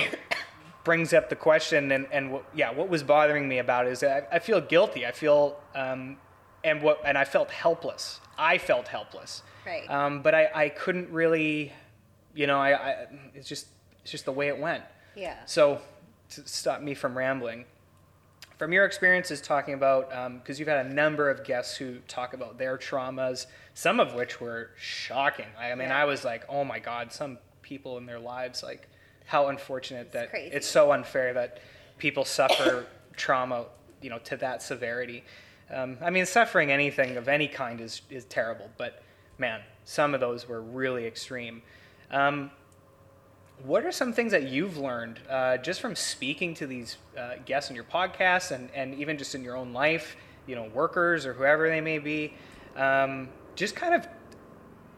brings 0.84 1.12
up 1.12 1.28
the 1.28 1.36
question, 1.36 1.92
and 1.92 2.06
and 2.12 2.32
what, 2.32 2.44
yeah, 2.54 2.70
what 2.72 2.88
was 2.88 3.02
bothering 3.02 3.48
me 3.48 3.58
about 3.58 3.86
it 3.86 3.92
is 3.92 4.00
that 4.00 4.28
I, 4.32 4.36
I 4.36 4.38
feel 4.38 4.60
guilty. 4.60 5.06
I 5.06 5.12
feel 5.12 5.60
um, 5.74 6.16
and 6.64 6.82
what 6.82 7.00
and 7.04 7.16
I 7.18 7.24
felt 7.24 7.50
helpless. 7.50 8.20
I 8.38 8.58
felt 8.58 8.88
helpless. 8.88 9.42
Right. 9.66 9.88
Um, 9.90 10.22
but 10.22 10.34
I 10.34 10.50
I 10.54 10.68
couldn't 10.70 11.10
really, 11.10 11.72
you 12.34 12.46
know, 12.46 12.58
I, 12.58 12.72
I 12.72 13.06
it's 13.34 13.48
just 13.48 13.66
it's 14.02 14.10
just 14.10 14.24
the 14.24 14.32
way 14.32 14.48
it 14.48 14.58
went. 14.58 14.82
yeah. 15.14 15.36
So, 15.46 15.80
to 16.30 16.48
stop 16.48 16.80
me 16.80 16.94
from 16.94 17.16
rambling, 17.16 17.66
from 18.58 18.72
your 18.72 18.84
experiences 18.84 19.40
talking 19.40 19.74
about, 19.74 20.08
because 20.40 20.58
you've 20.58 20.68
had 20.68 20.86
a 20.86 20.92
number 20.92 21.30
of 21.30 21.44
guests 21.44 21.76
who 21.76 21.98
talk 22.08 22.34
about 22.34 22.58
their 22.58 22.76
traumas, 22.78 23.46
some 23.74 24.00
of 24.00 24.14
which 24.14 24.40
were 24.40 24.70
shocking. 24.76 25.46
I 25.58 25.74
mean, 25.76 25.88
Yeah. 25.90 26.02
I 26.02 26.04
was 26.06 26.24
like, 26.24 26.44
oh 26.48 26.64
my 26.64 26.78
God, 26.80 27.12
some 27.12 27.38
people 27.60 27.98
in 27.98 28.06
their 28.06 28.18
lives, 28.18 28.62
like, 28.64 28.88
how 29.32 29.48
unfortunate 29.48 30.12
that 30.12 30.28
crazy. 30.28 30.54
it's 30.54 30.68
so 30.68 30.92
unfair 30.92 31.32
that 31.32 31.58
people 31.96 32.22
suffer 32.22 32.84
trauma, 33.16 33.64
you 34.02 34.10
know, 34.10 34.18
to 34.18 34.36
that 34.36 34.60
severity. 34.60 35.24
Um, 35.72 35.96
I 36.02 36.10
mean, 36.10 36.26
suffering 36.26 36.70
anything 36.70 37.16
of 37.16 37.28
any 37.28 37.48
kind 37.48 37.80
is, 37.80 38.02
is 38.10 38.26
terrible, 38.26 38.68
but 38.76 39.02
man, 39.38 39.62
some 39.84 40.12
of 40.12 40.20
those 40.20 40.46
were 40.46 40.60
really 40.60 41.06
extreme. 41.06 41.62
Um, 42.10 42.50
what 43.64 43.86
are 43.86 43.92
some 43.92 44.12
things 44.12 44.32
that 44.32 44.50
you've 44.50 44.76
learned 44.76 45.20
uh, 45.30 45.56
just 45.56 45.80
from 45.80 45.96
speaking 45.96 46.52
to 46.56 46.66
these 46.66 46.98
uh, 47.16 47.36
guests 47.46 47.70
in 47.70 47.74
your 47.74 47.86
podcast 47.86 48.50
and, 48.50 48.68
and 48.74 48.94
even 48.96 49.16
just 49.16 49.34
in 49.34 49.42
your 49.42 49.56
own 49.56 49.72
life, 49.72 50.14
you 50.46 50.54
know, 50.54 50.64
workers 50.74 51.24
or 51.24 51.32
whoever 51.32 51.70
they 51.70 51.80
may 51.80 51.98
be? 51.98 52.34
Um, 52.76 53.30
just 53.54 53.74
kind 53.76 53.94
of, 53.94 54.06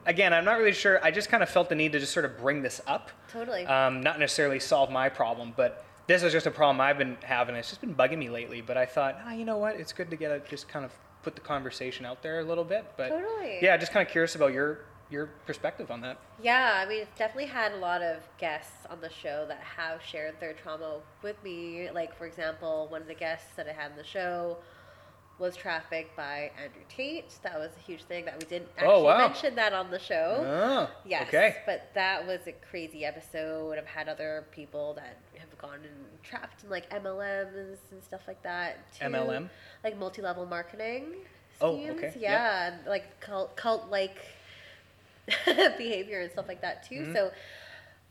again, 0.05 0.33
I'm 0.33 0.45
not 0.45 0.57
really 0.57 0.73
sure. 0.73 1.03
I 1.03 1.11
just 1.11 1.29
kind 1.29 1.43
of 1.43 1.49
felt 1.49 1.69
the 1.69 1.75
need 1.75 1.91
to 1.93 1.99
just 1.99 2.13
sort 2.13 2.25
of 2.25 2.37
bring 2.37 2.61
this 2.61 2.81
up. 2.87 3.11
Totally. 3.31 3.65
Um, 3.65 4.01
not 4.01 4.19
necessarily 4.19 4.59
solve 4.59 4.89
my 4.89 5.09
problem, 5.09 5.53
but 5.55 5.85
this 6.07 6.23
is 6.23 6.31
just 6.31 6.45
a 6.45 6.51
problem 6.51 6.81
I've 6.81 6.97
been 6.97 7.17
having. 7.23 7.55
It's 7.55 7.69
just 7.69 7.81
been 7.81 7.95
bugging 7.95 8.17
me 8.17 8.29
lately. 8.29 8.61
But 8.61 8.77
I 8.77 8.85
thought, 8.85 9.19
ah, 9.25 9.31
you 9.33 9.45
know 9.45 9.57
what? 9.57 9.75
It's 9.75 9.93
good 9.93 10.09
to 10.11 10.15
get 10.15 10.31
a, 10.31 10.39
just 10.39 10.67
kind 10.67 10.85
of 10.85 10.91
put 11.23 11.35
the 11.35 11.41
conversation 11.41 12.05
out 12.05 12.21
there 12.21 12.39
a 12.39 12.43
little 12.43 12.63
bit. 12.63 12.85
But 12.97 13.09
Totally. 13.09 13.59
yeah, 13.61 13.75
just 13.77 13.91
kind 13.91 14.05
of 14.05 14.11
curious 14.11 14.35
about 14.35 14.53
your 14.53 14.79
your 15.11 15.27
perspective 15.45 15.91
on 15.91 16.01
that. 16.01 16.17
Yeah, 16.41 16.81
I 16.83 16.89
mean, 16.89 17.01
it's 17.01 17.17
definitely 17.17 17.45
had 17.45 17.73
a 17.73 17.77
lot 17.77 18.01
of 18.01 18.23
guests 18.39 18.87
on 18.89 19.01
the 19.01 19.09
show 19.09 19.45
that 19.47 19.59
have 19.59 20.01
shared 20.01 20.39
their 20.39 20.53
trauma 20.53 20.99
with 21.21 21.41
me. 21.43 21.89
Like, 21.93 22.17
for 22.17 22.25
example, 22.25 22.87
one 22.89 23.01
of 23.01 23.07
the 23.07 23.13
guests 23.13 23.49
that 23.55 23.67
I 23.67 23.71
had 23.71 23.91
on 23.91 23.97
the 23.97 24.03
show 24.03 24.57
was 25.37 25.55
trafficked 25.55 26.15
by 26.15 26.49
Andrew 26.61 26.81
Tate. 26.87 27.29
That 27.43 27.59
was 27.59 27.71
a 27.77 27.79
huge 27.81 28.03
thing 28.03 28.23
that 28.25 28.39
we 28.41 28.47
didn't 28.47 28.69
actually 28.77 28.93
Oh, 28.93 29.03
wow. 29.03 29.17
mention 29.27 29.55
that 29.55 29.73
on 29.73 29.91
the 29.91 29.99
show. 29.99 30.37
Oh, 30.39 30.89
Yes. 31.05 31.27
Okay. 31.27 31.57
But 31.65 31.89
that 31.93 32.25
was 32.25 32.39
a 32.47 32.53
crazy 32.69 33.03
episode. 33.03 33.77
I've 33.77 33.85
had 33.85 34.07
other 34.07 34.45
people 34.51 34.93
that 34.93 35.17
have 35.37 35.57
gone 35.57 35.79
and 35.83 36.23
trapped 36.23 36.63
in 36.63 36.69
like 36.69 36.89
MLMs 36.89 37.77
and 37.91 38.01
stuff 38.03 38.21
like 38.27 38.41
that. 38.43 38.77
Too. 38.93 39.05
MLM? 39.05 39.49
Like 39.83 39.97
multi 39.97 40.21
level 40.21 40.45
marketing 40.45 41.15
Oh, 41.61 41.75
okay. 41.77 42.13
Yeah. 42.17 42.67
and, 42.73 42.85
Like 42.87 43.19
cult 43.19 43.55
cult 43.57 43.89
like 43.89 44.17
behavior 45.45 46.21
and 46.21 46.31
stuff 46.31 46.47
like 46.47 46.61
that 46.61 46.87
too. 46.87 47.01
Mm-hmm. 47.01 47.13
So 47.13 47.31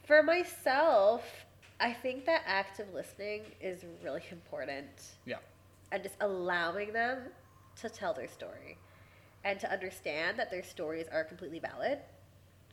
for 0.06 0.22
myself, 0.22 1.22
I 1.80 1.92
think 1.92 2.26
that 2.26 2.42
active 2.46 2.86
listening 2.92 3.42
is 3.60 3.84
really 4.02 4.22
important 4.30 4.88
Yeah. 5.24 5.36
And 5.94 6.02
just 6.02 6.16
allowing 6.20 6.92
them 6.92 7.18
to 7.80 7.88
tell 7.88 8.12
their 8.12 8.26
story 8.26 8.76
and 9.44 9.60
to 9.60 9.72
understand 9.72 10.36
that 10.36 10.50
their 10.50 10.62
stories 10.62 11.06
are 11.12 11.22
completely 11.22 11.60
valid 11.60 11.98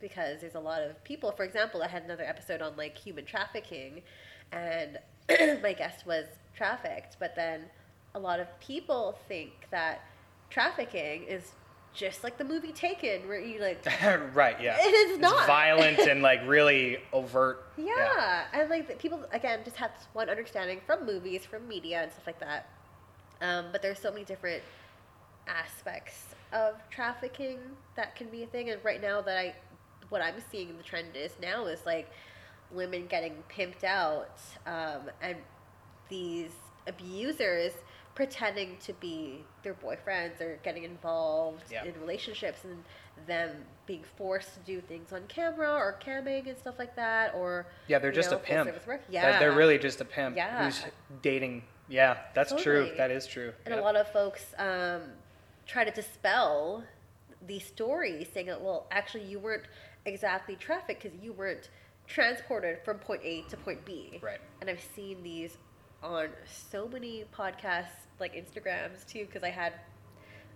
because 0.00 0.40
there's 0.40 0.56
a 0.56 0.60
lot 0.60 0.82
of 0.82 1.02
people 1.04 1.30
for 1.30 1.44
example 1.44 1.80
i 1.84 1.86
had 1.86 2.02
another 2.02 2.24
episode 2.24 2.60
on 2.60 2.76
like 2.76 2.98
human 2.98 3.24
trafficking 3.24 4.02
and 4.50 4.98
my 5.62 5.72
guest 5.72 6.04
was 6.04 6.26
trafficked 6.56 7.16
but 7.20 7.36
then 7.36 7.60
a 8.16 8.18
lot 8.18 8.40
of 8.40 8.48
people 8.58 9.16
think 9.28 9.52
that 9.70 10.00
trafficking 10.50 11.22
is 11.24 11.52
just 11.94 12.24
like 12.24 12.38
the 12.38 12.44
movie 12.44 12.72
taken 12.72 13.28
where 13.28 13.38
you 13.38 13.60
like 13.60 13.84
right. 14.34 14.60
Yeah. 14.60 14.76
It 14.80 14.94
is 14.94 15.10
It's 15.12 15.20
not. 15.20 15.46
violent 15.46 15.98
and 16.00 16.22
like 16.22 16.40
really 16.46 16.98
overt. 17.12 17.66
Yeah, 17.76 18.44
and 18.54 18.70
like 18.70 18.88
the 18.88 18.94
people 18.94 19.22
again 19.30 19.60
just 19.62 19.76
have 19.76 19.92
this 19.98 20.06
one 20.14 20.30
understanding 20.30 20.80
from 20.86 21.04
movies, 21.04 21.44
from 21.44 21.68
media, 21.68 22.02
and 22.02 22.10
stuff 22.10 22.26
like 22.26 22.40
that. 22.40 22.66
Um, 23.42 23.66
but 23.72 23.82
there's 23.82 23.98
so 23.98 24.10
many 24.10 24.24
different 24.24 24.62
aspects 25.48 26.34
of 26.52 26.74
trafficking 26.90 27.58
that 27.96 28.14
can 28.16 28.28
be 28.28 28.44
a 28.44 28.46
thing. 28.46 28.70
And 28.70 28.82
right 28.84 29.02
now, 29.02 29.20
that 29.20 29.36
I, 29.36 29.54
what 30.08 30.22
I'm 30.22 30.36
seeing 30.50 30.76
the 30.76 30.82
trend 30.82 31.16
is 31.16 31.32
now 31.42 31.66
is 31.66 31.84
like 31.84 32.10
women 32.70 33.06
getting 33.08 33.34
pimped 33.54 33.84
out, 33.84 34.38
um, 34.66 35.10
and 35.20 35.36
these 36.08 36.52
abusers 36.86 37.72
pretending 38.14 38.76
to 38.84 38.92
be 38.94 39.42
their 39.62 39.74
boyfriends 39.74 40.40
or 40.40 40.58
getting 40.62 40.84
involved 40.84 41.64
Yeah. 41.72 41.84
in 41.84 41.98
relationships 42.00 42.62
and 42.64 42.84
them 43.26 43.64
being 43.86 44.04
forced 44.18 44.52
to 44.54 44.60
do 44.60 44.80
things 44.82 45.12
on 45.12 45.22
camera 45.28 45.72
or 45.72 45.98
camming 46.04 46.46
and 46.46 46.58
stuff 46.58 46.74
like 46.78 46.94
that 46.96 47.34
or 47.34 47.66
Yeah, 47.88 47.98
they're 47.98 48.12
just 48.12 48.30
know, 48.30 48.36
a 48.36 48.40
pimp. 48.40 48.66
work. 48.66 48.84
They're- 48.84 49.00
Yeah, 49.08 49.38
They're 49.38 49.52
really 49.52 49.78
just 49.78 50.00
a 50.02 50.04
pimp 50.04 50.36
Yeah. 50.36 50.64
who's 50.64 50.84
dating. 51.22 51.62
Yeah, 51.92 52.16
that's 52.34 52.54
true. 52.62 52.90
That 52.96 53.10
is 53.10 53.26
true. 53.26 53.52
and 53.66 53.74
Yep. 53.74 53.82
a 53.82 53.84
lot 53.84 53.96
of 53.96 54.08
folks 54.08 54.54
um, 54.58 55.02
try 55.66 55.84
to 55.84 55.90
dispel 55.90 56.84
these 57.46 57.66
stories, 57.66 58.28
saying 58.32 58.46
that 58.46 58.62
well, 58.62 58.86
actually, 58.90 59.24
you 59.24 59.38
weren't 59.38 59.64
exactly 60.06 60.56
trafficked 60.56 61.02
because 61.02 61.18
you 61.22 61.32
weren't 61.34 61.68
transported 62.06 62.78
from 62.84 62.98
point 62.98 63.20
A 63.24 63.42
to 63.42 63.56
point 63.58 63.84
B. 63.84 64.18
Right. 64.22 64.40
And 64.60 64.70
I've 64.70 64.80
seen 64.96 65.22
these 65.22 65.58
on 66.02 66.28
so 66.46 66.88
many 66.88 67.24
podcasts, 67.36 68.06
like 68.18 68.34
Instagrams 68.34 69.06
too, 69.06 69.26
because 69.26 69.42
I 69.42 69.50
had, 69.50 69.74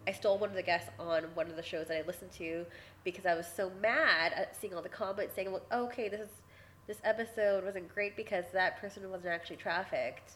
I 0.08 0.12
stole 0.12 0.38
one 0.38 0.48
of 0.48 0.56
the 0.56 0.62
guests 0.62 0.88
on 0.98 1.24
one 1.34 1.48
of 1.48 1.56
the 1.56 1.62
shows 1.62 1.88
that 1.88 1.98
I 1.98 2.06
listened 2.06 2.32
to 2.32 2.64
because 3.04 3.26
I 3.26 3.34
was 3.34 3.46
so 3.46 3.70
mad 3.82 4.32
at 4.34 4.56
seeing 4.56 4.74
all 4.74 4.82
the 4.82 4.88
comments 4.88 5.34
saying, 5.34 5.52
well, 5.52 5.62
okay, 5.70 6.08
this 6.08 6.20
is, 6.20 6.30
this 6.86 6.98
episode 7.04 7.62
wasn't 7.64 7.92
great 7.92 8.16
because 8.16 8.44
that 8.54 8.80
person 8.80 9.08
wasn't 9.10 9.32
actually 9.34 9.56
trafficked. 9.56 10.32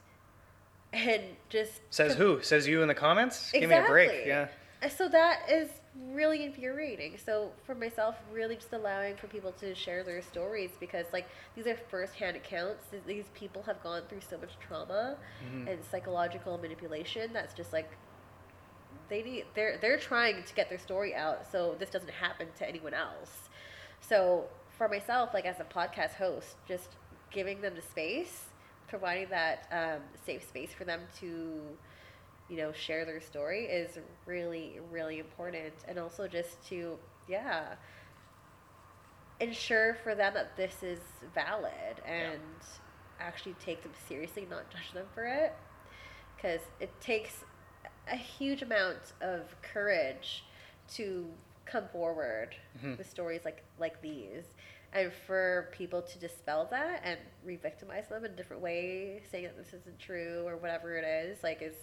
And 0.92 1.22
just 1.48 1.80
Says 1.90 2.14
com- 2.14 2.22
who? 2.22 2.42
Says 2.42 2.66
you 2.66 2.82
in 2.82 2.88
the 2.88 2.94
comments? 2.94 3.52
Give 3.52 3.70
me 3.70 3.76
a 3.76 3.82
break. 3.82 4.26
Yeah. 4.26 4.48
Uh, 4.82 4.88
So 4.88 5.08
that 5.08 5.48
is 5.48 5.68
really 6.12 6.42
infuriating. 6.44 7.16
So 7.24 7.52
for 7.64 7.74
myself, 7.74 8.16
really 8.32 8.56
just 8.56 8.72
allowing 8.72 9.16
for 9.16 9.26
people 9.28 9.52
to 9.60 9.74
share 9.74 10.02
their 10.02 10.22
stories 10.22 10.70
because 10.80 11.06
like 11.12 11.26
these 11.54 11.66
are 11.66 11.76
first-hand 11.90 12.36
accounts. 12.36 12.84
These 13.06 13.26
people 13.34 13.62
have 13.64 13.82
gone 13.82 14.02
through 14.08 14.22
so 14.28 14.36
much 14.38 14.50
trauma 14.66 15.16
Mm-hmm. 15.46 15.68
and 15.68 15.78
psychological 15.84 16.58
manipulation. 16.58 17.30
That's 17.32 17.54
just 17.54 17.72
like 17.72 17.90
they 19.08 19.22
need. 19.22 19.44
They're 19.54 19.78
they're 19.80 19.98
trying 19.98 20.42
to 20.44 20.54
get 20.54 20.68
their 20.68 20.78
story 20.78 21.14
out 21.14 21.46
so 21.50 21.76
this 21.78 21.90
doesn't 21.90 22.10
happen 22.10 22.48
to 22.58 22.68
anyone 22.68 22.94
else. 22.94 23.48
So 24.00 24.46
for 24.76 24.88
myself, 24.88 25.34
like 25.34 25.44
as 25.46 25.60
a 25.60 25.64
podcast 25.64 26.14
host, 26.14 26.56
just 26.66 26.90
giving 27.30 27.60
them 27.60 27.74
the 27.74 27.82
space, 27.82 28.44
providing 28.90 29.30
that 29.30 29.66
um, 29.72 30.02
safe 30.26 30.46
space 30.46 30.72
for 30.76 30.84
them 30.84 31.00
to 31.20 31.62
you 32.50 32.56
know, 32.56 32.72
share 32.72 33.04
their 33.04 33.20
story 33.20 33.66
is 33.66 33.98
really, 34.26 34.80
really 34.90 35.20
important. 35.20 35.72
And 35.86 35.98
also 35.98 36.26
just 36.26 36.62
to, 36.68 36.98
yeah, 37.28 37.74
ensure 39.38 39.96
for 40.02 40.16
them 40.16 40.34
that 40.34 40.56
this 40.56 40.82
is 40.82 40.98
valid 41.32 42.02
and 42.04 42.40
actually 43.20 43.54
take 43.64 43.82
them 43.84 43.92
seriously, 44.08 44.48
not 44.50 44.68
judge 44.68 44.92
them 44.92 45.06
for 45.14 45.24
it. 45.24 45.54
Because 46.36 46.60
it 46.80 46.90
takes 47.00 47.44
a 48.10 48.16
huge 48.16 48.62
amount 48.62 49.12
of 49.20 49.54
courage 49.62 50.44
to 50.94 51.26
come 51.70 51.88
forward 51.88 52.54
Mhm. 52.82 52.98
with 52.98 53.08
stories 53.08 53.44
like, 53.44 53.62
like 53.78 54.00
these. 54.02 54.44
And 54.92 55.12
for 55.12 55.68
people 55.72 56.02
to 56.02 56.18
dispel 56.18 56.64
that 56.66 57.02
and 57.04 57.18
re-victimize 57.44 58.08
them 58.08 58.24
in 58.24 58.32
a 58.32 58.34
different 58.34 58.60
way, 58.62 59.22
saying 59.30 59.44
that 59.44 59.56
this 59.56 59.72
isn't 59.72 59.98
true 60.00 60.42
or 60.46 60.56
whatever 60.56 60.96
it 60.96 61.04
is, 61.04 61.42
like 61.44 61.62
is 61.62 61.76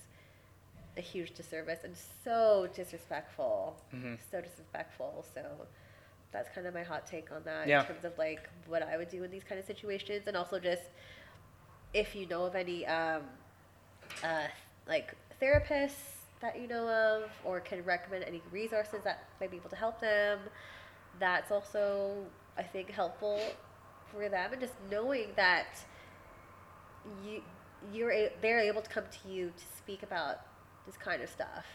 a 0.98 1.02
huge 1.02 1.34
disservice 1.34 1.84
and 1.84 1.96
so 2.24 2.68
disrespectful. 2.74 3.82
Mhm. 3.94 4.18
So 4.30 4.42
disrespectful. 4.42 5.24
So 5.34 5.68
that's 6.32 6.50
kind 6.50 6.68
of 6.68 6.74
my 6.74 6.84
hot 6.84 7.08
take 7.08 7.32
on 7.32 7.44
that 7.44 7.68
Yeah. 7.68 7.80
in 7.82 7.86
terms 7.88 8.04
of 8.04 8.18
like 8.18 8.50
what 8.66 8.84
I 8.84 8.98
would 8.98 9.10
do 9.10 9.24
in 9.24 9.32
these 9.32 9.44
kind 9.46 9.58
of 9.60 9.66
situations, 9.66 10.28
and 10.28 10.36
also 10.36 10.60
just 10.60 10.84
if 11.94 12.14
you 12.16 12.26
know 12.26 12.44
of 12.44 12.56
any 12.56 12.86
um, 12.86 13.24
uh, 14.24 14.48
like 14.88 15.14
therapists 15.42 16.17
that 16.42 16.60
you 16.60 16.68
know 16.68 16.88
of, 16.88 17.32
or 17.44 17.60
can 17.60 17.84
recommend 17.84 18.24
any 18.24 18.42
resources 18.52 19.00
that 19.04 19.26
might 19.40 19.52
be 19.52 19.58
able 19.58 19.70
to 19.70 19.76
help 19.76 20.00
them. 20.00 20.40
That's 21.20 21.52
also 21.52 22.26
I 22.58 22.64
think 22.64 22.90
helpful 22.92 23.40
for 24.12 24.30
them, 24.30 24.52
and 24.54 24.62
just 24.62 24.74
knowing 24.92 25.30
that 25.36 25.68
you 27.24 27.42
you're 27.94 28.12
a, 28.12 28.32
they're 28.42 28.60
able 28.60 28.82
to 28.82 28.90
come 28.90 29.04
to 29.24 29.30
you 29.30 29.48
to 29.56 29.64
speak 29.78 30.04
about 30.04 30.40
this 30.86 30.98
kind 30.98 31.22
of 31.22 31.30
stuff 31.30 31.66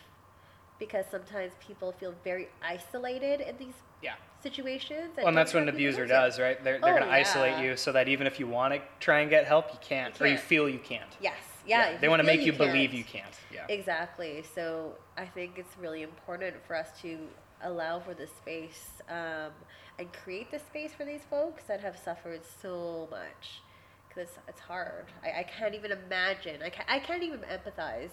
because 0.78 1.04
sometimes 1.10 1.52
people 1.60 1.92
feel 1.92 2.14
very 2.24 2.48
isolated 2.60 3.40
in 3.40 3.56
these 3.56 3.74
Yeah. 4.02 4.14
situations. 4.42 5.10
Well, 5.16 5.28
and 5.28 5.36
that's 5.36 5.54
what 5.54 5.60
an 5.60 5.66
don't 5.66 5.74
have 5.74 5.78
people 5.78 5.94
abuser 6.02 6.06
does, 6.06 6.40
right? 6.40 6.62
They're, 6.64 6.80
they're 6.80 6.94
Oh, 6.94 6.98
going 6.98 7.08
to 7.08 7.12
isolate 7.12 7.58
you 7.58 7.76
so 7.76 7.92
that 7.92 8.08
even 8.08 8.26
if 8.26 8.40
you 8.40 8.48
want 8.48 8.74
to 8.74 8.80
try 8.98 9.20
and 9.20 9.30
get 9.30 9.44
help, 9.44 9.72
you 9.72 9.78
can't, 9.80 10.18
You 10.18 10.26
or 10.26 10.28
you 10.28 10.38
feel 10.38 10.68
you 10.68 10.80
can't. 10.80 11.16
Yes, 11.20 11.36
yeah. 11.66 11.90
if 11.90 12.00
They 12.00 12.08
want 12.08 12.20
to 12.20 12.26
make 12.26 12.42
you, 12.42 12.52
believe 12.52 12.92
you 12.92 13.04
can't. 13.04 13.34
Yeah. 13.52 13.66
Exactly. 13.68 14.44
So 14.54 14.94
I 15.16 15.26
think 15.26 15.52
it's 15.56 15.76
really 15.78 16.02
important 16.02 16.56
for 16.66 16.76
us 16.76 16.88
to 17.02 17.18
allow 17.62 18.00
for 18.00 18.14
the 18.14 18.26
space 18.26 18.88
um, 19.08 19.52
and 19.98 20.12
create 20.12 20.50
the 20.50 20.58
space 20.58 20.92
for 20.92 21.04
these 21.04 21.22
folks 21.30 21.64
that 21.64 21.80
have 21.80 21.96
suffered 21.98 22.40
so 22.60 23.08
much. 23.10 23.62
Because 24.08 24.28
it's, 24.28 24.38
it's 24.48 24.60
hard. 24.60 25.06
I, 25.24 25.40
I 25.40 25.42
can't 25.44 25.74
even 25.74 25.92
imagine. 25.92 26.62
I 26.62 26.70
can't, 26.70 26.90
I 26.90 26.98
can't 26.98 27.22
even 27.22 27.40
empathize 27.40 28.10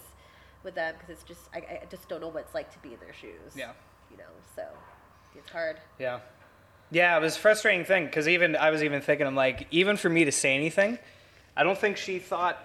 with 0.62 0.74
them 0.74 0.94
because 0.98 1.10
it's 1.10 1.22
just, 1.22 1.42
I, 1.54 1.58
I 1.58 1.86
just 1.90 2.08
don't 2.08 2.20
know 2.20 2.28
what 2.28 2.44
it's 2.44 2.54
like 2.54 2.72
to 2.72 2.78
be 2.78 2.94
in 2.94 3.00
their 3.00 3.12
shoes. 3.12 3.52
Yeah. 3.54 3.72
You 4.10 4.16
know, 4.16 4.24
so 4.56 4.64
it's 5.36 5.50
hard. 5.50 5.78
Yeah. 5.98 6.20
Yeah, 6.90 7.16
it 7.16 7.20
was 7.20 7.36
a 7.36 7.38
frustrating 7.38 7.84
thing 7.84 8.06
because 8.06 8.26
even 8.26 8.56
I 8.56 8.70
was 8.70 8.82
even 8.82 9.00
thinking, 9.00 9.26
I'm 9.26 9.36
like, 9.36 9.66
even 9.70 9.96
for 9.96 10.08
me 10.08 10.24
to 10.24 10.32
say 10.32 10.54
anything, 10.54 10.98
I 11.56 11.62
don't 11.62 11.78
think 11.78 11.96
she 11.96 12.18
thought. 12.18 12.58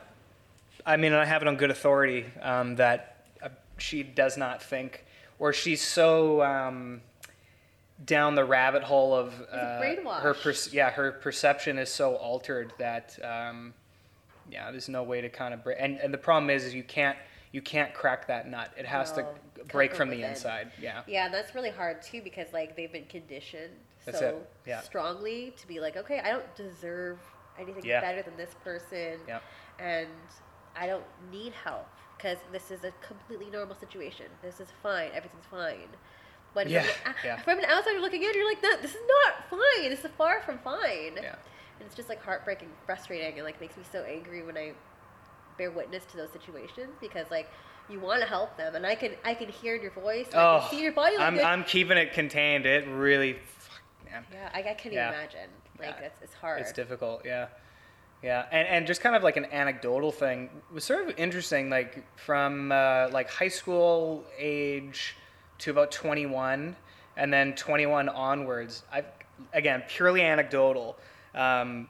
I 0.86 0.98
mean, 0.98 1.14
I 1.14 1.26
have 1.26 1.42
it 1.42 1.48
on 1.48 1.56
good 1.56 1.72
authority 1.72 2.26
um, 2.42 2.76
that 2.76 3.26
uh, 3.42 3.50
she 3.78 4.04
does 4.04 4.38
not 4.38 4.62
think, 4.62 5.04
or 5.40 5.52
she's 5.52 5.82
so 5.82 6.44
um, 6.44 7.02
down 8.06 8.36
the 8.36 8.46
rabbit 8.46 8.84
hole 8.84 9.14
of 9.16 9.34
uh, 9.52 9.82
her. 10.20 10.34
Per- 10.34 10.54
yeah, 10.72 10.92
her 10.92 11.12
perception 11.12 11.78
is 11.80 11.90
so 11.92 12.16
altered 12.16 12.74
that 12.78 13.18
um, 13.24 13.74
yeah, 14.52 14.70
there's 14.72 14.90
no 14.90 15.04
way 15.04 15.22
to 15.22 15.30
kind 15.30 15.54
of 15.54 15.64
break. 15.64 15.78
And 15.80 15.98
and 16.00 16.14
the 16.14 16.18
problem 16.20 16.50
is, 16.50 16.64
is 16.66 16.74
you 16.74 16.84
can't 16.84 17.18
you 17.52 17.62
can't 17.62 17.94
crack 17.94 18.28
that 18.28 18.48
nut. 18.50 18.72
It 18.78 18.86
has 18.86 19.16
No, 19.18 19.24
to 19.58 19.64
break 19.66 19.96
from 19.96 20.10
the 20.10 20.22
inside. 20.22 20.72
Yeah. 20.80 21.02
Yeah, 21.08 21.30
that's 21.30 21.56
really 21.56 21.70
hard 21.72 22.02
too 22.02 22.22
because 22.22 22.48
like 22.54 22.76
they've 22.76 22.92
been 22.92 23.06
conditioned 23.06 23.72
That's 24.06 24.20
so 24.20 24.42
yeah. 24.68 24.82
strongly 24.82 25.54
to 25.58 25.68
be 25.68 25.80
like, 25.80 25.96
okay, 25.98 26.20
I 26.20 26.30
don't 26.32 26.56
deserve 26.56 27.18
anything 27.58 27.86
Yeah. 27.86 28.02
better 28.02 28.22
than 28.22 28.36
this 28.36 28.54
person, 28.64 29.20
Yep. 29.28 29.42
and 29.80 30.08
I 30.78 30.88
don't 30.88 31.04
need 31.32 31.54
help 31.54 31.88
because 32.18 32.38
this 32.52 32.72
is 32.72 32.84
a 32.84 32.92
completely 33.06 33.50
normal 33.50 33.76
situation. 33.76 34.26
This 34.42 34.60
is 34.60 34.68
fine. 34.84 35.10
Everything's 35.14 35.46
fine. 35.50 35.88
But 36.54 36.70
Yeah, 36.70 36.84
from, 36.84 37.12
an, 37.12 37.16
yeah. 37.24 37.38
from 37.42 37.60
an 37.60 37.66
outsider 37.66 38.00
looking 38.00 38.24
in, 38.24 38.32
you're 38.34 38.48
like, 38.48 38.64
no, 38.64 38.78
this 38.82 38.92
is 38.92 39.02
not 39.08 39.50
fine. 39.50 39.90
This 39.90 40.04
is 40.06 40.12
far 40.18 40.42
from 40.42 40.58
fine. 40.60 41.16
Yeah. 41.22 41.36
And 41.80 41.86
it's 41.86 41.96
just 41.96 42.08
like 42.08 42.24
heartbreaking, 42.24 42.70
frustrating, 42.86 43.34
and 43.36 43.44
like 43.44 43.60
makes 43.60 43.76
me 43.76 43.84
so 43.92 44.04
angry 44.04 44.44
when 44.44 44.58
I 44.58 44.72
bear 45.58 45.72
witness 45.72 46.06
to 46.12 46.18
those 46.18 46.32
situations 46.32 46.96
because 47.02 47.30
like 47.32 47.50
you 47.90 48.00
want 48.00 48.22
to 48.22 48.28
help 48.28 48.56
them, 48.58 48.76
and 48.76 48.86
I 48.86 48.96
can 48.96 49.12
I 49.26 49.34
can 49.34 49.50
hear 49.50 49.76
your 49.76 49.92
voice, 49.92 50.28
and 50.32 50.36
I 50.40 50.56
Oh, 50.56 50.60
can 50.62 50.70
see 50.72 50.82
your 50.84 50.94
body 50.94 51.18
I'm. 51.20 51.38
I'm 51.40 51.64
keeping 51.66 51.98
it 51.98 52.14
contained. 52.14 52.66
It 52.66 52.88
really, 52.88 53.34
fuck, 53.34 53.82
man, 54.10 54.26
yeah, 54.34 54.50
I, 54.54 54.60
I 54.60 54.74
can't 54.74 54.94
Yeah. 54.96 55.10
even 55.10 55.20
imagine. 55.20 55.50
Like 55.78 55.96
Yeah. 56.00 56.06
it's 56.08 56.22
it's 56.24 56.34
hard. 56.34 56.62
it's 56.62 56.72
difficult. 56.72 57.24
Yeah, 57.26 57.48
yeah, 58.26 58.46
and 58.52 58.68
and 58.68 58.88
just 58.88 59.02
kind 59.02 59.16
of 59.16 59.22
like 59.22 59.38
an 59.38 59.46
anecdotal 59.52 60.12
thing 60.12 60.50
was 60.74 60.84
sort 60.84 61.08
of 61.08 61.20
interesting. 61.20 61.70
Like 61.70 62.04
from 62.18 62.72
uh, 62.72 63.10
like 63.12 63.30
high 63.30 63.50
school 63.50 64.24
age 64.40 65.16
to 65.60 65.70
about 65.70 65.92
21, 65.92 66.76
and 67.18 67.32
then 67.32 67.54
21 67.54 68.10
onwards. 68.10 68.82
I've 68.92 69.06
again 69.54 69.84
purely 69.88 70.24
anecdotal. 70.24 70.98
Um, 71.36 71.88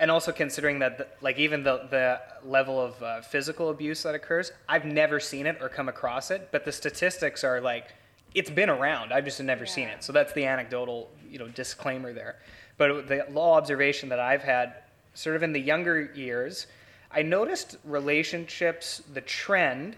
and 0.00 0.10
also 0.10 0.32
considering 0.32 0.80
that 0.80 0.98
the, 0.98 1.06
like 1.20 1.38
even 1.38 1.62
the 1.62 1.86
the 1.88 2.20
level 2.44 2.80
of 2.80 3.00
uh, 3.00 3.20
physical 3.20 3.70
abuse 3.70 4.04
that 4.04 4.14
occurs 4.14 4.52
i've 4.68 4.84
never 4.84 5.18
seen 5.18 5.44
it 5.44 5.58
or 5.60 5.68
come 5.68 5.88
across 5.88 6.30
it 6.30 6.50
but 6.52 6.64
the 6.64 6.70
statistics 6.70 7.42
are 7.42 7.60
like 7.60 7.88
it's 8.32 8.48
been 8.48 8.70
around 8.70 9.12
i've 9.12 9.24
just 9.24 9.42
never 9.42 9.66
seen 9.66 9.88
it 9.88 10.04
so 10.04 10.12
that's 10.12 10.32
the 10.34 10.44
anecdotal 10.44 11.10
you 11.28 11.36
know 11.36 11.48
disclaimer 11.48 12.12
there 12.12 12.36
but 12.76 13.08
the 13.08 13.26
law 13.32 13.56
observation 13.56 14.08
that 14.08 14.20
i've 14.20 14.42
had 14.42 14.74
sort 15.18 15.34
of 15.34 15.42
in 15.42 15.52
the 15.52 15.60
younger 15.60 16.12
years 16.14 16.68
i 17.10 17.22
noticed 17.22 17.76
relationships 17.84 19.02
the 19.14 19.20
trend 19.20 19.96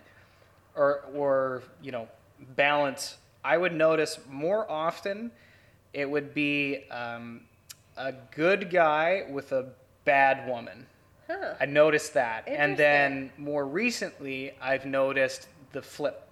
or 0.75 1.05
or 1.15 1.63
you 1.83 1.93
know 1.93 2.09
balance 2.57 3.19
i 3.45 3.57
would 3.57 3.75
notice 3.75 4.19
more 4.31 4.69
often 4.71 5.31
it 5.93 6.09
would 6.09 6.33
be 6.33 6.89
um, 6.91 7.41
a 7.97 8.13
good 8.35 8.71
guy 8.71 9.25
with 9.29 9.51
a 9.51 9.67
bad 10.05 10.49
woman. 10.49 10.87
Huh. 11.27 11.55
i 11.61 11.67
noticed 11.67 12.15
that. 12.15 12.45
And 12.47 12.77
then 12.77 13.31
more 13.37 13.67
recently 13.67 14.55
i've 14.63 14.87
noticed 14.87 15.49
the 15.73 15.83
flip 15.83 16.29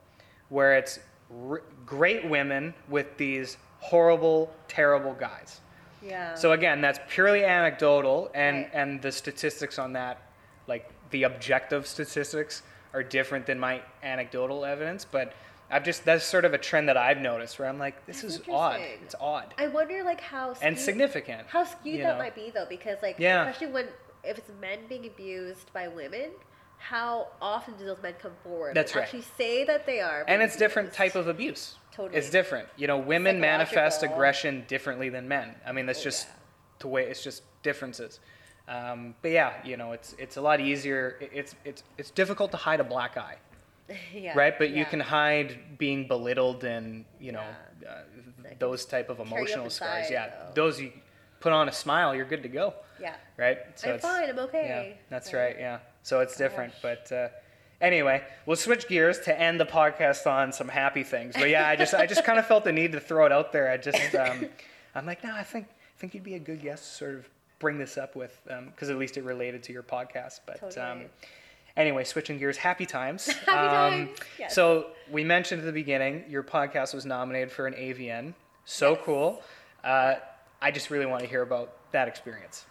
where 0.48 0.78
it's 0.78 0.98
r- 1.46 1.62
great 1.84 2.26
women 2.26 2.72
with 2.88 3.18
these 3.18 3.58
horrible 3.80 4.50
terrible 4.66 5.12
guys 5.12 5.60
Yeah. 6.08 6.34
so 6.34 6.52
again, 6.52 6.80
that's 6.80 6.98
purely 7.08 7.44
anecdotal, 7.44 8.30
and 8.34 8.58
Right. 8.64 8.70
and 8.72 9.02
the 9.02 9.12
statistics 9.12 9.78
on 9.78 9.92
that, 9.94 10.18
like 10.66 10.88
the 11.10 11.24
objective 11.24 11.86
statistics, 11.86 12.62
are 12.94 13.02
different 13.02 13.46
than 13.46 13.58
my 13.58 13.82
anecdotal 14.02 14.64
evidence. 14.64 15.04
But 15.04 15.32
I've 15.70 15.84
just 15.84 16.04
that's 16.04 16.24
sort 16.24 16.44
of 16.44 16.54
a 16.54 16.58
trend 16.58 16.88
that 16.88 16.96
I've 16.96 17.18
noticed 17.18 17.58
where 17.58 17.68
I'm 17.68 17.78
like, 17.78 18.06
this 18.06 18.22
That's 18.22 18.36
is 18.36 18.42
odd. 18.50 18.80
It's 19.02 19.14
odd 19.20 19.52
I 19.58 19.66
wonder 19.68 20.02
like 20.02 20.20
how 20.20 20.54
and 20.62 20.78
significant. 20.78 21.46
How 21.48 21.64
skewed 21.64 22.00
that 22.00 22.14
know? 22.16 22.18
might 22.24 22.34
be 22.34 22.50
though, 22.54 22.66
because 22.68 22.98
like 23.02 23.16
Yeah. 23.18 23.46
especially 23.46 23.72
when 23.72 23.88
if 24.24 24.38
it's 24.38 24.50
men 24.60 24.80
being 24.88 25.06
abused 25.06 25.72
by 25.72 25.88
women, 25.88 26.30
how 26.78 27.28
often 27.42 27.74
do 27.76 27.84
those 27.84 28.00
men 28.02 28.14
come 28.20 28.32
forward 28.42 28.74
That's 28.74 28.92
and 28.92 29.00
right. 29.00 29.04
actually 29.04 29.24
say 29.36 29.64
that 29.64 29.84
they 29.84 30.00
are? 30.00 30.24
And 30.26 30.42
it's 30.42 30.56
different 30.56 30.92
type 30.92 31.14
of 31.14 31.28
abuse. 31.28 31.76
Totally. 31.98 32.16
It's 32.16 32.30
different. 32.30 32.68
You 32.76 32.86
know, 32.86 32.96
women 32.96 33.40
manifest 33.40 34.04
aggression 34.04 34.64
differently 34.68 35.08
than 35.08 35.26
men. 35.26 35.52
I 35.66 35.72
mean, 35.72 35.84
that's 35.86 35.98
Oh, 35.98 36.04
just 36.04 36.28
the 36.78 36.86
way 36.86 37.02
it's 37.06 37.24
just 37.24 37.42
differences. 37.64 38.20
Um, 38.68 39.16
but 39.20 39.32
yeah, 39.32 39.54
you 39.64 39.76
know, 39.76 39.90
it's 39.90 40.14
it's 40.16 40.36
a 40.36 40.40
lot 40.40 40.60
easier. 40.60 41.16
It's 41.20 41.56
it's 41.64 41.82
it's 41.96 42.10
difficult 42.12 42.52
to 42.52 42.56
hide 42.56 42.78
a 42.78 42.84
black 42.84 43.16
eye, 43.16 43.36
yeah. 44.14 44.32
right? 44.36 44.56
But 44.56 44.70
you 44.70 44.84
can 44.84 45.00
hide 45.00 45.76
being 45.76 46.06
belittled 46.06 46.62
and 46.62 47.04
you 47.18 47.32
know 47.32 47.42
uh, 47.88 47.94
those 48.60 48.84
type 48.84 49.08
of 49.10 49.18
emotional 49.18 49.68
scars. 49.68 50.08
Yeah, 50.08 50.28
though. 50.28 50.52
those 50.54 50.80
you 50.80 50.92
put 51.40 51.52
on 51.52 51.68
a 51.68 51.72
smile, 51.72 52.14
you're 52.14 52.26
good 52.26 52.44
to 52.44 52.48
go, 52.48 52.74
Yeah. 53.00 53.14
right? 53.36 53.58
I'm 53.82 53.90
it's- 53.90 54.02
fine. 54.02 54.28
I'm 54.30 54.36
Yeah, 54.36 54.42
okay. 54.44 54.98
that's 55.10 55.30
So- 55.32 55.38
right. 55.38 55.56
Yeah, 55.58 55.78
so 56.04 56.20
it's 56.20 56.36
different, 56.36 56.74
but. 56.80 57.10
Uh, 57.10 57.28
Anyway, 57.80 58.22
we'll 58.44 58.56
switch 58.56 58.88
gears 58.88 59.20
to 59.20 59.40
end 59.40 59.60
the 59.60 59.64
podcast 59.66 60.26
on 60.26 60.52
some 60.52 60.68
happy 60.68 61.04
things. 61.04 61.34
But 61.38 61.48
yeah, 61.48 61.68
I 61.68 61.76
just 61.76 61.94
I 61.94 62.06
just 62.06 62.24
kind 62.24 62.38
of 62.38 62.46
felt 62.46 62.64
the 62.64 62.72
need 62.72 62.92
to 62.92 63.00
throw 63.00 63.24
it 63.26 63.32
out 63.32 63.52
there. 63.52 63.70
I 63.70 63.76
just 63.76 64.14
um, 64.16 64.46
I'm 64.94 65.06
like, 65.06 65.22
no, 65.22 65.32
I 65.34 65.44
think 65.44 65.66
I 65.68 65.98
think 66.00 66.14
you'd 66.14 66.24
be 66.24 66.34
a 66.34 66.38
good 66.40 66.60
guest 66.60 66.84
to 66.84 66.96
sort 66.96 67.14
of 67.14 67.28
bring 67.60 67.78
this 67.78 67.96
up 67.98 68.16
with 68.16 68.40
because 68.70 68.90
at 68.90 68.98
least 68.98 69.16
it 69.16 69.24
related 69.24 69.62
to 69.64 69.72
your 69.72 69.82
podcast. 69.84 70.40
But 70.46 70.76
um, 70.78 71.02
anyway, 71.76 72.02
switching 72.04 72.38
gears, 72.38 72.56
happy 72.56 72.86
times. 72.86 73.26
Happy 73.46 73.50
Um, 73.50 74.06
times, 74.06 74.18
yes. 74.38 74.54
So 74.54 74.88
we 75.10 75.22
mentioned 75.24 75.60
at 75.60 75.66
the 75.66 75.72
beginning 75.72 76.24
your 76.28 76.42
podcast 76.42 76.94
was 76.94 77.06
nominated 77.06 77.52
for 77.52 77.66
an 77.68 77.74
AVN. 77.74 78.34
So 78.64 78.92
Yes. 78.92 79.00
cool. 79.04 79.42
Uh, 79.84 80.14
I 80.60 80.72
just 80.72 80.90
really 80.90 81.06
want 81.06 81.22
to 81.22 81.28
hear 81.28 81.42
about 81.42 81.72
that 81.92 82.08
experience. 82.08 82.66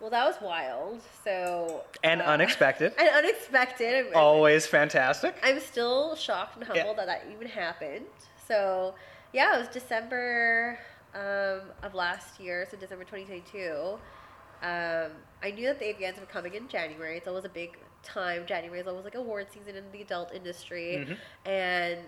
Yeah, 0.00 0.02
Well, 0.02 0.10
that 0.10 0.24
was 0.26 0.36
wild. 0.42 1.00
So. 1.24 1.82
and 2.02 2.20
uh, 2.22 2.24
unexpected. 2.24 2.92
And 2.98 3.08
unexpected. 3.08 3.94
I'm- 4.06 4.12
Always 4.14 4.66
fantastic. 4.66 5.34
I'm 5.42 5.60
still 5.60 6.16
shocked 6.16 6.56
and 6.56 6.64
humbled 6.66 6.98
that 6.98 7.06
that 7.06 7.24
even 7.32 7.46
happened. 7.48 8.06
So, 8.46 8.94
yeah, 9.32 9.54
it 9.56 9.58
was 9.58 9.68
December 9.68 10.78
um, 11.14 11.60
of 11.82 11.94
last 11.94 12.40
year, 12.40 12.66
so 12.70 12.76
December 12.76 13.04
2022. 13.04 13.98
Um, 14.62 15.10
I 15.42 15.50
knew 15.52 15.66
that 15.66 15.78
the 15.78 15.86
AVNs 15.86 16.20
were 16.20 16.26
coming 16.26 16.54
in 16.54 16.68
January. 16.68 17.16
It's 17.16 17.28
always 17.28 17.44
a 17.44 17.48
big 17.48 17.78
time. 18.02 18.44
January 18.46 18.80
is 18.80 18.86
always 18.86 19.04
like 19.04 19.14
award 19.14 19.46
season 19.52 19.76
in 19.76 19.84
the 19.92 20.02
adult 20.02 20.32
industry. 20.34 21.06
Mhm. 21.08 21.16
And 21.50 22.00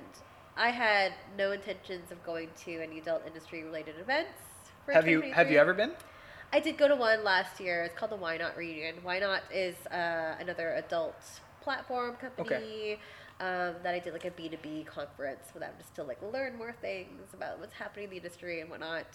I 0.56 0.69
had 0.69 1.12
no 1.39 1.52
intentions 1.52 2.10
of 2.12 2.23
going 2.24 2.51
to 2.64 2.82
any 2.82 2.98
adult 2.98 3.23
industry 3.27 3.62
related 3.62 3.94
events. 3.98 4.39
For 4.85 4.93
Have 4.93 5.06
you 5.09 5.23
have 5.23 5.51
you 5.51 5.59
ever 5.59 5.73
been? 5.74 5.93
I 6.55 6.61
did 6.61 6.77
go 6.77 6.87
to 6.87 6.95
one 6.95 7.24
last 7.24 7.61
year. 7.61 7.83
It's 7.85 7.95
called 7.95 8.12
the 8.12 8.19
YNOT 8.19 8.57
Reunion. 8.57 8.97
YNOT 9.03 9.41
is 9.51 9.74
uh, 9.87 10.37
another 10.39 10.74
adult 10.74 11.16
platform 11.62 12.16
company 12.16 12.99
um, 13.41 13.77
that 13.83 13.95
I 13.95 13.99
did 13.99 14.12
like 14.12 14.27
a 14.27 14.31
B 14.31 14.51
two 14.51 14.59
B 14.62 14.85
conference 14.85 15.51
for 15.51 15.61
them 15.61 15.73
just 15.79 15.95
to 15.95 16.03
like 16.03 16.20
learn 16.23 16.59
more 16.59 16.74
things 16.83 17.33
about 17.33 17.59
what's 17.59 17.73
happening 17.73 18.05
in 18.05 18.11
the 18.11 18.16
industry 18.16 18.61
and 18.61 18.69
whatnot. 18.69 19.07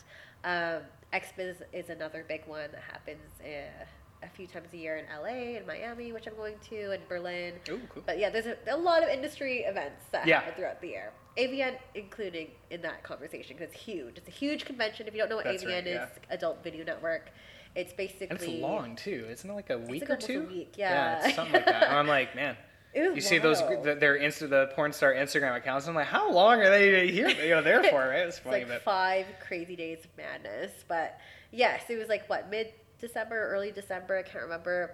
Um, 0.44 0.82
XBiz 1.14 1.62
is 1.74 1.90
another 1.90 2.26
big 2.28 2.42
one 2.48 2.72
that 2.72 2.82
happens 2.92 3.32
uh, 3.42 3.86
a 4.24 4.28
few 4.30 4.48
times 4.48 4.70
a 4.74 4.78
year 4.78 4.98
in 4.98 5.06
LA 5.22 5.58
and 5.58 5.68
Miami, 5.68 6.12
which 6.12 6.28
I'm 6.28 6.36
going 6.36 6.56
to, 6.70 6.92
and 6.92 7.08
Berlin. 7.08 7.54
Ooh, 7.70 7.80
cool. 7.94 8.04
But 8.06 8.18
yeah, 8.20 8.30
there's 8.30 8.48
a, 8.48 8.58
a 8.72 8.76
lot 8.78 9.04
of 9.04 9.10
industry 9.10 9.60
events 9.60 10.06
that 10.12 10.26
Yeah. 10.28 10.40
happen 10.40 10.56
throughout 10.56 10.82
the 10.82 10.88
year. 10.88 11.14
AVN 11.38 11.76
including 11.94 12.48
in 12.72 12.82
that 12.82 13.04
conversation 13.04 13.56
because 13.58 13.72
it's 13.74 13.82
huge. 13.84 14.18
It's 14.18 14.28
a 14.28 14.32
huge 14.32 14.66
convention. 14.66 15.08
If 15.08 15.14
you 15.14 15.20
don't 15.20 15.30
know 15.30 15.36
what 15.36 15.46
That's 15.46 15.64
AVN 15.64 15.68
right, 15.74 15.88
is, 15.88 15.96
yeah. 15.96 16.08
Adult 16.32 16.64
Video 16.64 16.84
Network. 16.84 17.30
It's 17.76 17.94
basically 17.94 18.28
And 18.32 18.40
it's 18.42 18.62
long 18.62 18.96
too. 18.96 19.28
Isn't 19.30 19.48
it 19.50 19.54
like 19.54 19.70
a 19.70 19.78
week 19.78 20.10
like 20.10 20.10
or 20.10 20.16
two? 20.16 20.48
week, 20.48 20.74
Yeah, 20.78 21.20
yeah. 21.22 21.28
it's 21.28 21.36
something 21.36 21.54
like 21.54 21.66
that. 21.66 21.84
And 21.90 21.98
I'm 21.98 22.08
like, 22.08 22.36
man. 22.36 22.58
You 22.96 23.22
see 23.22 23.38
those 23.38 23.62
wild. 23.62 23.84
the, 23.84 23.94
their 23.94 24.18
Insta 24.18 24.50
the 24.50 24.72
porn 24.74 24.92
star 24.92 25.14
Instagram 25.14 25.56
accounts. 25.56 25.88
I'm 25.88 25.94
like, 25.94 26.08
how 26.08 26.32
long 26.32 26.62
are 26.62 26.70
they 26.72 27.08
here? 27.10 27.28
You 27.30 27.50
know, 27.52 27.62
there 27.62 27.84
for 27.84 28.00
right? 28.08 28.22
It's 28.26 28.38
It's 28.44 28.46
like 28.48 28.68
but 28.68 28.82
five 28.82 29.28
crazy 29.46 29.76
days 29.76 30.00
of 30.04 30.10
madness. 30.18 30.72
But 30.88 31.20
yes, 31.52 31.84
it 31.90 32.00
was 32.00 32.08
like 32.08 32.28
what 32.28 32.50
mid 32.50 32.74
December, 33.00 33.50
early 33.50 33.72
December. 33.72 34.18
I 34.18 34.24
can't 34.24 34.44
remember. 34.44 34.92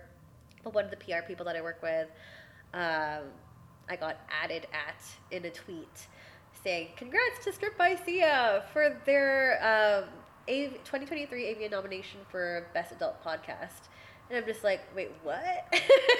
But 0.64 0.74
one 0.74 0.86
of 0.86 0.92
the 0.92 0.98
PR 0.98 1.22
people 1.28 1.46
that 1.46 1.56
I 1.56 1.62
work 1.62 1.82
with, 1.82 2.08
um, 2.74 3.24
I 3.90 3.96
got 4.00 4.18
added 4.44 4.68
at 4.74 5.04
in 5.32 5.46
a 5.46 5.50
tweet 5.50 6.08
saying, 6.64 6.90
"Congrats 6.96 7.44
to 7.44 7.52
Stripped 7.54 7.78
by 7.78 7.96
Sia 8.06 8.64
for 8.72 8.98
their 9.06 9.58
um, 9.62 10.10
A- 10.48 10.70
2023 10.86 11.44
AVN 11.56 11.72
nomination 11.72 12.20
for 12.30 12.68
Best 12.74 12.92
Adult 12.94 13.24
Podcast." 13.24 13.90
And 14.30 14.38
I'm 14.40 14.46
just 14.46 14.64
like, 14.64 14.82
"Wait, 14.96 15.12
what?" 15.24 15.74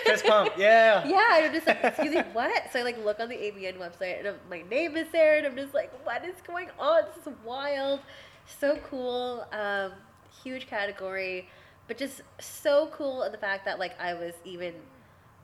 fist 0.06 0.26
pump. 0.26 0.52
Yeah. 0.58 1.06
Yeah, 1.08 1.28
I'm 1.48 1.54
just 1.54 1.66
like, 1.68 1.84
excuse 1.84 2.14
me, 2.14 2.22
what? 2.34 2.64
So 2.72 2.80
I 2.80 2.84
like 2.84 3.04
look 3.04 3.20
on 3.22 3.30
the 3.30 3.36
AVN 3.36 3.78
website 3.78 4.20
and 4.20 4.28
I'm, 4.30 4.36
my 4.50 4.62
name 4.70 4.98
is 4.98 5.08
there, 5.12 5.38
and 5.38 5.48
I'm 5.48 5.56
just 5.56 5.74
like, 5.74 5.92
what 6.06 6.26
is 6.26 6.36
going 6.46 6.68
on? 6.80 7.04
This 7.16 7.28
is 7.28 7.40
wild, 7.46 8.02
so 8.60 8.78
cool, 8.90 9.46
um, 9.54 9.94
huge 10.44 10.68
category, 10.68 11.48
but 11.88 11.98
just 11.98 12.22
so 12.40 12.90
cool 12.94 13.24
in 13.24 13.32
the 13.32 13.38
fact 13.38 13.66
that 13.66 13.80
like 13.80 14.00
I 14.00 14.14
was 14.14 14.34
even 14.46 14.74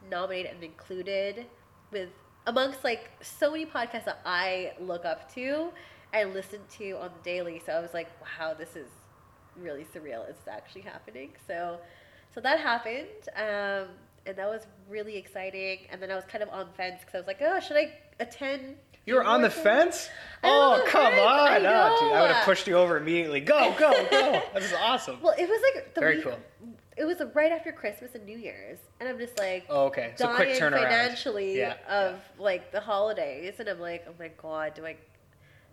nominated 0.09 0.53
and 0.53 0.63
included 0.63 1.45
with 1.91 2.09
amongst 2.47 2.83
like 2.83 3.11
so 3.21 3.51
many 3.51 3.65
podcasts 3.65 4.05
that 4.05 4.21
I 4.25 4.73
look 4.79 5.05
up 5.05 5.33
to 5.35 5.69
and 6.13 6.33
listen 6.33 6.59
to 6.77 6.91
on 6.93 7.11
the 7.17 7.23
daily. 7.23 7.61
So 7.65 7.73
I 7.73 7.79
was 7.79 7.93
like, 7.93 8.09
wow, 8.21 8.53
this 8.53 8.75
is 8.75 8.87
really 9.55 9.85
surreal. 9.93 10.27
It's 10.29 10.47
actually 10.47 10.81
happening. 10.81 11.31
So, 11.47 11.79
so 12.33 12.41
that 12.41 12.59
happened, 12.59 13.07
um, 13.35 13.89
and 14.25 14.35
that 14.35 14.47
was 14.47 14.67
really 14.89 15.17
exciting. 15.17 15.79
And 15.91 16.01
then 16.01 16.11
I 16.11 16.15
was 16.15 16.25
kind 16.25 16.43
of 16.43 16.49
on 16.49 16.69
fence 16.75 17.01
because 17.01 17.15
I 17.15 17.17
was 17.19 17.27
like, 17.27 17.41
oh, 17.41 17.59
should 17.59 17.77
I 17.77 17.93
attend? 18.19 18.75
You 19.05 19.15
were 19.15 19.23
on 19.23 19.41
the 19.41 19.49
fence? 19.49 20.09
Oh, 20.43 20.83
come 20.87 21.13
on. 21.13 21.19
I 21.19 21.57
Oh, 21.57 21.97
dude, 21.99 22.11
I 22.13 22.21
would 22.21 22.31
have 22.31 22.45
pushed 22.45 22.67
you 22.67 22.75
over 22.75 22.97
immediately. 22.97 23.39
Go, 23.41 23.73
go, 23.77 23.91
go. 24.09 24.41
This 24.53 24.65
is 24.65 24.73
awesome. 24.73 25.19
Well, 25.21 25.33
it 25.37 25.49
was 25.49 25.59
like 25.75 25.93
the 25.93 26.01
Very 26.01 26.15
week. 26.17 26.25
cool. 26.25 26.37
It 26.95 27.05
was 27.05 27.21
right 27.33 27.51
after 27.51 27.71
Christmas 27.71 28.13
and 28.15 28.25
New 28.25 28.37
Year's, 28.37 28.77
and 28.99 29.07
I'm 29.07 29.17
just 29.17 29.37
like, 29.39 29.65
Oh, 29.69 29.85
okay. 29.85 30.13
So 30.17 30.33
quick 30.35 30.49
turnaround. 30.49 30.83
financially 30.83 31.57
Yeah, 31.57 31.75
of 31.89 32.19
like 32.37 32.71
the 32.73 32.81
holidays, 32.81 33.55
and 33.59 33.69
I'm 33.69 33.79
like, 33.79 34.05
oh 34.07 34.13
my 34.19 34.29
god, 34.41 34.73
do 34.73 34.85
I? 34.85 34.97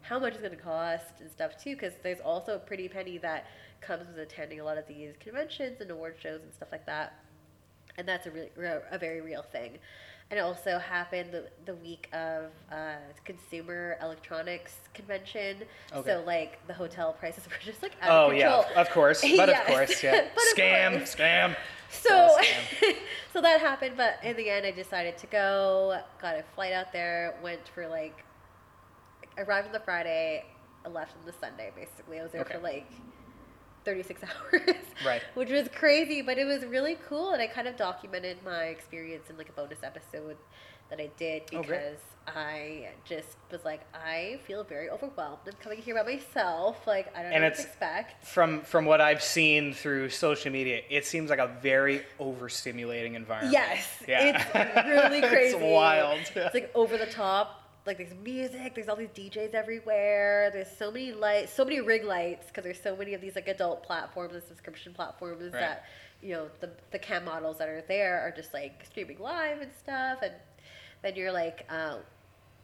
How 0.02 0.20
much 0.20 0.34
is 0.34 0.38
it 0.38 0.42
going 0.42 0.56
to 0.56 0.62
cost 0.62 1.20
and 1.20 1.28
stuff 1.30 1.60
too? 1.60 1.74
Because 1.74 1.94
there's 2.04 2.20
also 2.20 2.54
a 2.54 2.58
pretty 2.60 2.88
penny 2.88 3.18
that 3.18 3.46
comes 3.80 4.06
with 4.06 4.18
attending 4.18 4.60
a 4.60 4.64
lot 4.64 4.78
of 4.78 4.86
these 4.86 5.14
conventions 5.18 5.80
and 5.80 5.90
award 5.90 6.14
shows 6.20 6.42
and 6.42 6.54
stuff 6.54 6.68
like 6.70 6.86
that, 6.86 7.14
and 7.98 8.06
that's 8.06 8.26
a 8.26 8.30
really 8.30 8.50
a 8.92 8.96
very 8.98 9.20
real 9.20 9.42
thing. 9.42 9.78
And 10.30 10.38
it 10.38 10.42
also 10.42 10.78
happened 10.80 11.30
the, 11.32 11.44
the 11.66 11.74
week 11.76 12.08
of 12.12 12.46
uh, 12.72 12.96
Consumer 13.24 13.96
Electronics 14.02 14.74
Convention. 14.92 15.58
Okay. 15.94 16.10
So 16.10 16.24
like 16.26 16.66
the 16.66 16.74
hotel 16.74 17.12
prices 17.12 17.44
were 17.48 17.54
just 17.64 17.82
like 17.82 17.92
out 18.02 18.10
Oh 18.10 18.30
of 18.32 18.36
yeah, 18.36 18.62
of 18.76 18.90
course. 18.90 19.24
But 19.36 19.50
of 19.50 19.64
course, 19.66 20.02
yeah. 20.02 20.26
Scam, 20.56 20.96
course. 20.98 21.14
scam. 21.14 21.56
So, 21.90 22.36
scam. 22.40 22.94
so 23.32 23.40
that 23.40 23.60
happened, 23.60 23.96
but 23.96 24.18
in 24.24 24.36
the 24.36 24.50
end, 24.50 24.66
I 24.66 24.72
decided 24.72 25.16
to 25.18 25.26
go. 25.28 26.00
Got 26.20 26.34
a 26.36 26.44
flight 26.56 26.72
out 26.72 26.92
there. 26.92 27.36
Went 27.42 27.60
for 27.68 27.86
like, 27.86 28.24
arrived 29.38 29.68
on 29.68 29.72
the 29.72 29.80
Friday, 29.80 30.44
I 30.84 30.88
left 30.88 31.12
on 31.20 31.24
the 31.24 31.32
Sunday. 31.40 31.70
Basically, 31.76 32.18
I 32.18 32.24
was 32.24 32.32
there 32.32 32.40
Okay. 32.42 32.54
for 32.54 32.60
like 32.60 32.90
thirty 33.86 34.02
six 34.02 34.20
hours. 34.52 34.76
Right. 35.06 35.22
Which 35.34 35.50
was 35.50 35.68
crazy, 35.74 36.20
but 36.20 36.36
it 36.36 36.44
was 36.44 36.62
really 36.66 36.98
cool, 37.08 37.30
and 37.30 37.40
I 37.40 37.46
kind 37.46 37.66
of 37.66 37.76
documented 37.76 38.36
my 38.44 38.64
experience 38.64 39.30
in 39.30 39.38
like 39.38 39.48
a 39.48 39.52
bonus 39.52 39.78
episode 39.82 40.36
that 40.90 41.00
I 41.00 41.10
did 41.16 41.42
Oh, 41.52 41.62
because 41.62 41.98
I 42.28 42.90
just 43.04 43.36
was 43.50 43.64
like, 43.64 43.80
I 43.92 44.38
feel 44.46 44.62
very 44.62 44.88
overwhelmed. 44.88 45.38
I'm 45.46 45.52
coming 45.54 45.78
here 45.78 45.96
by 45.96 46.04
myself. 46.04 46.86
Like 46.86 47.12
I 47.16 47.22
don't 47.22 47.32
And 47.32 47.42
know 47.42 47.48
what 47.48 47.54
to 47.56 47.60
it's- 47.62 47.66
expect. 47.66 48.24
From 48.26 48.60
from 48.62 48.84
what 48.84 49.00
I've 49.00 49.22
seen 49.22 49.72
through 49.74 50.10
social 50.10 50.52
media, 50.52 50.82
it 50.90 51.04
seems 51.06 51.30
like 51.30 51.38
a 51.40 51.56
very 51.62 52.02
overstimulating 52.20 53.14
environment. 53.14 53.52
Yes, 53.52 54.02
Yeah. 54.06 54.44
it's 54.54 54.86
really 54.88 55.20
crazy. 55.28 55.56
it's 55.56 55.62
wild. 55.62 56.20
It's 56.34 56.54
like 56.54 56.70
over 56.74 56.96
the 56.98 57.06
top. 57.06 57.55
Like 57.86 57.98
there's 57.98 58.14
music, 58.14 58.74
there's 58.74 58.88
all 58.88 58.96
these 58.96 59.08
DJs 59.10 59.54
everywhere. 59.54 60.50
There's 60.52 60.70
so 60.76 60.90
many 60.90 61.12
lights, 61.12 61.52
so 61.52 61.64
many 61.64 61.80
rig 61.80 62.04
lights 62.04 62.48
because 62.48 62.64
there's 62.64 62.80
so 62.82 62.96
many 62.96 63.14
of 63.14 63.20
these 63.20 63.36
like 63.36 63.48
adult 63.48 63.82
platforms 63.84 64.34
and 64.34 64.42
subscription 64.42 64.92
platforms 64.92 65.42
Right. 65.44 65.52
that 65.52 65.84
you 66.22 66.32
know 66.32 66.48
the 66.60 66.70
the 66.90 66.98
cam 66.98 67.24
models 67.24 67.58
that 67.58 67.68
are 67.68 67.82
there 67.86 68.20
are 68.20 68.30
just 68.32 68.52
like 68.52 68.84
streaming 68.84 69.18
live 69.18 69.60
and 69.60 69.70
stuff. 69.78 70.18
And 70.22 70.32
then 71.02 71.14
you're 71.14 71.32
like, 71.32 71.64
uh, 71.70 71.98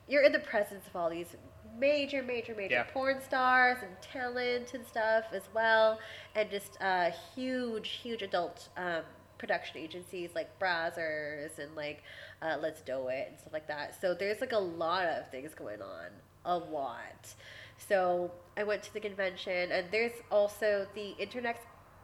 you're 0.09 0.23
in 0.24 0.32
the 0.32 0.40
presence 0.40 0.86
of 0.89 0.97
all 0.97 1.09
these 1.11 1.36
major, 1.78 2.23
major, 2.23 2.55
major 2.55 2.74
Yeah. 2.74 2.82
porn 2.93 3.20
stars 3.23 3.78
and 3.82 3.90
talent 4.03 4.74
and 4.74 4.85
stuff 4.86 5.24
as 5.32 5.43
well, 5.55 5.99
and 6.35 6.51
just 6.51 6.77
uh, 6.82 7.11
huge, 7.35 7.89
huge 7.90 8.23
adult 8.23 8.69
um, 8.77 9.03
production 9.43 9.78
agencies 9.78 10.31
like 10.36 10.48
Brazzers 10.60 11.59
and 11.59 11.74
like 11.74 12.05
uh, 12.40 12.56
LetsDoeIt 12.64 13.28
and 13.28 13.39
stuff 13.40 13.52
like 13.52 13.66
that. 13.66 14.01
So 14.01 14.14
there's 14.14 14.40
like 14.40 14.52
a 14.52 14.59
lot 14.85 15.06
of 15.06 15.28
things 15.32 15.52
going 15.55 15.82
on, 15.82 16.10
a 16.44 16.56
lot. 16.56 17.35
So 17.89 18.31
I 18.56 18.62
went 18.62 18.85
to 18.85 18.94
the 18.94 19.01
convention, 19.01 19.73
and 19.73 19.86
there's 19.90 20.12
also 20.31 20.86
the 20.94 21.10
Internet 21.19 21.60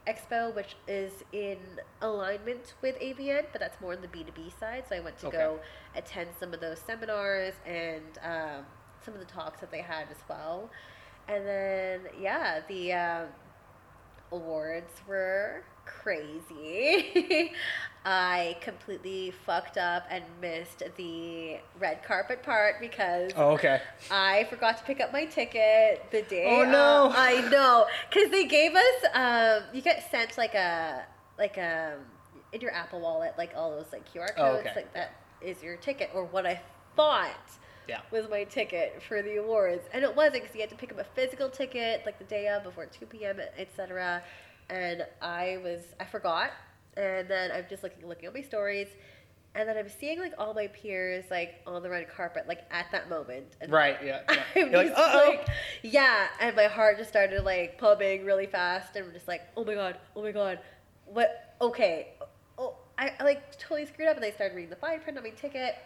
Expo, 0.09 0.52
which 0.56 0.74
is 0.89 1.12
in 1.32 1.59
alignment 2.02 2.74
with 2.82 2.98
AVN, 2.98 3.44
but 3.52 3.60
that's 3.60 3.81
more 3.81 3.93
on 3.93 4.01
the 4.01 4.09
B2B 4.09 4.59
side. 4.59 4.85
So 4.89 4.97
I 4.97 5.01
went 5.01 5.19
to 5.19 5.27
Okay. 5.28 5.39
go 5.39 5.60
attend 5.94 6.31
some 6.40 6.52
of 6.55 6.60
those 6.60 6.81
seminars 6.81 7.55
and 7.66 8.19
um, 8.24 8.65
some 9.05 9.15
of 9.15 9.20
the 9.20 9.27
talks 9.27 9.60
that 9.60 9.70
they 9.70 9.82
had 9.82 10.06
as 10.10 10.16
well. 10.28 10.70
And 11.28 11.47
then, 11.47 12.01
yeah, 12.19 12.60
the 12.69 12.93
um, 12.94 13.28
awards 14.32 14.93
were 15.06 15.62
crazy. 16.02 17.52
I 18.05 18.56
completely 18.60 19.32
fucked 19.44 19.77
up 19.77 20.06
and 20.10 20.24
missed 20.40 20.82
the 20.97 21.59
red 21.78 22.02
carpet 22.05 22.43
part 22.43 22.81
because 22.81 23.32
Oh, 23.36 23.51
okay. 23.51 23.82
I 24.10 24.44
forgot 24.44 24.78
to 24.78 24.85
pick 24.85 25.01
up 25.01 25.12
my 25.12 25.27
ticket 25.27 26.05
the 26.10 26.23
day. 26.23 26.47
Oh, 26.47 26.65
no. 26.70 27.06
of- 27.06 27.12
I 27.16 27.47
know, 27.51 27.86
because 28.09 28.31
they 28.31 28.44
gave 28.47 28.74
us. 28.74 29.05
Um, 29.12 29.62
you 29.74 29.82
get 29.82 30.10
sent 30.10 30.39
like 30.39 30.55
a 30.55 31.05
like 31.39 31.59
um 31.59 31.98
in 32.52 32.60
your 32.62 32.73
Apple 32.73 33.01
Wallet, 33.01 33.35
like 33.36 33.52
all 33.56 33.70
those 33.73 33.93
like 33.93 34.10
QR 34.12 34.28
codes, 34.35 34.39
Oh, 34.39 34.55
okay. 34.60 34.73
like 34.77 34.94
that 34.94 35.12
is 35.43 35.62
your 35.62 35.77
ticket 35.77 36.10
or 36.15 36.24
what 36.24 36.47
I 36.47 36.60
thought 36.97 37.31
Yeah. 37.86 38.01
was 38.10 38.28
my 38.31 38.44
ticket 38.44 39.02
for 39.06 39.20
the 39.23 39.36
awards, 39.36 39.82
and 39.93 40.02
it 40.02 40.16
wasn't 40.16 40.43
because 40.43 40.55
you 40.55 40.62
had 40.62 40.70
to 40.70 40.77
pick 40.77 40.90
up 40.93 40.98
a 40.98 41.05
physical 41.05 41.51
ticket 41.51 42.02
like 42.06 42.19
the 42.19 42.24
day 42.24 42.48
of 42.48 42.62
before 42.65 42.86
two 42.86 43.05
p.m. 43.06 43.39
etc. 43.59 44.23
And 44.70 45.07
I 45.23 45.59
was 45.62 45.81
I 45.99 46.05
forgot, 46.05 46.51
and 46.97 47.28
then 47.28 47.51
I'm 47.53 47.65
just 47.69 47.82
looking 47.82 48.07
looking 48.07 48.27
at 48.27 48.35
my 48.35 48.43
stories. 48.43 48.89
And 49.55 49.69
then 49.69 49.77
I'm 49.77 49.89
seeing 49.89 50.20
like 50.20 50.35
all 50.39 50.55
my 50.55 50.66
peers 50.69 51.24
like 51.31 51.62
on 51.66 51.82
the 51.82 51.89
red 51.90 52.09
carpet 52.09 52.47
like 52.47 52.61
at 52.70 52.93
that 52.93 53.09
moment. 53.09 53.47
And 53.61 53.73
Right. 53.73 53.97
Yeah. 54.05 54.20
yeah. 54.31 54.43
I'm 54.57 54.70
You're 54.70 54.77
like, 54.77 54.89
just 54.89 55.01
uh 55.01 55.12
oh. 55.15 55.28
like, 55.31 55.49
yeah, 55.82 56.27
and 56.40 56.55
my 56.55 56.65
heart 56.65 56.99
just 56.99 57.11
started 57.11 57.45
like 57.45 57.78
pumping 57.78 58.24
really 58.24 58.47
fast, 58.47 58.95
and 58.97 59.07
I'm 59.07 59.12
just 59.12 59.27
like, 59.27 59.43
oh 59.57 59.65
my 59.65 59.74
god, 59.74 59.97
oh 60.15 60.23
my 60.23 60.32
god, 60.32 60.61
what? 61.07 61.55
Okay, 61.61 62.09
oh, 62.59 62.77
I, 62.99 63.12
I 63.19 63.24
like 63.24 63.59
totally 63.59 63.86
screwed 63.86 64.09
up, 64.09 64.16
and 64.16 64.24
I 64.24 64.31
started 64.31 64.55
reading 64.55 64.70
the 64.70 64.77
fine 64.77 65.01
print 65.01 65.16
on 65.19 65.24
my 65.24 65.31
ticket. 65.31 65.77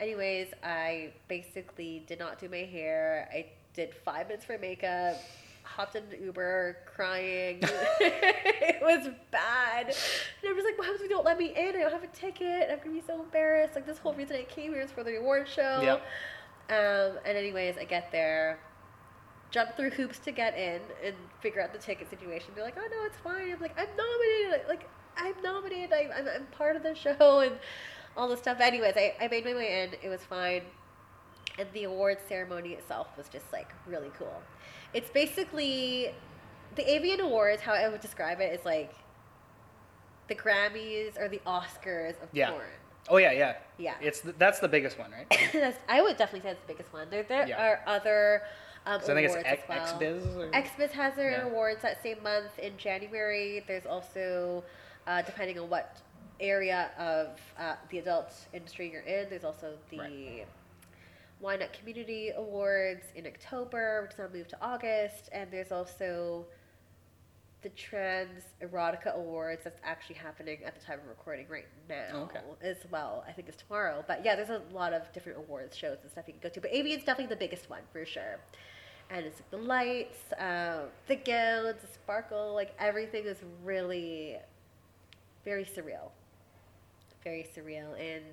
Anyways, 0.00 0.48
I 0.64 1.12
basically 1.28 2.02
did 2.06 2.18
not 2.18 2.40
do 2.40 2.48
my 2.48 2.64
hair. 2.64 3.28
I 3.32 3.46
did 3.74 3.94
five 3.94 4.26
minutes 4.28 4.44
for 4.44 4.58
makeup. 4.58 5.16
Hopped 5.64 5.96
in 5.96 6.04
an 6.04 6.22
Uber, 6.22 6.76
crying. 6.86 7.58
it 7.62 8.80
was 8.80 9.08
bad. 9.30 9.86
And 9.86 10.48
I 10.48 10.52
was 10.52 10.64
like, 10.64 10.78
why 10.78 10.90
would 10.90 11.00
you 11.00 11.08
don't 11.08 11.24
let 11.24 11.38
me 11.38 11.52
in? 11.56 11.74
I 11.74 11.80
don't 11.80 11.92
have 11.92 12.04
a 12.04 12.06
ticket. 12.08 12.68
I'm 12.70 12.78
gonna 12.78 12.90
be 12.92 13.02
so 13.04 13.20
embarrassed. 13.20 13.74
Like 13.74 13.86
this 13.86 13.98
whole 13.98 14.14
reason 14.14 14.36
I 14.36 14.44
came 14.44 14.72
here 14.72 14.82
is 14.82 14.92
for 14.92 15.02
the 15.02 15.16
award 15.18 15.48
show. 15.48 15.80
Yep. 15.82 16.02
Um, 16.70 17.18
and 17.26 17.36
anyways, 17.36 17.76
I 17.76 17.84
get 17.84 18.10
there, 18.12 18.58
jump 19.50 19.76
through 19.76 19.90
hoops 19.90 20.18
to 20.20 20.32
get 20.32 20.56
in 20.56 20.80
and 21.04 21.14
figure 21.40 21.60
out 21.60 21.72
the 21.72 21.78
ticket 21.78 22.08
situation. 22.08 22.52
Be 22.54 22.62
like, 22.62 22.76
oh 22.78 22.88
no, 22.90 23.04
it's 23.06 23.18
fine. 23.18 23.52
I'm 23.52 23.60
like, 23.60 23.78
I'm 23.78 23.88
nominated. 23.96 24.68
Like, 24.68 24.88
I'm 25.16 25.34
nominated. 25.42 25.92
I, 25.92 26.08
I'm, 26.16 26.28
I'm 26.28 26.46
part 26.46 26.76
of 26.76 26.82
the 26.82 26.94
show 26.94 27.40
and 27.44 27.56
all 28.16 28.28
this 28.28 28.40
stuff. 28.40 28.60
Anyways, 28.60 28.94
I, 28.96 29.14
I 29.20 29.28
made 29.28 29.44
my 29.44 29.54
way 29.54 29.82
in. 29.82 29.98
It 30.02 30.08
was 30.08 30.22
fine. 30.22 30.62
And 31.58 31.68
the 31.72 31.84
awards 31.84 32.22
ceremony 32.28 32.70
itself 32.70 33.08
was 33.16 33.28
just 33.28 33.52
like 33.52 33.72
really 33.86 34.10
cool. 34.18 34.42
It's 34.94 35.10
basically 35.10 36.12
the 36.76 36.82
AVN 36.82 37.20
Awards, 37.20 37.60
how 37.62 37.72
I 37.72 37.88
would 37.88 38.00
describe 38.00 38.40
it, 38.40 38.58
is 38.58 38.64
like 38.64 38.94
the 40.28 40.34
Grammys 40.34 41.18
or 41.20 41.28
the 41.28 41.40
Oscars 41.46 42.20
of 42.22 42.28
Yeah. 42.32 42.50
porn. 42.52 42.64
Oh 43.08 43.18
yeah, 43.18 43.32
yeah. 43.32 43.56
Yeah. 43.76 43.94
It's 44.00 44.20
the, 44.20 44.32
that's 44.32 44.60
the 44.60 44.68
biggest 44.68 44.98
one, 44.98 45.10
right? 45.10 45.74
I 45.88 46.00
would 46.00 46.16
definitely 46.16 46.48
say 46.48 46.52
it's 46.52 46.60
the 46.66 46.72
biggest 46.72 46.92
one. 46.92 47.10
There, 47.10 47.22
there 47.24 47.46
Yeah. 47.46 47.62
are 47.62 47.80
other 47.86 48.42
um, 48.86 49.00
So 49.02 49.12
I 49.12 49.16
think 49.16 49.26
it's 49.30 49.36
X, 49.46 49.62
well. 49.68 49.78
XBiz. 49.78 50.36
Or? 50.36 50.50
XBiz 50.50 50.90
has 50.90 51.14
their 51.14 51.30
Yeah. 51.32 51.46
awards 51.46 51.82
that 51.82 52.02
same 52.02 52.22
month 52.22 52.58
in 52.58 52.76
January. 52.76 53.64
There's 53.66 53.86
also, 53.86 54.62
uh, 55.06 55.22
depending 55.22 55.58
on 55.58 55.68
what 55.70 55.98
area 56.38 56.90
of 56.98 57.40
uh, 57.58 57.76
the 57.90 57.98
adult 57.98 58.32
industry 58.52 58.90
you're 58.92 59.02
in, 59.02 59.28
there's 59.30 59.44
also 59.44 59.74
the 59.90 59.98
Right. 59.98 60.46
YNOT 61.42 61.72
Community 61.72 62.30
Awards 62.36 63.04
in 63.14 63.26
October, 63.26 64.02
which 64.02 64.12
is 64.12 64.18
now 64.18 64.28
moved 64.32 64.50
to 64.50 64.58
August, 64.62 65.28
and 65.32 65.50
there's 65.50 65.72
also 65.72 66.46
the 67.62 67.68
Trans 67.70 68.42
Erotica 68.62 69.14
Awards 69.16 69.62
that's 69.64 69.80
actually 69.84 70.16
happening 70.16 70.58
at 70.64 70.78
the 70.78 70.84
time 70.84 70.98
of 71.00 71.08
recording 71.08 71.46
right 71.48 71.66
now 71.88 72.28
Okay. 72.30 72.40
as 72.62 72.76
well. 72.90 73.24
I 73.26 73.32
think 73.32 73.48
it's 73.48 73.62
tomorrow. 73.62 74.04
But 74.06 74.22
yeah, 74.24 74.36
there's 74.36 74.50
a 74.50 74.60
lot 74.72 74.92
of 74.92 75.10
different 75.14 75.38
awards 75.38 75.74
shows 75.76 75.96
and 76.02 76.10
stuff 76.10 76.24
you 76.26 76.34
can 76.34 76.42
go 76.42 76.50
to. 76.50 76.60
But 76.60 76.72
AVN's 76.72 77.04
definitely 77.04 77.26
the 77.34 77.36
biggest 77.36 77.70
one 77.70 77.80
for 77.90 78.04
sure. 78.04 78.38
And 79.10 79.24
it's 79.24 79.38
like 79.40 79.50
the 79.50 79.56
lights, 79.56 80.18
um, 80.38 80.88
the 81.08 81.16
gowns, 81.16 81.80
the 81.80 81.86
sparkle, 81.92 82.52
like 82.54 82.74
everything 82.78 83.24
is 83.24 83.38
really 83.62 84.36
very 85.44 85.64
surreal. 85.64 86.10
Very 87.22 87.46
surreal. 87.56 87.98
And 87.98 88.24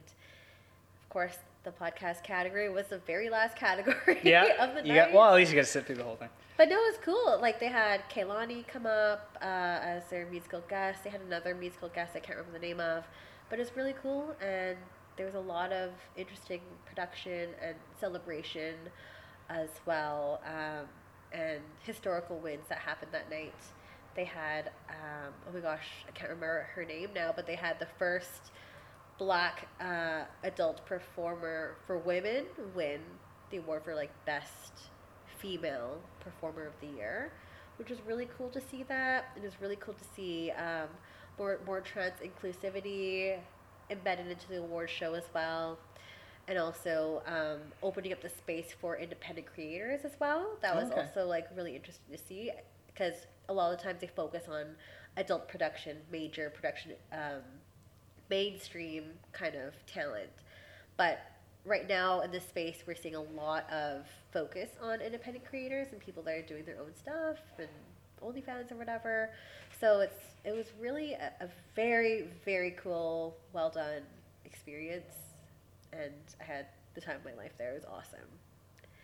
of 1.04 1.10
course, 1.10 1.38
the 1.64 1.72
podcast 1.72 2.24
category 2.24 2.70
was 2.70 2.88
the 2.88 2.98
very 3.00 3.30
last 3.30 3.56
category 3.66 4.20
Yeah. 4.24 4.46
of 4.60 4.76
the 4.76 4.82
you 4.82 4.94
night. 4.94 4.96
got 5.12 5.14
well. 5.14 5.30
At 5.30 5.36
least 5.36 5.52
you 5.52 5.58
got 5.58 5.66
to 5.66 5.72
sit 5.72 5.86
through 5.86 5.96
the 5.98 6.04
whole 6.04 6.16
thing. 6.16 6.30
But 6.58 6.70
no, 6.70 6.76
it 6.76 6.92
was 6.96 7.00
cool. 7.04 7.40
Like 7.42 7.60
they 7.60 7.68
had 7.70 8.02
Kehlani 8.10 8.68
come 8.68 8.86
up 8.86 9.38
uh, 9.42 9.46
as 9.46 10.04
their 10.10 10.26
musical 10.28 10.62
guest. 10.70 11.04
They 11.04 11.10
had 11.10 11.22
another 11.22 11.56
musical 11.56 11.90
guest 11.90 12.12
I 12.16 12.20
can't 12.20 12.38
remember 12.38 12.60
the 12.60 12.66
name 12.66 12.80
of, 12.80 13.04
but 13.50 13.58
it 13.60 13.62
was 13.64 13.76
really 13.76 13.96
cool. 14.02 14.36
And 14.42 14.78
there 15.18 15.26
was 15.26 15.36
a 15.36 15.40
lot 15.40 15.72
of 15.72 15.92
interesting 16.18 16.62
production 16.86 17.50
and 17.64 17.76
celebration 18.00 18.76
as 19.50 19.70
well, 19.86 20.40
um, 20.46 20.86
and 21.34 21.60
historical 21.84 22.38
wins 22.40 22.64
that 22.70 22.78
happened 22.80 23.12
that 23.12 23.30
night. 23.30 23.54
They 24.16 24.26
had 24.26 24.72
um, 24.90 25.34
oh 25.50 25.54
my 25.54 25.60
gosh, 25.60 25.88
I 26.08 26.12
can't 26.12 26.30
remember 26.30 26.68
her 26.76 26.86
name 26.86 27.10
now, 27.16 27.34
but 27.36 27.46
they 27.48 27.56
had 27.56 27.80
the 27.80 27.88
first 28.00 28.52
black 29.22 29.68
uh, 29.80 30.24
adult 30.44 30.84
performer 30.88 31.76
for 31.86 32.00
women 32.00 32.44
win 32.74 33.00
the 33.52 33.58
award 33.58 33.84
for 33.84 33.94
like 33.94 34.10
best 34.26 34.74
female 35.38 36.00
performer 36.20 36.66
of 36.66 36.74
the 36.82 36.88
year, 36.88 37.32
which 37.78 37.92
was 37.92 38.00
really 38.08 38.28
cool 38.36 38.50
to 38.50 38.60
see 38.72 38.82
that. 38.82 39.26
It 39.38 39.44
was 39.44 39.62
really 39.62 39.76
cool 39.76 39.94
to 39.94 40.04
see 40.16 40.50
um, 40.52 40.90
more 41.38 41.60
more 41.68 41.82
trans 41.82 42.14
inclusivity 42.24 43.38
embedded 43.92 44.26
into 44.28 44.48
the 44.48 44.58
award 44.58 44.90
show 44.90 45.14
as 45.14 45.26
well. 45.36 45.78
And 46.48 46.58
also 46.58 47.22
um, 47.28 47.60
opening 47.84 48.14
up 48.14 48.22
the 48.22 48.30
space 48.30 48.70
for 48.82 48.98
independent 48.98 49.46
creators 49.54 50.02
as 50.04 50.14
well. 50.20 50.58
That 50.64 50.76
was 50.76 50.90
Okay. 50.92 51.00
also 51.02 51.28
like 51.28 51.46
really 51.56 51.76
interesting 51.76 52.12
to 52.12 52.18
see 52.18 52.52
because 52.88 53.14
a 53.48 53.54
lot 53.54 53.72
of 53.72 53.78
the 53.78 53.84
times 53.84 54.02
they 54.02 54.08
focus 54.08 54.46
on 54.50 54.66
adult 55.16 55.48
production, 55.48 55.98
major 56.12 56.50
production, 56.50 56.94
um, 57.12 57.44
mainstream 58.32 59.04
kind 59.34 59.56
of 59.56 59.74
talent. 59.86 60.30
But 60.98 61.20
right 61.66 61.88
now 61.88 62.22
in 62.22 62.32
this 62.32 62.48
space, 62.48 62.78
we're 62.88 62.96
seeing 62.96 63.16
a 63.16 63.22
lot 63.22 63.70
of 63.70 64.06
focus 64.32 64.70
on 64.82 65.02
independent 65.02 65.46
creators 65.46 65.90
and 65.92 66.00
people 66.00 66.24
that 66.24 66.34
are 66.34 66.42
doing 66.42 66.64
their 66.64 66.80
own 66.80 66.96
stuff 66.96 67.38
and 67.60 67.68
OnlyFans 68.24 68.72
or 68.72 68.76
whatever. 68.76 69.30
So 69.80 70.00
it's 70.00 70.16
it 70.46 70.56
was 70.56 70.68
really 70.80 71.14
a, 71.14 71.32
a 71.42 71.50
very 71.76 72.28
very 72.46 72.72
cool, 72.72 73.36
well 73.54 73.70
done 73.70 74.02
experience, 74.46 75.14
and 75.92 76.14
I 76.40 76.44
had 76.44 76.68
the 76.94 77.02
time 77.02 77.18
of 77.18 77.26
my 77.26 77.34
life 77.34 77.52
there. 77.58 77.72
It 77.72 77.76
was 77.76 77.86
awesome. 77.86 78.28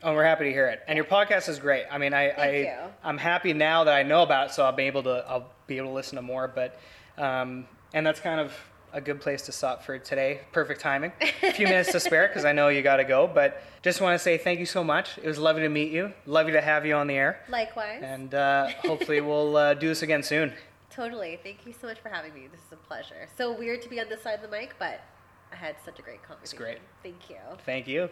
Oh, 0.04 0.14
we're 0.14 0.24
happy 0.24 0.46
to 0.46 0.52
hear 0.52 0.68
it. 0.68 0.82
And 0.88 0.96
your 0.96 1.06
podcast 1.06 1.50
is 1.50 1.58
great. 1.58 1.86
I 1.90 1.98
mean, 1.98 2.14
I, 2.14 2.32
Thank 2.32 2.68
I. 2.68 2.90
I'm 3.04 3.18
happy 3.18 3.54
now 3.54 3.84
that 3.86 3.96
I 3.96 4.04
know 4.04 4.22
about 4.22 4.50
it, 4.50 4.54
so 4.54 4.64
I'll 4.64 4.72
be 4.72 4.84
able 4.84 5.04
to 5.04 5.26
I'll 5.28 5.52
be 5.66 5.78
able 5.78 5.90
to 5.90 5.96
listen 5.96 6.16
to 6.18 6.22
more. 6.22 6.48
But 6.48 6.80
um, 7.18 7.66
and 7.94 8.06
that's 8.06 8.20
kind 8.20 8.40
of 8.40 8.54
a 8.98 9.02
good 9.02 9.22
place 9.22 9.44
to 9.44 9.52
stop 9.52 9.84
for 9.84 10.00
today. 10.00 10.42
Perfect 10.52 10.82
timing. 10.82 11.12
A 11.44 11.52
few 11.54 11.68
minutes 11.68 11.92
to 11.92 12.00
spare 12.00 12.28
because 12.28 12.46
I 12.46 12.52
know 12.52 12.68
you 12.70 12.82
got 12.82 12.98
to 12.98 13.04
go. 13.04 13.28
But 13.28 13.62
just 13.84 14.02
want 14.02 14.16
to 14.16 14.20
say 14.20 14.38
thank 14.40 14.60
you 14.60 14.66
so 14.66 14.84
much. 14.84 15.20
It 15.20 15.28
was 15.28 15.38
lovely 15.38 15.62
to 15.62 15.70
meet 15.70 15.92
you. 15.92 16.12
Lovely 16.26 16.54
to 16.54 16.62
have 16.62 16.86
you 16.86 16.96
on 16.96 17.06
the 17.06 17.14
air. 17.14 17.40
Likewise. 17.48 18.02
And 18.04 18.34
uh, 18.34 18.70
hopefully 18.82 19.22
we'll 19.22 19.56
uh, 19.56 19.74
do 19.76 19.88
this 19.88 20.02
again 20.02 20.24
soon. 20.24 20.52
Totally. 20.90 21.40
Thank 21.44 21.68
you 21.68 21.74
so 21.80 21.88
much 21.88 22.00
for 22.00 22.10
having 22.10 22.34
me. 22.34 22.48
This 22.52 22.62
is 22.62 22.74
a 22.74 22.76
pleasure. 22.76 23.28
So 23.38 23.56
weird 23.56 23.84
to 23.84 23.90
be 23.90 24.00
on 24.02 24.10
this 24.10 24.24
side 24.24 24.34
of 24.34 24.42
the 24.42 24.48
mic, 24.48 24.74
but 24.80 25.00
I 25.52 25.56
had 25.56 25.76
such 25.86 26.00
a 26.00 26.02
great 26.02 26.24
conversation. 26.24 26.44
It's 26.44 26.54
great. 26.54 26.80
Thank 27.04 27.30
you. 27.30 27.38
Thank 27.66 27.88
you. 27.88 28.10